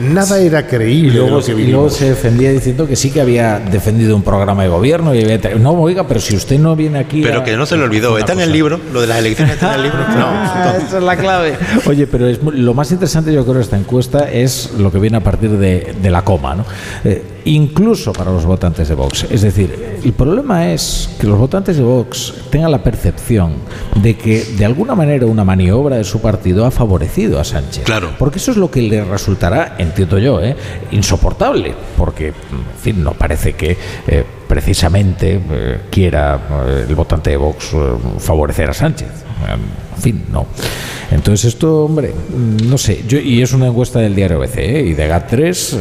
Nada 0.00 0.38
era 0.38 0.66
creíble. 0.66 1.08
Y 1.08 1.66
luego, 1.66 1.90
se 1.90 2.08
defendía 2.08 2.50
diciendo 2.50 2.86
que 2.86 2.96
sí 2.96 3.10
que 3.10 3.20
había 3.20 3.58
defendido 3.58 4.16
un 4.16 4.22
programa 4.22 4.62
de 4.62 4.68
gobierno. 4.68 5.14
Y 5.14 5.24
no, 5.58 5.72
oiga, 5.72 6.06
pero 6.06 6.20
si 6.20 6.36
usted 6.36 6.58
no 6.58 6.76
viene 6.76 6.98
aquí. 6.98 7.22
Pero 7.22 7.44
que 7.44 7.56
no 7.56 7.66
se 7.66 7.76
le 7.76 7.84
olvidó. 7.84 8.18
Está 8.18 8.32
en 8.32 8.40
el 8.40 8.52
libro. 8.52 8.80
Lo 8.92 9.00
de 9.00 9.06
las 9.06 9.18
elecciones 9.18 9.54
está 9.54 9.74
en 9.74 9.80
el 9.80 9.82
libro. 9.84 9.98
No, 10.18 10.76
esa 10.76 10.98
es 10.98 11.04
la 11.04 11.16
clave. 11.16 11.56
Oye, 11.86 12.06
pero 12.06 12.26
es, 12.26 12.42
lo 12.42 12.74
más 12.74 12.90
interesante, 12.90 13.32
yo 13.32 13.44
creo, 13.44 13.56
de 13.56 13.62
esta 13.62 13.78
encuesta 13.78 14.28
es 14.30 14.72
lo 14.78 14.90
que 14.90 14.98
viene 14.98 15.18
a 15.18 15.20
partir 15.20 15.50
de, 15.50 16.10
la 16.10 16.22
coma. 16.22 16.56
¿no? 16.56 16.64
Eh, 17.04 17.22
incluso 17.44 18.12
para 18.12 18.30
los 18.30 18.44
votantes 18.44 18.88
de 18.88 18.94
Vox. 18.94 19.26
Es 19.30 19.42
decir, 19.42 20.00
el 20.02 20.12
problema 20.12 20.72
es 20.72 21.10
que 21.20 21.26
los 21.26 21.38
votantes 21.38 21.76
de 21.76 21.82
Vox 21.82 22.34
tengan 22.50 22.70
la 22.70 22.82
percepción 22.82 23.54
de 23.94 24.16
que 24.16 24.44
de 24.44 24.64
alguna 24.64 24.94
manera 24.94 25.26
una 25.26 25.44
maniobra 25.44 25.96
de 25.96 26.04
su 26.04 26.20
partido 26.20 26.64
ha 26.64 26.70
favorecido 26.70 27.38
a 27.38 27.44
Sánchez. 27.44 27.84
Claro. 27.84 28.07
Porque 28.18 28.38
eso 28.38 28.50
es 28.50 28.56
lo 28.56 28.70
que 28.70 28.82
le 28.82 29.04
resultará, 29.04 29.76
entiendo 29.78 30.18
yo, 30.18 30.40
¿eh? 30.42 30.56
insoportable, 30.90 31.74
porque, 31.96 32.28
en 32.28 32.80
fin, 32.80 33.02
no 33.02 33.12
parece 33.12 33.54
que 33.54 33.76
eh, 34.06 34.24
precisamente 34.46 35.40
eh, 35.50 35.80
quiera 35.90 36.40
el 36.88 36.94
votante 36.94 37.30
de 37.30 37.36
Vox 37.36 37.70
favorecer 38.18 38.70
a 38.70 38.74
Sánchez. 38.74 39.08
En 39.96 40.02
fin, 40.02 40.24
no. 40.30 40.46
Entonces 41.10 41.54
esto, 41.54 41.84
hombre, 41.84 42.12
no 42.64 42.76
sé, 42.76 43.04
y 43.08 43.40
es 43.40 43.52
una 43.52 43.68
encuesta 43.68 43.98
del 44.00 44.14
diario 44.14 44.38
BC 44.38 44.58
y 44.86 44.94
de 44.94 45.10
GAT3 45.10 45.78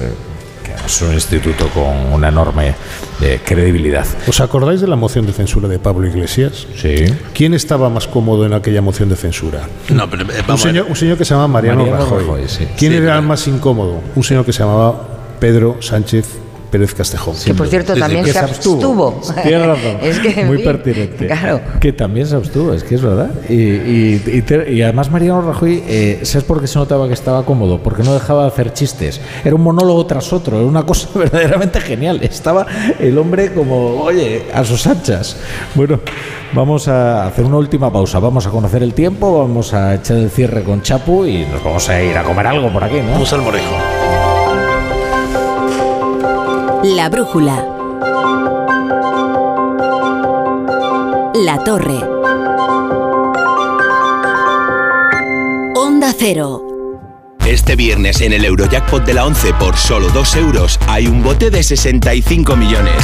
es 0.85 1.01
un 1.01 1.13
instituto 1.13 1.67
con 1.69 2.13
una 2.13 2.29
enorme 2.29 2.75
eh, 3.21 3.39
credibilidad. 3.43 4.05
¿Os 4.27 4.39
acordáis 4.39 4.81
de 4.81 4.87
la 4.87 4.95
moción 4.95 5.25
de 5.25 5.33
censura 5.33 5.67
de 5.67 5.79
Pablo 5.79 6.07
Iglesias? 6.07 6.67
Sí. 6.75 7.05
¿Quién 7.33 7.53
estaba 7.53 7.89
más 7.89 8.07
cómodo 8.07 8.45
en 8.45 8.53
aquella 8.53 8.81
moción 8.81 9.09
de 9.09 9.15
censura? 9.15 9.67
No, 9.89 10.09
pero, 10.09 10.23
eh, 10.23 10.43
un, 10.47 10.57
señor, 10.57 10.85
un, 10.89 10.95
señor, 10.95 11.17
que 11.17 11.25
se 11.25 11.31
llamaba 11.31 11.47
Mariano, 11.47 11.85
Rajoy. 11.85 12.45
¿Quién 12.77 12.93
era 12.93 13.17
el 13.17 13.23
más 13.23 13.47
incómodo? 13.47 14.01
Un 14.15 14.23
señor 14.23 14.45
que 14.45 14.53
se 14.53 14.59
llamaba 14.59 15.07
Pedro 15.39 15.77
Sánchez 15.81 16.46
Pérez 16.69 16.93
Castejón. 16.93 17.35
Que 17.43 17.53
por 17.53 17.67
cierto 17.67 17.95
también 17.95 18.25
se 18.25 18.37
abstuvo. 18.37 19.21
Tiene 19.43 19.59
razón. 19.65 19.97
es 20.01 20.19
que, 20.19 20.45
Muy 20.45 20.59
pertinente. 20.59 21.27
Claro. 21.27 21.61
Que 21.79 21.93
también 21.93 22.27
se 22.27 22.35
abstuvo, 22.35 22.73
es 22.73 22.83
que 22.83 22.95
es 22.95 23.01
verdad. 23.01 23.31
Y, 23.49 23.53
y, 23.55 24.81
además 24.81 25.09
Mariano 25.09 25.41
Rajoy, 25.41 25.83
eh, 25.87 26.19
¿sabes 26.23 26.43
por 26.43 26.61
qué 26.61 26.67
se 26.67 26.77
notaba 26.77 27.07
que 27.07 27.13
estaba 27.13 27.43
cómodo? 27.45 27.81
Porque 27.81 28.03
no 28.03 28.13
dejaba 28.13 28.43
de 28.43 28.47
hacer 28.49 28.73
chistes. 28.73 29.21
Era 29.43 29.55
un 29.55 29.61
monólogo 29.61 30.05
tras 30.05 30.31
otro, 30.33 30.57
era 30.57 30.65
una 30.65 30.85
cosa 30.85 31.07
verdaderamente 31.15 31.79
genial. 31.81 32.19
Estaba 32.21 32.65
el 32.99 33.17
hombre 33.17 33.53
como, 33.53 34.01
oye, 34.01 34.45
a 34.53 34.63
sus 34.63 34.85
anchas. 34.87 35.37
Bueno, 35.75 35.99
vamos 36.53 36.87
a 36.87 37.25
hacer 37.25 37.45
una 37.45 37.57
última 37.57 37.91
pausa. 37.91 38.19
Vamos 38.19 38.45
a 38.45 38.49
conocer 38.49 38.83
el 38.83 38.93
tiempo, 38.93 39.39
vamos 39.39 39.73
a 39.73 39.95
echar 39.95 40.17
el 40.17 40.29
cierre 40.29 40.63
con 40.63 40.81
Chapu 40.81 41.25
y 41.25 41.45
nos 41.45 41.63
vamos 41.63 41.87
a 41.89 42.01
ir 42.01 42.17
a 42.17 42.23
comer 42.23 42.47
algo 42.47 42.71
por 42.71 42.83
aquí, 42.83 42.97
¿no? 42.97 43.11
Vamos 43.11 43.31
al 43.33 43.41
morejo. 43.41 44.06
La 46.95 47.09
brújula. 47.09 47.67
La 51.35 51.61
Torre. 51.65 51.99
Onda 55.75 56.13
Cero. 56.17 56.63
Este 57.45 57.75
viernes 57.75 58.21
en 58.21 58.31
el 58.31 58.45
Eurojackpot 58.45 59.03
de 59.03 59.13
la 59.15 59.25
11 59.25 59.53
por 59.55 59.75
solo 59.75 60.07
2 60.09 60.35
euros 60.37 60.79
hay 60.87 61.07
un 61.07 61.21
bote 61.21 61.49
de 61.49 61.61
65 61.61 62.55
millones. 62.55 62.95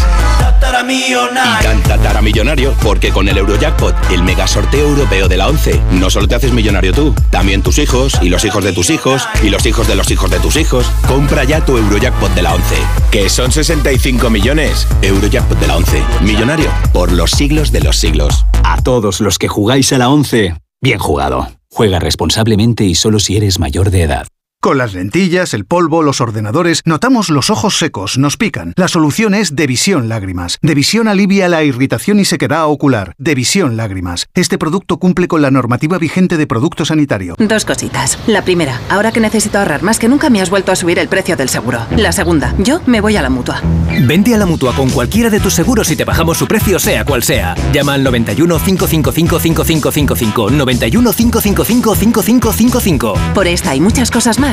Y 1.60 1.64
tan 1.64 1.81
tatara 1.84 2.22
millonario 2.22 2.73
porque 2.81 3.11
con 3.11 3.27
el 3.27 3.38
Eurojackpot, 3.38 3.95
el 4.11 4.23
mega 4.23 4.48
sorteo 4.48 4.88
europeo 4.88 5.27
de 5.27 5.38
la 5.38 5.48
11, 5.48 5.81
no 5.91 6.10
solo 6.10 6.27
te 6.27 6.35
haces 6.35 6.52
millonario 6.52 6.94
tú, 6.94 7.14
también 7.30 7.61
tus 7.61 7.77
hijos 7.77 8.18
y 8.22 8.30
los 8.30 8.44
hijos 8.45 8.64
de 8.64 8.73
tus 8.73 8.90
hijos 8.90 9.27
y 9.44 9.49
los 9.49 9.65
hijos 9.65 9.88
de 9.88 9.95
los 9.95 10.10
hijos 10.11 10.31
de 10.31 10.40
tus 10.40 10.56
hijos. 10.56 10.90
Compra 11.07 11.44
ya 11.44 11.64
tu 11.65 11.77
Eurojackpot 11.77 12.34
de 12.34 12.41
la 12.41 12.53
11, 12.53 12.76
que 13.11 13.30
son 13.30 13.52
65 13.52 14.30
millones. 14.30 14.88
Eurojackpot 15.02 15.60
de 15.60 15.68
la 15.68 15.77
11, 15.77 16.02
millonario 16.22 16.69
por 16.94 17.11
los 17.11 17.31
siglos 17.31 17.72
de 17.72 17.81
los 17.81 17.98
siglos. 17.98 18.45
A 18.64 18.81
todos 18.81 19.22
los 19.22 19.38
que 19.38 19.48
jugáis 19.48 19.91
a 19.94 19.98
la 19.98 20.10
11, 20.10 20.56
bien 20.81 20.99
jugado. 20.99 21.49
Juega 21.69 21.99
responsablemente 21.99 22.84
y 22.84 22.95
solo 22.95 23.19
si 23.19 23.35
eres 23.35 23.60
mayor 23.60 23.90
de 23.90 24.03
edad. 24.03 24.27
Con 24.64 24.77
las 24.77 24.94
lentillas, 24.94 25.53
el 25.53 25.65
polvo, 25.65 26.03
los 26.03 26.22
ordenadores, 26.22 26.84
notamos 26.85 27.30
los 27.30 27.49
ojos 27.49 27.77
secos, 27.77 28.18
nos 28.18 28.38
pican. 28.38 28.72
La 28.77 28.88
solución 28.88 29.34
es 29.34 29.57
Devisión 29.57 30.07
Lágrimas. 30.07 30.57
Devisión 30.61 31.10
alivia 31.10 31.49
la 31.49 31.65
irritación 31.65 32.18
y 32.18 32.23
sequedad 32.23 32.68
ocular. 32.68 33.14
Devisión 33.18 33.76
Lágrimas. 33.76 34.27
Este 34.34 34.57
producto 34.57 34.99
cumple 34.99 35.27
con 35.27 35.41
la 35.41 35.52
normativa 35.52 35.98
vigente 35.98 36.38
de 36.38 36.48
producto 36.48 36.85
sanitario. 36.85 37.35
Dos 37.40 37.65
cositas. 37.65 38.18
La 38.26 38.45
primera, 38.45 38.80
ahora 38.90 39.11
que 39.11 39.19
necesito 39.19 39.57
ahorrar 39.57 39.84
más 39.84 39.99
que 39.99 40.07
nunca 40.07 40.30
me 40.30 40.41
has 40.41 40.49
vuelto 40.49 40.72
a 40.72 40.77
subir 40.77 40.98
el 40.98 41.10
precio 41.10 41.35
del 41.35 41.49
seguro. 41.49 41.85
La 41.98 42.14
segunda, 42.14 42.56
yo 42.57 42.80
me 42.85 43.02
voy 43.02 43.18
a 43.18 43.22
la 43.22 43.30
mutua. 43.30 43.61
Vente 44.07 44.34
a 44.34 44.38
la 44.38 44.45
mutua 44.45 44.73
con 44.73 44.90
cualquiera 44.91 45.30
de 45.30 45.41
tus 45.41 45.56
seguros 45.56 45.91
y 45.91 45.98
te 45.98 46.06
bajamos 46.06 46.38
su 46.38 46.48
precio, 46.48 46.80
sea 46.80 47.03
cual 47.03 47.23
sea. 47.23 47.53
Llama 47.73 47.95
al 47.95 48.03
91 48.06 48.60
555 48.60 49.40
5555. 49.41 50.52
91 50.52 51.11
555 51.11 51.95
5555. 51.95 53.14
Por 53.34 53.45
esta 53.45 53.76
y 53.76 53.81
muchas 53.81 54.10
cosas 54.10 54.40
más 54.40 54.52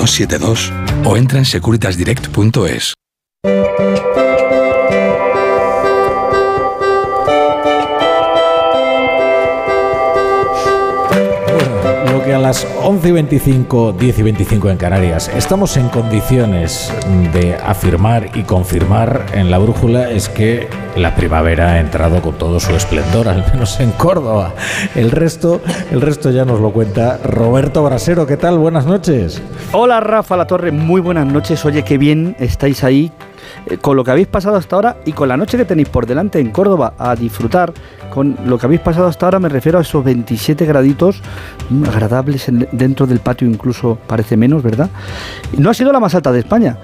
272 0.00 0.72
o 1.04 1.16
entra 1.16 1.38
en 1.38 1.44
securitasdirect.es. 1.44 2.94
las 12.50 12.66
11 12.82 13.08
y 13.08 13.12
25, 13.12 13.92
10 13.92 14.18
y 14.18 14.22
25 14.24 14.70
en 14.70 14.76
Canarias 14.76 15.30
estamos 15.36 15.76
en 15.76 15.88
condiciones 15.88 16.92
de 17.32 17.54
afirmar 17.54 18.36
y 18.36 18.42
confirmar 18.42 19.24
en 19.32 19.52
la 19.52 19.58
brújula 19.58 20.10
es 20.10 20.28
que 20.28 20.68
la 20.96 21.14
primavera 21.14 21.74
ha 21.74 21.78
entrado 21.78 22.20
con 22.20 22.34
todo 22.38 22.58
su 22.58 22.74
esplendor, 22.74 23.28
al 23.28 23.46
menos 23.52 23.78
en 23.78 23.92
Córdoba. 23.92 24.52
El 24.96 25.12
resto, 25.12 25.60
el 25.92 26.00
resto 26.00 26.32
ya 26.32 26.44
nos 26.44 26.58
lo 26.58 26.72
cuenta 26.72 27.20
Roberto 27.22 27.84
Brasero. 27.84 28.26
¿Qué 28.26 28.36
tal? 28.36 28.58
Buenas 28.58 28.84
noches. 28.84 29.40
Hola 29.70 30.00
Rafa 30.00 30.36
La 30.36 30.48
Torre, 30.48 30.72
muy 30.72 31.00
buenas 31.00 31.28
noches. 31.28 31.64
Oye, 31.64 31.84
qué 31.84 31.98
bien 31.98 32.34
estáis 32.40 32.82
ahí 32.82 33.12
eh, 33.66 33.78
con 33.78 33.96
lo 33.96 34.04
que 34.04 34.10
habéis 34.10 34.28
pasado 34.28 34.56
hasta 34.56 34.76
ahora 34.76 34.96
y 35.04 35.12
con 35.12 35.28
la 35.28 35.36
noche 35.36 35.56
que 35.56 35.64
tenéis 35.64 35.88
por 35.88 36.06
delante 36.06 36.38
en 36.38 36.50
Córdoba 36.50 36.94
a 36.98 37.14
disfrutar. 37.14 37.72
Con 38.12 38.36
lo 38.44 38.58
que 38.58 38.66
habéis 38.66 38.80
pasado 38.80 39.06
hasta 39.06 39.26
ahora 39.26 39.38
me 39.38 39.48
refiero 39.48 39.78
a 39.78 39.82
esos 39.82 40.02
27 40.04 40.66
graditos 40.66 41.20
mm, 41.68 41.84
agradables 41.84 42.46
dentro 42.72 43.06
del 43.06 43.20
patio, 43.20 43.48
incluso 43.48 43.98
parece 44.06 44.36
menos, 44.36 44.62
¿verdad? 44.62 44.90
No 45.56 45.70
ha 45.70 45.74
sido 45.74 45.92
la 45.92 46.00
más 46.00 46.14
alta 46.14 46.32
de 46.32 46.40
España. 46.40 46.78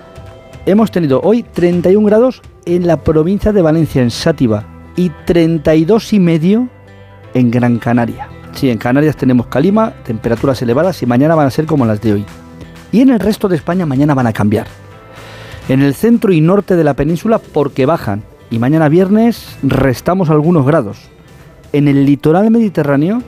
Hemos 0.66 0.90
tenido 0.90 1.20
hoy 1.22 1.42
31 1.42 2.06
grados 2.06 2.42
en 2.64 2.86
la 2.86 2.96
provincia 3.02 3.52
de 3.52 3.62
Valencia, 3.62 4.02
en 4.02 4.10
Sátiva, 4.10 4.64
y 4.96 5.10
32 5.26 6.12
y 6.14 6.20
medio 6.20 6.68
en 7.34 7.50
Gran 7.50 7.78
Canaria. 7.78 8.28
Sí, 8.52 8.70
en 8.70 8.78
Canarias 8.78 9.16
tenemos 9.16 9.46
calima, 9.48 9.92
temperaturas 10.04 10.60
elevadas 10.62 11.02
y 11.02 11.06
mañana 11.06 11.34
van 11.34 11.46
a 11.46 11.50
ser 11.50 11.66
como 11.66 11.84
las 11.84 12.00
de 12.00 12.14
hoy. 12.14 12.24
Y 12.90 13.02
en 13.02 13.10
el 13.10 13.20
resto 13.20 13.48
de 13.48 13.56
España 13.56 13.84
mañana 13.84 14.14
van 14.14 14.26
a 14.26 14.32
cambiar. 14.32 14.66
En 15.68 15.82
el 15.82 15.94
centro 15.94 16.32
y 16.32 16.40
norte 16.40 16.76
de 16.76 16.84
la 16.84 16.94
península 16.94 17.40
porque 17.40 17.86
bajan 17.86 18.22
y 18.50 18.60
mañana 18.60 18.88
viernes 18.88 19.56
restamos 19.64 20.30
algunos 20.30 20.64
grados. 20.64 20.98
En 21.72 21.88
el 21.88 22.06
litoral 22.06 22.52
mediterráneo 22.52 23.20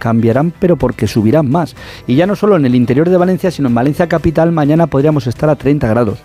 cambiarán 0.00 0.52
pero 0.58 0.76
porque 0.76 1.06
subirán 1.06 1.48
más. 1.48 1.76
Y 2.08 2.16
ya 2.16 2.26
no 2.26 2.34
solo 2.34 2.56
en 2.56 2.66
el 2.66 2.74
interior 2.74 3.08
de 3.08 3.16
Valencia, 3.16 3.52
sino 3.52 3.68
en 3.68 3.76
Valencia 3.76 4.08
capital 4.08 4.50
mañana 4.50 4.88
podríamos 4.88 5.28
estar 5.28 5.48
a 5.48 5.54
30 5.54 5.86
grados. 5.86 6.18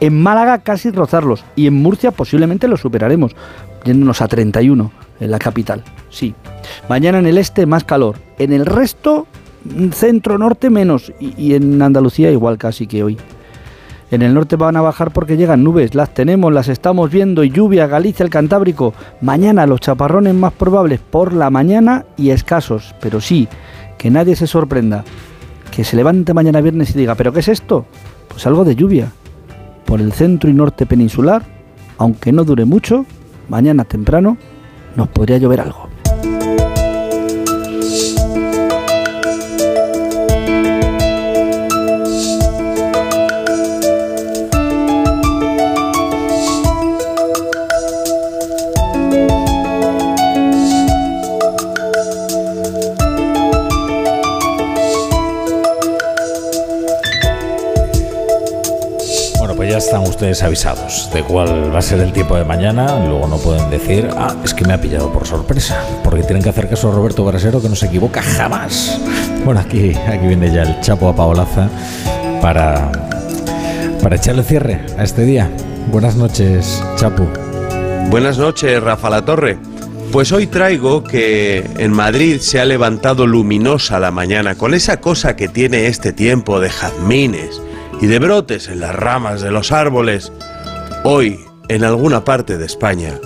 En 0.00 0.18
Málaga 0.22 0.58
casi 0.58 0.90
rozarlos 0.90 1.44
y 1.54 1.66
en 1.66 1.74
Murcia 1.74 2.10
posiblemente 2.10 2.66
los 2.66 2.80
superaremos, 2.80 3.36
yéndonos 3.84 4.22
a 4.22 4.28
31 4.28 4.90
en 5.20 5.30
la 5.30 5.38
capital. 5.38 5.82
Sí. 6.08 6.34
Mañana 6.88 7.18
en 7.18 7.26
el 7.26 7.36
este 7.36 7.66
más 7.66 7.84
calor. 7.84 8.16
En 8.38 8.54
el 8.54 8.64
resto, 8.64 9.26
centro 9.92 10.38
norte 10.38 10.70
menos 10.70 11.12
y, 11.20 11.34
y 11.36 11.54
en 11.54 11.82
Andalucía 11.82 12.30
igual 12.30 12.56
casi 12.56 12.86
que 12.86 13.02
hoy. 13.04 13.18
En 14.10 14.22
el 14.22 14.32
norte 14.32 14.56
van 14.56 14.76
a 14.76 14.80
bajar 14.80 15.10
porque 15.10 15.36
llegan 15.36 15.62
nubes, 15.62 15.94
las 15.94 16.14
tenemos, 16.14 16.50
las 16.52 16.68
estamos 16.68 17.10
viendo, 17.10 17.44
lluvia, 17.44 17.86
Galicia, 17.86 18.24
el 18.24 18.30
Cantábrico. 18.30 18.94
Mañana 19.20 19.66
los 19.66 19.80
chaparrones 19.80 20.34
más 20.34 20.54
probables 20.54 20.98
por 20.98 21.34
la 21.34 21.50
mañana 21.50 22.06
y 22.16 22.30
escasos, 22.30 22.94
pero 23.02 23.20
sí, 23.20 23.48
que 23.98 24.10
nadie 24.10 24.34
se 24.34 24.46
sorprenda. 24.46 25.04
Que 25.70 25.84
se 25.84 25.96
levante 25.96 26.32
mañana 26.32 26.62
viernes 26.62 26.94
y 26.94 26.98
diga, 26.98 27.16
¿pero 27.16 27.32
qué 27.32 27.40
es 27.40 27.48
esto? 27.48 27.84
Pues 28.28 28.46
algo 28.46 28.64
de 28.64 28.76
lluvia. 28.76 29.12
Por 29.84 30.00
el 30.00 30.12
centro 30.12 30.48
y 30.48 30.54
norte 30.54 30.86
peninsular, 30.86 31.42
aunque 31.98 32.32
no 32.32 32.44
dure 32.44 32.64
mucho, 32.64 33.04
mañana 33.50 33.84
temprano 33.84 34.38
nos 34.96 35.08
podría 35.08 35.36
llover 35.36 35.60
algo. 35.60 35.87
Ustedes 60.18 60.42
avisados 60.42 61.08
de 61.14 61.22
cuál 61.22 61.72
va 61.72 61.78
a 61.78 61.82
ser 61.82 62.00
el 62.00 62.12
tiempo 62.12 62.34
de 62.34 62.44
mañana. 62.44 63.06
Luego 63.06 63.28
no 63.28 63.36
pueden 63.36 63.70
decir, 63.70 64.10
ah, 64.16 64.34
es 64.42 64.52
que 64.52 64.64
me 64.64 64.72
ha 64.72 64.80
pillado 64.80 65.12
por 65.12 65.24
sorpresa. 65.24 65.80
Porque 66.02 66.24
tienen 66.24 66.42
que 66.42 66.48
hacer 66.48 66.68
caso 66.68 66.90
a 66.90 66.92
Roberto 66.92 67.24
Brasero, 67.24 67.62
que 67.62 67.68
no 67.68 67.76
se 67.76 67.86
equivoca 67.86 68.20
jamás. 68.20 69.00
Bueno, 69.44 69.60
aquí, 69.60 69.94
aquí 69.94 70.26
viene 70.26 70.52
ya 70.52 70.62
el 70.62 70.80
Chapo 70.80 71.08
a 71.08 71.14
Paolaza 71.14 71.68
para, 72.42 72.90
para 74.02 74.16
echarle 74.16 74.42
cierre 74.42 74.84
a 74.98 75.04
este 75.04 75.22
día. 75.22 75.48
Buenas 75.92 76.16
noches, 76.16 76.82
Chapo. 76.96 77.24
Buenas 78.10 78.38
noches, 78.38 78.82
Rafa 78.82 79.10
La 79.10 79.24
Torre. 79.24 79.56
Pues 80.10 80.32
hoy 80.32 80.48
traigo 80.48 81.04
que 81.04 81.64
en 81.78 81.92
Madrid 81.92 82.40
se 82.40 82.58
ha 82.58 82.64
levantado 82.64 83.24
luminosa 83.24 84.00
la 84.00 84.10
mañana 84.10 84.56
con 84.56 84.74
esa 84.74 84.96
cosa 84.96 85.36
que 85.36 85.46
tiene 85.46 85.86
este 85.86 86.12
tiempo 86.12 86.58
de 86.58 86.70
jazmines 86.70 87.60
y 88.00 88.06
de 88.06 88.18
brotes 88.18 88.68
en 88.68 88.80
las 88.80 88.94
ramas 88.94 89.40
de 89.40 89.50
los 89.50 89.72
árboles. 89.72 90.32
Hoy, 91.04 91.40
en 91.68 91.84
alguna 91.84 92.24
parte 92.24 92.58
de 92.58 92.66
España, 92.66 93.18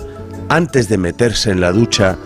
antes 0.49 0.89
de 0.89 0.97
meterse 0.97 1.51
en 1.51 1.61
la 1.61 1.71
ducha, 1.71 2.17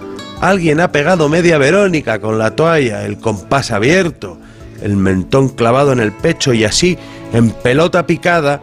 alguien 0.41 0.79
ha 0.79 0.91
pegado 0.91 1.29
media 1.29 1.57
Verónica 1.57 2.19
con 2.19 2.37
la 2.37 2.55
toalla, 2.55 3.05
el 3.05 3.17
compás 3.17 3.71
abierto, 3.71 4.37
el 4.81 4.95
mentón 4.95 5.49
clavado 5.49 5.91
en 5.91 5.99
el 5.99 6.11
pecho 6.11 6.53
y 6.53 6.63
así, 6.63 6.97
en 7.33 7.51
pelota 7.51 8.05
picada, 8.05 8.61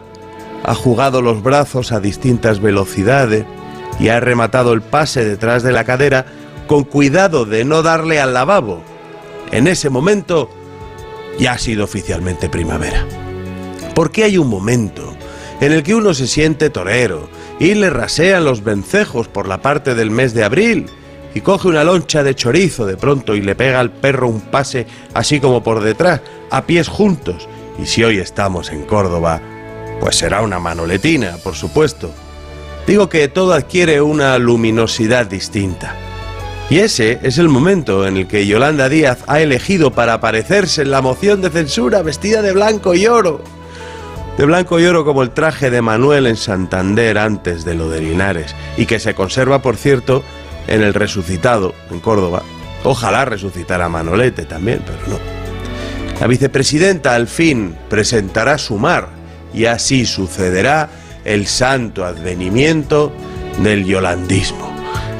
ha 0.63 0.73
jugado 0.73 1.21
los 1.21 1.43
brazos 1.43 1.91
a 1.91 1.99
distintas 1.99 2.59
velocidades 2.59 3.45
y 3.99 4.09
ha 4.09 4.19
rematado 4.19 4.73
el 4.73 4.81
pase 4.81 5.23
detrás 5.23 5.63
de 5.63 5.71
la 5.71 5.83
cadera 5.83 6.25
con 6.67 6.83
cuidado 6.83 7.45
de 7.45 7.63
no 7.65 7.83
darle 7.83 8.19
al 8.19 8.33
lavabo. 8.33 8.81
En 9.51 9.67
ese 9.67 9.89
momento 9.89 10.49
ya 11.39 11.53
ha 11.53 11.57
sido 11.57 11.83
oficialmente 11.83 12.49
primavera. 12.49 13.05
Porque 13.95 14.23
hay 14.23 14.37
un 14.37 14.47
momento 14.47 15.15
en 15.61 15.71
el 15.71 15.81
que 15.81 15.95
uno 15.95 16.13
se 16.13 16.27
siente 16.27 16.69
torero 16.69 17.29
y 17.59 17.73
le 17.73 17.89
rasean 17.89 18.45
los 18.45 18.63
vencejos 18.63 19.27
por 19.27 19.47
la 19.47 19.61
parte 19.61 19.95
del 19.95 20.11
mes 20.11 20.33
de 20.33 20.43
abril 20.43 20.87
y 21.33 21.41
coge 21.41 21.67
una 21.67 21.83
loncha 21.83 22.23
de 22.23 22.35
chorizo 22.35 22.85
de 22.85 22.97
pronto 22.97 23.35
y 23.35 23.41
le 23.41 23.55
pega 23.55 23.79
al 23.79 23.91
perro 23.91 24.27
un 24.27 24.41
pase 24.41 24.85
así 25.13 25.39
como 25.39 25.63
por 25.63 25.81
detrás, 25.81 26.21
a 26.51 26.65
pies 26.65 26.87
juntos. 26.87 27.47
Y 27.81 27.85
si 27.87 28.03
hoy 28.03 28.19
estamos 28.19 28.69
en 28.71 28.83
Córdoba, 28.83 29.41
pues 29.99 30.15
será 30.15 30.41
una 30.41 30.59
manoletina, 30.59 31.37
por 31.43 31.55
supuesto. 31.55 32.11
Digo 32.87 33.09
que 33.09 33.27
todo 33.27 33.53
adquiere 33.53 34.01
una 34.01 34.37
luminosidad 34.37 35.25
distinta. 35.25 35.95
Y 36.69 36.79
ese 36.79 37.19
es 37.21 37.37
el 37.37 37.49
momento 37.49 38.07
en 38.07 38.17
el 38.17 38.27
que 38.27 38.47
Yolanda 38.47 38.89
Díaz 38.89 39.19
ha 39.27 39.39
elegido 39.41 39.91
para 39.91 40.13
aparecerse 40.13 40.81
en 40.81 40.91
la 40.91 41.01
moción 41.01 41.41
de 41.41 41.49
censura 41.49 42.01
vestida 42.01 42.41
de 42.41 42.53
blanco 42.53 42.95
y 42.95 43.07
oro. 43.07 43.41
De 44.37 44.45
blanco 44.45 44.79
y 44.79 44.85
oro 44.85 45.05
como 45.05 45.23
el 45.23 45.31
traje 45.31 45.69
de 45.69 45.81
Manuel 45.81 46.27
en 46.27 46.35
Santander 46.35 47.17
antes 47.17 47.63
de 47.63 47.73
lo 47.73 47.89
de 47.89 48.01
Linares, 48.01 48.55
y 48.77 48.85
que 48.85 48.99
se 48.99 49.15
conserva, 49.15 49.61
por 49.61 49.77
cierto, 49.77 50.23
en 50.67 50.81
el 50.81 50.93
resucitado, 50.93 51.73
en 51.89 51.99
Córdoba. 51.99 52.43
Ojalá 52.83 53.25
resucitara 53.25 53.87
Manolete 53.87 54.45
también, 54.45 54.81
pero 54.85 54.99
no. 55.07 55.19
La 56.19 56.27
vicepresidenta 56.27 57.15
al 57.15 57.27
fin 57.27 57.75
presentará 57.89 58.57
su 58.57 58.77
mar 58.77 59.09
y 59.53 59.65
así 59.65 60.05
sucederá 60.05 60.89
el 61.23 61.47
santo 61.47 62.05
advenimiento 62.05 63.11
del 63.59 63.85
yolandismo 63.85 64.75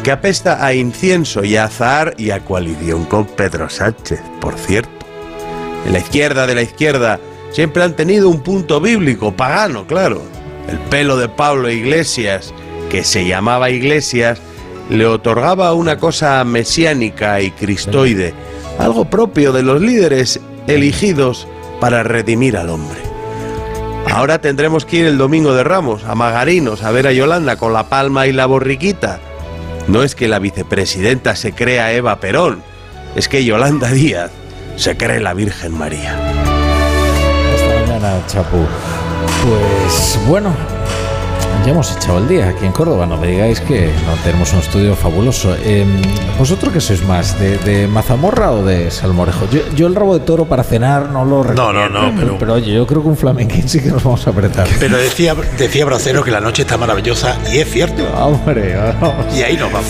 que 0.05 0.11
apesta 0.11 0.63
a 0.63 0.71
incienso 0.75 1.43
y 1.43 1.57
a 1.57 1.63
azahar 1.63 2.13
y 2.19 2.29
a 2.29 2.41
coalición 2.41 3.05
con 3.05 3.25
Pedro 3.25 3.71
Sánchez, 3.71 4.21
por 4.39 4.55
cierto. 4.55 4.91
En 5.83 5.93
la 5.93 5.97
izquierda 5.97 6.45
de 6.45 6.53
la 6.53 6.61
izquierda 6.61 7.19
siempre 7.55 7.83
han 7.83 7.95
tenido 7.95 8.27
un 8.27 8.41
punto 8.41 8.81
bíblico, 8.81 9.31
pagano, 9.31 9.87
claro. 9.87 10.21
El 10.67 10.77
pelo 10.89 11.15
de 11.15 11.29
Pablo 11.29 11.69
Iglesias, 11.69 12.53
que 12.91 13.05
se 13.05 13.25
llamaba 13.25 13.69
Iglesias, 13.69 14.41
le 14.89 15.05
otorgaba 15.05 15.73
una 15.73 15.97
cosa 15.97 16.43
mesiánica 16.43 17.39
y 17.39 17.51
cristoide, 17.51 18.33
algo 18.77 19.05
propio 19.05 19.53
de 19.53 19.63
los 19.63 19.79
líderes 19.79 20.41
elegidos 20.67 21.47
para 21.79 22.03
redimir 22.03 22.57
al 22.57 22.69
hombre. 22.69 22.99
Ahora 24.11 24.41
tendremos 24.41 24.85
que 24.85 24.97
ir 24.97 25.05
el 25.05 25.17
domingo 25.17 25.53
de 25.53 25.63
Ramos 25.63 26.03
a 26.03 26.13
Magarinos 26.13 26.83
a 26.83 26.91
ver 26.91 27.07
a 27.07 27.13
Yolanda 27.13 27.55
con 27.55 27.71
la 27.71 27.87
palma 27.87 28.27
y 28.27 28.33
la 28.33 28.47
borriquita 28.47 29.21
no 29.87 30.03
es 30.03 30.15
que 30.15 30.27
la 30.27 30.39
vicepresidenta 30.39 31.35
se 31.35 31.53
crea 31.53 31.93
Eva 31.93 32.19
Perón, 32.19 32.63
es 33.15 33.29
que 33.29 33.45
Yolanda 33.45 33.91
Díaz 33.91 34.31
se 34.75 34.97
cree 34.97 35.19
la 35.19 35.33
Virgen 35.33 35.77
María. 35.77 36.44
Mañana, 38.05 38.27
Chapu. 38.27 38.57
Pues 39.43 40.19
bueno, 40.27 40.53
ya 41.65 41.71
hemos 41.71 41.95
echado 41.95 42.19
el 42.19 42.27
día 42.27 42.49
aquí 42.49 42.65
en 42.65 42.71
Córdoba, 42.71 43.07
no 43.07 43.17
me 43.17 43.27
digáis 43.27 43.59
que 43.59 43.87
no 44.05 44.13
tenemos 44.23 44.53
un 44.53 44.59
estudio 44.59 44.95
fabuloso. 44.95 45.55
Eh, 45.63 45.85
¿Vosotros 46.37 46.71
qué 46.71 46.79
sois 46.79 47.03
más, 47.03 47.39
de, 47.39 47.87
mazamorra 47.87 48.51
o 48.51 48.63
de 48.63 48.91
salmorejo? 48.91 49.47
Yo, 49.75 49.87
el 49.87 49.95
rabo 49.95 50.13
de 50.13 50.23
toro 50.23 50.45
para 50.45 50.63
cenar 50.63 51.09
no 51.09 51.25
lo 51.25 51.41
recuerdo. 51.41 51.73
No, 51.73 51.89
no, 51.89 52.11
no. 52.11 52.37
Pero, 52.37 52.53
oye, 52.53 52.73
yo 52.73 52.85
creo 52.85 53.01
que 53.01 53.07
un 53.07 53.17
flamenquín 53.17 53.67
sí 53.67 53.81
que 53.81 53.89
nos 53.89 54.03
vamos 54.03 54.27
a 54.27 54.29
apretar. 54.29 54.67
Pero 54.79 54.97
decía, 54.97 55.35
decía 55.57 55.85
Bracero 55.85 56.23
que 56.23 56.29
la 56.29 56.41
noche 56.41 56.61
está 56.61 56.77
maravillosa 56.77 57.37
y 57.51 57.57
es 57.57 57.71
cierto. 57.71 58.03
Hombre, 58.15 58.75
Y 59.35 59.41
ahí 59.41 59.57
nos 59.57 59.71
vamos. 59.71 59.83